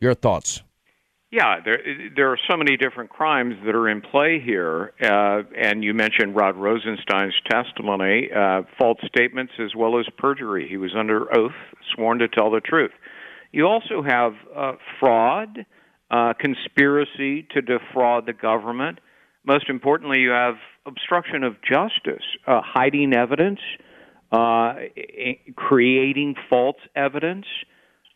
Your 0.00 0.14
thoughts? 0.14 0.62
Yeah, 1.30 1.60
there 1.64 1.78
there 2.16 2.32
are 2.32 2.38
so 2.50 2.56
many 2.56 2.76
different 2.76 3.10
crimes 3.10 3.54
that 3.64 3.76
are 3.76 3.88
in 3.88 4.00
play 4.00 4.40
here, 4.44 4.92
uh, 5.00 5.42
and 5.56 5.84
you 5.84 5.94
mentioned 5.94 6.34
Rod 6.34 6.56
Rosenstein's 6.56 7.34
testimony, 7.48 8.30
uh, 8.34 8.62
false 8.76 8.98
statements 9.06 9.52
as 9.60 9.72
well 9.76 10.00
as 10.00 10.06
perjury. 10.18 10.66
He 10.68 10.76
was 10.76 10.90
under 10.98 11.32
oath, 11.32 11.54
sworn 11.94 12.18
to 12.18 12.26
tell 12.26 12.50
the 12.50 12.60
truth. 12.60 12.90
You 13.52 13.68
also 13.68 14.02
have 14.02 14.32
uh, 14.56 14.72
fraud, 14.98 15.64
uh, 16.10 16.32
conspiracy 16.40 17.46
to 17.54 17.62
defraud 17.62 18.26
the 18.26 18.32
government. 18.32 18.98
Most 19.44 19.68
importantly, 19.68 20.18
you 20.18 20.30
have 20.30 20.56
obstruction 20.84 21.44
of 21.44 21.54
justice, 21.62 22.24
uh, 22.48 22.60
hiding 22.64 23.14
evidence, 23.14 23.60
uh, 24.32 24.74
creating 25.54 26.34
false 26.48 26.80
evidence. 26.96 27.46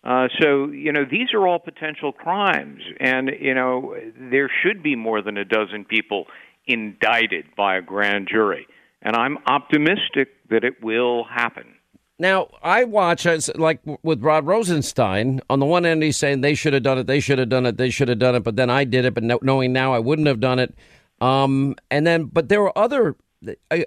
Uh, 0.04 0.28
so, 0.38 0.66
you 0.66 0.92
know, 0.92 1.04
these 1.10 1.32
are 1.32 1.48
all 1.48 1.58
potential 1.58 2.12
crimes, 2.12 2.82
and, 3.00 3.30
you 3.40 3.54
know, 3.54 3.96
there 4.18 4.50
should 4.62 4.82
be 4.82 4.94
more 4.94 5.22
than 5.22 5.38
a 5.38 5.44
dozen 5.44 5.84
people 5.84 6.26
indicted 6.66 7.46
by 7.56 7.76
a 7.76 7.82
grand 7.82 8.28
jury. 8.30 8.66
And 9.00 9.16
I'm 9.16 9.38
optimistic 9.46 10.28
that 10.50 10.62
it 10.62 10.82
will 10.82 11.24
happen. 11.24 11.74
Now, 12.18 12.48
I 12.62 12.84
watch, 12.84 13.26
as 13.26 13.50
like 13.56 13.80
with 14.02 14.22
Rod 14.22 14.46
Rosenstein, 14.46 15.40
on 15.50 15.58
the 15.58 15.66
one 15.66 15.84
end, 15.84 16.02
he's 16.02 16.16
saying 16.16 16.42
they 16.42 16.54
should 16.54 16.72
have 16.72 16.82
done 16.82 16.98
it, 16.98 17.06
they 17.06 17.18
should 17.18 17.38
have 17.38 17.48
done 17.48 17.66
it, 17.66 17.76
they 17.76 17.90
should 17.90 18.08
have 18.08 18.20
done 18.20 18.34
it, 18.34 18.44
but 18.44 18.56
then 18.56 18.70
I 18.70 18.84
did 18.84 19.04
it, 19.04 19.14
but 19.14 19.24
knowing 19.42 19.72
now 19.72 19.94
I 19.94 19.98
wouldn't 19.98 20.28
have 20.28 20.38
done 20.38 20.58
it. 20.58 20.74
Um, 21.20 21.74
and 21.90 22.06
then, 22.06 22.24
but 22.26 22.48
there 22.48 22.60
were 22.60 22.76
other, 22.78 23.16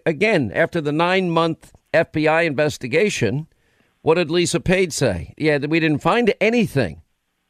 again, 0.05 0.51
after 0.53 0.81
the 0.81 0.91
nine 0.91 1.29
month 1.29 1.73
FBI 1.93 2.45
investigation, 2.45 3.47
what 4.01 4.15
did 4.15 4.31
Lisa 4.31 4.59
Page 4.59 4.93
say? 4.93 5.33
Yeah, 5.37 5.57
we 5.57 5.79
didn't 5.79 6.01
find 6.01 6.33
anything. 6.39 7.01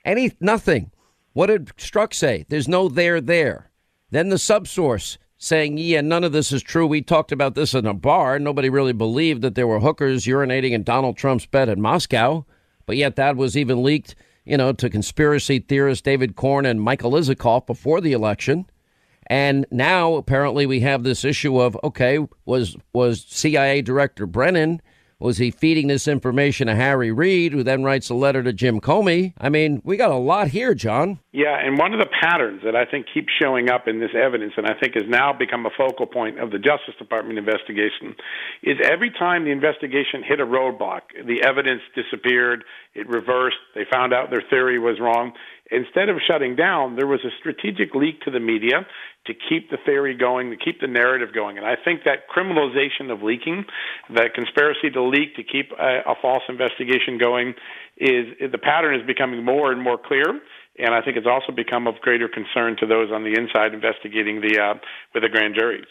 Any 0.05 0.31
nothing. 0.39 0.91
What 1.33 1.47
did 1.47 1.67
Strzok 1.77 2.13
say? 2.13 2.45
There's 2.49 2.67
no 2.67 2.89
there 2.89 3.21
there. 3.21 3.71
Then 4.09 4.29
the 4.29 4.37
subsource 4.37 5.17
saying, 5.37 5.77
yeah, 5.77 6.01
none 6.01 6.23
of 6.23 6.31
this 6.31 6.51
is 6.51 6.63
true. 6.63 6.87
We 6.87 7.01
talked 7.01 7.31
about 7.31 7.55
this 7.55 7.73
in 7.73 7.85
a 7.85 7.93
bar. 7.93 8.39
Nobody 8.39 8.69
really 8.69 8.93
believed 8.93 9.41
that 9.43 9.55
there 9.55 9.67
were 9.67 9.79
hookers 9.79 10.25
urinating 10.25 10.71
in 10.71 10.83
Donald 10.83 11.17
Trump's 11.17 11.45
bed 11.45 11.69
in 11.69 11.81
Moscow. 11.81 12.45
But 12.85 12.97
yet 12.97 13.17
that 13.17 13.35
was 13.35 13.55
even 13.55 13.83
leaked, 13.83 14.15
you 14.45 14.57
know, 14.57 14.71
to 14.73 14.89
conspiracy 14.89 15.59
theorists 15.59 16.01
David 16.01 16.35
Corn 16.35 16.65
and 16.65 16.81
Michael 16.81 17.11
Isikoff 17.11 17.67
before 17.67 18.01
the 18.01 18.13
election. 18.13 18.65
And 19.27 19.65
now 19.69 20.15
apparently 20.15 20.65
we 20.65 20.79
have 20.79 21.03
this 21.03 21.25
issue 21.25 21.59
of 21.59 21.77
okay, 21.83 22.25
was 22.45 22.77
was 22.93 23.25
CIA 23.27 23.81
Director 23.81 24.25
Brennan 24.25 24.81
was 25.19 25.37
he 25.37 25.49
feeding 25.49 25.87
this 25.87 26.07
information 26.07 26.67
to 26.67 26.75
Harry 26.75 27.11
Reid, 27.11 27.51
who 27.51 27.63
then 27.63 27.83
writes 27.83 28.09
a 28.09 28.13
letter 28.13 28.43
to 28.43 28.53
Jim 28.53 28.79
Comey? 28.79 29.33
I 29.39 29.49
mean, 29.49 29.81
we 29.83 29.97
got 29.97 30.11
a 30.11 30.15
lot 30.15 30.49
here, 30.49 30.75
John. 30.75 31.19
Yeah, 31.31 31.57
and 31.59 31.77
one 31.77 31.93
of 31.93 31.99
the 31.99 32.09
patterns 32.21 32.61
that 32.63 32.75
I 32.75 32.85
think 32.85 33.07
keeps 33.11 33.29
showing 33.41 33.69
up 33.69 33.87
in 33.87 33.99
this 33.99 34.11
evidence, 34.15 34.53
and 34.57 34.67
I 34.67 34.73
think 34.79 34.93
has 34.93 35.09
now 35.09 35.33
become 35.33 35.65
a 35.65 35.71
focal 35.75 36.05
point 36.05 36.39
of 36.39 36.51
the 36.51 36.59
Justice 36.59 36.95
Department 36.99 37.39
investigation, 37.39 38.15
is 38.61 38.77
every 38.83 39.09
time 39.09 39.43
the 39.43 39.51
investigation 39.51 40.21
hit 40.23 40.39
a 40.39 40.45
roadblock, 40.45 41.01
the 41.25 41.43
evidence 41.43 41.81
disappeared, 41.95 42.63
it 42.93 43.07
reversed, 43.07 43.57
they 43.73 43.85
found 43.91 44.13
out 44.13 44.29
their 44.29 44.43
theory 44.49 44.77
was 44.77 44.99
wrong. 44.99 45.33
Instead 45.69 46.07
of 46.07 46.17
shutting 46.25 46.55
down, 46.55 46.95
there 46.95 47.07
was 47.07 47.19
a 47.25 47.29
strategic 47.39 47.93
leak 47.93 48.21
to 48.21 48.31
the 48.31 48.39
media 48.39 48.85
to 49.25 49.33
keep 49.33 49.69
the 49.69 49.77
theory 49.85 50.15
going, 50.15 50.49
to 50.49 50.55
keep 50.55 50.79
the 50.79 50.87
narrative 50.87 51.29
going. 51.33 51.57
And 51.57 51.65
I 51.65 51.75
think 51.75 52.03
that 52.05 52.29
criminalization 52.33 53.11
of 53.11 53.21
leaking, 53.21 53.65
that 54.13 54.33
conspiracy 54.33 54.89
to 54.91 55.03
leak 55.03 55.35
to 55.35 55.43
keep 55.43 55.71
a, 55.77 56.11
a 56.11 56.15
false 56.21 56.43
investigation 56.47 57.17
going, 57.17 57.49
is, 57.97 58.27
is 58.39 58.51
the 58.51 58.57
pattern 58.57 58.97
is 58.99 59.05
becoming 59.05 59.43
more 59.43 59.71
and 59.71 59.81
more 59.81 59.97
clear. 59.97 60.39
And 60.79 60.93
I 60.93 61.01
think 61.01 61.17
it's 61.17 61.27
also 61.27 61.51
become 61.51 61.87
of 61.87 61.95
greater 62.01 62.29
concern 62.29 62.77
to 62.79 62.85
those 62.85 63.11
on 63.11 63.23
the 63.23 63.33
inside 63.33 63.73
investigating 63.73 64.41
the 64.41 64.59
uh, 64.59 64.73
with 65.13 65.23
the 65.23 65.29
grand 65.29 65.55
juries. 65.55 65.87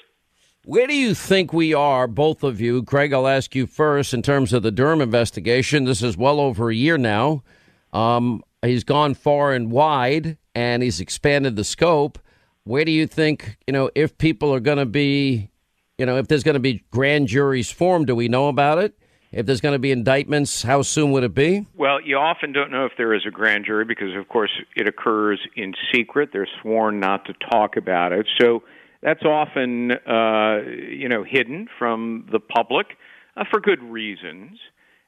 Where 0.64 0.86
do 0.86 0.94
you 0.94 1.14
think 1.14 1.52
we 1.52 1.74
are, 1.74 2.08
both 2.08 2.42
of 2.42 2.60
you? 2.60 2.82
Greg, 2.82 3.12
I'll 3.12 3.28
ask 3.28 3.54
you 3.54 3.66
first 3.66 4.14
in 4.14 4.22
terms 4.22 4.52
of 4.52 4.64
the 4.64 4.72
Durham 4.72 5.00
investigation. 5.00 5.84
This 5.84 6.02
is 6.02 6.16
well 6.16 6.40
over 6.40 6.70
a 6.70 6.74
year 6.74 6.98
now. 6.98 7.44
Um, 7.92 8.42
he's 8.66 8.84
gone 8.84 9.14
far 9.14 9.52
and 9.52 9.70
wide, 9.70 10.38
and 10.54 10.82
he's 10.82 11.00
expanded 11.00 11.56
the 11.56 11.64
scope 11.64 12.18
where 12.66 12.84
do 12.84 12.90
you 12.90 13.06
think, 13.06 13.58
you 13.68 13.72
know, 13.72 13.90
if 13.94 14.18
people 14.18 14.52
are 14.52 14.58
going 14.58 14.78
to 14.78 14.86
be, 14.86 15.50
you 15.98 16.04
know, 16.04 16.16
if 16.16 16.26
there's 16.26 16.42
going 16.42 16.54
to 16.54 16.60
be 16.60 16.84
grand 16.90 17.28
juries 17.28 17.70
formed, 17.70 18.08
do 18.08 18.16
we 18.16 18.26
know 18.26 18.48
about 18.48 18.78
it? 18.78 18.98
If 19.30 19.46
there's 19.46 19.60
going 19.60 19.74
to 19.74 19.78
be 19.78 19.92
indictments, 19.92 20.62
how 20.62 20.82
soon 20.82 21.12
would 21.12 21.22
it 21.22 21.32
be? 21.32 21.64
Well, 21.76 22.00
you 22.00 22.16
often 22.16 22.52
don't 22.52 22.72
know 22.72 22.84
if 22.84 22.92
there 22.98 23.14
is 23.14 23.22
a 23.24 23.30
grand 23.30 23.66
jury 23.66 23.84
because, 23.84 24.16
of 24.16 24.28
course, 24.28 24.50
it 24.74 24.88
occurs 24.88 25.38
in 25.54 25.74
secret. 25.94 26.30
They're 26.32 26.48
sworn 26.60 26.98
not 26.98 27.24
to 27.26 27.34
talk 27.52 27.76
about 27.76 28.10
it. 28.12 28.26
So 28.40 28.64
that's 29.00 29.24
often, 29.24 29.92
uh, 29.92 30.62
you 30.66 31.08
know, 31.08 31.22
hidden 31.22 31.68
from 31.78 32.26
the 32.32 32.40
public 32.40 32.96
uh, 33.36 33.44
for 33.48 33.60
good 33.60 33.82
reasons. 33.82 34.58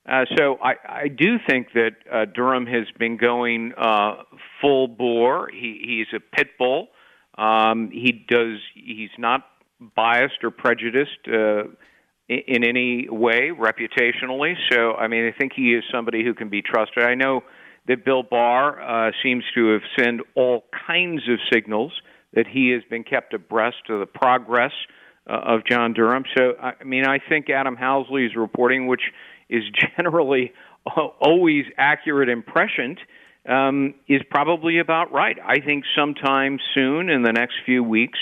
Uh, 0.08 0.24
so 0.38 0.58
I, 0.62 0.74
I 1.02 1.08
do 1.08 1.36
think 1.46 1.68
that 1.74 1.90
uh, 2.10 2.24
Durham 2.24 2.66
has 2.66 2.86
been 2.98 3.18
going 3.18 3.72
uh, 3.76 4.22
full 4.60 4.88
bore. 4.88 5.50
He, 5.52 6.04
he's 6.06 6.18
a 6.18 6.36
pit 6.36 6.48
bull. 6.58 6.88
Um, 7.36 7.90
he 7.92 8.24
does. 8.26 8.58
He's 8.74 9.10
not 9.18 9.42
biased 9.94 10.42
or 10.42 10.50
prejudiced 10.50 11.28
uh, 11.28 11.64
in, 12.28 12.38
in 12.46 12.64
any 12.64 13.08
way 13.10 13.50
reputationally. 13.50 14.54
So, 14.70 14.94
I 14.94 15.08
mean, 15.08 15.26
I 15.26 15.38
think 15.38 15.52
he 15.54 15.74
is 15.74 15.84
somebody 15.92 16.24
who 16.24 16.32
can 16.32 16.48
be 16.48 16.62
trusted. 16.62 17.04
I 17.04 17.14
know 17.14 17.42
that 17.86 18.04
Bill 18.04 18.22
Barr 18.22 18.80
uh, 18.80 19.12
seems 19.22 19.44
to 19.54 19.72
have 19.72 19.82
sent 19.98 20.20
all 20.34 20.64
kinds 20.86 21.22
of 21.28 21.38
signals 21.52 21.92
that 22.32 22.46
he 22.46 22.70
has 22.70 22.82
been 22.90 23.04
kept 23.04 23.34
abreast 23.34 23.88
of 23.88 24.00
the 24.00 24.06
progress 24.06 24.72
uh, 25.28 25.34
of 25.34 25.64
John 25.64 25.92
Durham. 25.92 26.24
So, 26.36 26.54
I 26.60 26.82
mean, 26.84 27.06
I 27.06 27.18
think 27.28 27.50
Adam 27.50 27.76
Housley's 27.76 28.34
reporting, 28.36 28.86
which 28.86 29.02
is 29.48 29.64
generally 29.96 30.52
always 31.20 31.64
accurate 31.76 32.28
and 32.28 32.44
prescient, 32.44 32.98
um, 33.48 33.94
is 34.06 34.20
probably 34.30 34.78
about 34.78 35.12
right. 35.12 35.38
I 35.44 35.60
think 35.60 35.84
sometime 35.96 36.58
soon, 36.74 37.08
in 37.08 37.22
the 37.22 37.32
next 37.32 37.54
few 37.64 37.82
weeks, 37.82 38.18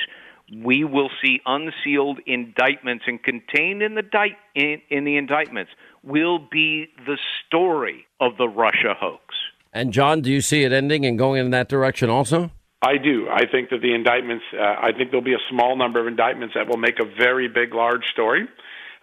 we 0.54 0.84
will 0.84 1.10
see 1.22 1.40
unsealed 1.44 2.20
indictments, 2.26 3.04
and 3.06 3.22
contained 3.22 3.82
in 3.82 3.94
the 3.94 4.02
di- 4.02 4.36
in, 4.54 4.80
in 4.90 5.04
the 5.04 5.16
indictments 5.16 5.72
will 6.04 6.38
be 6.38 6.86
the 7.04 7.18
story 7.46 8.06
of 8.20 8.36
the 8.38 8.48
Russia 8.48 8.94
hoax. 8.98 9.34
And 9.72 9.92
John, 9.92 10.20
do 10.20 10.30
you 10.30 10.40
see 10.40 10.62
it 10.62 10.72
ending 10.72 11.04
and 11.04 11.18
going 11.18 11.40
in 11.40 11.50
that 11.50 11.68
direction 11.68 12.08
also? 12.08 12.50
I 12.80 12.98
do. 12.98 13.28
I 13.28 13.46
think 13.50 13.70
that 13.70 13.80
the 13.82 13.94
indictments. 13.94 14.44
Uh, 14.52 14.62
I 14.62 14.92
think 14.96 15.10
there'll 15.10 15.24
be 15.24 15.34
a 15.34 15.50
small 15.50 15.76
number 15.76 15.98
of 15.98 16.06
indictments 16.06 16.54
that 16.54 16.68
will 16.68 16.76
make 16.76 17.00
a 17.00 17.04
very 17.04 17.48
big, 17.48 17.74
large 17.74 18.04
story 18.12 18.46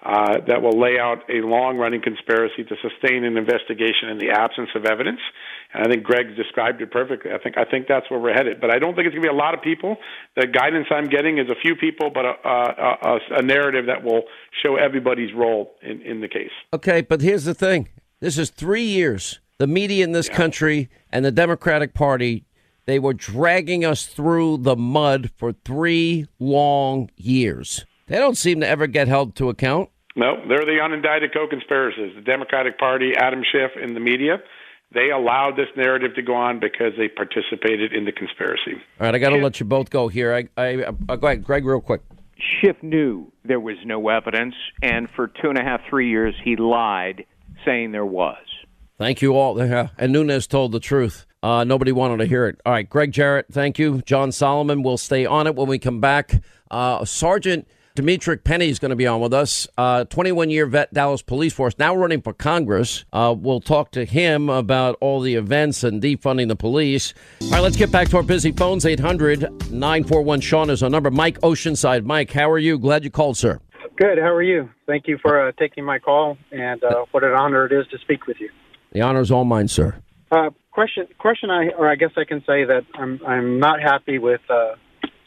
uh, 0.04 0.40
that 0.48 0.62
will 0.62 0.80
lay 0.80 1.00
out 1.00 1.20
a 1.30 1.40
long 1.46 1.78
running 1.78 2.02
conspiracy 2.02 2.64
to 2.64 2.76
sustain 2.82 3.24
an 3.24 3.38
investigation 3.38 4.10
in 4.10 4.18
the 4.18 4.30
absence 4.30 4.70
of 4.76 4.86
evidence. 4.86 5.20
And 5.74 5.88
I 5.88 5.90
think 5.90 6.04
Greg 6.04 6.36
described 6.36 6.82
it 6.82 6.92
perfectly. 6.92 7.32
I 7.32 7.38
think 7.38 7.58
I 7.58 7.64
think 7.64 7.88
that's 7.88 8.10
where 8.12 8.20
we're 8.20 8.34
headed. 8.34 8.60
But 8.60 8.70
I 8.70 8.80
don't 8.80 8.96
think 8.96 9.08
it's 9.08 9.16
going 9.16 9.24
to 9.24 9.30
be 9.30 9.34
a 9.34 9.38
lot 9.38 9.54
of 9.54 9.62
people. 9.62 9.98
The 10.36 10.48
guidance 10.48 10.88
I'm 10.92 11.08
getting 11.08 11.38
is 11.38 11.50
a 11.50 11.56
few 11.62 11.76
people, 11.76 12.12
but 12.14 12.26
a, 12.26 12.34
a, 12.44 12.98
a, 13.02 13.20
a 13.40 13.42
narrative 13.42 13.86
that 13.88 14.04
will 14.04 14.24
show 14.62 14.76
everybody's 14.76 15.34
role 15.34 15.74
in, 15.82 16.02
in 16.02 16.22
the 16.22 16.28
case. 16.28 16.52
Okay, 16.74 17.02
but 17.02 17.22
here's 17.22 17.46
the 17.46 17.54
thing: 17.54 17.90
this 18.20 18.38
is 18.38 18.50
three 18.50 18.84
years. 18.84 19.40
The 19.58 19.68
media 19.68 20.04
in 20.04 20.12
this 20.12 20.28
yeah. 20.28 20.36
country 20.36 20.90
and 21.12 21.24
the 21.24 21.32
Democratic 21.32 21.94
Party 21.94 22.46
they 22.86 23.00
were 23.00 23.14
dragging 23.14 23.86
us 23.86 24.06
through 24.06 24.58
the 24.58 24.76
mud 24.76 25.32
for 25.38 25.54
three 25.54 26.28
long 26.40 27.10
years. 27.16 27.86
They 28.08 28.18
don't 28.18 28.38
seem 28.38 28.60
to 28.60 28.68
ever 28.68 28.88
get 28.88 29.08
held 29.08 29.36
to 29.36 29.50
account. 29.50 29.90
No, 30.16 30.36
they're 30.48 30.66
the 30.66 30.80
unindicted 30.82 31.34
co-conspirators. 31.34 32.16
The 32.16 32.22
Democratic 32.22 32.78
Party, 32.78 33.14
Adam 33.18 33.44
Schiff, 33.52 33.72
and 33.82 33.96
the 33.96 34.00
media. 34.00 34.38
They 34.94 35.10
allowed 35.10 35.56
this 35.58 35.70
narrative 35.76 36.14
to 36.16 36.22
go 36.22 36.36
on 36.36 36.60
because 36.60 36.94
they 36.98 37.08
participated 37.08 37.94
in 37.94 38.06
the 38.06 38.12
conspiracy. 38.12 38.74
All 39.00 39.08
right, 39.08 39.16
I 39.16 39.18
got 39.18 39.30
to 39.30 39.38
let 39.38 39.60
you 39.60 39.66
both 39.66 39.90
go 39.90 40.08
here. 40.08 40.34
I, 40.34 40.48
I, 40.56 40.86
I, 41.10 41.16
go 41.16 41.28
ahead, 41.28 41.44
Greg, 41.44 41.66
real 41.66 41.82
quick. 41.82 42.02
Schiff 42.38 42.76
knew 42.84 43.32
there 43.44 43.60
was 43.60 43.78
no 43.86 44.10
evidence, 44.10 44.54
and 44.84 45.10
for 45.16 45.28
two 45.28 45.50
and 45.50 45.58
a 45.58 45.64
half, 45.64 45.82
three 45.90 46.10
years, 46.10 46.36
he 46.44 46.56
lied, 46.58 47.26
saying 47.66 47.92
there 47.92 48.06
was. 48.06 48.38
Thank 49.00 49.22
you 49.24 49.36
all. 49.36 49.60
And 49.60 50.14
Nunes 50.14 50.46
told 50.46 50.72
the 50.72 50.80
truth. 50.80 51.26
Uh, 51.42 51.64
nobody 51.64 51.92
wanted 51.92 52.18
to 52.18 52.26
hear 52.26 52.46
it. 52.46 52.62
All 52.66 52.72
right, 52.72 52.88
Gregg 52.88 53.12
Jarrett, 53.12 53.48
thank 53.52 53.80
you. 53.80 54.02
John 54.04 54.32
Solomon 54.32 54.84
will 54.84 54.98
stay 54.98 55.26
on 55.26 55.48
it 55.48 55.56
when 55.56 55.68
we 55.68 55.80
come 55.80 56.00
back. 56.00 56.42
Uh, 56.70 57.04
Sergeant 57.04 57.68
Demetrick 57.96 58.44
Pennie 58.44 58.70
is 58.70 58.80
going 58.80 58.90
to 58.90 58.96
be 58.96 59.06
on 59.06 59.22
with 59.22 59.36
us. 59.36 59.68
21 59.78 60.48
uh, 60.48 60.52
year 60.52 60.66
vet, 60.66 60.92
Dallas 60.92 61.22
Police 61.22 61.54
Force, 61.54 61.76
now 61.78 61.96
running 61.96 62.24
for 62.24 62.34
Congress. 62.34 63.06
Uh, 63.14 63.36
we'll 63.38 63.60
talk 63.60 63.92
to 63.92 64.04
him 64.04 64.50
about 64.50 64.98
all 65.00 65.22
the 65.22 65.36
events 65.36 65.84
and 65.84 66.02
defunding 66.02 66.48
the 66.48 66.56
police. 66.56 67.14
All 67.44 67.52
right, 67.52 67.60
let's 67.60 67.78
get 67.78 67.92
back 67.92 68.10
to 68.10 68.18
our 68.18 68.24
busy 68.24 68.52
phones. 68.52 68.84
800 68.84 69.42
941 69.72 70.42
Sean 70.42 70.72
is 70.72 70.82
our 70.82 70.90
number. 70.90 71.12
Mike 71.12 71.40
Oceanside. 71.42 72.04
Mike, 72.04 72.32
how 72.32 72.50
are 72.50 72.58
you? 72.58 72.80
Glad 72.80 73.04
you 73.04 73.12
called, 73.12 73.38
sir. 73.38 73.60
Good. 73.96 74.18
How 74.18 74.34
are 74.34 74.42
you? 74.42 74.72
Thank 74.88 75.08
you 75.08 75.20
for 75.22 75.50
uh, 75.50 75.52
taking 75.60 75.86
my 75.86 76.00
call, 76.00 76.40
and 76.52 76.84
uh, 76.84 77.06
what 77.12 77.24
an 77.24 77.34
honor 77.34 77.68
it 77.68 77.72
is 77.72 77.86
to 77.92 78.00
speak 78.00 78.26
with 78.26 78.38
you. 78.40 78.50
The 78.92 79.02
honor 79.02 79.22
is 79.22 79.30
all 79.30 79.46
mine, 79.46 79.68
sir. 79.68 79.96
Uh, 80.32 80.50
question, 80.72 81.06
question. 81.20 81.52
I, 81.52 81.68
or 81.78 81.88
I 81.88 81.94
guess 81.94 82.10
I 82.18 82.24
can 82.24 82.40
say 82.40 82.64
that 82.64 82.88
I'm, 82.96 83.22
I'm 83.24 83.60
not 83.60 83.84
happy 83.84 84.18
with 84.18 84.42
uh, 84.50 84.78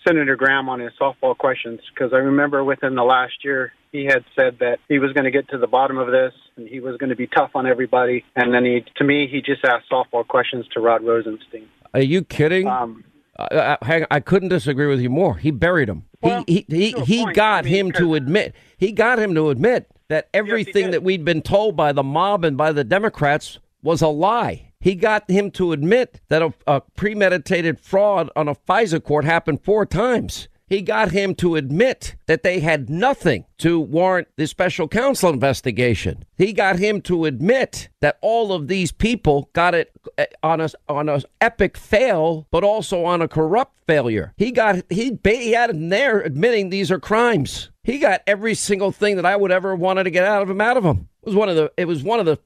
Senator 0.06 0.36
Graham 0.36 0.68
on 0.68 0.80
his 0.80 0.92
softball 1.00 1.36
questions 1.36 1.80
because 1.92 2.12
I 2.12 2.18
remember 2.18 2.62
within 2.62 2.94
the 2.94 3.02
last 3.02 3.44
year 3.44 3.72
he 3.92 4.04
had 4.04 4.24
said 4.34 4.58
that 4.60 4.78
he 4.88 4.98
was 4.98 5.12
going 5.12 5.24
to 5.24 5.30
get 5.30 5.48
to 5.50 5.58
the 5.58 5.66
bottom 5.66 5.98
of 5.98 6.08
this 6.08 6.32
and 6.56 6.68
he 6.68 6.80
was 6.80 6.96
going 6.98 7.10
to 7.10 7.16
be 7.16 7.26
tough 7.26 7.50
on 7.54 7.66
everybody. 7.66 8.24
And 8.34 8.52
then 8.52 8.64
he, 8.64 8.84
to 8.96 9.04
me, 9.04 9.28
he 9.30 9.40
just 9.40 9.64
asked 9.64 9.90
softball 9.90 10.26
questions 10.26 10.66
to 10.74 10.80
Rod 10.80 11.02
Rosenstein. 11.04 11.68
Are 11.94 12.00
you 12.00 12.22
kidding? 12.24 12.68
Um, 12.68 13.04
I, 13.38 13.76
I, 13.82 14.06
I, 14.10 14.20
couldn't 14.20 14.48
disagree 14.48 14.86
with 14.86 15.00
you 15.00 15.10
more. 15.10 15.36
He 15.36 15.50
buried 15.50 15.88
him. 15.88 16.04
Well, 16.22 16.44
he 16.46 16.64
he 16.68 16.92
he, 16.92 17.02
he 17.02 17.32
got 17.32 17.64
I 17.64 17.68
mean, 17.68 17.74
him 17.74 17.92
to 17.92 18.14
admit. 18.14 18.54
He 18.78 18.92
got 18.92 19.18
him 19.18 19.34
to 19.34 19.50
admit 19.50 19.90
that 20.08 20.28
everything 20.32 20.84
yes, 20.84 20.92
that 20.92 21.02
we'd 21.02 21.24
been 21.24 21.42
told 21.42 21.76
by 21.76 21.92
the 21.92 22.02
mob 22.02 22.44
and 22.44 22.56
by 22.56 22.72
the 22.72 22.84
Democrats 22.84 23.58
was 23.82 24.00
a 24.00 24.08
lie. 24.08 24.72
He 24.86 24.94
got 24.94 25.28
him 25.28 25.50
to 25.50 25.72
admit 25.72 26.20
that 26.28 26.42
a, 26.42 26.54
a 26.64 26.80
premeditated 26.80 27.80
fraud 27.80 28.30
on 28.36 28.46
a 28.46 28.54
FISA 28.54 29.02
court 29.02 29.24
happened 29.24 29.64
four 29.64 29.84
times 29.84 30.46
he 30.66 30.82
got 30.82 31.12
him 31.12 31.34
to 31.36 31.54
admit 31.54 32.16
that 32.26 32.42
they 32.42 32.60
had 32.60 32.90
nothing 32.90 33.44
to 33.58 33.78
warrant 33.78 34.28
the 34.36 34.46
special 34.46 34.88
counsel 34.88 35.32
investigation. 35.32 36.24
He 36.36 36.52
got 36.52 36.78
him 36.78 37.00
to 37.02 37.24
admit 37.24 37.88
that 38.00 38.18
all 38.20 38.52
of 38.52 38.68
these 38.68 38.90
people 38.90 39.48
got 39.52 39.74
it 39.74 39.92
eh, 40.18 40.26
on 40.42 40.60
a 40.60 40.68
on 40.88 41.08
a 41.08 41.22
epic 41.40 41.76
fail, 41.76 42.46
but 42.50 42.64
also 42.64 43.04
on 43.04 43.22
a 43.22 43.28
corrupt 43.28 43.78
failure. 43.86 44.34
He 44.36 44.50
got 44.50 44.82
he, 44.90 45.18
he 45.24 45.52
had 45.52 45.70
him 45.70 45.88
there 45.88 46.20
admitting 46.20 46.70
these 46.70 46.90
are 46.90 47.00
crimes. 47.00 47.70
He 47.84 47.98
got 47.98 48.22
every 48.26 48.54
single 48.54 48.90
thing 48.90 49.16
that 49.16 49.26
I 49.26 49.36
would 49.36 49.52
ever 49.52 49.76
wanted 49.76 50.04
to 50.04 50.10
get 50.10 50.24
out 50.24 50.42
of 50.42 50.50
him 50.50 50.60
out 50.60 50.76
of 50.76 50.84
him. 50.84 51.08
It 51.22 51.26
was 51.26 51.36
one 51.36 51.48
of 51.48 51.56
the 51.56 51.72
it 51.76 51.86
was 51.86 52.02
one 52.02 52.18
of 52.18 52.26
the 52.26 52.38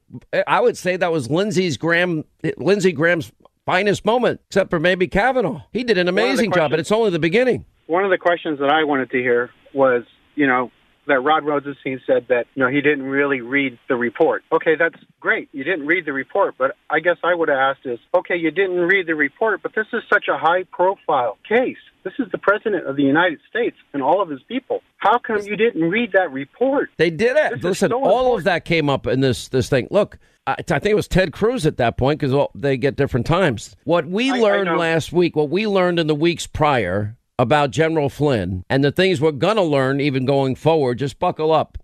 I 0.47 0.59
would 0.59 0.77
say 0.77 0.95
that 0.95 1.11
was 1.11 1.29
Lindsey's 1.29 1.77
Graham 1.77 2.23
Lindsey 2.57 2.91
Graham's 2.91 3.31
finest 3.65 4.05
moment, 4.05 4.41
except 4.49 4.69
for 4.69 4.79
maybe 4.79 5.07
Kavanaugh. 5.07 5.61
He 5.71 5.83
did 5.83 5.97
an 5.97 6.07
amazing 6.07 6.51
job, 6.51 6.71
but 6.71 6.79
it's 6.79 6.91
only 6.91 7.09
the 7.09 7.19
beginning. 7.19 7.65
One 7.91 8.05
of 8.05 8.09
the 8.09 8.17
questions 8.17 8.59
that 8.59 8.69
I 8.69 8.85
wanted 8.85 9.11
to 9.11 9.17
hear 9.17 9.49
was, 9.73 10.03
you 10.35 10.47
know, 10.47 10.71
that 11.07 11.19
Rod 11.19 11.43
Rosenstein 11.43 11.99
said 12.07 12.27
that 12.29 12.45
you 12.55 12.63
know 12.63 12.69
he 12.69 12.79
didn't 12.79 13.03
really 13.03 13.41
read 13.41 13.77
the 13.89 13.95
report. 13.95 14.43
Okay, 14.51 14.75
that's 14.79 14.95
great. 15.19 15.49
You 15.51 15.65
didn't 15.65 15.85
read 15.85 16.05
the 16.05 16.13
report, 16.13 16.55
but 16.57 16.77
I 16.89 17.01
guess 17.01 17.17
I 17.21 17.33
would 17.33 17.49
have 17.49 17.57
asked 17.57 17.85
is, 17.85 17.99
okay, 18.15 18.37
you 18.37 18.49
didn't 18.49 18.79
read 18.79 19.07
the 19.07 19.15
report, 19.15 19.61
but 19.61 19.73
this 19.75 19.87
is 19.91 20.03
such 20.13 20.25
a 20.29 20.37
high 20.37 20.63
profile 20.71 21.37
case. 21.47 21.77
This 22.03 22.13
is 22.17 22.31
the 22.31 22.37
president 22.37 22.87
of 22.87 22.95
the 22.95 23.03
United 23.03 23.39
States 23.49 23.75
and 23.93 24.01
all 24.01 24.21
of 24.21 24.29
his 24.29 24.41
people. 24.43 24.81
How 24.97 25.17
come 25.17 25.41
you 25.43 25.57
didn't 25.57 25.89
read 25.89 26.13
that 26.13 26.31
report? 26.31 26.91
They 26.97 27.09
did 27.09 27.35
it. 27.35 27.55
This 27.55 27.63
Listen, 27.63 27.89
so 27.89 28.03
all 28.03 28.37
of 28.37 28.45
that 28.45 28.63
came 28.63 28.89
up 28.89 29.05
in 29.05 29.19
this 29.19 29.49
this 29.49 29.67
thing. 29.67 29.87
Look, 29.91 30.17
I, 30.47 30.53
I 30.59 30.63
think 30.63 30.85
it 30.85 30.95
was 30.95 31.09
Ted 31.09 31.33
Cruz 31.33 31.65
at 31.65 31.77
that 31.77 31.97
point 31.97 32.19
because 32.19 32.47
they 32.55 32.77
get 32.77 32.95
different 32.95 33.25
times. 33.25 33.75
What 33.83 34.05
we 34.05 34.31
learned 34.31 34.67
know. 34.67 34.77
last 34.77 35.11
week, 35.11 35.35
what 35.35 35.49
we 35.49 35.67
learned 35.67 35.99
in 35.99 36.07
the 36.07 36.15
weeks 36.15 36.47
prior 36.47 37.17
about 37.39 37.71
General 37.71 38.09
Flynn, 38.09 38.63
and 38.69 38.83
the 38.83 38.91
things 38.91 39.19
we're 39.19 39.31
gonna 39.31 39.63
learn 39.63 39.99
even 39.99 40.25
going 40.25 40.55
forward. 40.55 40.99
Just 40.99 41.19
buckle 41.19 41.51
up. 41.51 41.77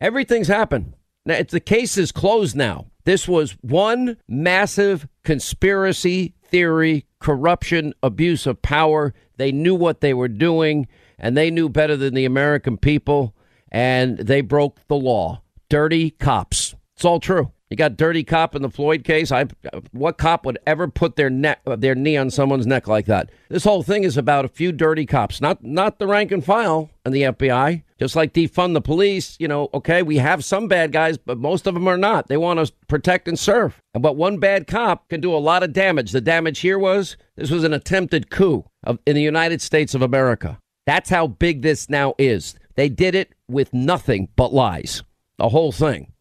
Everything's 0.00 0.48
happened. 0.48 0.94
Now, 1.24 1.34
it's, 1.34 1.52
the 1.52 1.60
case 1.60 1.96
is 1.96 2.12
closed 2.12 2.56
now. 2.56 2.86
This 3.04 3.28
was 3.28 3.56
one 3.60 4.16
massive 4.28 5.06
conspiracy 5.24 6.34
theory, 6.44 7.06
corruption, 7.20 7.94
abuse 8.02 8.46
of 8.46 8.62
power. 8.62 9.14
They 9.36 9.52
knew 9.52 9.74
what 9.74 10.00
they 10.00 10.14
were 10.14 10.28
doing, 10.28 10.86
and 11.18 11.36
they 11.36 11.50
knew 11.50 11.68
better 11.68 11.96
than 11.96 12.14
the 12.14 12.24
American 12.24 12.76
people, 12.76 13.34
and 13.70 14.18
they 14.18 14.40
broke 14.40 14.86
the 14.88 14.96
law. 14.96 15.42
Dirty 15.68 16.10
cops. 16.10 16.74
It's 16.94 17.04
all 17.04 17.20
true. 17.20 17.52
You 17.72 17.76
got 17.76 17.96
dirty 17.96 18.22
cop 18.22 18.54
in 18.54 18.60
the 18.60 18.68
Floyd 18.68 19.02
case. 19.02 19.32
I, 19.32 19.46
what 19.92 20.18
cop 20.18 20.44
would 20.44 20.58
ever 20.66 20.88
put 20.88 21.16
their 21.16 21.30
neck, 21.30 21.62
their 21.64 21.94
knee 21.94 22.18
on 22.18 22.28
someone's 22.28 22.66
neck 22.66 22.86
like 22.86 23.06
that? 23.06 23.30
This 23.48 23.64
whole 23.64 23.82
thing 23.82 24.04
is 24.04 24.18
about 24.18 24.44
a 24.44 24.48
few 24.48 24.72
dirty 24.72 25.06
cops, 25.06 25.40
not 25.40 25.64
not 25.64 25.98
the 25.98 26.06
rank 26.06 26.32
and 26.32 26.44
file 26.44 26.90
and 27.06 27.14
the 27.14 27.22
FBI. 27.22 27.82
Just 27.98 28.14
like 28.14 28.34
defund 28.34 28.74
the 28.74 28.82
police, 28.82 29.38
you 29.40 29.48
know. 29.48 29.70
Okay, 29.72 30.02
we 30.02 30.18
have 30.18 30.44
some 30.44 30.68
bad 30.68 30.92
guys, 30.92 31.16
but 31.16 31.38
most 31.38 31.66
of 31.66 31.72
them 31.72 31.88
are 31.88 31.96
not. 31.96 32.28
They 32.28 32.36
want 32.36 32.62
to 32.62 32.70
protect 32.88 33.26
and 33.26 33.38
serve. 33.38 33.80
But 33.94 34.16
one 34.16 34.36
bad 34.36 34.66
cop 34.66 35.08
can 35.08 35.22
do 35.22 35.34
a 35.34 35.38
lot 35.38 35.62
of 35.62 35.72
damage. 35.72 36.12
The 36.12 36.20
damage 36.20 36.58
here 36.58 36.78
was 36.78 37.16
this 37.36 37.50
was 37.50 37.64
an 37.64 37.72
attempted 37.72 38.28
coup 38.28 38.66
of, 38.84 38.98
in 39.06 39.16
the 39.16 39.22
United 39.22 39.62
States 39.62 39.94
of 39.94 40.02
America. 40.02 40.58
That's 40.84 41.08
how 41.08 41.26
big 41.26 41.62
this 41.62 41.88
now 41.88 42.12
is. 42.18 42.54
They 42.74 42.90
did 42.90 43.14
it 43.14 43.32
with 43.48 43.72
nothing 43.72 44.28
but 44.36 44.52
lies. 44.52 45.02
The 45.38 45.48
whole 45.48 45.72
thing. 45.72 46.11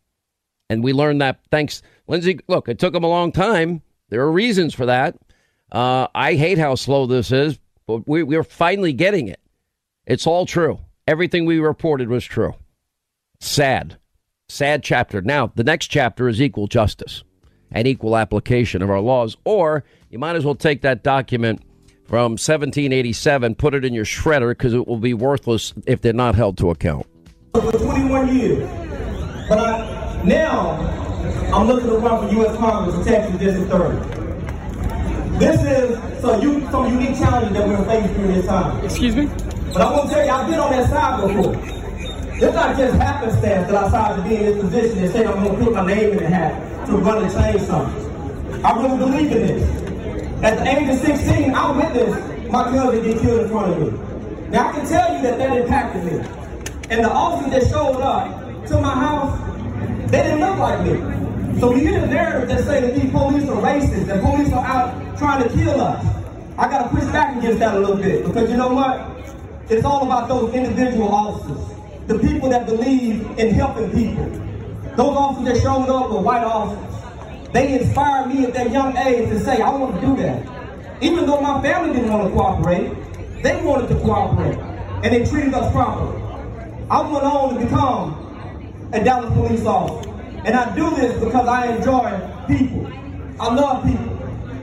And 0.72 0.86
we 0.86 0.94
learned 0.94 1.20
that 1.20 1.42
thanks, 1.52 1.82
Lindsey. 2.08 2.40
Look, 2.48 2.70
it 2.70 2.80
took 2.80 2.94
them 2.94 3.04
a 3.04 3.10
long 3.10 3.34
time. 3.34 3.82
There 4.08 4.22
are 4.22 4.32
reasons 4.32 4.74
for 4.74 4.86
that. 4.86 5.18
Uh, 5.70 6.08
I 6.16 6.36
hate 6.36 6.58
how 6.58 6.76
slow 6.76 7.06
this 7.08 7.30
is, 7.30 7.60
but 7.88 8.08
we, 8.08 8.24
we're 8.24 8.46
finally 8.46 8.94
getting 8.94 9.28
it. 9.28 9.42
It's 10.06 10.26
all 10.26 10.46
true. 10.46 10.80
Everything 11.06 11.44
we 11.44 11.60
reported 11.60 12.08
was 12.08 12.24
true. 12.24 12.56
Sad. 13.42 13.98
Sad 14.48 14.82
chapter. 14.82 15.22
Now, 15.22 15.52
the 15.56 15.66
next 15.66 15.88
chapter 15.88 16.30
is 16.30 16.42
equal 16.42 16.68
justice 16.68 17.26
and 17.70 17.86
equal 17.86 18.16
application 18.16 18.82
of 18.82 18.90
our 18.90 19.02
laws. 19.02 19.36
Or 19.44 19.84
you 20.10 20.20
might 20.20 20.38
as 20.38 20.46
well 20.46 20.56
take 20.56 20.84
that 20.84 21.04
document 21.04 21.64
from 22.06 22.32
1787, 22.32 23.56
put 23.56 23.74
it 23.74 23.84
in 23.84 23.94
your 23.94 24.06
shredder 24.06 24.52
because 24.52 24.74
it 24.74 24.88
will 24.88 25.00
be 25.00 25.14
worthless 25.14 25.74
if 25.86 26.00
they're 26.00 26.14
not 26.14 26.36
held 26.36 26.58
to 26.60 26.70
account. 26.70 27.06
For 27.54 27.74
21 27.74 28.38
years. 28.38 28.70
But 29.50 29.60
I, 29.60 30.01
now, 30.26 30.72
I'm 31.54 31.68
looking 31.68 31.90
to 31.90 31.98
run 31.98 32.28
for 32.28 32.34
U.S. 32.36 32.58
Congress 32.58 33.06
Texas 33.06 33.40
District 33.40 33.72
30. 33.72 34.22
This 35.40 35.60
is 35.62 36.22
so 36.22 36.40
you, 36.40 36.62
some 36.70 36.88
unique 36.88 37.18
challenges 37.18 37.54
that 37.54 37.68
we're 37.68 37.84
facing 37.86 38.14
during 38.16 38.34
this 38.34 38.46
time. 38.46 38.86
Excuse 38.86 39.16
me? 39.16 39.26
But 39.74 39.82
I'm 39.82 39.96
going 39.96 40.08
to 40.08 40.14
tell 40.14 40.26
you, 40.26 40.32
I've 40.32 40.48
been 40.48 40.60
on 40.60 40.72
that 40.72 40.90
side 40.90 41.28
before. 41.28 41.56
It's 42.34 42.56
not 42.56 42.78
just 42.78 42.96
happenstance 42.98 43.68
that 43.70 43.76
I 43.76 43.84
decided 43.86 44.24
to 44.24 44.30
be 44.30 44.36
in 44.36 44.44
this 44.44 44.62
position 44.62 44.98
and 45.00 45.12
say 45.12 45.26
I'm 45.26 45.44
going 45.44 45.58
to 45.58 45.64
put 45.64 45.74
my 45.74 45.86
name 45.86 46.12
in 46.12 46.18
the 46.18 46.30
hat 46.30 46.88
to 46.88 46.98
run 46.98 47.24
and 47.24 47.34
change 47.34 47.62
something. 47.62 48.66
I 48.66 48.82
really 48.82 48.98
believe 48.98 49.32
in 49.32 49.48
this. 49.48 50.44
At 50.44 50.58
the 50.58 50.68
age 50.68 50.90
of 50.90 51.00
16, 51.00 51.56
I 51.56 51.72
witnessed 51.72 52.52
my 52.52 52.64
cousin 52.66 53.04
get 53.04 53.22
killed 53.22 53.42
in 53.42 53.50
front 53.50 53.74
of 53.74 53.94
me. 53.94 54.50
Now, 54.50 54.70
I 54.70 54.72
can 54.74 54.88
tell 54.88 55.16
you 55.16 55.22
that 55.22 55.38
that 55.38 55.58
impacted 55.58 56.04
me. 56.04 56.20
And 56.90 57.04
the 57.06 57.12
officers 57.12 57.64
that 57.64 57.72
showed 57.72 58.02
up 58.02 58.68
to 58.68 58.82
my 58.82 58.94
house, 58.94 59.40
they 59.40 59.46
didn't 59.46 59.50
look 59.50 59.61
like 60.62 60.86
me. 60.86 61.60
So 61.60 61.72
we 61.72 61.82
get 61.82 62.04
a 62.04 62.08
narrative 62.08 62.50
that 62.50 62.64
say 62.64 62.82
that 62.82 62.96
these 62.96 63.12
police 63.12 63.50
are 63.50 63.62
racist, 63.62 64.06
that 64.08 64.24
police 64.24 64.52
are 64.54 64.66
out 64.66 65.18
trying 65.18 65.44
to 65.44 65.50
kill 65.50 65.82
us. 65.82 66.06
I 66.58 66.70
got 66.70 66.84
to 66.84 66.90
push 66.96 67.06
back 67.12 67.38
against 67.38 67.60
that 67.60 67.76
a 67.76 67.80
little 67.80 67.98
bit 67.98 68.26
because 68.26 68.50
you 68.50 68.58
know 68.58 68.74
what? 68.74 69.08
It's 69.70 69.86
all 69.86 70.04
about 70.06 70.28
those 70.28 70.54
individual 70.54 71.10
officers, 71.10 72.08
the 72.08 72.20
people 72.20 72.50
that 72.50 72.66
believe 72.66 73.26
in 73.40 73.54
helping 73.54 73.92
people. 73.92 74.26
Those 74.96 75.16
officers 75.18 75.54
that 75.54 75.62
showed 75.62 75.90
up 75.90 76.12
were 76.12 76.22
white 76.22 76.44
officers. 76.44 77.52
They 77.54 77.80
inspired 77.80 78.28
me 78.28 78.46
at 78.46 78.54
that 78.54 78.72
young 78.72 78.96
age 78.98 79.30
to 79.30 79.40
say, 79.40 79.62
I 79.62 79.70
want 79.70 79.96
to 79.96 80.02
do 80.02 80.16
that. 80.18 80.46
Even 81.02 81.26
though 81.26 81.42
my 81.42 81.62
family 81.62 81.94
didn't 81.94 82.12
want 82.12 82.28
to 82.28 82.34
cooperate, 82.34 83.42
they 83.42 83.62
wanted 83.64 83.88
to 83.90 83.96
cooperate, 83.96 84.58
and 85.04 85.06
they 85.06 85.26
treated 85.26 85.54
us 85.54 85.72
properly. 85.72 86.22
I 86.90 87.02
went 87.02 87.24
on 87.24 87.56
to 87.56 87.66
become 87.66 88.90
a 88.94 89.04
Dallas 89.04 89.34
police 89.34 89.66
officer. 89.66 90.11
And 90.44 90.56
I 90.56 90.76
do 90.76 90.90
this 90.96 91.24
because 91.24 91.48
I 91.48 91.76
enjoy 91.76 92.10
people. 92.48 92.88
I 93.40 93.54
love 93.54 93.84
people. 93.86 94.18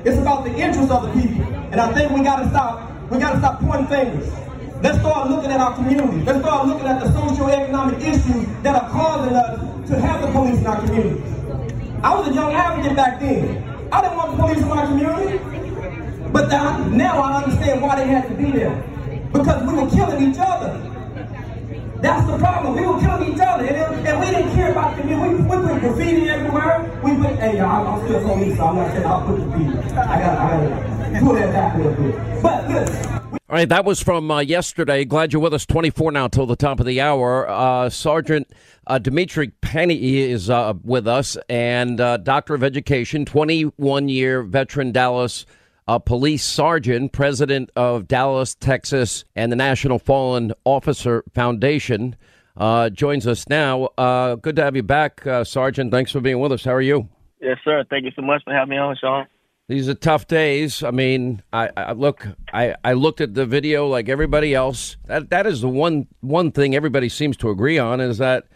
It's 0.04 0.18
about 0.18 0.44
the 0.44 0.54
interest 0.54 0.90
of 0.90 1.02
the 1.06 1.12
people. 1.20 1.44
And 1.70 1.80
I 1.80 1.92
think 1.94 2.10
we 2.12 2.22
gotta 2.22 2.48
stop, 2.48 3.10
we 3.10 3.18
gotta 3.18 3.38
stop 3.38 3.60
pointing 3.60 3.86
fingers. 3.86 4.32
Let's 4.82 4.98
start 4.98 5.30
looking 5.30 5.50
at 5.50 5.60
our 5.60 5.74
communities. 5.74 6.24
Let's 6.24 6.40
start 6.40 6.66
looking 6.66 6.86
at 6.86 7.00
the 7.00 7.12
socio-economic 7.12 8.00
issues 8.00 8.46
that 8.62 8.74
are 8.74 8.90
causing 8.90 9.34
us 9.34 9.88
to 9.88 10.00
have 10.00 10.20
the 10.22 10.28
police 10.32 10.58
in 10.58 10.66
our 10.66 10.80
communities. 10.80 11.22
I 12.02 12.14
was 12.14 12.28
a 12.28 12.32
young 12.32 12.52
advocate 12.52 12.96
back 12.96 13.20
then. 13.20 13.62
I 13.92 14.00
didn't 14.02 14.16
want 14.16 14.36
the 14.36 14.42
police 14.42 14.58
in 14.58 14.68
my 14.68 14.86
community. 14.86 15.38
But 16.32 16.48
now 16.48 17.22
I 17.22 17.42
understand 17.42 17.82
why 17.82 17.96
they 17.96 18.06
had 18.06 18.28
to 18.28 18.34
be 18.34 18.50
there. 18.50 18.74
Because 19.32 19.62
we 19.66 19.74
were 19.74 19.90
killing 19.90 20.30
each 20.30 20.38
other. 20.38 20.78
That's 22.00 22.30
the 22.30 22.38
problem. 22.38 22.76
We 22.76 22.86
were 22.86 23.00
killing 23.00 23.34
each 23.34 23.40
other, 23.40 23.64
and, 23.64 24.20
we 24.20 24.26
didn't 24.26 24.52
care 24.52 24.70
about 24.70 24.94
the 24.94 25.02
community. 25.02 25.34
We, 25.34 25.42
we 25.42 25.48
put 25.48 25.80
graffiti 25.80 26.30
everywhere. 26.30 27.00
We 27.02 27.16
put, 27.16 27.36
hey, 27.40 27.58
y'all, 27.58 27.86
I'm 27.88 28.06
still 28.06 28.20
police, 28.22 28.56
so 28.56 28.66
I'm 28.66 28.76
not 28.76 28.92
saying 28.92 29.04
I'll 29.04 29.26
put 29.26 29.36
graffiti. 29.42 29.78
I 29.90 30.20
got, 30.20 30.38
I 30.38 30.68
got 30.68 31.12
to 31.12 31.20
pull 31.20 31.34
that 31.34 31.52
back 31.52 31.74
a 31.74 31.78
little 31.78 31.94
bit. 31.94 32.42
But 32.42 32.68
listen. 32.68 33.12
All 33.50 33.56
right, 33.56 33.68
that 33.68 33.84
was 33.84 34.00
from 34.00 34.30
uh, 34.30 34.40
yesterday. 34.40 35.04
Glad 35.04 35.32
you're 35.32 35.42
with 35.42 35.54
us. 35.54 35.66
24 35.66 36.12
now 36.12 36.28
till 36.28 36.46
the 36.46 36.54
top 36.54 36.78
of 36.78 36.86
the 36.86 37.00
hour. 37.00 37.48
Uh, 37.48 37.90
Sergeant 37.90 38.48
uh, 38.86 39.00
Demetrick 39.00 39.52
Pennie 39.60 40.18
is 40.18 40.50
uh, 40.50 40.74
with 40.84 41.08
us, 41.08 41.36
and 41.48 42.00
uh, 42.00 42.18
Doctor 42.18 42.54
of 42.54 42.62
Education, 42.62 43.24
21 43.24 44.08
year 44.08 44.42
veteran 44.42 44.92
Dallas 44.92 45.46
uh, 45.88 45.98
police 45.98 46.44
sergeant, 46.44 47.12
president 47.12 47.70
of 47.74 48.06
Dallas, 48.06 48.54
Texas, 48.54 49.24
and 49.34 49.50
the 49.50 49.56
National 49.56 49.98
Fallen 49.98 50.52
Officer 50.64 51.24
Foundation. 51.34 52.14
Uh, 52.58 52.90
joins 52.90 53.26
us 53.26 53.48
now. 53.48 53.84
Uh, 53.96 54.34
good 54.34 54.56
to 54.56 54.62
have 54.62 54.76
you 54.76 54.82
back, 54.82 55.26
uh, 55.26 55.44
Sergeant. 55.44 55.90
Thanks 55.90 56.12
for 56.12 56.20
being 56.20 56.40
with 56.40 56.52
us. 56.52 56.64
How 56.64 56.74
are 56.74 56.82
you? 56.82 57.08
Yes, 57.40 57.56
sir. 57.64 57.84
Thank 57.88 58.04
you 58.04 58.10
so 58.14 58.22
much 58.22 58.42
for 58.44 58.52
having 58.52 58.70
me 58.70 58.76
on, 58.76 58.96
Sean. 59.00 59.26
These 59.68 59.88
are 59.88 59.94
tough 59.94 60.26
days. 60.26 60.82
I 60.82 60.90
mean, 60.90 61.42
I, 61.52 61.70
I 61.76 61.92
look. 61.92 62.26
I, 62.52 62.74
I 62.84 62.94
looked 62.94 63.20
at 63.20 63.34
the 63.34 63.46
video 63.46 63.86
like 63.86 64.08
everybody 64.08 64.54
else. 64.54 64.96
That 65.06 65.30
that 65.30 65.46
is 65.46 65.60
the 65.60 65.68
one 65.68 66.06
one 66.20 66.52
thing 66.52 66.74
everybody 66.74 67.08
seems 67.08 67.36
to 67.38 67.50
agree 67.50 67.78
on 67.78 68.00
is 68.00 68.18
that. 68.18 68.46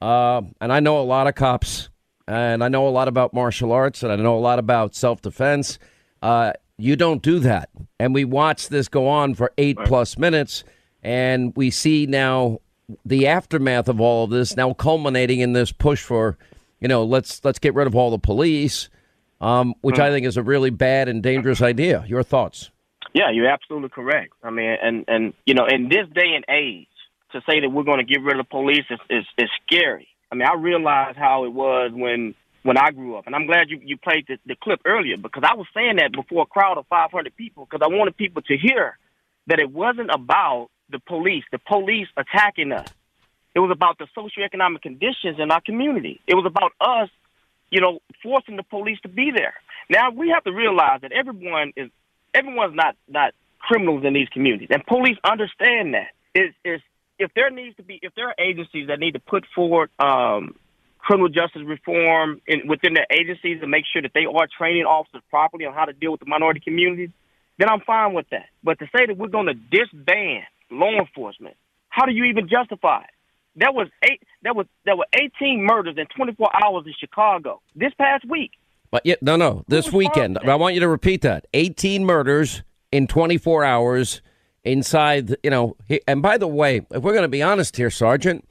Uh, 0.00 0.42
and 0.60 0.72
I 0.72 0.80
know 0.80 1.00
a 1.00 1.04
lot 1.04 1.26
of 1.28 1.34
cops, 1.34 1.88
and 2.26 2.64
I 2.64 2.68
know 2.68 2.88
a 2.88 2.90
lot 2.90 3.08
about 3.08 3.32
martial 3.32 3.72
arts, 3.72 4.02
and 4.02 4.10
I 4.10 4.16
know 4.16 4.36
a 4.36 4.40
lot 4.40 4.58
about 4.58 4.94
self 4.94 5.22
defense. 5.22 5.78
Uh, 6.22 6.54
you 6.78 6.96
don't 6.96 7.22
do 7.22 7.38
that. 7.40 7.70
And 7.98 8.14
we 8.14 8.24
watch 8.24 8.68
this 8.68 8.88
go 8.88 9.08
on 9.08 9.34
for 9.34 9.52
eight 9.58 9.76
right. 9.78 9.86
plus 9.86 10.18
minutes, 10.18 10.64
and 11.02 11.52
we 11.56 11.70
see 11.70 12.06
now 12.06 12.60
the 13.04 13.26
aftermath 13.26 13.88
of 13.88 14.00
all 14.00 14.24
of 14.24 14.30
this 14.30 14.56
now 14.56 14.72
culminating 14.74 15.40
in 15.40 15.52
this 15.52 15.72
push 15.72 16.02
for, 16.02 16.36
you 16.80 16.88
know, 16.88 17.04
let's 17.04 17.44
let's 17.44 17.58
get 17.58 17.74
rid 17.74 17.86
of 17.86 17.94
all 17.94 18.10
the 18.10 18.18
police, 18.18 18.88
um, 19.40 19.74
which 19.80 19.98
I 19.98 20.10
think 20.10 20.26
is 20.26 20.36
a 20.36 20.42
really 20.42 20.70
bad 20.70 21.08
and 21.08 21.22
dangerous 21.22 21.62
idea. 21.62 22.04
Your 22.06 22.22
thoughts? 22.22 22.70
Yeah, 23.14 23.30
you're 23.30 23.48
absolutely 23.48 23.90
correct. 23.90 24.34
I 24.42 24.50
mean, 24.50 24.76
and 24.82 25.04
and 25.08 25.34
you 25.46 25.54
know, 25.54 25.66
in 25.66 25.88
this 25.88 26.06
day 26.14 26.34
and 26.34 26.44
age, 26.48 26.88
to 27.32 27.40
say 27.48 27.60
that 27.60 27.68
we're 27.68 27.84
going 27.84 27.98
to 27.98 28.04
get 28.04 28.22
rid 28.22 28.38
of 28.38 28.46
the 28.46 28.50
police 28.50 28.84
is, 28.90 28.98
is 29.08 29.24
is 29.38 29.48
scary. 29.64 30.08
I 30.32 30.34
mean, 30.34 30.48
I 30.48 30.54
realize 30.54 31.14
how 31.16 31.44
it 31.44 31.52
was 31.52 31.92
when 31.92 32.34
when 32.64 32.78
I 32.78 32.90
grew 32.90 33.16
up. 33.16 33.26
And 33.26 33.36
I'm 33.36 33.46
glad 33.46 33.68
you, 33.68 33.78
you 33.84 33.96
played 33.96 34.24
the, 34.26 34.38
the 34.46 34.56
clip 34.60 34.80
earlier 34.84 35.16
because 35.16 35.44
I 35.46 35.54
was 35.54 35.66
saying 35.74 35.96
that 35.96 36.12
before 36.12 36.42
a 36.42 36.46
crowd 36.46 36.78
of 36.78 36.86
500 36.88 37.36
people 37.36 37.68
because 37.70 37.84
I 37.84 37.94
wanted 37.94 38.16
people 38.16 38.42
to 38.42 38.56
hear 38.56 38.98
that 39.46 39.60
it 39.60 39.70
wasn't 39.70 40.10
about 40.10 40.70
the 40.90 40.98
police, 40.98 41.44
the 41.52 41.58
police 41.58 42.08
attacking 42.16 42.72
us. 42.72 42.88
It 43.54 43.60
was 43.60 43.70
about 43.70 43.98
the 43.98 44.06
socioeconomic 44.16 44.82
conditions 44.82 45.38
in 45.38 45.50
our 45.52 45.60
community. 45.60 46.20
It 46.26 46.34
was 46.34 46.46
about 46.46 46.72
us, 46.80 47.10
you 47.70 47.80
know, 47.80 48.00
forcing 48.22 48.56
the 48.56 48.62
police 48.62 48.98
to 49.02 49.08
be 49.08 49.30
there. 49.30 49.54
Now 49.90 50.10
we 50.10 50.30
have 50.30 50.42
to 50.44 50.52
realize 50.52 51.02
that 51.02 51.12
everyone 51.12 51.72
is 51.76 51.90
everyone's 52.32 52.74
not 52.74 52.96
not 53.06 53.34
criminals 53.58 54.04
in 54.04 54.14
these 54.14 54.28
communities, 54.30 54.68
and 54.70 54.84
police 54.86 55.18
understand 55.22 55.94
that. 55.94 56.08
Is 56.34 56.80
if 57.18 57.30
there 57.34 57.50
needs 57.50 57.76
to 57.76 57.82
be 57.82 58.00
if 58.02 58.12
there 58.16 58.28
are 58.28 58.34
agencies 58.38 58.88
that 58.88 58.98
need 58.98 59.12
to 59.12 59.20
put 59.20 59.44
forward 59.54 59.90
um, 59.98 60.56
criminal 61.04 61.28
justice 61.28 61.62
reform 61.66 62.40
in, 62.46 62.66
within 62.66 62.94
their 62.94 63.06
agencies 63.10 63.60
to 63.60 63.66
make 63.66 63.84
sure 63.92 64.02
that 64.02 64.12
they 64.14 64.24
are 64.24 64.48
training 64.58 64.84
officers 64.84 65.22
properly 65.28 65.66
on 65.66 65.74
how 65.74 65.84
to 65.84 65.92
deal 65.92 66.10
with 66.10 66.20
the 66.20 66.26
minority 66.26 66.60
communities, 66.60 67.10
then 67.58 67.68
I'm 67.68 67.80
fine 67.80 68.14
with 68.14 68.26
that. 68.30 68.46
But 68.62 68.78
to 68.78 68.86
say 68.86 69.06
that 69.06 69.16
we're 69.16 69.28
going 69.28 69.46
to 69.46 69.54
disband 69.54 70.44
law 70.70 70.98
enforcement, 70.98 71.56
how 71.90 72.06
do 72.06 72.12
you 72.12 72.24
even 72.24 72.48
justify 72.48 73.02
it? 73.02 73.10
There 73.56 73.70
was 73.70 73.88
eight. 74.02 74.20
There 74.42 74.54
was 74.54 74.66
there 74.84 74.96
were 74.96 75.06
18 75.14 75.62
murders 75.64 75.96
in 75.96 76.06
24 76.16 76.50
hours 76.64 76.84
in 76.86 76.94
Chicago 76.98 77.60
this 77.76 77.92
past 77.96 78.28
week. 78.28 78.50
But 78.90 79.06
yeah, 79.06 79.14
no, 79.20 79.36
no, 79.36 79.64
this 79.68 79.92
weekend. 79.92 80.38
I 80.38 80.54
want 80.56 80.74
you 80.74 80.80
to 80.80 80.88
repeat 80.88 81.22
that. 81.22 81.46
18 81.54 82.04
murders 82.04 82.62
in 82.90 83.06
24 83.06 83.64
hours 83.64 84.22
inside, 84.64 85.36
you 85.42 85.50
know. 85.50 85.76
And 86.08 86.20
by 86.20 86.38
the 86.38 86.48
way, 86.48 86.78
if 86.90 87.02
we're 87.02 87.12
going 87.12 87.22
to 87.22 87.28
be 87.28 87.42
honest 87.42 87.76
here, 87.76 87.90
Sergeant, 87.90 88.44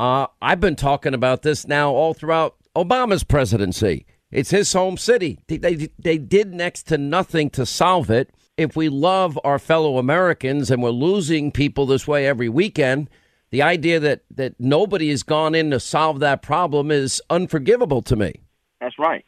uh, 0.00 0.26
I've 0.40 0.60
been 0.60 0.76
talking 0.76 1.12
about 1.12 1.42
this 1.42 1.68
now 1.68 1.90
all 1.90 2.14
throughout 2.14 2.56
Obama's 2.74 3.22
presidency. 3.22 4.06
It's 4.30 4.48
his 4.48 4.72
home 4.72 4.96
city. 4.96 5.40
They, 5.46 5.58
they, 5.58 5.88
they 5.98 6.16
did 6.16 6.54
next 6.54 6.84
to 6.84 6.96
nothing 6.96 7.50
to 7.50 7.66
solve 7.66 8.10
it. 8.10 8.30
If 8.56 8.74
we 8.76 8.88
love 8.88 9.38
our 9.44 9.58
fellow 9.58 9.98
Americans 9.98 10.70
and 10.70 10.82
we're 10.82 10.88
losing 10.88 11.52
people 11.52 11.84
this 11.84 12.08
way 12.08 12.26
every 12.26 12.48
weekend, 12.48 13.10
the 13.50 13.60
idea 13.60 14.00
that, 14.00 14.22
that 14.30 14.54
nobody 14.58 15.10
has 15.10 15.22
gone 15.22 15.54
in 15.54 15.70
to 15.70 15.78
solve 15.78 16.20
that 16.20 16.40
problem 16.40 16.90
is 16.90 17.20
unforgivable 17.28 18.00
to 18.02 18.16
me. 18.16 18.40
That's 18.80 18.98
right. 18.98 19.24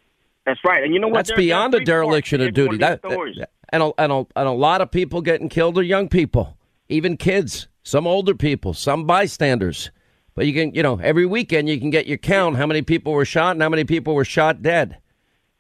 That's 0.46 0.60
right. 0.64 0.82
And 0.82 0.94
you 0.94 1.00
know 1.00 1.08
what? 1.08 1.16
That's 1.16 1.30
there, 1.30 1.36
beyond 1.36 1.74
a 1.74 1.84
dereliction 1.84 2.40
of 2.40 2.54
duty. 2.54 2.78
That, 2.78 3.02
that, 3.02 3.48
and, 3.74 3.82
a, 3.82 3.92
and, 3.98 4.10
a, 4.10 4.26
and 4.36 4.48
a 4.48 4.52
lot 4.52 4.80
of 4.80 4.90
people 4.90 5.20
getting 5.20 5.50
killed 5.50 5.76
are 5.76 5.82
young 5.82 6.08
people, 6.08 6.56
even 6.88 7.18
kids, 7.18 7.68
some 7.82 8.06
older 8.06 8.34
people, 8.34 8.72
some 8.72 9.04
bystanders. 9.04 9.90
But 10.34 10.46
you 10.46 10.54
can, 10.54 10.74
you 10.74 10.82
know, 10.82 10.98
every 11.02 11.26
weekend 11.26 11.68
you 11.68 11.78
can 11.78 11.90
get 11.90 12.06
your 12.06 12.18
count 12.18 12.56
how 12.56 12.66
many 12.66 12.82
people 12.82 13.12
were 13.12 13.24
shot 13.24 13.52
and 13.52 13.62
how 13.62 13.68
many 13.68 13.84
people 13.84 14.14
were 14.14 14.24
shot 14.24 14.62
dead. 14.62 14.98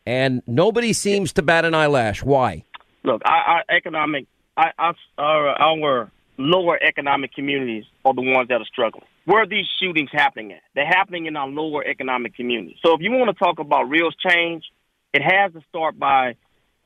And 0.06 0.42
nobody 0.46 0.92
seems 0.92 1.32
to 1.34 1.42
bat 1.42 1.64
an 1.64 1.74
eyelash. 1.74 2.22
Why? 2.22 2.64
Look, 3.04 3.22
our, 3.24 3.42
our 3.42 3.64
economic, 3.68 4.26
our, 4.56 4.72
our, 5.18 6.10
lower 6.38 6.82
economic 6.82 7.32
communities 7.34 7.84
are 8.04 8.14
the 8.14 8.22
ones 8.22 8.48
that 8.48 8.60
are 8.60 8.66
struggling. 8.66 9.04
Where 9.24 9.42
are 9.42 9.46
these 9.46 9.66
shootings 9.80 10.10
happening 10.12 10.52
at? 10.52 10.62
They're 10.74 10.86
happening 10.86 11.26
in 11.26 11.36
our 11.36 11.46
lower 11.46 11.84
economic 11.84 12.34
communities. 12.34 12.78
So 12.84 12.94
if 12.94 13.00
you 13.00 13.12
want 13.12 13.36
to 13.36 13.44
talk 13.44 13.58
about 13.58 13.84
real 13.84 14.10
change, 14.10 14.64
it 15.12 15.22
has 15.22 15.52
to 15.52 15.60
start 15.68 15.98
by 15.98 16.34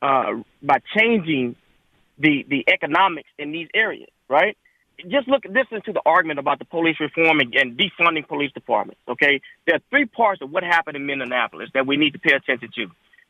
uh, 0.01 0.33
by 0.61 0.79
changing 0.95 1.55
the 2.19 2.45
the 2.47 2.65
economics 2.71 3.29
in 3.39 3.51
these 3.51 3.67
areas, 3.73 4.09
right? 4.29 4.57
Just 5.07 5.27
look, 5.27 5.43
listen 5.45 5.81
to 5.83 5.93
the 5.93 6.01
argument 6.05 6.39
about 6.39 6.59
the 6.59 6.65
police 6.65 6.99
reform 6.99 7.39
and, 7.39 7.53
and 7.53 7.77
defunding 7.77 8.27
police 8.27 8.51
departments. 8.51 8.99
Okay, 9.07 9.41
there 9.65 9.75
are 9.75 9.81
three 9.89 10.05
parts 10.05 10.41
of 10.41 10.49
what 10.49 10.63
happened 10.63 10.95
in 10.97 11.05
Minneapolis 11.05 11.69
that 11.73 11.85
we 11.85 11.97
need 11.97 12.13
to 12.13 12.19
pay 12.19 12.33
attention 12.33 12.69
to. 12.75 12.87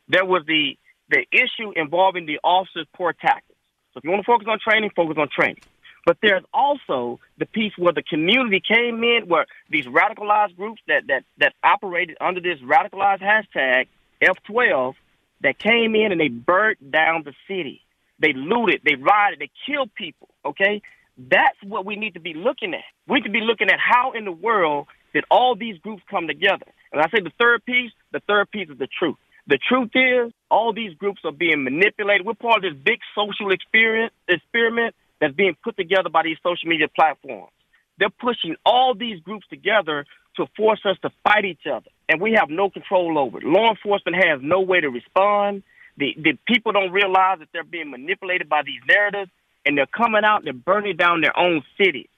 There 0.08 0.24
was 0.24 0.44
the 0.46 0.78
the 1.10 1.24
issue 1.32 1.72
involving 1.74 2.26
the 2.26 2.38
officers' 2.44 2.86
poor 2.94 3.12
tactics. 3.12 3.58
So 3.92 3.98
if 3.98 4.04
you 4.04 4.10
want 4.10 4.22
to 4.22 4.26
focus 4.26 4.46
on 4.50 4.58
training, 4.58 4.90
focus 4.94 5.16
on 5.18 5.28
training. 5.28 5.62
But 6.04 6.18
there's 6.22 6.44
also 6.54 7.20
the 7.38 7.46
piece 7.46 7.72
where 7.76 7.92
the 7.92 8.02
community 8.02 8.60
came 8.60 9.02
in, 9.02 9.24
where 9.26 9.46
these 9.68 9.86
radicalized 9.86 10.56
groups 10.56 10.80
that 10.86 11.06
that 11.08 11.24
that 11.36 11.52
operated 11.62 12.16
under 12.20 12.40
this 12.40 12.58
radicalized 12.60 13.20
hashtag 13.20 13.88
F12 14.22 14.94
that 15.42 15.58
came 15.58 15.94
in 15.94 16.12
and 16.12 16.20
they 16.20 16.28
burnt 16.28 16.90
down 16.90 17.24
the 17.24 17.34
city. 17.46 17.82
They 18.18 18.32
looted, 18.32 18.80
they 18.84 18.94
rioted, 18.94 19.38
they 19.38 19.50
killed 19.66 19.94
people. 19.94 20.28
Okay, 20.44 20.82
that's 21.18 21.58
what 21.62 21.84
we 21.84 21.96
need 21.96 22.14
to 22.14 22.20
be 22.20 22.34
looking 22.34 22.74
at. 22.74 22.84
We 23.08 23.16
need 23.16 23.24
to 23.24 23.30
be 23.30 23.40
looking 23.40 23.68
at 23.68 23.78
how 23.80 24.12
in 24.12 24.24
the 24.24 24.32
world 24.32 24.86
did 25.12 25.24
all 25.30 25.56
these 25.56 25.78
groups 25.78 26.02
come 26.10 26.26
together. 26.26 26.66
And 26.92 27.02
I 27.02 27.06
say 27.10 27.20
the 27.20 27.32
third 27.38 27.64
piece, 27.64 27.90
the 28.12 28.20
third 28.20 28.50
piece 28.50 28.68
is 28.68 28.78
the 28.78 28.88
truth. 28.98 29.16
The 29.48 29.58
truth 29.58 29.90
is, 29.94 30.32
all 30.50 30.72
these 30.72 30.94
groups 30.94 31.20
are 31.24 31.32
being 31.32 31.64
manipulated. 31.64 32.26
We're 32.26 32.34
part 32.34 32.64
of 32.64 32.72
this 32.74 32.82
big 32.84 33.00
social 33.14 33.50
experience 33.50 34.12
experiment 34.28 34.94
that's 35.20 35.34
being 35.34 35.56
put 35.64 35.76
together 35.76 36.10
by 36.10 36.22
these 36.22 36.36
social 36.42 36.68
media 36.68 36.86
platforms. 36.88 37.50
They're 37.98 38.10
pushing 38.10 38.56
all 38.64 38.94
these 38.94 39.20
groups 39.20 39.46
together 39.48 40.04
to 40.36 40.46
force 40.56 40.80
us 40.84 40.96
to 41.02 41.10
fight 41.24 41.44
each 41.44 41.66
other, 41.66 41.88
and 42.08 42.20
we 42.20 42.34
have 42.38 42.48
no 42.48 42.70
control 42.70 43.18
over 43.18 43.38
it. 43.38 43.44
Law 43.44 43.70
enforcement 43.70 44.16
has 44.16 44.40
no 44.40 44.60
way 44.60 44.80
to 44.80 44.88
respond. 44.88 45.64
The, 45.96 46.14
the 46.16 46.38
people 46.46 46.70
don't 46.70 46.92
realize 46.92 47.40
that 47.40 47.48
they're 47.52 47.64
being 47.64 47.90
manipulated 47.90 48.48
by 48.48 48.62
these 48.64 48.80
narratives, 48.86 49.32
and 49.64 49.76
they're 49.76 49.86
coming 49.86 50.24
out 50.24 50.38
and 50.38 50.46
they're 50.46 50.52
burning 50.52 50.96
down 50.96 51.20
their 51.20 51.36
own 51.38 51.62
cities. 51.76 52.08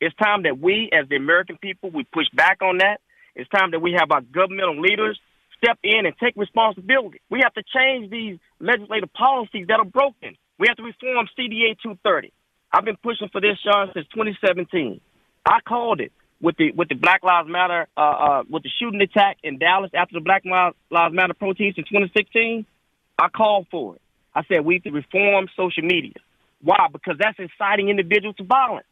It's 0.00 0.14
time 0.16 0.44
that 0.44 0.58
we, 0.58 0.90
as 0.92 1.08
the 1.08 1.16
American 1.16 1.58
people, 1.58 1.90
we 1.90 2.04
push 2.04 2.26
back 2.32 2.62
on 2.62 2.78
that. 2.78 3.00
It's 3.34 3.50
time 3.50 3.72
that 3.72 3.80
we 3.80 3.92
have 3.98 4.10
our 4.10 4.22
governmental 4.22 4.80
leaders 4.80 5.18
step 5.62 5.78
in 5.82 6.06
and 6.06 6.14
take 6.18 6.36
responsibility. 6.36 7.20
We 7.28 7.40
have 7.42 7.54
to 7.54 7.62
change 7.62 8.10
these 8.10 8.38
legislative 8.60 9.12
policies 9.12 9.66
that 9.68 9.78
are 9.78 9.84
broken. 9.84 10.36
We 10.58 10.66
have 10.68 10.76
to 10.78 10.82
reform 10.82 11.28
CDA 11.38 11.76
230. 11.82 12.32
I've 12.72 12.84
been 12.84 12.96
pushing 13.02 13.28
for 13.30 13.40
this, 13.40 13.58
Sean, 13.62 13.90
since 13.94 14.06
2017. 14.14 15.00
I 15.44 15.58
called 15.66 16.00
it 16.00 16.12
with 16.40 16.56
the 16.56 16.72
with 16.72 16.88
the 16.88 16.94
Black 16.94 17.22
Lives 17.22 17.48
Matter 17.48 17.88
uh, 17.96 18.00
uh, 18.00 18.42
with 18.48 18.62
the 18.62 18.70
shooting 18.78 19.00
attack 19.00 19.38
in 19.42 19.58
Dallas 19.58 19.90
after 19.94 20.14
the 20.14 20.20
Black 20.20 20.44
Lives 20.44 20.76
Matter 21.14 21.34
protest 21.34 21.78
in 21.78 21.84
2016. 21.84 22.66
I 23.18 23.28
called 23.28 23.66
for 23.70 23.96
it. 23.96 24.02
I 24.34 24.44
said 24.44 24.64
we 24.64 24.74
need 24.74 24.84
to 24.84 24.90
reform 24.90 25.48
social 25.56 25.82
media. 25.82 26.14
Why? 26.62 26.86
Because 26.92 27.16
that's 27.18 27.38
inciting 27.38 27.88
individuals 27.88 28.36
to 28.36 28.44
violence, 28.44 28.86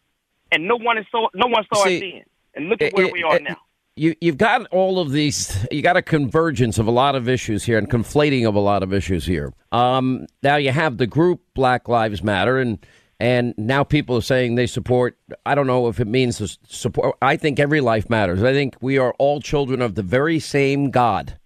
and 0.51 0.67
no 0.67 0.77
one 0.77 0.99
is 0.99 1.07
so 1.13 1.29
no 1.35 1.47
one 1.47 1.65
saw 1.73 1.85
it 1.87 2.01
then. 2.01 2.23
And 2.55 2.69
look 2.69 2.81
eh, 2.81 2.87
at 2.87 2.95
where 2.95 3.07
it, 3.07 3.13
we 3.13 3.23
are 3.23 3.37
it, 3.37 3.43
now. 3.43 3.57
You, 3.97 4.15
you've 4.21 4.39
got 4.39 4.67
all 4.69 5.01
of 5.01 5.11
these. 5.11 5.67
You 5.71 5.83
got 5.83 5.97
a 5.97 6.03
convergence 6.03 6.79
of 6.79 6.87
a 6.87 6.91
lot 6.91 7.15
of 7.15 7.29
issues 7.29 7.65
here, 7.65 7.79
and 7.79 7.91
conflating 7.91 8.49
of 8.49 8.55
a 8.55 8.61
lot 8.61 8.83
of 8.83 8.93
issues 8.93 9.27
here. 9.27 9.53
Um, 9.73 10.27
now 10.43 10.57
you 10.57 10.71
have 10.71 10.99
the 10.99 11.07
group 11.07 11.41
Black 11.55 11.89
Lives 11.89 12.23
Matter, 12.23 12.59
and 12.59 12.79
and 13.21 13.55
now 13.59 13.83
people 13.83 14.17
are 14.17 14.23
saying 14.23 14.55
they 14.55 14.67
support. 14.67 15.19
I 15.45 15.55
don't 15.55 15.67
know 15.67 15.89
if 15.89 15.99
it 15.99 16.07
means 16.07 16.59
support. 16.69 17.17
I 17.21 17.37
think 17.37 17.59
every 17.59 17.81
life 17.81 18.09
matters. 18.09 18.43
I 18.43 18.53
think 18.53 18.77
we 18.81 18.99
are 18.99 19.13
all 19.19 19.41
children 19.41 19.83
of 19.83 19.97
the 19.97 20.03
very 20.03 20.39
same 20.39 20.91
God. 20.91 21.39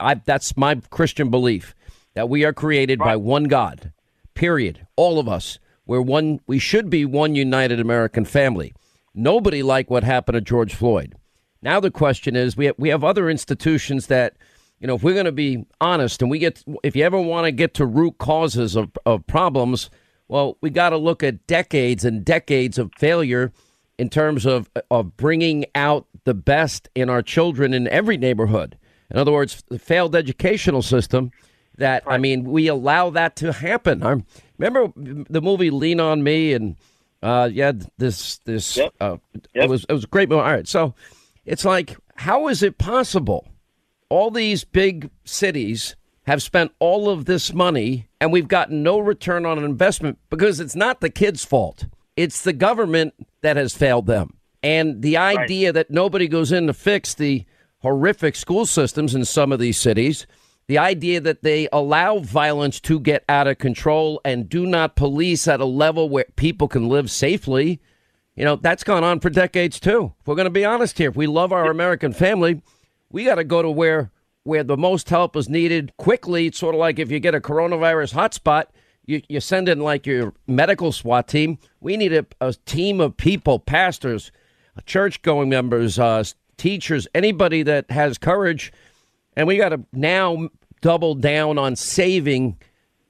I, 0.00 0.14
that's 0.24 0.56
my 0.56 0.74
Christian 0.90 1.30
belief 1.30 1.76
that 2.14 2.28
we 2.28 2.44
are 2.44 2.52
created 2.52 2.98
right. 2.98 3.10
by 3.12 3.16
one 3.16 3.44
God. 3.44 3.92
Period. 4.34 4.86
All 4.96 5.20
of 5.20 5.28
us. 5.28 5.58
We're 5.90 6.00
one. 6.00 6.38
We 6.46 6.60
should 6.60 6.88
be 6.88 7.04
one 7.04 7.34
united 7.34 7.80
American 7.80 8.24
family. 8.24 8.72
Nobody 9.12 9.60
like 9.60 9.90
what 9.90 10.04
happened 10.04 10.36
to 10.36 10.40
George 10.40 10.72
Floyd. 10.72 11.16
Now 11.62 11.80
the 11.80 11.90
question 11.90 12.36
is, 12.36 12.56
we 12.56 12.66
have, 12.66 12.76
we 12.78 12.90
have 12.90 13.02
other 13.02 13.28
institutions 13.28 14.06
that, 14.06 14.36
you 14.78 14.86
know, 14.86 14.94
if 14.94 15.02
we're 15.02 15.14
going 15.14 15.24
to 15.24 15.32
be 15.32 15.66
honest, 15.80 16.22
and 16.22 16.30
we 16.30 16.38
get, 16.38 16.62
if 16.84 16.94
you 16.94 17.02
ever 17.02 17.20
want 17.20 17.46
to 17.46 17.50
get 17.50 17.74
to 17.74 17.86
root 17.86 18.18
causes 18.18 18.76
of, 18.76 18.92
of 19.04 19.26
problems 19.26 19.90
well, 20.28 20.56
we 20.60 20.70
got 20.70 20.90
to 20.90 20.96
look 20.96 21.24
at 21.24 21.44
decades 21.48 22.04
and 22.04 22.24
decades 22.24 22.78
of 22.78 22.92
failure 22.96 23.50
in 23.98 24.08
terms 24.08 24.46
of 24.46 24.70
of 24.92 25.16
bringing 25.16 25.64
out 25.74 26.06
the 26.22 26.34
best 26.34 26.88
in 26.94 27.10
our 27.10 27.20
children 27.20 27.74
in 27.74 27.88
every 27.88 28.16
neighborhood. 28.16 28.78
In 29.10 29.18
other 29.18 29.32
words, 29.32 29.64
the 29.68 29.78
failed 29.80 30.14
educational 30.14 30.82
system. 30.82 31.32
That 31.78 32.06
right. 32.06 32.14
I 32.14 32.18
mean, 32.18 32.44
we 32.44 32.66
allow 32.68 33.10
that 33.10 33.36
to 33.36 33.52
happen. 33.52 34.02
I 34.02 34.22
remember 34.58 34.92
the 34.96 35.40
movie 35.40 35.70
Lean 35.70 36.00
on 36.00 36.22
Me, 36.22 36.52
and 36.52 36.76
uh, 37.22 37.48
yeah, 37.52 37.72
this 37.96 38.38
this 38.38 38.76
yep. 38.76 38.92
Uh, 39.00 39.16
yep. 39.54 39.64
it 39.64 39.70
was 39.70 39.86
it 39.88 39.92
was 39.92 40.04
a 40.04 40.08
great 40.08 40.28
movie. 40.28 40.42
All 40.42 40.50
right, 40.50 40.68
so 40.68 40.94
it's 41.46 41.64
like, 41.64 41.96
how 42.16 42.48
is 42.48 42.62
it 42.62 42.78
possible? 42.78 43.48
All 44.08 44.30
these 44.30 44.64
big 44.64 45.10
cities 45.24 45.96
have 46.26 46.42
spent 46.42 46.72
all 46.78 47.08
of 47.08 47.24
this 47.24 47.52
money 47.52 48.08
and 48.20 48.32
we've 48.32 48.48
gotten 48.48 48.82
no 48.82 48.98
return 48.98 49.46
on 49.46 49.62
investment 49.62 50.18
because 50.28 50.60
it's 50.60 50.76
not 50.76 51.00
the 51.00 51.10
kids' 51.10 51.44
fault. 51.44 51.86
It's 52.16 52.42
the 52.42 52.52
government 52.52 53.14
that 53.40 53.56
has 53.56 53.74
failed 53.74 54.06
them. 54.06 54.36
And 54.62 55.00
the 55.00 55.16
idea 55.16 55.68
right. 55.68 55.74
that 55.74 55.90
nobody 55.90 56.28
goes 56.28 56.52
in 56.52 56.66
to 56.66 56.74
fix 56.74 57.14
the 57.14 57.46
horrific 57.78 58.36
school 58.36 58.66
systems 58.66 59.14
in 59.14 59.24
some 59.24 59.52
of 59.52 59.58
these 59.58 59.78
cities, 59.78 60.26
the 60.70 60.78
idea 60.78 61.20
that 61.20 61.42
they 61.42 61.68
allow 61.72 62.20
violence 62.20 62.78
to 62.78 63.00
get 63.00 63.24
out 63.28 63.48
of 63.48 63.58
control 63.58 64.20
and 64.24 64.48
do 64.48 64.64
not 64.64 64.94
police 64.94 65.48
at 65.48 65.60
a 65.60 65.64
level 65.64 66.08
where 66.08 66.26
people 66.36 66.68
can 66.68 66.88
live 66.88 67.10
safely, 67.10 67.80
you 68.36 68.44
know, 68.44 68.54
that's 68.54 68.84
gone 68.84 69.02
on 69.02 69.18
for 69.18 69.30
decades 69.30 69.80
too. 69.80 70.12
If 70.20 70.28
we're 70.28 70.36
going 70.36 70.44
to 70.44 70.50
be 70.50 70.64
honest 70.64 70.96
here, 70.96 71.10
if 71.10 71.16
we 71.16 71.26
love 71.26 71.52
our 71.52 71.72
American 71.72 72.12
family, 72.12 72.62
we 73.10 73.24
got 73.24 73.34
to 73.34 73.42
go 73.42 73.62
to 73.62 73.70
where 73.70 74.12
where 74.44 74.62
the 74.62 74.76
most 74.76 75.10
help 75.10 75.34
is 75.34 75.48
needed 75.48 75.92
quickly. 75.96 76.46
It's 76.46 76.60
sort 76.60 76.76
of 76.76 76.78
like 76.78 77.00
if 77.00 77.10
you 77.10 77.18
get 77.18 77.34
a 77.34 77.40
coronavirus 77.40 78.14
hotspot, 78.14 78.66
you, 79.04 79.22
you 79.28 79.40
send 79.40 79.68
in 79.68 79.80
like 79.80 80.06
your 80.06 80.34
medical 80.46 80.92
SWAT 80.92 81.26
team. 81.26 81.58
We 81.80 81.96
need 81.96 82.12
a, 82.12 82.26
a 82.40 82.52
team 82.52 83.00
of 83.00 83.16
people, 83.16 83.58
pastors, 83.58 84.30
church 84.86 85.22
going 85.22 85.48
members, 85.48 85.98
uh, 85.98 86.22
teachers, 86.56 87.08
anybody 87.12 87.64
that 87.64 87.90
has 87.90 88.18
courage. 88.18 88.72
And 89.36 89.48
we 89.48 89.56
got 89.56 89.70
to 89.70 89.80
now 89.92 90.48
double 90.80 91.14
down 91.14 91.58
on 91.58 91.76
saving 91.76 92.56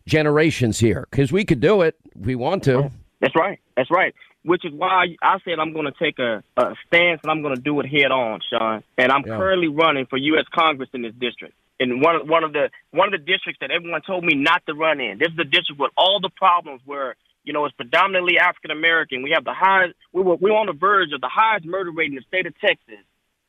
generations 0.06 0.78
here 0.78 1.06
because 1.10 1.30
we 1.32 1.44
could 1.44 1.60
do 1.60 1.82
it 1.82 1.97
if 2.14 2.26
we 2.26 2.34
want 2.34 2.64
to. 2.64 2.90
That's 3.20 3.36
right. 3.36 3.59
That's 3.76 3.90
right. 3.90 4.14
Which 4.44 4.64
is 4.64 4.72
why 4.72 5.16
I 5.22 5.36
said 5.44 5.59
I'm 5.59 5.72
going 5.72 5.84
to 5.86 5.92
take 6.02 6.18
a, 6.18 6.42
a 6.56 6.74
stance 6.86 7.20
and 7.22 7.30
I'm 7.30 7.42
going 7.42 7.55
to 7.55 7.60
do 7.60 7.78
it 7.80 7.86
head 7.86 8.10
on, 8.10 8.40
Sean. 8.51 8.82
And 8.97 9.12
I'm 9.12 9.22
Yeah. 9.26 9.36
currently 9.36 9.68
running 9.68 10.06
for 10.06 10.16
U.S. 10.16 10.47
Congress 10.55 10.88
in 10.94 11.02
this 11.02 11.12
district. 11.20 11.55
In 11.78 12.01
one 12.01 12.16
of, 12.16 12.28
one 12.28 12.44
of 12.44 12.52
the 12.52 12.68
one 12.90 13.09
of 13.09 13.12
the 13.12 13.24
districts 13.32 13.60
that 13.60 13.70
everyone 13.70 14.02
told 14.06 14.22
me 14.24 14.34
not 14.34 14.62
to 14.66 14.74
run 14.74 15.01
in. 15.01 15.18
This 15.18 15.28
is 15.28 15.36
the 15.36 15.44
district 15.44 15.80
with 15.80 15.90
all 15.97 16.20
the 16.20 16.28
problems 16.36 16.82
where 16.84 17.16
you 17.44 17.55
know 17.55 17.64
it's 17.64 17.74
predominantly 17.74 18.38
African 18.38 18.70
American. 18.70 19.22
We 19.22 19.30
have 19.30 19.44
the 19.44 19.55
highest. 19.55 19.94
We 20.12 20.22
were 20.22 20.36
we 20.36 20.51
were 20.51 20.59
on 20.59 20.66
the 20.66 20.74
verge 20.74 21.12
of 21.14 21.22
the 21.22 21.30
highest 21.32 21.64
murder 21.64 21.90
rate 21.90 22.10
in 22.10 22.16
the 22.16 22.24
state 22.28 22.44
of 22.47 22.52
Texas 22.60 23.01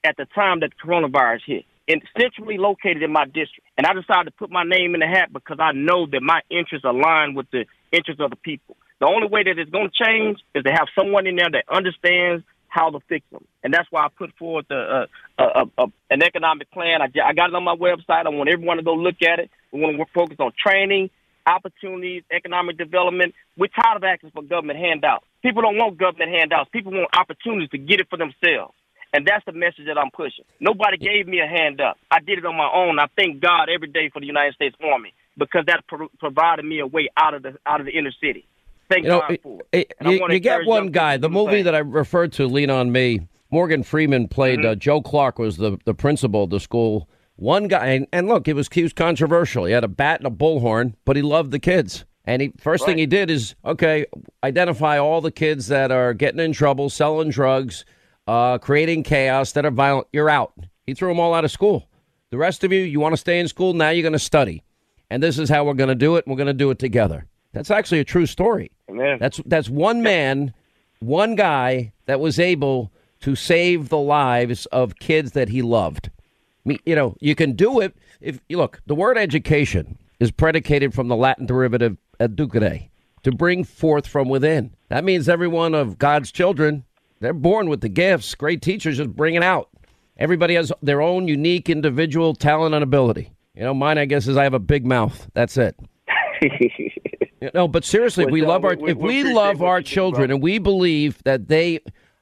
at 0.06 0.16
the 0.16 0.26
time 0.34 0.62
that 0.62 0.72
the 0.72 0.88
coronavirus 0.88 1.42
hit. 1.46 1.66
And 1.92 2.02
centrally 2.18 2.58
located 2.58 3.04
in 3.04 3.12
my 3.12 3.26
district. 3.26 3.68
And 3.78 3.86
I 3.86 3.94
decided 3.94 4.26
to 4.26 4.32
put 4.32 4.52
my 4.52 4.64
name 4.64 4.94
in 4.94 5.02
the 5.02 5.08
hat 5.08 5.34
because 5.34 5.58
I 5.60 5.72
know 5.74 6.06
that 6.08 6.22
my 6.22 6.42
interests 6.50 6.86
align 6.86 7.36
with 7.36 7.50
the 7.52 7.66
interests 7.92 8.22
of 8.22 8.30
the 8.30 8.36
people. 8.38 8.78
The 9.00 9.08
only 9.08 9.28
way 9.28 9.44
that 9.44 9.58
it's 9.58 9.72
going 9.72 9.90
to 9.90 10.04
change 10.04 10.40
is 10.54 10.64
to 10.64 10.72
have 10.72 10.88
someone 10.96 11.28
in 11.28 11.36
there 11.36 11.50
that 11.50 11.66
understands 11.68 12.46
how 12.70 12.90
to 12.90 13.00
fix 13.10 13.26
them. 13.32 13.46
And 13.64 13.74
that's 13.74 13.88
why 13.92 14.06
I 14.06 14.08
put 14.10 14.32
forward 14.38 14.66
the, 14.70 15.08
uh, 15.38 15.42
uh, 15.42 15.66
uh, 15.78 15.88
an 16.10 16.24
economic 16.24 16.72
plan. 16.72 17.02
I, 17.02 17.06
I 17.26 17.34
got 17.34 17.50
it 17.50 17.56
on 17.56 17.64
my 17.64 17.76
website. 17.76 18.26
I 18.26 18.30
want 18.30 18.50
everyone 18.50 18.78
to 18.78 18.84
go 18.84 18.94
look 18.94 19.22
at 19.22 19.40
it. 19.40 19.52
We 19.74 19.82
want 19.82 19.98
to 19.98 20.06
focus 20.14 20.38
on 20.40 20.54
training, 20.58 21.10
opportunities, 21.46 22.24
economic 22.32 22.78
development. 22.78 23.34
We're 23.58 23.68
tired 23.68 23.98
of 23.98 24.04
asking 24.04 24.32
for 24.32 24.44
government 24.44 24.80
handouts. 24.80 25.26
People 25.42 25.64
don't 25.64 25.78
want 25.78 25.98
government 25.98 26.32
handouts. 26.32 26.70
People 26.72 26.94
want 26.94 27.10
opportunities 27.14 27.70
to 27.72 27.78
get 27.78 28.00
it 28.00 28.08
for 28.10 28.18
themselves. 28.18 28.74
And 29.14 29.26
that's 29.28 29.44
the 29.46 29.52
message 29.52 29.86
that 29.88 29.98
I'm 29.98 30.12
pushing. 30.12 30.46
Nobody 30.60 30.98
gave 30.98 31.28
me 31.28 31.40
a 31.40 31.48
hand 31.48 31.82
up. 31.82 31.98
I 32.10 32.20
did 32.22 32.38
it 32.38 32.46
on 32.46 32.56
my 32.56 32.70
own. 32.74 32.98
I 33.00 33.08
thank 33.18 33.42
God 33.42 33.68
every 33.74 33.90
day 33.90 34.10
for 34.12 34.20
the 34.22 34.26
United 34.26 34.54
States 34.56 34.76
Army 34.84 35.14
because 35.38 35.66
that 35.68 35.84
pro- 35.88 36.08
provided 36.20 36.64
me 36.66 36.80
a 36.80 36.88
way 36.88 37.10
out 37.18 37.34
of 37.34 37.44
the 37.44 37.58
out 37.66 37.80
of 37.82 37.86
the 37.86 37.92
inner 37.98 38.12
city. 38.22 38.48
Thank 38.90 39.04
You 39.04 39.10
know, 39.10 39.20
God 39.22 39.40
for 39.44 39.60
it. 39.74 39.92
it- 40.00 40.08
you, 40.10 40.28
you 40.30 40.40
get 40.40 40.66
one 40.66 40.88
guy. 40.92 41.18
The 41.18 41.30
movie 41.30 41.62
that 41.62 41.76
I 41.76 41.80
referred 41.80 42.32
to, 42.34 42.48
Lean 42.48 42.70
on 42.70 42.92
Me. 42.92 43.28
Morgan 43.50 43.84
Freeman 43.84 44.30
played 44.30 44.60
Mm-hmm. 44.60 44.68
uh, 44.70 44.76
Joe 44.76 45.02
Clark 45.02 45.38
was 45.40 45.58
the 45.58 45.78
the 45.86 45.94
principal 45.94 46.44
of 46.46 46.50
the 46.50 46.60
school. 46.62 47.10
One 47.36 47.68
guy, 47.68 47.88
and, 47.88 48.08
and 48.14 48.28
look, 48.28 48.48
it 48.48 48.54
was 48.54 48.70
he 48.72 48.84
was 48.84 48.94
controversial. 48.94 49.66
He 49.66 49.74
had 49.74 49.84
a 49.84 49.88
bat 49.90 50.20
and 50.22 50.28
a 50.28 50.30
bullhorn, 50.30 50.94
but 51.06 51.16
he 51.18 51.22
loved 51.22 51.52
the 51.52 51.60
kids. 51.60 52.06
And 52.24 52.42
he 52.42 52.54
first 52.60 52.86
thing 52.86 52.98
he 52.98 53.08
did 53.08 53.30
is 53.32 53.56
okay, 53.66 54.06
identify 54.44 54.98
all 55.00 55.20
the 55.22 55.32
kids 55.32 55.68
that 55.68 55.92
are 55.92 56.14
getting 56.14 56.40
in 56.40 56.54
trouble, 56.54 56.90
selling 56.90 57.30
drugs, 57.30 57.84
uh, 58.28 58.58
creating 58.58 59.04
chaos, 59.04 59.52
that 59.54 59.66
are 59.66 59.72
violent. 59.72 60.08
You're 60.14 60.30
out. 60.30 60.54
He 60.86 60.94
threw 60.94 61.10
them 61.10 61.20
all 61.20 61.34
out 61.34 61.46
of 61.46 61.52
school. 61.52 61.88
The 62.30 62.38
rest 62.38 62.64
of 62.64 62.72
you, 62.72 62.80
you 62.82 63.00
want 63.00 63.14
to 63.14 63.18
stay 63.18 63.40
in 63.40 63.48
school 63.48 63.74
now. 63.74 63.90
You're 63.90 64.04
going 64.04 64.14
to 64.14 64.20
study, 64.20 64.64
and 65.10 65.22
this 65.22 65.38
is 65.38 65.50
how 65.50 65.64
we're 65.64 65.74
going 65.74 65.90
to 65.90 65.96
do 65.96 66.16
it. 66.16 66.26
We're 66.28 66.36
going 66.36 66.48
to 66.48 66.54
do 66.54 66.72
it 66.72 66.80
together. 66.80 67.26
That's 67.54 67.72
actually 67.72 68.00
a 68.00 68.06
true 68.06 68.26
story. 68.26 68.72
Amen. 68.90 69.18
That's 69.20 69.42
that's 69.46 69.70
one 69.70 70.02
man, 70.02 70.54
one 71.00 71.36
guy 71.36 71.92
that 72.06 72.20
was 72.20 72.40
able 72.40 72.92
to 73.22 73.36
save 73.36 73.90
the 73.90 73.98
lives 73.98 74.66
of 74.68 74.96
kids 74.96 75.34
that 75.34 75.50
he 75.50 75.62
loved. 75.62 76.10
I 76.66 76.70
mean, 76.70 76.80
you 76.86 76.96
know, 76.96 77.16
you 77.20 77.36
can 77.36 77.54
do 77.54 77.80
it 77.80 77.96
if 78.20 78.40
you 78.48 78.58
look. 78.58 78.82
The 78.86 78.96
word 78.96 79.18
education 79.18 79.98
is 80.20 80.32
predicated 80.32 80.94
from 80.94 81.08
the 81.08 81.16
Latin 81.16 81.46
derivative 81.46 81.98
educare, 82.20 82.90
to 83.24 83.32
bring 83.32 83.64
forth 83.64 84.08
from 84.08 84.30
within. 84.30 84.74
That 84.90 85.04
means 85.04 85.28
every 85.28 85.48
one 85.48 85.74
of 85.74 85.98
God's 85.98 86.32
children, 86.32 86.86
they're 87.22 87.34
born 87.34 87.70
with 87.70 87.80
the 87.82 87.90
gifts. 87.90 88.36
Great 88.36 88.62
teachers 88.62 88.98
just 88.98 89.12
bring 89.16 89.36
it 89.36 89.44
out. 89.44 89.70
Everybody 90.18 90.56
has 90.56 90.72
their 90.82 91.02
own 91.02 91.28
unique 91.28 91.70
individual 91.70 92.36
talent 92.36 92.76
and 92.76 92.84
ability. 92.84 93.32
You 93.56 93.64
know, 93.64 93.74
mine, 93.74 93.98
I 93.98 94.06
guess, 94.06 94.28
is 94.28 94.36
I 94.38 94.44
have 94.44 94.54
a 94.54 94.60
big 94.60 94.86
mouth. 94.86 95.30
That's 95.34 95.58
it. 95.58 95.76
No, 97.56 97.68
but 97.68 97.84
seriously, 97.84 98.26
Well, 98.26 98.34
we 98.34 98.42
love 98.44 98.64
our. 98.64 98.76
we- 98.76 98.92
if 98.92 98.98
we 98.98 99.24
we 99.24 99.34
love 99.34 99.64
our 99.64 99.82
children, 99.82 100.30
and 100.30 100.44
we 100.44 100.60
believe 100.60 101.22
that 101.24 101.48
they, 101.48 101.80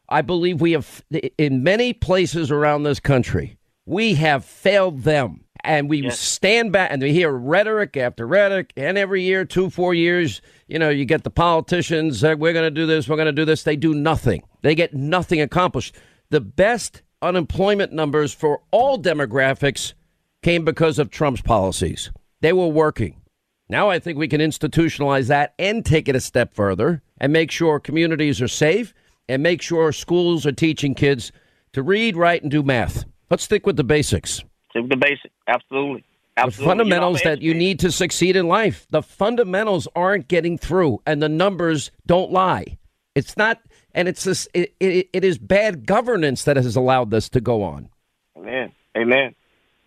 I 0.08 0.22
believe 0.22 0.62
we 0.62 0.72
have 0.72 1.04
in 1.38 1.62
many 1.62 1.92
places 1.92 2.52
around 2.52 2.84
this 2.84 3.02
country, 3.02 3.58
we 3.86 4.14
have 4.14 4.46
failed 4.46 5.04
them, 5.04 5.44
and 5.70 5.88
we 5.88 6.10
stand 6.10 6.72
back 6.72 6.92
and 6.92 7.00
we 7.00 7.14
hear 7.14 7.32
rhetoric 7.32 7.96
after 7.96 8.26
rhetoric, 8.26 8.74
and 8.76 8.98
every 8.98 9.22
year, 9.22 9.46
two, 9.46 9.70
four 9.70 9.94
years, 9.94 10.42
you 10.68 10.80
know, 10.80 10.90
you 10.90 11.06
get 11.06 11.24
the 11.24 11.30
politicians. 11.30 12.24
Uh, 12.24 12.34
we're 12.36 12.54
going 12.54 12.66
to 12.66 12.72
do 12.72 12.88
this. 12.88 13.08
We're 13.08 13.18
going 13.18 13.28
to 13.28 13.32
do 13.32 13.46
this. 13.46 13.62
They 13.62 13.76
do 13.76 13.94
nothing. 13.94 14.42
They 14.64 14.74
get 14.74 14.96
nothing 14.96 15.40
accomplished. 15.42 15.96
The 16.32 16.42
best 16.42 17.04
unemployment 17.22 17.94
numbers 17.94 18.34
for 18.34 18.64
all 18.72 18.98
demographics 18.98 19.94
came 20.42 20.66
because 20.66 20.98
of 20.98 21.12
Trump's 21.12 21.42
policies. 21.42 22.10
They 22.42 22.52
were 22.52 22.66
working. 22.66 23.22
Now 23.70 23.92
I 23.92 24.00
think 24.00 24.18
we 24.18 24.28
can 24.28 24.42
institutionalize 24.42 25.28
that 25.28 25.54
and 25.60 25.86
take 25.86 26.10
it 26.10 26.16
a 26.16 26.20
step 26.20 26.56
further 26.56 27.04
and 27.20 27.32
make 27.32 27.52
sure 27.52 27.80
communities 27.80 28.42
are 28.42 28.48
safe 28.48 28.96
and 29.28 29.44
make 29.44 29.62
sure 29.62 29.92
schools 29.92 30.48
are 30.48 30.52
teaching 30.52 30.96
kids 30.96 31.32
to 31.74 31.84
read, 31.84 32.18
write, 32.18 32.42
and 32.42 32.50
do 32.50 32.64
math. 32.64 33.06
Let's 33.30 33.44
stick 33.44 33.68
with 33.68 33.78
the 33.78 33.84
basics. 33.84 34.44
With 34.76 34.90
the 34.90 34.98
basic. 34.98 35.32
Absolutely. 35.48 36.04
The 36.36 36.44
Absolutely. 36.44 36.72
fundamentals 36.72 37.22
that 37.24 37.42
you 37.42 37.54
need 37.54 37.80
to 37.80 37.92
succeed 37.92 38.36
in 38.36 38.48
life. 38.48 38.88
The 38.90 39.02
fundamentals 39.02 39.88
aren't 39.96 40.28
getting 40.28 40.58
through, 40.58 41.02
and 41.06 41.22
the 41.22 41.30
numbers 41.30 41.92
don't 42.06 42.32
lie. 42.32 42.78
It's 43.16 43.36
not, 43.36 43.60
and 43.94 44.08
it's 44.08 44.24
this. 44.24 44.48
It, 44.54 44.74
it, 44.80 45.10
it 45.12 45.26
is 45.26 45.38
bad 45.38 45.86
governance 45.86 46.44
that 46.44 46.56
has 46.56 46.76
allowed 46.76 47.12
this 47.12 47.28
to 47.30 47.42
go 47.42 47.64
on. 47.64 47.90
Amen. 48.38 48.72
Amen. 48.98 49.36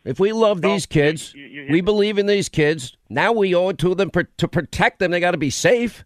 If 0.05 0.19
we 0.19 0.33
love 0.33 0.63
these 0.63 0.85
kids, 0.85 1.33
we 1.35 1.81
believe 1.81 2.19
in 2.19 2.27
these 2.27 2.49
kids. 2.49 2.97
Now 3.09 3.33
we 3.33 3.55
owe 3.55 3.69
it 3.69 3.79
to 3.79 3.95
them 3.95 4.11
to 4.11 4.49
protect 4.49 4.99
them. 4.99 5.13
They 5.13 5.21
got 5.21 5.31
to 5.31 5.39
be 5.39 5.51
safe. 5.51 6.05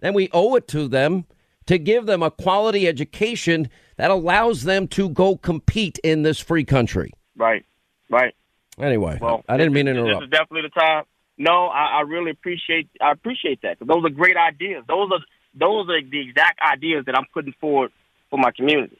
Then 0.00 0.14
we 0.14 0.30
owe 0.32 0.54
it 0.56 0.66
to 0.68 0.88
them 0.88 1.26
to 1.66 1.78
give 1.78 2.06
them 2.06 2.22
a 2.22 2.30
quality 2.30 2.88
education 2.88 3.68
that 3.96 4.10
allows 4.10 4.64
them 4.64 4.88
to 4.88 5.08
go 5.10 5.36
compete 5.36 5.98
in 6.02 6.22
this 6.22 6.40
free 6.40 6.64
country. 6.64 7.12
Right. 7.36 7.64
Right. 8.10 8.34
Anyway, 8.78 9.18
Well, 9.20 9.44
I 9.48 9.56
didn't 9.56 9.72
mean 9.72 9.86
to 9.86 9.92
This 9.92 10.00
interrupt. 10.00 10.24
is 10.24 10.30
definitely 10.30 10.62
the 10.62 10.80
time. 10.80 11.04
No, 11.38 11.66
I, 11.66 11.98
I 11.98 12.00
really 12.02 12.30
appreciate. 12.30 12.88
I 13.00 13.10
appreciate 13.12 13.62
that. 13.62 13.78
those 13.80 14.04
are 14.04 14.10
great 14.10 14.36
ideas. 14.36 14.84
Those 14.86 15.10
are 15.12 15.20
those 15.54 15.88
are 15.88 16.02
the 16.02 16.20
exact 16.20 16.60
ideas 16.60 17.04
that 17.06 17.16
I'm 17.16 17.26
putting 17.32 17.54
forward 17.60 17.92
for 18.30 18.38
my 18.38 18.50
community. 18.50 18.98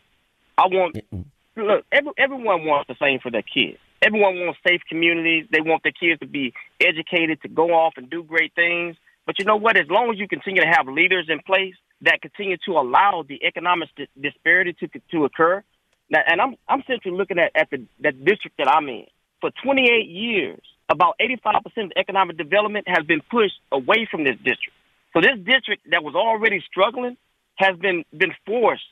I 0.56 0.66
want 0.66 0.96
mm-hmm. 0.96 1.60
look. 1.60 1.84
Every, 1.92 2.12
everyone 2.18 2.64
wants 2.64 2.88
the 2.88 2.96
same 3.00 3.18
for 3.20 3.30
their 3.30 3.42
kids. 3.42 3.78
Everyone 4.02 4.38
wants 4.40 4.58
safe 4.66 4.82
communities. 4.88 5.46
They 5.50 5.60
want 5.60 5.82
their 5.82 5.92
kids 5.92 6.20
to 6.20 6.26
be 6.26 6.52
educated, 6.80 7.40
to 7.42 7.48
go 7.48 7.70
off 7.70 7.94
and 7.96 8.10
do 8.10 8.22
great 8.22 8.54
things. 8.54 8.96
But 9.26 9.38
you 9.38 9.44
know 9.44 9.56
what? 9.56 9.76
As 9.76 9.88
long 9.88 10.10
as 10.12 10.18
you 10.18 10.28
continue 10.28 10.62
to 10.62 10.68
have 10.68 10.86
leaders 10.86 11.26
in 11.28 11.40
place 11.40 11.74
that 12.02 12.20
continue 12.20 12.56
to 12.66 12.72
allow 12.72 13.24
the 13.26 13.42
economic 13.44 13.88
disparity 14.20 14.74
to 14.80 14.88
to 15.12 15.24
occur, 15.24 15.62
now, 16.10 16.20
and 16.26 16.40
I'm 16.40 16.56
I'm 16.68 16.82
simply 16.86 17.12
looking 17.12 17.38
at 17.38 17.52
at 17.54 17.70
the 17.70 17.84
that 18.00 18.24
district 18.24 18.58
that 18.58 18.68
I'm 18.68 18.88
in. 18.88 19.06
For 19.40 19.50
28 19.62 20.08
years, 20.08 20.60
about 20.88 21.16
85% 21.20 21.84
of 21.84 21.92
economic 21.96 22.38
development 22.38 22.88
has 22.88 23.04
been 23.04 23.20
pushed 23.30 23.60
away 23.72 24.08
from 24.10 24.24
this 24.24 24.36
district. 24.36 24.72
So 25.12 25.20
this 25.20 25.38
district 25.44 25.90
that 25.90 26.02
was 26.02 26.14
already 26.14 26.62
struggling 26.66 27.16
has 27.56 27.76
been 27.78 28.04
been 28.16 28.32
forced 28.46 28.82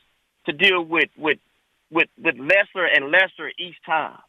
to 0.45 0.53
deal 0.53 0.83
with 0.83 1.09
with 1.17 1.39
with 1.91 2.07
with 2.17 2.35
lesser 2.37 2.85
and 2.85 3.11
lesser 3.11 3.49
each 3.57 3.75
time. 3.85 4.19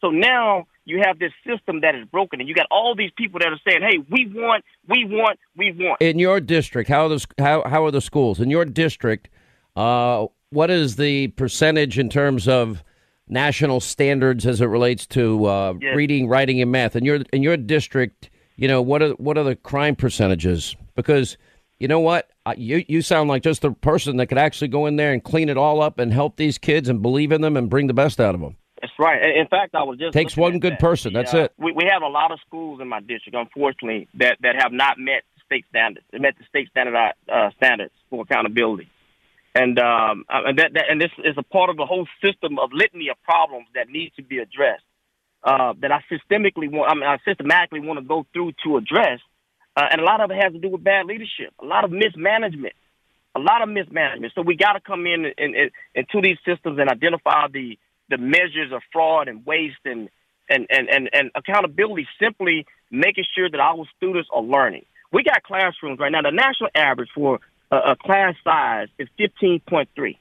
So 0.00 0.10
now 0.10 0.66
you 0.84 1.00
have 1.04 1.18
this 1.18 1.32
system 1.46 1.80
that 1.80 1.94
is 1.94 2.04
broken, 2.06 2.40
and 2.40 2.48
you 2.48 2.54
got 2.54 2.66
all 2.70 2.94
these 2.94 3.10
people 3.16 3.40
that 3.40 3.48
are 3.48 3.60
saying, 3.66 3.82
"Hey, 3.82 3.98
we 4.10 4.26
want, 4.26 4.64
we 4.88 5.04
want, 5.04 5.38
we 5.56 5.72
want." 5.72 6.00
In 6.00 6.18
your 6.18 6.40
district, 6.40 6.88
how 6.88 7.06
are 7.06 7.08
the 7.08 7.26
how 7.38 7.62
how 7.66 7.84
are 7.84 7.90
the 7.90 8.00
schools 8.00 8.40
in 8.40 8.50
your 8.50 8.64
district? 8.64 9.28
Uh, 9.76 10.26
what 10.54 10.70
is 10.70 10.96
the 10.96 11.28
percentage 11.28 11.98
in 11.98 12.08
terms 12.08 12.46
of 12.48 12.82
national 13.28 13.80
standards 13.80 14.46
as 14.46 14.60
it 14.60 14.66
relates 14.66 15.06
to 15.08 15.44
uh, 15.46 15.74
Yes. 15.80 15.96
reading, 15.96 16.28
writing, 16.28 16.60
and 16.62 16.70
math? 16.70 16.96
In 16.96 17.04
your 17.04 17.20
in 17.32 17.42
your 17.42 17.56
district, 17.56 18.30
you 18.56 18.68
know 18.68 18.80
what 18.80 19.02
are 19.02 19.10
what 19.12 19.36
are 19.36 19.44
the 19.44 19.56
crime 19.56 19.96
percentages? 19.96 20.76
Because 20.94 21.36
you 21.80 21.88
know 21.88 22.00
what, 22.00 22.30
Uh, 22.46 22.54
you 22.56 22.84
you 22.88 23.02
sound 23.02 23.28
like 23.28 23.42
just 23.42 23.62
the 23.62 23.72
person 23.72 24.16
that 24.18 24.26
could 24.26 24.38
actually 24.38 24.68
go 24.68 24.86
in 24.86 24.96
there 24.96 25.12
and 25.12 25.22
clean 25.24 25.48
it 25.48 25.56
all 25.56 25.80
up 25.82 25.98
and 25.98 26.12
help 26.12 26.36
these 26.36 26.58
kids 26.58 26.88
and 26.88 27.02
believe 27.02 27.32
in 27.32 27.40
them 27.40 27.56
and 27.56 27.68
bring 27.68 27.86
the 27.88 27.94
best 27.94 28.20
out 28.20 28.34
of 28.34 28.40
them. 28.40 28.56
That's 28.80 28.92
right. 28.98 29.20
In- 29.36 29.46
fact, 29.48 29.74
I 29.74 29.82
was 29.82 29.98
just 29.98 30.12
Takes 30.12 30.36
one 30.36 30.58
good 30.58 30.74
that. 30.74 30.78
person. 30.80 31.12
That's 31.14 31.32
uh, 31.34 31.44
it. 31.44 31.52
We 31.58 31.72
we 31.72 31.84
have 31.90 32.02
a 32.02 32.08
lot 32.08 32.30
of 32.30 32.38
schools 32.46 32.80
in 32.80 32.88
my 32.88 33.00
district, 33.00 33.34
unfortunately, 33.34 34.08
that 34.14 34.36
that 34.42 34.54
have 34.62 34.72
not 34.72 34.98
met 34.98 35.22
state 35.46 35.64
standards. 35.70 36.06
They 36.12 36.18
met 36.18 36.34
the 36.38 36.44
state 36.44 36.68
standard 36.70 36.94
uh, 36.96 37.50
standards 37.56 37.92
for 38.10 38.22
accountability, 38.22 38.88
and 39.54 39.78
um, 39.78 40.24
uh, 40.28 40.42
and 40.46 40.58
that, 40.58 40.74
that 40.74 40.84
and 40.90 41.00
this 41.00 41.10
is 41.24 41.34
a 41.38 41.42
part 41.42 41.70
of 41.70 41.76
the 41.76 41.86
whole 41.86 42.06
system 42.22 42.58
of 42.58 42.70
litany 42.72 43.08
of 43.08 43.16
problems 43.22 43.66
that 43.74 43.88
need 43.88 44.12
to 44.16 44.22
be 44.22 44.38
addressed. 44.38 44.84
Uh, 45.42 45.74
that 45.82 45.92
I 45.92 46.00
systemically 46.10 46.72
want, 46.72 46.90
I 46.90 46.94
mean, 46.94 47.04
I 47.04 47.18
systematically 47.22 47.80
want 47.80 47.98
to 47.98 48.04
go 48.04 48.24
through 48.32 48.52
to 48.64 48.78
address, 48.78 49.20
uh, 49.76 49.84
and 49.90 50.00
a 50.00 50.04
lot 50.04 50.22
of 50.22 50.30
it 50.30 50.42
has 50.42 50.54
to 50.54 50.58
do 50.58 50.70
with 50.70 50.82
bad 50.82 51.04
leadership, 51.04 51.52
a 51.60 51.66
lot 51.66 51.84
of 51.84 51.90
mismanagement, 51.90 52.72
a 53.34 53.40
lot 53.40 53.60
of 53.60 53.68
mismanagement. 53.68 54.32
So 54.34 54.40
we 54.40 54.56
got 54.56 54.72
to 54.72 54.80
come 54.80 55.06
in 55.06 55.26
and, 55.36 55.70
into 55.94 56.22
these 56.22 56.38
systems 56.46 56.78
and 56.78 56.88
identify 56.88 57.48
the 57.52 57.78
the 58.08 58.18
measures 58.18 58.72
of 58.72 58.80
fraud 58.92 59.28
and 59.28 59.44
waste 59.44 59.84
and 59.84 60.08
and, 60.48 60.66
and, 60.70 60.88
and, 60.88 61.10
and 61.12 61.30
accountability 61.34 62.06
simply 62.20 62.66
making 62.90 63.24
sure 63.34 63.48
that 63.48 63.60
our 63.60 63.84
students 63.96 64.28
are 64.32 64.42
learning. 64.42 64.84
We 65.12 65.22
got 65.22 65.42
classrooms 65.42 65.98
right 65.98 66.12
now. 66.12 66.22
The 66.22 66.32
national 66.32 66.70
average 66.74 67.08
for 67.14 67.40
a, 67.70 67.76
a 67.76 67.96
class 67.96 68.34
size 68.44 68.88
is 68.98 69.08
15.3. 69.18 70.16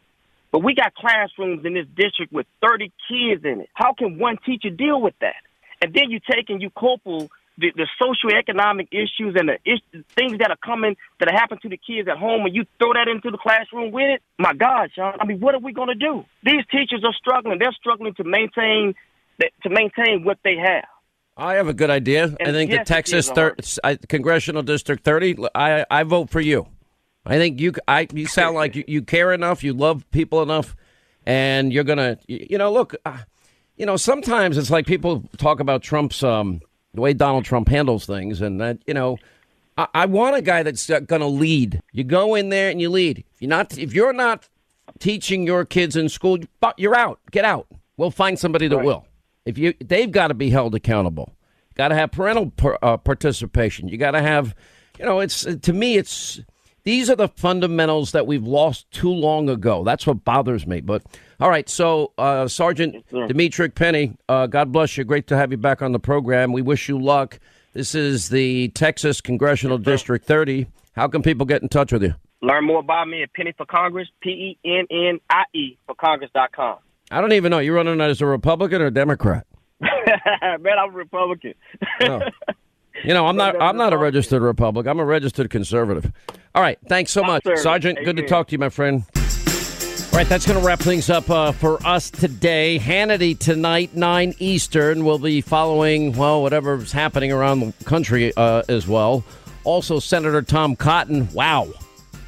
But 0.52 0.60
we 0.60 0.76
got 0.76 0.94
classrooms 0.94 1.66
in 1.66 1.74
this 1.74 1.88
district 1.96 2.32
with 2.32 2.46
30 2.62 2.92
kids 3.10 3.44
in 3.44 3.62
it. 3.62 3.70
How 3.74 3.94
can 3.94 4.20
one 4.20 4.38
teacher 4.46 4.70
deal 4.70 5.02
with 5.02 5.16
that? 5.22 5.42
And 5.82 5.94
then 5.94 6.12
you 6.12 6.20
take 6.20 6.50
and 6.50 6.62
you 6.62 6.70
couple 6.70 7.30
the, 7.58 7.72
the 7.76 7.88
socioeconomic 8.02 8.88
issues 8.92 9.36
and 9.36 9.50
the 9.50 9.58
is- 9.66 10.04
things 10.16 10.40
that 10.40 10.50
are 10.50 10.58
coming 10.58 10.96
that 11.20 11.30
are 11.30 11.34
happening 11.34 11.60
to 11.62 11.70
the 11.70 11.78
kids 11.78 12.08
at 12.08 12.18
home, 12.18 12.46
and 12.46 12.56
you 12.56 12.66
throw 12.78 12.94
that 12.94 13.08
into 13.08 13.32
the 13.32 13.38
classroom 13.38 13.92
with 13.92 14.10
it. 14.10 14.22
My 14.38 14.54
God, 14.54 14.90
Sean! 14.96 15.16
I 15.20 15.26
mean, 15.26 15.40
what 15.40 15.54
are 15.56 15.60
we 15.60 15.74
going 15.74 15.90
to 15.90 15.96
do? 15.96 16.26
These 16.44 16.66
teachers 16.72 17.04
are 17.04 17.14
struggling. 17.14 17.60
They're 17.60 17.74
struggling 17.74 18.14
to 18.16 18.24
maintain 18.24 18.96
to 19.40 19.70
maintain 19.70 20.24
what 20.24 20.38
they 20.44 20.56
have. 20.56 20.86
I 21.36 21.56
have 21.56 21.68
a 21.68 21.74
good 21.74 21.90
idea. 21.90 22.36
I 22.40 22.52
think 22.52 22.72
yes, 22.72 22.80
the 22.80 22.94
Texas 22.94 23.30
thir- 23.30 23.56
I, 23.84 23.96
congressional 23.96 24.64
district 24.64 25.04
thirty. 25.04 25.36
I 25.54 25.86
I 25.90 26.04
vote 26.04 26.30
for 26.30 26.42
you. 26.42 26.68
I 27.26 27.38
think 27.38 27.60
you 27.60 27.74
I 27.88 28.08
you 28.14 28.28
sound 28.28 28.56
like 28.56 28.76
you, 28.76 28.84
you 28.88 29.02
care 29.02 29.32
enough. 29.32 29.64
You 29.64 29.74
love 29.74 30.10
people 30.12 30.42
enough, 30.42 30.76
and 31.26 31.72
you're 31.72 31.84
gonna 31.84 32.18
you, 32.28 32.48
you 32.52 32.58
know 32.58 32.72
look. 32.72 32.96
Uh, 33.06 33.20
you 33.78 33.86
know 33.86 33.98
sometimes 33.98 34.58
it's 34.58 34.70
like 34.70 34.86
people 34.86 35.24
talk 35.38 35.60
about 35.60 35.82
Trump's 35.82 36.24
um, 36.24 36.62
the 36.94 37.02
way 37.02 37.14
Donald 37.14 37.46
Trump 37.46 37.70
handles 37.70 38.06
things, 38.06 38.42
and 38.42 38.60
that 38.62 38.80
you 38.88 38.94
know. 38.94 39.18
I, 39.76 39.88
I 39.96 40.06
want 40.06 40.36
a 40.36 40.42
guy 40.44 40.62
that's 40.62 40.86
going 40.86 41.22
to 41.22 41.26
lead. 41.26 41.82
You 41.94 42.04
go 42.04 42.36
in 42.36 42.50
there 42.50 42.70
and 42.70 42.80
you 42.80 42.92
lead. 42.92 43.24
If 43.34 43.42
you're 43.42 43.50
not, 43.50 43.76
if 43.76 43.92
you're 43.92 44.14
not 44.14 44.48
teaching 45.00 45.48
your 45.48 45.66
kids 45.66 45.96
in 45.96 46.10
school, 46.10 46.38
you're 46.78 46.96
out. 46.96 47.20
Get 47.32 47.44
out. 47.44 47.66
We'll 47.98 48.12
find 48.12 48.38
somebody 48.38 48.68
that 48.68 48.84
will. 48.84 49.08
If 49.46 49.58
you, 49.58 49.74
they've 49.84 50.12
got 50.12 50.28
to 50.28 50.34
be 50.34 50.50
held 50.50 50.76
accountable. 50.76 51.34
Got 51.76 51.88
to 51.90 51.96
have 51.96 52.12
parental 52.12 52.52
per, 52.52 52.78
uh, 52.82 52.98
participation. 52.98 53.88
You 53.88 53.98
got 53.98 54.12
to 54.12 54.22
have, 54.22 54.56
you 55.00 55.06
know, 55.06 55.20
it's 55.20 55.44
to 55.44 55.74
me, 55.74 55.98
it's 55.98 56.40
these 56.84 57.10
are 57.10 57.16
the 57.16 57.30
fundamentals 57.30 58.12
that 58.12 58.28
we've 58.28 58.46
lost 58.46 58.90
too 58.92 59.12
long 59.12 59.50
ago. 59.50 59.84
That's 59.84 60.06
what 60.06 60.24
bothers 60.24 60.68
me. 60.68 60.82
But 60.82 61.04
all 61.40 61.50
right, 61.50 61.68
so 61.70 62.12
uh, 62.18 62.48
Sergeant 62.48 63.08
Demetrick 63.10 63.76
Pennie, 63.76 64.18
uh, 64.28 64.48
God 64.48 64.72
bless 64.72 64.98
you. 64.98 65.04
Great 65.04 65.28
to 65.28 65.38
have 65.38 65.52
you 65.52 65.58
back 65.58 65.82
on 65.82 65.92
the 65.92 66.00
program. 66.00 66.52
We 66.52 66.62
wish 66.62 66.90
you 66.90 67.00
luck. 67.00 67.40
This 67.74 67.96
is 67.96 68.30
the 68.30 68.70
Texas 68.70 69.22
Congressional 69.22 69.78
District 69.78 70.26
30. 70.26 70.68
How 70.96 71.08
can 71.08 71.24
people 71.24 71.46
get 71.46 71.62
in 71.62 71.70
touch 71.70 71.92
with 71.92 72.04
you? 72.04 72.14
Learn 72.42 72.66
more 72.66 72.80
about 72.80 73.08
me 73.08 73.24
at 73.24 73.34
Penny 73.34 73.54
for 73.58 73.66
Congress, 73.66 74.10
P 74.22 74.30
E 74.30 74.58
N 74.66 74.86
N 74.92 75.20
I 75.30 75.44
E 75.54 75.78
for 75.88 75.96
Congress.com. 75.96 76.78
I 77.10 77.22
don't 77.22 77.34
even 77.34 77.52
know. 77.52 77.60
You're 77.60 77.76
running 77.76 78.02
as 78.02 78.22
a 78.22 78.26
Republican 78.26 78.82
or 78.82 78.92
Democrat? 78.92 79.48
Man, 79.80 80.78
I'm 80.78 80.90
a 80.90 80.94
Republican. 80.94 81.54
Oh. 82.02 82.22
You 83.04 83.14
know, 83.14 83.28
I'm 83.28 83.36
not. 83.36 83.62
I'm 83.62 83.78
not 83.78 83.94
a 83.94 83.98
registered 83.98 84.42
Republican. 84.42 84.90
I'm 84.90 85.00
a 85.00 85.06
registered 85.06 85.50
conservative. 85.50 86.12
All 86.56 86.62
right. 86.62 86.78
Thanks 86.88 87.12
so 87.12 87.24
much. 87.24 87.44
Sergeant. 87.56 88.00
Good 88.04 88.18
to 88.18 88.28
talk 88.28 88.48
to 88.48 88.52
you, 88.52 88.60
my 88.60 88.70
friend. 88.70 89.04
All 90.14 90.20
right, 90.20 90.30
that's 90.30 90.46
going 90.46 90.60
to 90.60 90.64
wrap 90.64 90.78
things 90.78 91.10
up 91.10 91.28
uh, 91.28 91.52
for 91.52 91.84
us 91.84 92.12
today. 92.12 92.78
Hannity 92.78 93.36
tonight, 93.36 93.96
nine 93.96 94.36
Eastern. 94.38 95.06
We'll 95.06 95.18
be 95.18 95.42
following 95.42 96.16
well 96.16 96.44
whatever's 96.44 96.92
happening 96.92 97.32
around 97.32 97.62
the 97.62 97.84
country 97.84 98.32
uh, 98.38 98.62
as 98.70 98.88
well. 98.88 99.24
Also, 99.64 99.98
Senator 100.00 100.44
Tom 100.44 100.76
Cotton. 100.76 101.28
Wow. 101.34 101.68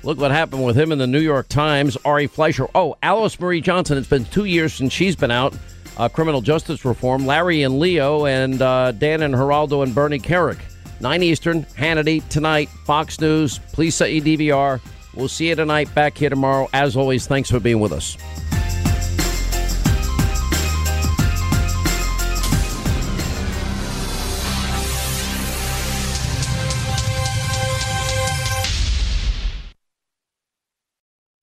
Look 0.02 0.18
what 0.18 0.32
happened 0.32 0.66
with 0.66 0.76
him 0.76 0.92
in 0.92 0.98
the 0.98 1.06
New 1.06 1.20
York 1.20 1.48
Times. 1.48 1.96
Ari 2.06 2.26
Fleischer. 2.26 2.68
Oh, 2.74 2.96
Alice 3.04 3.40
Marie 3.40 3.62
Johnson. 3.62 4.00
It's 4.00 4.10
been 4.10 4.26
two 4.26 4.46
years 4.46 4.74
since 4.74 4.92
she's 4.92 5.16
been 5.16 5.30
out. 5.30 5.56
Uh, 5.98 6.10
criminal 6.10 6.42
justice 6.42 6.84
reform. 6.86 7.26
Larry 7.26 7.64
and 7.64 7.80
Leo 7.80 8.26
and 8.26 8.62
uh, 8.62 8.92
Dan 8.92 9.22
and 9.22 9.34
Geraldo 9.34 9.84
and 9.84 9.94
Bernie 9.96 10.20
Kerik. 10.20 10.60
9 11.02 11.24
Eastern, 11.24 11.64
Hannity 11.64 12.28
tonight, 12.30 12.70
Fox 12.86 13.20
News. 13.20 13.60
Please 13.74 13.96
set 13.96 14.14
your 14.14 14.24
DVR. 14.24 14.82
We'll 15.14 15.28
see 15.28 15.50
you 15.50 15.56
tonight. 15.56 15.94
Back 15.96 16.18
here 16.18 16.30
tomorrow. 16.30 16.70
As 16.74 16.96
always, 16.98 17.28
thanks 17.28 17.50
for 17.50 17.60
being 17.60 17.80
with 17.80 17.92
us. 17.92 18.18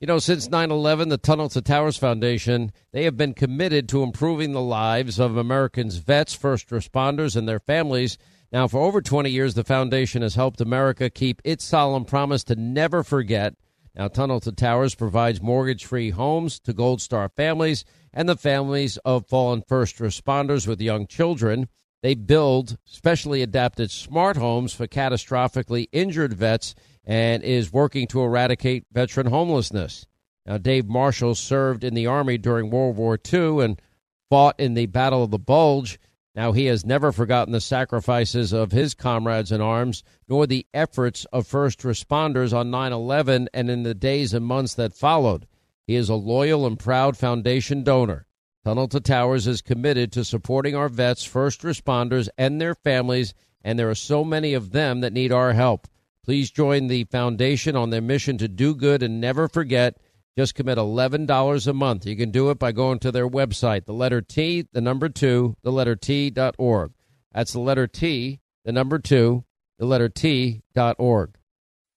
You 0.02 0.08
know, 0.08 0.18
since 0.18 0.50
9 0.50 0.72
11, 0.72 1.10
the 1.10 1.16
Tunnel 1.16 1.48
to 1.50 1.62
Towers 1.62 1.96
Foundation, 1.96 2.72
they 2.90 3.04
have 3.04 3.16
been 3.16 3.34
committed 3.34 3.88
to 3.90 4.02
improving 4.02 4.50
the 4.50 4.60
lives 4.60 5.20
of 5.20 5.36
Americans' 5.36 5.98
vets, 5.98 6.34
first 6.34 6.70
responders, 6.70 7.36
and 7.36 7.48
their 7.48 7.60
families. 7.60 8.18
Now, 8.50 8.66
for 8.66 8.80
over 8.80 9.00
20 9.00 9.30
years, 9.30 9.54
the 9.54 9.62
foundation 9.62 10.22
has 10.22 10.34
helped 10.34 10.60
America 10.60 11.08
keep 11.08 11.40
its 11.44 11.64
solemn 11.64 12.04
promise 12.04 12.42
to 12.44 12.56
never 12.56 13.04
forget. 13.04 13.54
Now, 13.94 14.08
Tunnel 14.08 14.40
to 14.40 14.50
Towers 14.50 14.96
provides 14.96 15.40
mortgage 15.40 15.84
free 15.84 16.10
homes 16.10 16.58
to 16.64 16.72
Gold 16.72 17.00
Star 17.00 17.28
families 17.28 17.84
and 18.12 18.28
the 18.28 18.34
families 18.34 18.96
of 19.04 19.28
fallen 19.28 19.62
first 19.68 19.98
responders 19.98 20.66
with 20.66 20.80
young 20.80 21.06
children. 21.06 21.68
They 22.02 22.16
build 22.16 22.76
specially 22.84 23.40
adapted 23.40 23.92
smart 23.92 24.36
homes 24.36 24.74
for 24.74 24.88
catastrophically 24.88 25.86
injured 25.92 26.34
vets 26.34 26.74
and 27.04 27.42
is 27.42 27.72
working 27.72 28.06
to 28.08 28.22
eradicate 28.22 28.86
veteran 28.92 29.26
homelessness. 29.26 30.06
Now, 30.46 30.58
Dave 30.58 30.86
Marshall 30.88 31.34
served 31.34 31.84
in 31.84 31.94
the 31.94 32.06
Army 32.06 32.38
during 32.38 32.70
World 32.70 32.96
War 32.96 33.18
II 33.32 33.64
and 33.64 33.80
fought 34.28 34.58
in 34.58 34.74
the 34.74 34.86
Battle 34.86 35.22
of 35.22 35.30
the 35.30 35.38
Bulge. 35.38 36.00
Now, 36.34 36.52
he 36.52 36.66
has 36.66 36.86
never 36.86 37.12
forgotten 37.12 37.52
the 37.52 37.60
sacrifices 37.60 38.52
of 38.52 38.72
his 38.72 38.94
comrades 38.94 39.52
in 39.52 39.60
arms, 39.60 40.02
nor 40.28 40.46
the 40.46 40.66
efforts 40.72 41.26
of 41.26 41.46
first 41.46 41.80
responders 41.80 42.56
on 42.56 42.70
9 42.70 42.92
11 42.92 43.48
and 43.52 43.70
in 43.70 43.82
the 43.82 43.94
days 43.94 44.32
and 44.32 44.44
months 44.44 44.74
that 44.74 44.94
followed. 44.94 45.46
He 45.86 45.94
is 45.94 46.08
a 46.08 46.14
loyal 46.14 46.66
and 46.66 46.78
proud 46.78 47.16
foundation 47.16 47.84
donor. 47.84 48.26
Tunnel 48.64 48.88
to 48.88 49.00
Towers 49.00 49.46
is 49.46 49.60
committed 49.60 50.12
to 50.12 50.24
supporting 50.24 50.76
our 50.76 50.88
vets, 50.88 51.24
first 51.24 51.62
responders, 51.62 52.28
and 52.38 52.60
their 52.60 52.74
families, 52.74 53.34
and 53.62 53.78
there 53.78 53.90
are 53.90 53.94
so 53.94 54.24
many 54.24 54.54
of 54.54 54.70
them 54.70 55.00
that 55.00 55.12
need 55.12 55.32
our 55.32 55.52
help. 55.52 55.88
Please 56.24 56.50
join 56.50 56.86
the 56.86 57.04
foundation 57.04 57.74
on 57.74 57.90
their 57.90 58.00
mission 58.00 58.38
to 58.38 58.46
do 58.46 58.74
good 58.74 59.02
and 59.02 59.20
never 59.20 59.48
forget. 59.48 59.98
Just 60.38 60.54
commit 60.54 60.78
$11 60.78 61.66
a 61.66 61.72
month. 61.72 62.06
You 62.06 62.16
can 62.16 62.30
do 62.30 62.50
it 62.50 62.58
by 62.58 62.72
going 62.72 63.00
to 63.00 63.10
their 63.10 63.28
website, 63.28 63.84
the 63.84 63.92
letter 63.92 64.22
T, 64.22 64.66
the 64.72 64.80
number 64.80 65.08
two, 65.08 65.56
the 65.62 65.72
letter 65.72 65.96
T 65.96 66.30
dot 66.30 66.54
org. 66.58 66.92
That's 67.32 67.52
the 67.52 67.60
letter 67.60 67.86
T, 67.86 68.40
the 68.64 68.72
number 68.72 68.98
two, 68.98 69.44
the 69.78 69.84
letter 69.84 70.08
T 70.08 70.62
dot 70.74 70.96
org. 70.98 71.36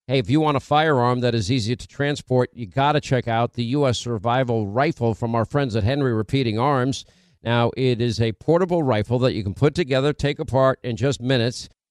Hey, 0.08 0.20
if 0.20 0.30
you 0.30 0.40
want 0.40 0.58
a 0.58 0.60
firearm 0.60 1.22
that 1.22 1.34
is 1.34 1.52
easy 1.52 1.76
to 1.76 1.88
transport, 1.88 2.50
you 2.54 2.66
got 2.66 2.92
to 2.92 3.02
check 3.02 3.28
out 3.28 3.54
the 3.54 3.64
U.S. 3.66 4.00
Survival 4.00 4.68
Rifle 4.68 5.14
from 5.14 5.34
our 5.34 5.46
friends 5.46 5.76
at 5.76 5.84
Henry 5.84 6.14
Repeating 6.14 6.60
Arms. 6.60 7.06
Now, 7.44 7.72
it 7.78 8.02
is 8.02 8.20
a 8.20 8.34
portable 8.34 8.84
rifle 8.84 9.20
that 9.20 9.34
you 9.34 9.44
can 9.44 9.54
put 9.54 9.76
together, 9.76 10.14
take 10.14 10.40
apart 10.40 10.80
in 10.84 10.96
just 10.96 11.22
minutes. 11.22 11.70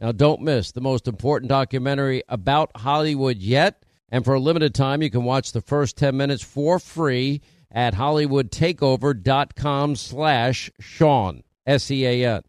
Now, 0.00 0.12
don't 0.12 0.40
miss 0.40 0.72
the 0.72 0.80
most 0.80 1.06
important 1.06 1.50
documentary 1.50 2.22
about 2.28 2.70
Hollywood 2.76 3.38
yet. 3.38 3.84
And 4.08 4.24
for 4.24 4.34
a 4.34 4.40
limited 4.40 4.74
time, 4.74 5.02
you 5.02 5.10
can 5.10 5.24
watch 5.24 5.52
the 5.52 5.60
first 5.60 5.98
10 5.98 6.16
minutes 6.16 6.42
for 6.42 6.78
free 6.78 7.42
at 7.70 7.94
hollywoodtakeover.com 7.94 9.96
slash 9.96 10.70
Sean, 10.80 11.42
S-E-A-N. 11.66 12.42